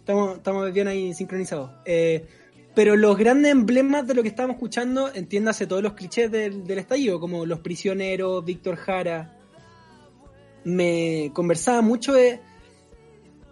Estamos, 0.00 0.38
estamos 0.38 0.72
bien 0.72 0.88
ahí 0.88 1.14
sincronizados. 1.14 1.70
Eh, 1.84 2.26
pero 2.74 2.96
los 2.96 3.16
grandes 3.16 3.52
emblemas 3.52 4.06
de 4.06 4.14
lo 4.14 4.22
que 4.22 4.28
estábamos 4.28 4.56
escuchando, 4.56 5.12
entiéndase 5.12 5.66
todos 5.66 5.82
los 5.82 5.92
clichés 5.92 6.30
del, 6.30 6.64
del 6.64 6.78
estallido, 6.78 7.20
como 7.20 7.44
Los 7.44 7.60
Prisioneros, 7.60 8.44
Víctor 8.44 8.76
Jara. 8.76 9.36
Me 10.64 11.30
conversaba 11.34 11.82
mucho 11.82 12.14
de 12.14 12.40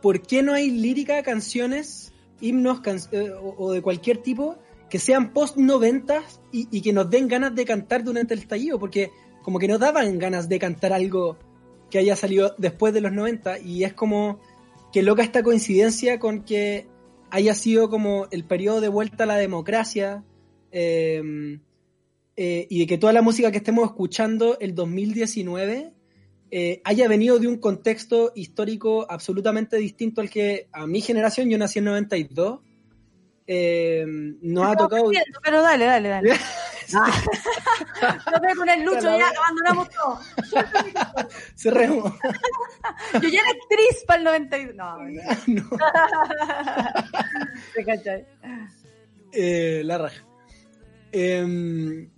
por 0.00 0.22
qué 0.22 0.42
no 0.42 0.54
hay 0.54 0.70
lírica, 0.70 1.22
canciones, 1.22 2.09
himnos 2.40 2.80
eh, 3.12 3.32
o, 3.32 3.72
de 3.72 3.82
cualquier 3.82 4.18
tipo 4.18 4.56
que 4.88 4.98
sean 4.98 5.32
post 5.32 5.56
90 5.56 6.22
y, 6.52 6.68
y 6.70 6.80
que 6.80 6.92
nos 6.92 7.08
den 7.08 7.28
ganas 7.28 7.54
de 7.54 7.64
cantar 7.64 8.02
durante 8.02 8.34
el 8.34 8.40
estallido, 8.40 8.78
porque 8.78 9.10
como 9.42 9.58
que 9.58 9.68
nos 9.68 9.78
daban 9.78 10.18
ganas 10.18 10.48
de 10.48 10.58
cantar 10.58 10.92
algo 10.92 11.36
que 11.90 11.98
haya 11.98 12.16
salido 12.16 12.54
después 12.58 12.92
de 12.92 13.00
los 13.00 13.12
90 13.12 13.60
y 13.60 13.84
es 13.84 13.94
como 13.94 14.40
que 14.92 15.02
loca 15.02 15.22
esta 15.22 15.42
coincidencia 15.42 16.18
con 16.18 16.44
que 16.44 16.88
haya 17.30 17.54
sido 17.54 17.88
como 17.88 18.26
el 18.30 18.44
periodo 18.44 18.80
de 18.80 18.88
vuelta 18.88 19.24
a 19.24 19.26
la 19.26 19.36
democracia, 19.36 20.24
eh, 20.72 21.22
eh, 22.36 22.66
y 22.70 22.78
de 22.80 22.86
que 22.86 22.98
toda 22.98 23.12
la 23.12 23.22
música 23.22 23.50
que 23.50 23.58
estemos 23.58 23.84
escuchando 23.84 24.58
el 24.60 24.74
2019 24.74 25.92
eh, 26.50 26.80
haya 26.84 27.06
venido 27.08 27.38
de 27.38 27.46
un 27.46 27.58
contexto 27.58 28.32
histórico 28.34 29.06
absolutamente 29.08 29.76
distinto 29.76 30.20
al 30.20 30.30
que 30.30 30.68
a 30.72 30.86
mi 30.86 31.00
generación, 31.00 31.48
yo 31.48 31.58
nací 31.58 31.78
en 31.78 31.84
92, 31.86 32.60
eh, 33.46 34.04
nos 34.42 34.66
ha 34.66 34.76
tocado... 34.76 35.10
Pero 35.42 35.62
dale, 35.62 35.84
dale, 35.84 36.08
dale. 36.08 36.30
no 36.92 38.56
con 38.56 38.68
el 38.68 38.84
Lucho, 38.84 39.00
ya 39.18 39.28
abandonamos 39.28 39.88
todo. 39.90 40.20
Cerremos. 41.56 42.12
Yo 43.14 43.28
ya 43.28 43.40
era 43.40 43.50
actriz 43.50 44.04
para 44.06 44.18
el 44.18 44.24
92. 44.24 44.76
No, 44.76 44.98
no. 45.46 45.70
¿Te 47.74 47.84
cachai? 47.84 48.26
Eh, 49.32 49.82
la 49.84 49.98
raja. 49.98 50.24
Eh, 51.12 52.08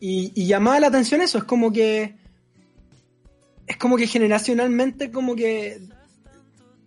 y, 0.00 0.32
y 0.34 0.46
llamaba 0.46 0.80
la 0.80 0.86
atención 0.88 1.20
eso, 1.20 1.38
es 1.38 1.44
como 1.44 1.72
que 1.72 2.21
es 3.72 3.78
como 3.78 3.96
que 3.96 4.06
generacionalmente 4.06 5.10
como 5.10 5.34
que 5.34 5.80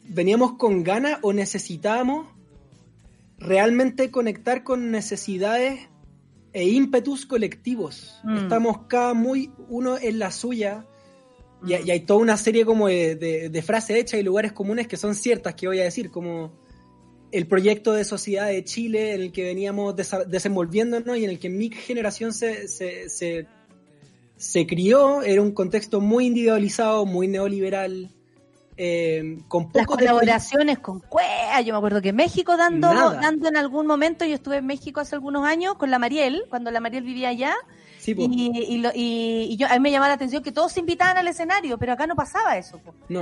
veníamos 0.03 0.53
con 0.53 0.83
ganas 0.83 1.17
o 1.23 1.33
necesitábamos 1.33 2.27
realmente 3.39 4.11
conectar 4.11 4.63
con 4.63 4.91
necesidades 4.91 5.79
e 6.53 6.65
ímpetus 6.65 7.25
colectivos. 7.25 8.19
Mm. 8.23 8.37
Estamos 8.37 8.81
cada 8.87 9.15
muy 9.15 9.51
uno 9.67 9.97
en 9.97 10.19
la 10.19 10.29
suya 10.29 10.85
y, 11.65 11.73
hay 11.73 12.01
toda 12.01 12.19
una 12.19 12.37
serie 12.37 12.65
como 12.65 12.87
de, 12.87 13.15
de, 13.49 13.61
frases 13.63 13.97
hechas 13.97 14.19
y 14.19 14.23
lugares 14.23 14.51
comunes 14.51 14.87
que 14.87 14.95
son 14.95 15.15
ciertas 15.15 15.55
que 15.55 15.67
voy 15.67 15.79
a 15.79 15.85
decir, 15.85 16.11
como 16.11 16.51
el 17.31 17.47
proyecto 17.47 17.93
de 17.93 18.03
sociedad 18.03 18.45
de 18.45 18.63
Chile 18.63 19.15
en 19.15 19.21
el 19.21 19.31
que 19.31 19.43
veníamos 19.43 19.95
desenvolviéndonos 20.27 21.17
y 21.17 21.23
en 21.23 21.31
el 21.31 21.39
que 21.39 21.49
mi 21.49 21.71
generación 21.71 22.31
se, 22.31 22.67
se, 22.67 23.09
se 23.09 23.47
se 24.37 24.67
crió, 24.67 25.21
era 25.21 25.41
un 25.41 25.51
contexto 25.51 26.01
muy 26.01 26.27
individualizado, 26.27 27.05
muy 27.05 27.27
neoliberal. 27.27 28.11
Eh, 28.77 29.37
con 29.47 29.69
Las 29.73 29.87
colaboraciones 29.87 30.79
con 30.79 30.99
Cuea, 30.99 31.61
yo 31.61 31.73
me 31.73 31.77
acuerdo 31.77 32.01
que 32.01 32.11
México 32.11 32.57
dando, 32.57 32.89
dando 32.89 33.47
en 33.47 33.55
algún 33.55 33.87
momento, 33.87 34.25
yo 34.25 34.35
estuve 34.35 34.57
en 34.57 34.65
México 34.65 34.99
hace 34.99 35.15
algunos 35.15 35.45
años 35.45 35.75
con 35.75 35.91
la 35.91 35.97
Mariel, 35.97 36.43
cuando 36.49 36.71
la 36.71 36.81
Mariel 36.81 37.05
vivía 37.05 37.29
allá, 37.29 37.55
y, 38.13 39.57
yo, 39.57 39.67
a 39.67 39.73
mí 39.73 39.79
me 39.79 39.91
llamaba 39.91 40.09
la 40.09 40.15
atención 40.15 40.43
que 40.43 40.51
todos 40.51 40.71
se 40.71 40.79
invitaban 40.79 41.17
al 41.17 41.27
escenario, 41.27 41.77
pero 41.77 41.93
acá 41.93 42.07
no 42.07 42.15
pasaba 42.15 42.57
eso. 42.57 42.79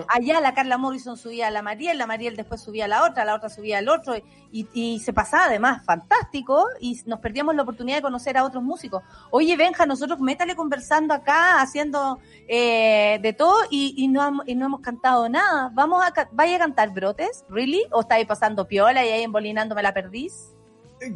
Allá 0.08 0.42
la 0.42 0.54
Carla 0.54 0.78
Morrison 0.78 1.18
subía 1.18 1.48
a 1.48 1.52
la 1.52 1.62
Mariel, 1.62 1.98
la 1.98 2.08
Mariel 2.08 2.36
después 2.36 2.62
subía 2.62 2.86
a 2.86 2.88
la 2.88 3.04
otra, 3.04 3.26
la 3.26 3.36
otra 3.36 3.50
subía 3.50 3.78
al 3.78 3.90
otro, 3.90 4.16
y, 4.52 5.00
se 5.00 5.14
pasaba 5.14 5.46
además 5.46 5.84
fantástico, 5.86 6.66
y 6.80 7.00
nos 7.06 7.20
perdíamos 7.20 7.56
la 7.56 7.64
oportunidad 7.64 7.98
de 7.98 8.02
conocer 8.04 8.38
a 8.38 8.44
otros 8.44 8.64
músicos. 8.64 9.04
Oye, 9.32 9.56
Benja, 9.56 9.86
nosotros 9.86 10.20
métale 10.20 10.56
conversando 10.56 11.14
acá, 11.14 11.62
haciendo 11.62 12.20
eh, 12.48 13.20
de 13.22 13.34
todo, 13.34 13.56
y, 13.70 14.08
no, 14.08 14.32
no 14.32 14.44
hemos 14.46 14.82
cantado 14.82 15.30
nada. 15.30 15.72
¿Vamos 15.74 16.04
a, 16.04 16.30
¿Vaya 16.32 16.56
a 16.56 16.60
cantar 16.60 16.92
brotes? 16.92 17.46
¿Really? 17.50 17.84
¿O 17.92 18.02
estáis 18.02 18.26
pasando 18.26 18.68
piola 18.68 19.06
y 19.06 19.10
ahí 19.10 19.24
embolinándome 19.24 19.82
la 19.82 19.94
perdís? 19.94 20.54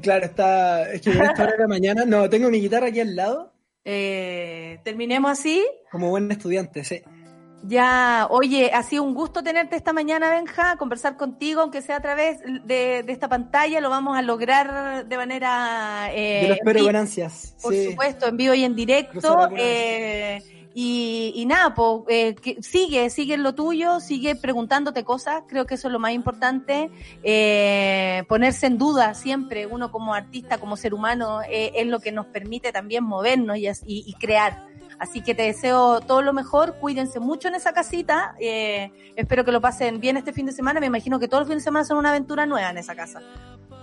Claro, 0.01 0.25
está. 0.25 0.91
Es 0.91 1.01
que 1.01 1.11
esta 1.11 1.43
hora 1.43 1.55
de 1.57 1.67
mañana. 1.67 2.05
No, 2.05 2.29
tengo 2.29 2.49
mi 2.49 2.59
guitarra 2.59 2.87
aquí 2.87 2.99
al 2.99 3.15
lado. 3.15 3.53
Eh, 3.89 4.79
terminemos 4.83 5.31
así. 5.31 5.65
Como 5.89 6.09
buen 6.09 6.29
estudiante, 6.29 6.83
sí. 6.83 7.01
Ya, 7.63 8.27
oye, 8.29 8.69
ha 8.73 8.83
sido 8.83 9.03
un 9.03 9.13
gusto 9.13 9.43
tenerte 9.43 9.77
esta 9.77 9.93
mañana, 9.93 10.29
Benja, 10.29 10.75
conversar 10.75 11.15
contigo, 11.15 11.61
aunque 11.61 11.81
sea 11.81 11.95
a 11.95 12.01
través 12.01 12.39
de, 12.65 12.99
esta 13.07 13.29
pantalla, 13.29 13.79
lo 13.79 13.89
vamos 13.89 14.17
a 14.17 14.21
lograr 14.21 15.07
de 15.07 15.17
manera... 15.17 16.09
Eh, 16.11 16.41
Yo 16.41 16.47
lo 16.49 16.53
espero 16.55 16.83
con 16.83 16.95
ansias. 16.97 17.55
Por 17.61 17.73
supuesto, 17.73 18.27
en 18.27 18.35
vivo 18.35 18.53
y 18.53 18.65
en 18.65 18.75
directo. 18.75 19.49
Y, 20.79 21.43
nada, 21.47 21.73
pues 21.73 22.35
sigue, 22.61 23.09
sigue 23.09 23.33
en 23.33 23.41
lo 23.41 23.55
tuyo, 23.55 23.99
sigue 23.99 24.35
preguntándote 24.35 25.03
cosas, 25.03 25.41
creo 25.47 25.65
que 25.65 25.73
eso 25.73 25.87
es 25.87 25.91
lo 25.91 25.97
más 25.97 26.11
importante, 26.11 26.91
eh, 27.23 28.23
ponerse 28.27 28.67
en 28.67 28.77
duda 28.77 29.15
siempre, 29.15 29.65
uno 29.65 29.91
como 29.91 30.13
artista, 30.13 30.59
como 30.59 30.77
ser 30.77 30.93
humano, 30.93 31.41
eh, 31.49 31.71
es 31.73 31.87
lo 31.87 31.99
que 31.99 32.11
nos 32.11 32.27
permite 32.27 32.71
también 32.71 33.03
movernos 33.03 33.57
y, 33.57 34.13
crear. 34.19 34.67
Así 34.99 35.21
que 35.21 35.33
te 35.33 35.41
deseo 35.41 35.99
todo 36.01 36.21
lo 36.21 36.31
mejor, 36.31 36.75
cuídense 36.79 37.19
mucho 37.19 37.47
en 37.47 37.55
esa 37.55 37.73
casita, 37.73 38.35
espero 38.39 39.43
que 39.43 39.51
lo 39.51 39.61
pasen 39.61 39.99
bien 39.99 40.15
este 40.15 40.31
fin 40.31 40.45
de 40.45 40.51
semana, 40.51 40.79
me 40.79 40.85
imagino 40.85 41.17
que 41.17 41.27
todos 41.27 41.41
los 41.41 41.47
fines 41.47 41.63
de 41.63 41.69
semana 41.69 41.85
son 41.85 41.97
una 41.97 42.11
aventura 42.11 42.45
nueva 42.45 42.69
en 42.69 42.77
esa 42.77 42.93
casa. 42.93 43.19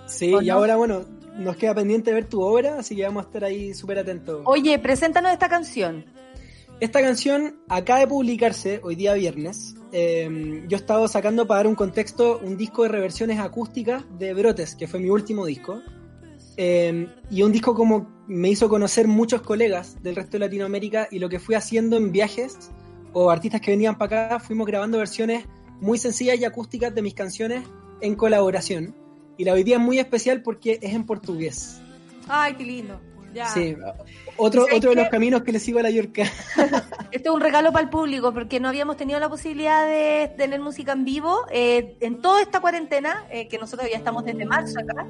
Sí, 0.07 0.33
y 0.41 0.49
ahora 0.49 0.77
bueno, 0.77 1.05
nos 1.35 1.57
queda 1.57 1.75
pendiente 1.75 2.13
ver 2.13 2.27
tu 2.27 2.41
obra, 2.41 2.79
así 2.79 2.95
que 2.95 3.03
vamos 3.03 3.25
a 3.25 3.27
estar 3.27 3.43
ahí 3.43 3.75
súper 3.75 3.99
atentos. 3.99 4.43
Oye, 4.45 4.79
preséntanos 4.79 5.33
esta 5.33 5.49
canción. 5.49 6.05
Esta 6.81 7.01
canción 7.01 7.61
acaba 7.69 8.01
de 8.01 8.07
publicarse 8.09 8.81
hoy 8.83 8.97
día 8.97 9.15
viernes. 9.15 9.77
Eh, 9.93 10.65
yo 10.67 10.77
he 10.77 10.81
estado 10.81 11.07
sacando 11.07 11.47
para 11.47 11.59
dar 11.59 11.67
un 11.69 11.77
contexto 11.77 12.41
un 12.43 12.57
disco 12.57 12.83
de 12.83 12.89
reversiones 12.89 13.39
acústicas 13.39 14.05
de 14.19 14.35
Brotes, 14.35 14.75
que 14.75 14.89
fue 14.89 14.99
mi 14.99 15.09
último 15.09 15.47
disco. 15.47 15.81
Eh, 16.57 17.09
y 17.31 17.43
un 17.43 17.53
disco 17.53 17.75
como 17.75 18.25
me 18.27 18.49
hizo 18.49 18.69
conocer 18.69 19.07
muchos 19.07 19.43
colegas 19.43 20.03
del 20.03 20.17
resto 20.17 20.33
de 20.33 20.41
Latinoamérica 20.41 21.09
y 21.11 21.19
lo 21.19 21.29
que 21.29 21.39
fui 21.39 21.55
haciendo 21.55 21.97
en 21.97 22.13
viajes 22.13 22.71
o 23.13 23.31
artistas 23.31 23.61
que 23.61 23.71
venían 23.71 23.97
para 23.97 24.27
acá, 24.27 24.41
fuimos 24.41 24.67
grabando 24.67 24.99
versiones 24.99 25.47
muy 25.81 25.99
sencillas 25.99 26.39
y 26.39 26.45
acústicas 26.45 26.95
de 26.95 27.03
mis 27.03 27.15
canciones 27.15 27.65
en 28.01 28.17
colaboración. 28.17 28.97
Y 29.37 29.45
la 29.45 29.53
hoy 29.53 29.63
día 29.63 29.77
es 29.77 29.83
muy 29.83 29.99
especial 30.01 30.43
porque 30.43 30.79
es 30.83 30.93
en 30.93 31.07
portugués. 31.07 31.81
Ay, 32.29 32.55
qué 32.55 32.65
lindo. 32.65 33.01
Sí, 33.53 33.77
otro, 34.37 34.67
otro 34.73 34.91
de 34.91 34.97
los 34.97 35.09
caminos 35.09 35.43
que 35.43 35.53
le 35.53 35.59
sigo 35.59 35.79
a 35.79 35.83
la 35.83 35.91
Yorca. 35.91 36.25
Este 37.13 37.29
es 37.29 37.35
un 37.35 37.41
regalo 37.41 37.71
para 37.71 37.85
el 37.85 37.91
público 37.91 38.35
porque 38.35 38.59
no 38.59 38.69
habíamos 38.69 38.97
tenido 38.97 39.21
la 39.21 39.29
posibilidad 39.29 39.87
de 39.87 40.35
tener 40.37 40.61
música 40.61 40.93
en 40.93 41.05
vivo 41.05 41.47
eh, 41.51 41.97
en 42.01 42.21
toda 42.21 42.43
esta 42.43 42.61
cuarentena, 42.61 43.27
eh, 43.31 43.47
que 43.47 43.57
nosotros 43.57 43.89
ya 43.89 43.97
estamos 43.97 44.25
desde 44.25 44.45
marzo 44.45 44.81
acá, 44.81 45.07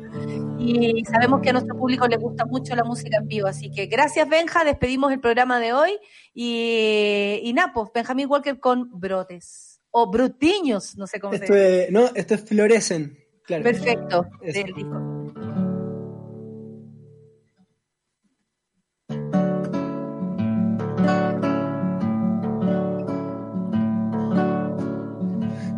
y 0.58 1.02
sabemos 1.06 1.40
que 1.40 1.50
a 1.50 1.52
nuestro 1.54 1.76
público 1.76 2.06
le 2.06 2.16
gusta 2.16 2.44
mucho 2.44 2.74
la 2.76 2.84
música 2.84 3.16
en 3.16 3.26
vivo. 3.26 3.46
Así 3.46 3.70
que 3.70 3.86
gracias, 3.86 4.28
Benja, 4.28 4.64
despedimos 4.64 5.12
el 5.12 5.20
programa 5.20 5.60
de 5.60 5.72
hoy. 5.72 5.98
Y, 6.34 7.40
y 7.42 7.52
Napos, 7.52 7.90
pues, 7.90 8.02
Benjamín 8.02 8.28
Walker 8.28 8.58
con 8.60 8.90
brotes. 8.92 9.80
O 9.90 10.10
brutiños, 10.10 10.96
no 10.96 11.06
sé 11.06 11.20
cómo 11.20 11.34
esto 11.34 11.52
se 11.52 11.88
no, 11.90 12.10
esto 12.14 12.34
es 12.34 12.44
florecen. 12.44 13.18
Claro. 13.44 13.62
Perfecto, 13.62 14.26
del 14.42 14.74
disco. 14.74 15.34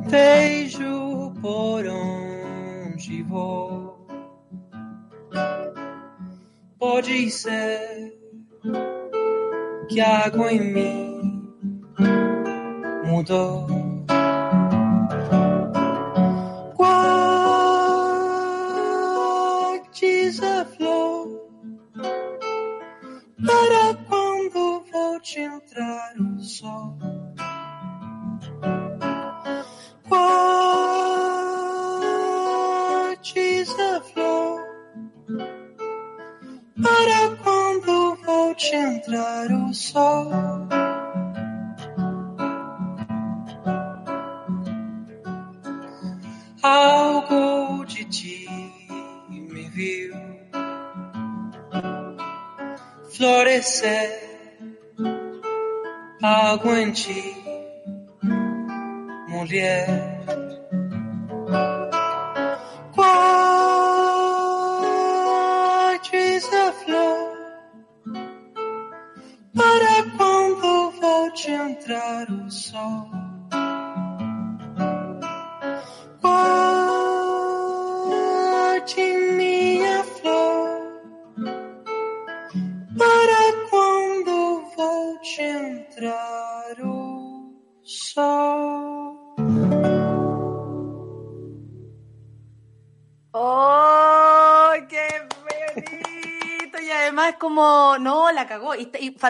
Vejo 0.07 1.33
por 1.41 1.87
onde 1.87 3.23
vou. 3.25 4.07
Pode 6.79 7.31
ser 7.31 8.15
que 9.89 10.01
a 10.01 10.27
água 10.27 10.53
em 10.53 10.73
mim 10.73 11.53
mudou. 13.05 13.86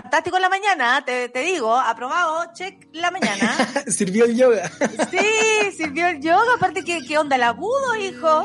Fantástico 0.03 0.37
en 0.37 0.43
la 0.43 0.49
mañana, 0.51 1.03
te, 1.05 1.29
te 1.31 1.41
digo, 1.41 1.75
aprobado, 1.75 2.53
check 2.53 2.87
la 2.93 3.11
mañana. 3.11 3.57
Sirvió 3.87 4.27
el 4.27 4.37
yoga. 4.37 4.71
sí, 5.11 5.73
sirvió 5.75 6.09
el 6.09 6.21
yoga, 6.21 6.55
aparte 6.57 6.85
que, 6.85 7.01
qué 7.07 7.17
onda 7.17 7.37
el 7.37 7.43
agudo, 7.43 7.97
hijo. 7.97 8.45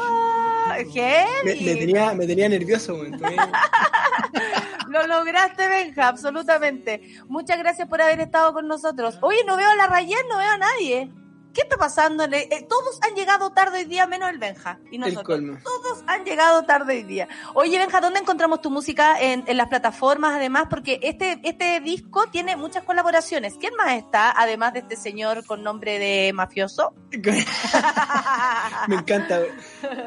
Me, 1.43 1.55
me 1.55 1.75
tenía, 1.75 2.13
me 2.13 2.25
tenía 2.25 2.47
nervioso. 2.47 2.95
Lo 4.87 5.07
lograste, 5.07 5.67
Benja, 5.67 6.07
absolutamente. 6.07 7.01
Muchas 7.27 7.57
gracias 7.57 7.87
por 7.89 8.01
haber 8.01 8.21
estado 8.21 8.53
con 8.53 8.67
nosotros. 8.67 9.17
Oye, 9.21 9.39
no 9.45 9.57
veo 9.57 9.69
a 9.69 9.75
la 9.75 9.87
Rayen, 9.87 10.27
no 10.29 10.37
veo 10.37 10.51
a 10.51 10.57
nadie. 10.57 11.11
¿Qué 11.53 11.61
está 11.61 11.75
pasando? 11.77 12.23
Eh, 12.25 12.65
todos 12.69 12.99
han 13.01 13.13
llegado 13.15 13.51
tarde 13.51 13.79
hoy 13.79 13.85
día, 13.85 14.07
menos 14.07 14.29
el 14.29 14.37
Benja. 14.37 14.79
Y 14.91 14.97
nosotros. 14.97 15.23
colmo. 15.25 15.57
Todos 15.63 16.03
han 16.07 16.23
llegado 16.23 16.63
tarde 16.63 16.93
hoy 16.97 17.03
día. 17.03 17.27
Oye, 17.53 17.77
Benja, 17.77 17.99
¿dónde 17.99 18.19
encontramos 18.19 18.61
tu 18.61 18.69
música? 18.69 19.19
En, 19.19 19.43
en 19.47 19.57
las 19.57 19.67
plataformas, 19.67 20.33
además, 20.35 20.65
porque 20.69 20.99
este, 21.03 21.39
este 21.43 21.79
disco 21.81 22.27
tiene 22.31 22.55
muchas 22.55 22.83
colaboraciones. 22.83 23.55
¿Quién 23.59 23.73
más 23.75 23.93
está, 23.97 24.31
además 24.31 24.73
de 24.73 24.79
este 24.79 24.95
señor 24.95 25.45
con 25.45 25.61
nombre 25.63 25.99
de 25.99 26.31
mafioso? 26.33 26.93
Me 28.87 28.95
encanta. 28.95 29.41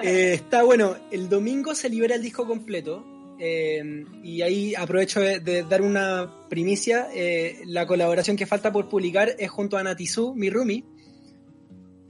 Eh, 0.02 0.32
está 0.34 0.62
bueno, 0.62 0.96
el 1.10 1.28
domingo 1.28 1.74
se 1.74 1.88
libera 1.88 2.14
el 2.14 2.22
disco 2.22 2.46
completo. 2.46 3.04
eh, 3.38 4.04
y 4.22 4.42
ahí 4.42 4.74
aprovecho 4.76 5.20
de, 5.20 5.40
de 5.40 5.62
dar 5.64 5.82
una 5.82 6.30
primicia. 6.48 7.08
eh, 7.12 7.60
la 7.66 7.86
colaboración 7.86 8.36
que 8.36 8.46
falta 8.46 8.72
por 8.72 8.88
publicar 8.88 9.34
es 9.38 9.50
junto 9.50 9.76
a 9.76 9.82
Natizú, 9.82 10.34
mi 10.34 10.50
roomie. 10.50 10.84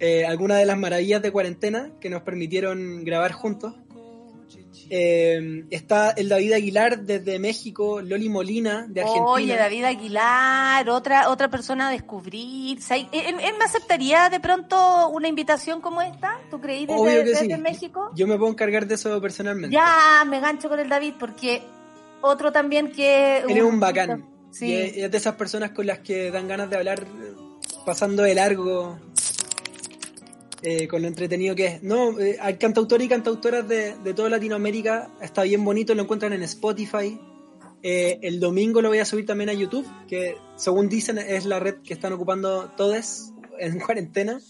Eh, 0.01 0.27
algunas 0.27 0.59
de 0.59 0.67
las 0.67 0.77
maravillas 0.77 1.23
de 1.23 1.31
cuarentena 1.31 1.93
que 2.01 2.11
nos 2.11 2.23
permitieron 2.23 3.05
grabar 3.05 3.33
juntos. 3.33 3.75
Eh, 4.91 5.65
está 5.71 6.11
el 6.11 6.29
David 6.29 6.53
Aguilar 6.53 7.01
desde 7.01 7.39
México, 7.39 8.03
Loli 8.03 8.29
Molina 8.29 8.87
de 8.89 9.01
Argentina. 9.01 9.27
Oye, 9.27 9.57
David 9.57 9.85
Aguilar, 9.85 10.91
otra, 10.91 11.31
otra 11.31 11.49
persona 11.49 11.89
a 11.89 11.91
descubrir. 11.91 12.79
¿Él, 12.91 13.09
él 13.13 13.55
me 13.59 13.65
aceptaría 13.65 14.29
de 14.29 14.41
pronto 14.41 15.09
una 15.09 15.29
invitación 15.29 15.81
como 15.81 16.03
esta? 16.03 16.39
¿Tú 16.51 16.61
creí 16.61 16.87
desde, 16.87 17.01
Obvio 17.01 17.25
que 17.25 17.31
desde 17.31 17.55
sí. 17.55 17.61
México? 17.61 18.11
Yo 18.15 18.27
me 18.27 18.37
puedo 18.37 18.51
encargar 18.51 18.87
de 18.87 18.97
eso 18.97 19.21
personalmente. 19.21 19.75
Ya, 19.75 20.25
me 20.27 20.41
gancho 20.41 20.69
con 20.69 20.79
el 20.79 20.89
David 20.89 21.15
porque 21.19 21.63
otro 22.21 22.53
también 22.53 22.91
que... 22.91 23.39
Él 23.39 23.57
es 23.57 23.63
un 23.63 23.81
bacán. 23.81 24.27
Sí. 24.51 24.67
Y 24.67 24.75
es 24.75 24.97
es 24.97 25.11
de 25.11 25.17
esas 25.17 25.35
personas 25.35 25.71
con 25.71 25.87
las 25.87 26.01
que 26.01 26.31
dan 26.31 26.47
ganas 26.47 26.69
de 26.69 26.77
hablar 26.77 27.01
eh, 27.01 27.33
pasando 27.87 28.23
de 28.23 28.35
largo 28.35 28.99
eh, 30.67 30.89
con 30.89 31.03
lo 31.03 31.09
entretenido 31.09 31.55
que 31.55 31.67
es. 31.67 31.83
No, 31.83 32.19
eh, 32.19 32.39
hay 32.41 32.57
cantautores 32.57 33.05
y 33.05 33.09
cantautoras 33.11 33.69
de, 33.69 33.97
de 33.97 34.15
toda 34.15 34.31
Latinoamérica. 34.31 35.11
Está 35.21 35.43
bien 35.43 35.63
bonito, 35.63 35.95
lo 35.95 36.01
encuentran 36.01 36.33
en 36.33 36.43
Spotify. 36.43 37.21
Eh, 37.83 38.19
el 38.23 38.41
domingo 38.41 38.81
lo 38.81 38.89
voy 38.89 38.99
a 38.99 39.05
subir 39.05 39.27
también 39.27 39.51
a 39.51 39.53
YouTube, 39.53 39.87
que 40.09 40.39
según 40.57 40.89
dicen 40.89 41.19
es 41.19 41.45
la 41.45 41.61
red 41.61 41.83
que 41.83 41.93
están 41.93 42.15
ocupando 42.15 42.71
todos 42.79 43.31
en 43.59 43.79
cuarentena. 43.87 44.41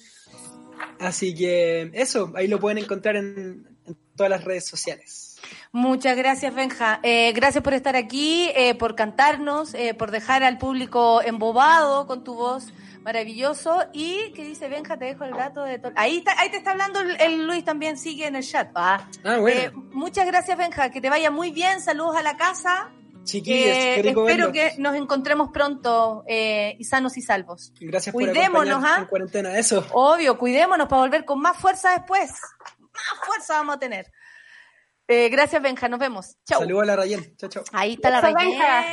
Así 1.00 1.34
que 1.34 1.90
eso, 1.94 2.32
ahí 2.36 2.46
lo 2.46 2.60
pueden 2.60 2.78
encontrar 2.78 3.16
en, 3.16 3.66
todas 4.14 4.30
las 4.30 4.44
redes 4.44 4.68
sociales. 4.68 5.40
Muchas 5.72 6.16
gracias, 6.16 6.54
Benja. 6.54 7.00
Gracias 7.02 7.64
por 7.64 7.74
estar 7.74 7.96
aquí, 7.96 8.48
por 8.78 8.94
cantarnos, 8.94 9.74
por 9.98 10.12
dejar 10.12 10.44
al 10.44 10.58
público 10.58 11.20
embobado 11.22 12.06
con 12.06 12.22
tu 12.22 12.34
voz 12.34 12.72
maravilloso. 13.04 13.84
Y 13.92 14.32
que 14.32 14.42
dice 14.44 14.68
Benja, 14.68 14.98
te 14.98 15.04
dejo 15.04 15.24
el 15.24 15.32
dato 15.32 15.62
de 15.62 15.78
todo. 15.78 15.92
Ahí, 15.96 16.18
está, 16.18 16.32
ahí 16.40 16.50
te 16.50 16.56
está 16.56 16.72
hablando 16.72 17.00
el, 17.00 17.20
el 17.20 17.46
Luis 17.46 17.64
también, 17.64 17.96
sigue 17.96 18.26
en 18.26 18.36
el 18.36 18.42
chat. 18.42 18.70
Ah. 18.74 19.06
Ah, 19.22 19.36
bueno. 19.38 19.60
Eh, 19.60 19.70
muchas 19.92 20.26
gracias, 20.26 20.56
Benja. 20.58 20.90
Que 20.90 21.00
te 21.00 21.10
vaya 21.10 21.30
muy 21.30 21.50
bien. 21.52 21.80
Saludos 21.80 22.16
a 22.16 22.22
la 22.22 22.36
casa. 22.36 22.90
Chiquillos, 23.24 23.68
Eh, 23.68 24.00
espero 24.00 24.24
verlos. 24.24 24.52
que 24.52 24.72
nos 24.78 24.94
encontremos 24.96 25.50
pronto 25.50 26.24
eh, 26.26 26.76
y 26.78 26.84
sanos 26.84 27.16
y 27.16 27.22
salvos. 27.22 27.72
Gracias 27.80 28.12
por 28.12 28.22
Cuidémonos, 28.22 28.82
¿ah? 28.84 28.96
en 28.98 29.06
cuarentena. 29.06 29.58
Eso. 29.58 29.82
Obvio, 29.92 30.36
cuidémonos 30.36 30.88
para 30.88 31.00
volver 31.02 31.24
con 31.24 31.40
más 31.40 31.56
fuerza 31.56 31.92
después. 31.92 32.30
Más 32.30 33.26
fuerza 33.26 33.54
vamos 33.54 33.76
a 33.76 33.78
tener. 33.78 34.10
Eh, 35.06 35.28
gracias, 35.28 35.60
Benja. 35.60 35.86
Nos 35.88 36.00
vemos. 36.00 36.36
Chau. 36.46 36.60
Saludos 36.60 36.82
a 36.84 36.86
la 36.86 36.96
Rayen. 36.96 37.36
Chao, 37.36 37.50
chao. 37.50 37.62
Ahí 37.72 37.92
está 37.94 38.08
la 38.10 38.20
Rayen. 38.22 38.36
Benja. 38.50 38.84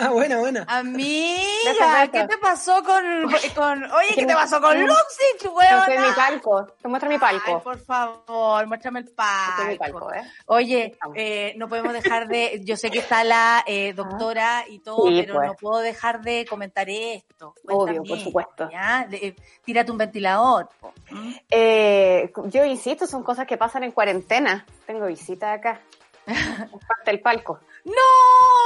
Ah, 0.00 0.10
buena, 0.10 0.38
buena. 0.38 0.64
Amiga, 0.66 1.42
Gracias, 1.78 2.10
¿qué 2.10 2.26
te 2.26 2.38
pasó 2.38 2.82
con, 2.82 3.04
con 3.54 3.84
oye, 3.92 4.14
qué 4.14 4.24
te 4.26 4.34
pasó 4.34 4.58
con 4.60 4.78
Luxich, 4.80 5.40
Te 5.40 5.48
muestro 5.50 5.86
mi 5.88 5.96
huevona? 5.96 6.14
palco. 6.16 6.66
Te 6.80 6.88
muestro 6.88 7.08
mi 7.10 7.14
Ay, 7.16 7.20
palco. 7.20 7.62
por 7.62 7.78
favor, 7.78 8.66
muéstrame 8.66 9.00
el 9.00 9.04
Te 9.06 9.12
muestro 9.14 9.66
mi 9.68 9.76
palco. 9.78 9.98
palco, 10.00 10.14
¿eh? 10.14 10.22
Oye, 10.46 10.98
eh, 11.14 11.54
no 11.56 11.68
podemos 11.68 11.92
dejar 11.92 12.28
de, 12.28 12.60
yo 12.64 12.76
sé 12.76 12.90
que 12.90 12.98
está 13.00 13.24
la 13.24 13.62
eh, 13.66 13.92
doctora 13.92 14.64
y 14.68 14.78
todo, 14.80 15.06
Sí, 15.08 15.20
pero 15.20 15.34
pues. 15.34 15.46
no 15.48 15.54
puedo 15.54 15.78
dejar 15.80 16.22
de 16.22 16.46
comentar 16.48 16.88
esto. 16.88 17.54
Obvio, 17.68 17.96
por 17.98 18.06
Cuéntame, 18.08 18.24
supuesto. 18.24 18.70
¿ya? 18.70 19.06
De- 19.08 19.16
eh, 19.18 19.36
tírate 19.64 19.90
un 19.92 19.98
ventilador. 19.98 20.68
Eh, 21.50 22.32
yo 22.46 22.64
insisto, 22.64 23.06
son 23.06 23.22
cosas 23.22 23.46
que 23.46 23.56
pasan 23.58 23.84
en 23.84 23.92
cuarentena. 23.92 24.64
Tengo 24.86 25.06
visita 25.06 25.53
acá. 25.54 25.80
Parte 26.26 27.10
del 27.10 27.20
palco. 27.20 27.60
¡No! 27.84 27.92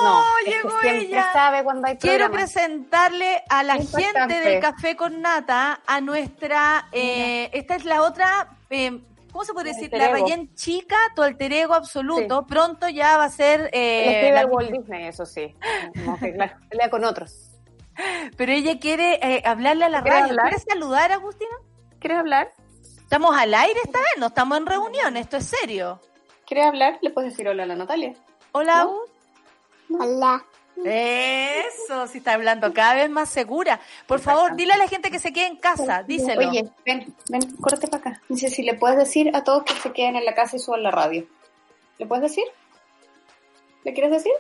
No, 0.04 0.22
es 0.38 0.44
que 0.44 0.50
llegó 0.52 0.80
ella. 0.82 1.32
sabe 1.32 1.64
cuando 1.64 1.88
hay 1.88 1.96
Quiero 1.96 2.30
presentarle 2.30 3.42
a 3.48 3.64
la 3.64 3.74
gente 3.76 4.38
del 4.40 4.60
Café 4.60 4.96
con 4.96 5.20
Nata 5.20 5.80
a 5.86 6.00
nuestra. 6.00 6.86
eh, 6.92 7.50
esta 7.52 7.74
es 7.74 7.84
la 7.84 8.02
otra. 8.02 8.56
eh, 8.70 9.00
¿Cómo 9.32 9.44
se 9.44 9.52
puede 9.52 9.70
decir? 9.72 9.90
La. 9.92 10.08
Rayen 10.10 10.54
chica, 10.54 10.96
tu 11.16 11.22
alter 11.22 11.52
ego 11.52 11.74
absoluto. 11.74 12.46
Pronto 12.46 12.88
ya 12.88 13.18
va 13.18 13.24
a 13.24 13.30
ser. 13.30 13.68
Eh, 13.72 14.30
la- 14.32 14.40
al 14.40 14.46
Walt 14.50 14.70
Disney, 14.70 15.06
eso 15.08 15.26
sí. 15.26 15.54
Como 16.04 16.18
que, 16.18 16.32
claro, 16.32 16.54
pelea 16.70 16.88
con 16.90 17.04
otros. 17.04 17.50
pero 18.36 18.52
ella 18.52 18.78
quiere 18.78 19.18
eh, 19.20 19.42
hablarle 19.44 19.84
a 19.84 19.88
la 19.88 20.02
¿Quiere 20.02 20.16
radio. 20.20 20.30
hablar? 20.30 20.46
¿Quieres 20.48 20.64
saludar, 20.68 21.10
Agustina? 21.12 21.56
¿Quieres 21.98 22.18
hablar? 22.18 22.52
Estamos 23.02 23.36
al 23.36 23.52
aire 23.52 23.80
esta 23.84 23.98
vez, 23.98 24.08
no 24.18 24.26
estamos 24.28 24.58
en 24.58 24.66
reunión, 24.66 25.16
esto 25.16 25.36
es 25.38 25.46
serio. 25.46 26.00
¿Quieres 26.48 26.66
hablar? 26.66 26.98
Le 27.02 27.10
puedes 27.10 27.32
decir 27.32 27.46
hola 27.46 27.64
a 27.64 27.66
la 27.66 27.76
Natalia. 27.76 28.14
Hola. 28.52 28.88
Hola. 29.90 30.44
Eso, 30.82 32.06
sí 32.06 32.18
está 32.18 32.32
hablando 32.34 32.72
cada 32.72 32.94
vez 32.94 33.10
más 33.10 33.28
segura. 33.28 33.80
Por 34.06 34.20
favor, 34.20 34.56
dile 34.56 34.72
a 34.72 34.78
la 34.78 34.88
gente 34.88 35.10
que 35.10 35.18
se 35.18 35.30
quede 35.32 35.46
en 35.46 35.56
casa, 35.56 36.04
díselo. 36.04 36.48
Oye, 36.48 36.70
ven, 36.86 37.14
ven, 37.28 37.56
córrete 37.56 37.88
para 37.88 38.00
acá. 38.12 38.22
Dice 38.30 38.48
si 38.48 38.62
le 38.62 38.74
puedes 38.74 38.96
decir 38.96 39.30
a 39.34 39.44
todos 39.44 39.64
que 39.64 39.74
se 39.74 39.92
queden 39.92 40.16
en 40.16 40.24
la 40.24 40.34
casa 40.34 40.56
y 40.56 40.58
suban 40.60 40.82
la 40.82 40.90
radio. 40.90 41.26
¿Le 41.98 42.06
puedes 42.06 42.22
decir? 42.22 42.44
¿Le 43.84 43.92
quieres 43.92 44.12
decir? 44.12 44.32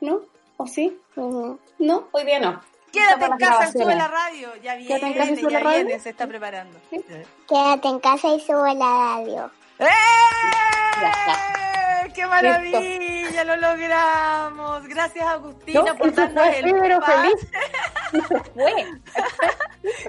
¿No? 0.00 0.20
¿O 0.56 0.66
sí? 0.66 0.96
No, 1.16 2.08
hoy 2.12 2.24
día 2.24 2.38
no. 2.40 2.62
Quédate 2.92 3.26
en 3.26 3.30
casa, 3.32 3.36
grabaciones. 3.36 3.82
sube 3.82 3.94
la 3.94 4.08
radio. 4.08 4.56
Ya 4.62 4.78
Quédate 4.78 4.94
en 4.94 5.12
viene, 5.12 5.16
casa 5.18 5.32
y 5.32 5.36
sube 5.36 5.52
ya 5.52 5.58
la 5.58 5.64
radio. 5.64 5.84
viene, 5.84 6.00
se 6.00 6.10
está 6.10 6.26
preparando. 6.26 6.78
Sí. 6.90 7.04
Quédate 7.46 7.88
en 7.88 7.98
casa 7.98 8.28
y 8.34 8.40
sube 8.40 8.74
la 8.74 9.16
radio. 9.16 9.50
Ya 9.78 9.86
¡Eh! 9.86 11.77
¡Qué 12.14 12.26
maravilla! 12.26 13.44
Lo 13.44 13.56
logramos. 13.56 14.86
Gracias, 14.88 15.24
Agustina, 15.26 15.82
No, 15.82 15.96
por 15.96 16.12
darnos 16.12 16.44
fue, 16.46 16.58
el 16.58 16.74
pero 16.80 17.00
feliz. 17.02 17.48
Se 18.28 18.38
fue. 18.54 18.86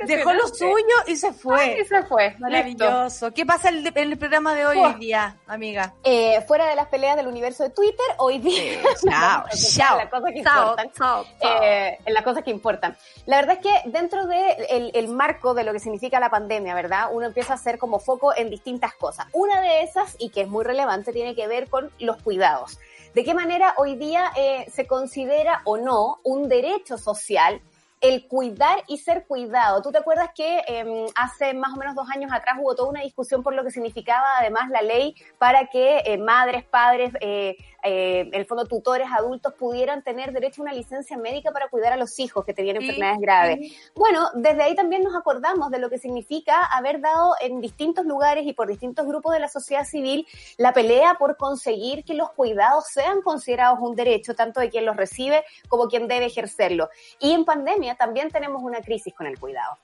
Dejó 0.05 0.33
lo 0.33 0.47
suyo 0.47 0.95
y 1.07 1.15
se 1.15 1.27
Y 1.29 1.33
fue. 1.33 1.85
se 1.85 2.03
fue. 2.03 2.29
Listo. 2.29 2.39
Maravilloso. 2.41 3.33
¿Qué 3.33 3.45
pasa 3.45 3.69
en 3.69 3.85
el, 3.95 4.17
programa 4.17 4.55
de 4.55 4.65
hoy, 4.65 4.93
día, 4.95 5.35
amiga? 5.47 5.93
Eh, 6.03 6.41
fuera 6.47 6.67
de 6.67 6.75
las 6.75 6.87
peleas 6.87 7.15
del 7.17 7.27
universo 7.27 7.63
de 7.63 7.69
Twitter, 7.71 8.05
hoy 8.17 8.39
día. 8.39 8.81
Chao, 9.03 9.45
chao. 9.75 9.97
Las 9.97 10.09
cosas 10.09 10.31
que 10.33 10.43
Chao, 10.43 10.61
importan. 10.61 10.91
chao, 10.93 11.25
chao. 11.41 11.63
Eh, 11.63 11.97
en 12.05 12.13
las 12.13 12.23
cosas 12.23 12.43
que 12.43 12.51
importan. 12.51 12.97
La 13.25 13.37
verdad 13.37 13.57
es 13.57 13.63
que 13.63 13.89
dentro 13.89 14.25
del 14.25 14.57
de 14.57 14.65
el, 14.69 14.91
el 14.95 15.07
marco 15.09 15.53
de 15.53 15.63
lo 15.63 15.73
que 15.73 15.79
significa 15.79 16.19
la 16.19 16.29
pandemia, 16.29 16.73
¿verdad? 16.73 17.09
Uno 17.11 17.25
empieza 17.27 17.53
a 17.53 17.55
hacer 17.55 17.77
como 17.77 17.99
foco 17.99 18.35
en 18.35 18.49
distintas 18.49 18.93
cosas. 18.95 19.27
Una 19.33 19.61
de 19.61 19.83
esas, 19.83 20.15
y 20.19 20.29
que 20.29 20.41
es 20.41 20.47
muy 20.47 20.63
relevante, 20.63 21.11
tiene 21.11 21.35
que 21.35 21.47
ver 21.47 21.69
con 21.69 21.88
los 21.99 22.21
cuidados. 22.21 22.79
¿De 23.13 23.23
qué 23.23 23.33
manera 23.33 23.73
hoy 23.77 23.95
día 23.95 24.31
eh, 24.37 24.65
se 24.71 24.85
considera 24.85 25.61
o 25.65 25.77
no 25.77 26.19
un 26.23 26.47
derecho 26.47 26.97
social 26.97 27.61
el 28.01 28.27
cuidar 28.27 28.83
y 28.87 28.97
ser 28.97 29.25
cuidado. 29.25 29.81
¿Tú 29.81 29.91
te 29.91 29.97
acuerdas 29.97 30.29
que 30.33 30.61
eh, 30.67 31.05
hace 31.15 31.53
más 31.53 31.73
o 31.73 31.77
menos 31.77 31.95
dos 31.95 32.07
años 32.09 32.31
atrás 32.33 32.55
hubo 32.59 32.75
toda 32.75 32.89
una 32.89 33.01
discusión 33.01 33.43
por 33.43 33.53
lo 33.53 33.63
que 33.63 33.71
significaba 33.71 34.25
además 34.39 34.69
la 34.69 34.81
ley 34.81 35.15
para 35.37 35.67
que 35.67 36.01
eh, 36.05 36.17
madres, 36.17 36.63
padres, 36.63 37.11
eh, 37.19 37.57
eh, 37.83 38.21
en 38.21 38.33
el 38.35 38.45
fondo 38.45 38.65
tutores 38.65 39.07
adultos 39.11 39.53
pudieran 39.53 40.03
tener 40.03 40.31
derecho 40.33 40.61
a 40.61 40.63
una 40.63 40.73
licencia 40.73 41.17
médica 41.17 41.51
para 41.51 41.69
cuidar 41.69 41.93
a 41.93 41.97
los 41.97 42.19
hijos 42.19 42.45
que 42.45 42.53
tenían 42.53 42.77
Sí, 42.77 42.83
enfermedades 42.83 43.19
graves? 43.19 43.57
sí. 43.59 43.77
Bueno, 43.95 44.29
desde 44.33 44.63
ahí 44.63 44.75
también 44.75 45.03
nos 45.03 45.15
acordamos 45.15 45.71
de 45.71 45.79
lo 45.79 45.89
que 45.89 45.97
significa 45.97 46.63
haber 46.65 47.01
dado 47.01 47.35
en 47.41 47.61
distintos 47.61 48.05
lugares 48.05 48.45
y 48.45 48.53
por 48.53 48.67
distintos 48.67 49.05
grupos 49.05 49.33
de 49.33 49.39
la 49.39 49.49
sociedad 49.49 49.85
civil 49.85 50.27
la 50.57 50.73
pelea 50.73 51.15
por 51.15 51.37
conseguir 51.37 52.03
que 52.03 52.13
los 52.13 52.31
cuidados 52.31 52.85
sean 52.87 53.21
considerados 53.21 53.79
un 53.81 53.95
derecho, 53.95 54.35
tanto 54.35 54.59
de 54.59 54.69
quien 54.69 54.85
los 54.85 54.95
recibe 54.95 55.43
como 55.67 55.87
quien 55.87 56.07
debe 56.07 56.25
ejercerlo. 56.25 56.89
Y 57.19 57.31
en 57.33 57.45
pandemia 57.45 57.88
también 57.95 58.29
tenemos 58.29 58.61
una 58.63 58.81
crisis 58.81 59.13
con 59.13 59.27
el 59.27 59.39
cuidado. 59.39 59.77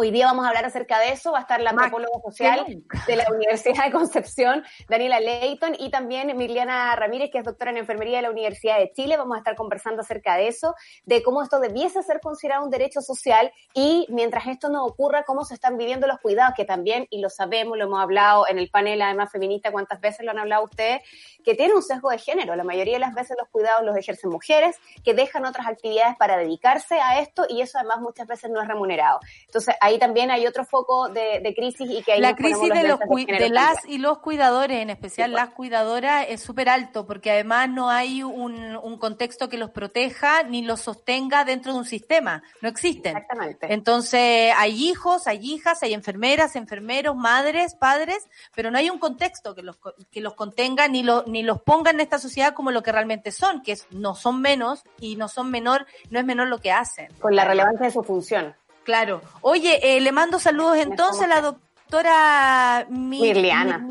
Hoy 0.00 0.12
día 0.12 0.26
vamos 0.26 0.44
a 0.44 0.50
hablar 0.50 0.64
acerca 0.64 1.00
de 1.00 1.10
eso. 1.10 1.32
Va 1.32 1.38
a 1.38 1.40
estar 1.40 1.60
la 1.60 1.70
antropóloga 1.70 2.20
social 2.24 2.84
de 3.08 3.16
la 3.16 3.26
Universidad 3.32 3.84
de 3.84 3.90
Concepción, 3.90 4.62
Daniela 4.88 5.18
Leighton, 5.18 5.74
y 5.76 5.90
también 5.90 6.30
Emiliana 6.30 6.94
Ramírez, 6.94 7.30
que 7.32 7.38
es 7.38 7.44
doctora 7.44 7.72
en 7.72 7.78
enfermería 7.78 8.18
de 8.18 8.22
la 8.22 8.30
Universidad 8.30 8.78
de 8.78 8.92
Chile. 8.92 9.16
Vamos 9.16 9.34
a 9.34 9.38
estar 9.38 9.56
conversando 9.56 10.02
acerca 10.02 10.36
de 10.36 10.46
eso, 10.46 10.76
de 11.04 11.20
cómo 11.24 11.42
esto 11.42 11.58
debiese 11.58 12.00
ser 12.04 12.20
considerado 12.20 12.62
un 12.62 12.70
derecho 12.70 13.00
social 13.00 13.50
y 13.74 14.06
mientras 14.08 14.46
esto 14.46 14.68
no 14.68 14.84
ocurra, 14.84 15.24
cómo 15.24 15.44
se 15.44 15.54
están 15.54 15.76
viviendo 15.76 16.06
los 16.06 16.20
cuidados, 16.20 16.54
que 16.56 16.64
también, 16.64 17.08
y 17.10 17.20
lo 17.20 17.28
sabemos, 17.28 17.76
lo 17.76 17.86
hemos 17.86 17.98
hablado 17.98 18.46
en 18.46 18.60
el 18.60 18.70
panel 18.70 19.02
además 19.02 19.32
feminista, 19.32 19.72
cuántas 19.72 20.00
veces 20.00 20.24
lo 20.24 20.30
han 20.30 20.38
hablado 20.38 20.62
ustedes, 20.62 21.02
que 21.42 21.56
tiene 21.56 21.74
un 21.74 21.82
sesgo 21.82 22.10
de 22.10 22.18
género. 22.18 22.54
La 22.54 22.62
mayoría 22.62 22.94
de 22.94 23.00
las 23.00 23.14
veces 23.14 23.36
los 23.36 23.48
cuidados 23.48 23.84
los 23.84 23.96
ejercen 23.96 24.30
mujeres 24.30 24.76
que 25.02 25.12
dejan 25.12 25.44
otras 25.44 25.66
actividades 25.66 26.16
para 26.16 26.36
dedicarse 26.36 27.00
a 27.00 27.18
esto 27.18 27.46
y 27.48 27.62
eso 27.62 27.78
además 27.78 27.98
muchas 27.98 28.28
veces 28.28 28.48
no 28.48 28.62
es 28.62 28.68
remunerado. 28.68 29.18
Entonces 29.46 29.74
ahí 29.88 29.98
también 29.98 30.30
hay 30.30 30.46
otro 30.46 30.64
foco 30.64 31.08
de, 31.08 31.52
crisis 31.56 31.90
y 31.90 32.02
que 32.02 32.12
hay 32.12 32.20
La 32.20 32.34
crisis 32.34 32.68
de, 32.68 32.86
los 32.86 32.98
de, 32.98 33.48
las 33.50 33.84
y 33.86 33.98
los 33.98 34.18
cuidadores, 34.18 34.80
en 34.80 34.90
especial 34.90 35.32
las 35.32 35.50
cuidadoras, 35.50 36.26
es 36.28 36.40
súper 36.40 36.68
alto 36.68 37.06
porque 37.06 37.30
además 37.30 37.68
no 37.68 37.90
hay 37.90 38.22
un, 38.22 38.76
un, 38.76 38.98
contexto 38.98 39.48
que 39.48 39.56
los 39.56 39.70
proteja 39.70 40.42
ni 40.42 40.62
los 40.62 40.80
sostenga 40.80 41.44
dentro 41.44 41.72
de 41.72 41.78
un 41.78 41.84
sistema. 41.84 42.42
No 42.62 42.68
existen. 42.68 43.16
Exactamente. 43.16 43.72
Entonces 43.72 44.52
hay 44.56 44.88
hijos, 44.88 45.26
hay 45.26 45.38
hijas, 45.52 45.82
hay 45.82 45.94
enfermeras, 45.94 46.56
enfermeros, 46.56 47.16
madres, 47.16 47.74
padres, 47.74 48.28
pero 48.54 48.70
no 48.70 48.78
hay 48.78 48.90
un 48.90 48.98
contexto 48.98 49.54
que 49.54 49.62
los, 49.62 49.78
que 50.10 50.20
los 50.20 50.34
contenga 50.34 50.88
ni, 50.88 51.02
lo, 51.02 51.24
ni 51.26 51.42
los 51.42 51.62
ponga 51.62 51.90
en 51.90 52.00
esta 52.00 52.18
sociedad 52.18 52.54
como 52.54 52.70
lo 52.70 52.82
que 52.82 52.92
realmente 52.92 53.30
son, 53.30 53.62
que 53.62 53.72
es, 53.72 53.86
no 53.90 54.14
son 54.14 54.40
menos 54.40 54.84
y 55.00 55.16
no 55.16 55.28
son 55.28 55.50
menor, 55.50 55.86
no 56.10 56.18
es 56.18 56.24
menor 56.24 56.48
lo 56.48 56.58
que 56.58 56.72
hacen. 56.72 57.08
Con 57.20 57.34
la 57.34 57.44
relevancia 57.44 57.86
de 57.86 57.92
su 57.92 58.02
función. 58.02 58.54
Claro. 58.88 59.20
Oye, 59.42 59.80
eh, 59.82 60.00
le 60.00 60.12
mando 60.12 60.38
saludos 60.38 60.78
entonces 60.78 61.24
a 61.24 61.26
la 61.26 61.42
doctora 61.42 62.86
Mirliana. 62.88 63.84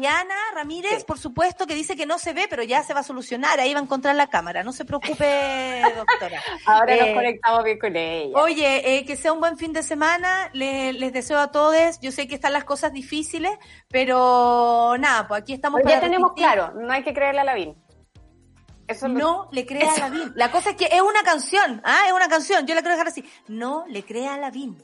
Ramírez, 0.56 1.04
por 1.04 1.20
supuesto, 1.20 1.68
que 1.68 1.76
dice 1.76 1.96
que 1.96 2.08
no 2.08 2.18
se 2.18 2.34
ve, 2.34 2.48
pero 2.50 2.64
ya 2.64 2.82
se 2.82 2.96
va 2.96 3.02
a 3.02 3.04
solucionar. 3.04 3.60
Ahí 3.60 3.76
va 3.76 3.80
a 3.80 3.84
encontrar 3.84 4.16
la 4.16 4.26
cámara. 4.26 4.64
No 4.64 4.72
se 4.72 4.86
preocupe, 4.86 5.84
doctora. 5.96 6.42
Ahora 6.66 6.96
nos 6.96 7.08
eh, 7.10 7.14
conectamos 7.14 7.64
bien 7.64 7.78
con 7.78 7.96
ella. 7.96 8.40
Oye, 8.40 8.98
eh, 8.98 9.06
que 9.06 9.16
sea 9.16 9.34
un 9.34 9.40
buen 9.40 9.56
fin 9.60 9.72
de 9.72 9.84
semana. 9.84 10.50
les 10.54 11.14
deseo 11.14 11.38
a 11.38 11.52
todos. 11.52 12.00
Yo 12.02 12.12
sé 12.12 12.28
que 12.28 12.34
están 12.34 12.54
las 12.54 12.64
cosas 12.64 12.92
difíciles, 12.92 13.52
pero 13.90 14.96
nada, 14.98 15.28
pues 15.28 15.42
aquí 15.42 15.54
estamos. 15.54 15.80
ya 15.86 16.00
tenemos 16.00 16.34
claro, 16.34 16.74
no 16.74 16.92
hay 16.92 17.04
que 17.04 17.14
creerle 17.14 17.42
a 17.42 17.44
la 17.44 17.54
No 19.10 19.50
le 19.52 19.66
crea 19.66 19.92
a 19.94 20.00
Lavín. 20.00 20.32
La 20.36 20.52
cosa 20.52 20.72
es 20.72 20.76
que 20.76 20.86
es 20.86 21.02
una 21.02 21.24
canción, 21.24 21.82
¿ah? 21.84 22.04
Es 22.08 22.14
una 22.14 22.28
canción. 22.28 22.66
Yo 22.66 22.76
la 22.76 22.82
quiero 22.82 22.96
dejar 22.96 23.08
así. 23.08 23.24
No 23.48 23.86
le 23.88 24.04
crea 24.04 24.36
a 24.36 24.38
Lavín. 24.38 24.78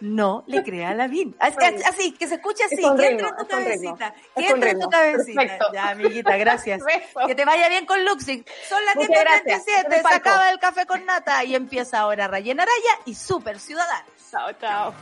No 0.00 0.44
le 0.46 0.62
crea 0.62 0.90
a 0.90 0.94
Lavín. 0.94 1.36
Así, 1.40 1.56
así, 1.88 2.12
que 2.12 2.26
se 2.26 2.36
escuche 2.36 2.64
así. 2.64 2.76
Que 2.76 2.86
entre 2.86 3.08
en 3.10 3.36
tu 3.36 3.46
cabecita. 3.46 4.14
Que 4.34 4.48
entre 4.48 4.70
en 4.70 4.80
tu 4.80 4.88
cabecita. 4.88 5.58
Ya, 5.72 5.90
amiguita, 5.90 6.36
gracias. 6.36 6.82
que 7.26 7.34
te 7.34 7.44
vaya 7.44 7.68
bien 7.68 7.86
con 7.86 8.04
Luxig. 8.04 8.44
Son 8.68 8.84
las 8.84 8.94
10.37, 8.96 10.08
se 10.08 10.14
acaba 10.14 10.50
el 10.50 10.58
café 10.58 10.86
con 10.86 11.04
nata 11.04 11.44
y 11.44 11.54
empieza 11.54 12.00
ahora 12.00 12.28
Rayen 12.28 12.60
Araya 12.60 13.00
y 13.04 13.14
Super 13.14 13.58
Ciudadanos. 13.58 14.10
Chao, 14.30 14.52
chao. 14.60 14.94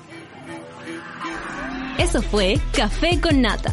Eso 1.99 2.21
fue 2.23 2.59
Café 2.75 3.21
con 3.21 3.41
Nata. 3.41 3.73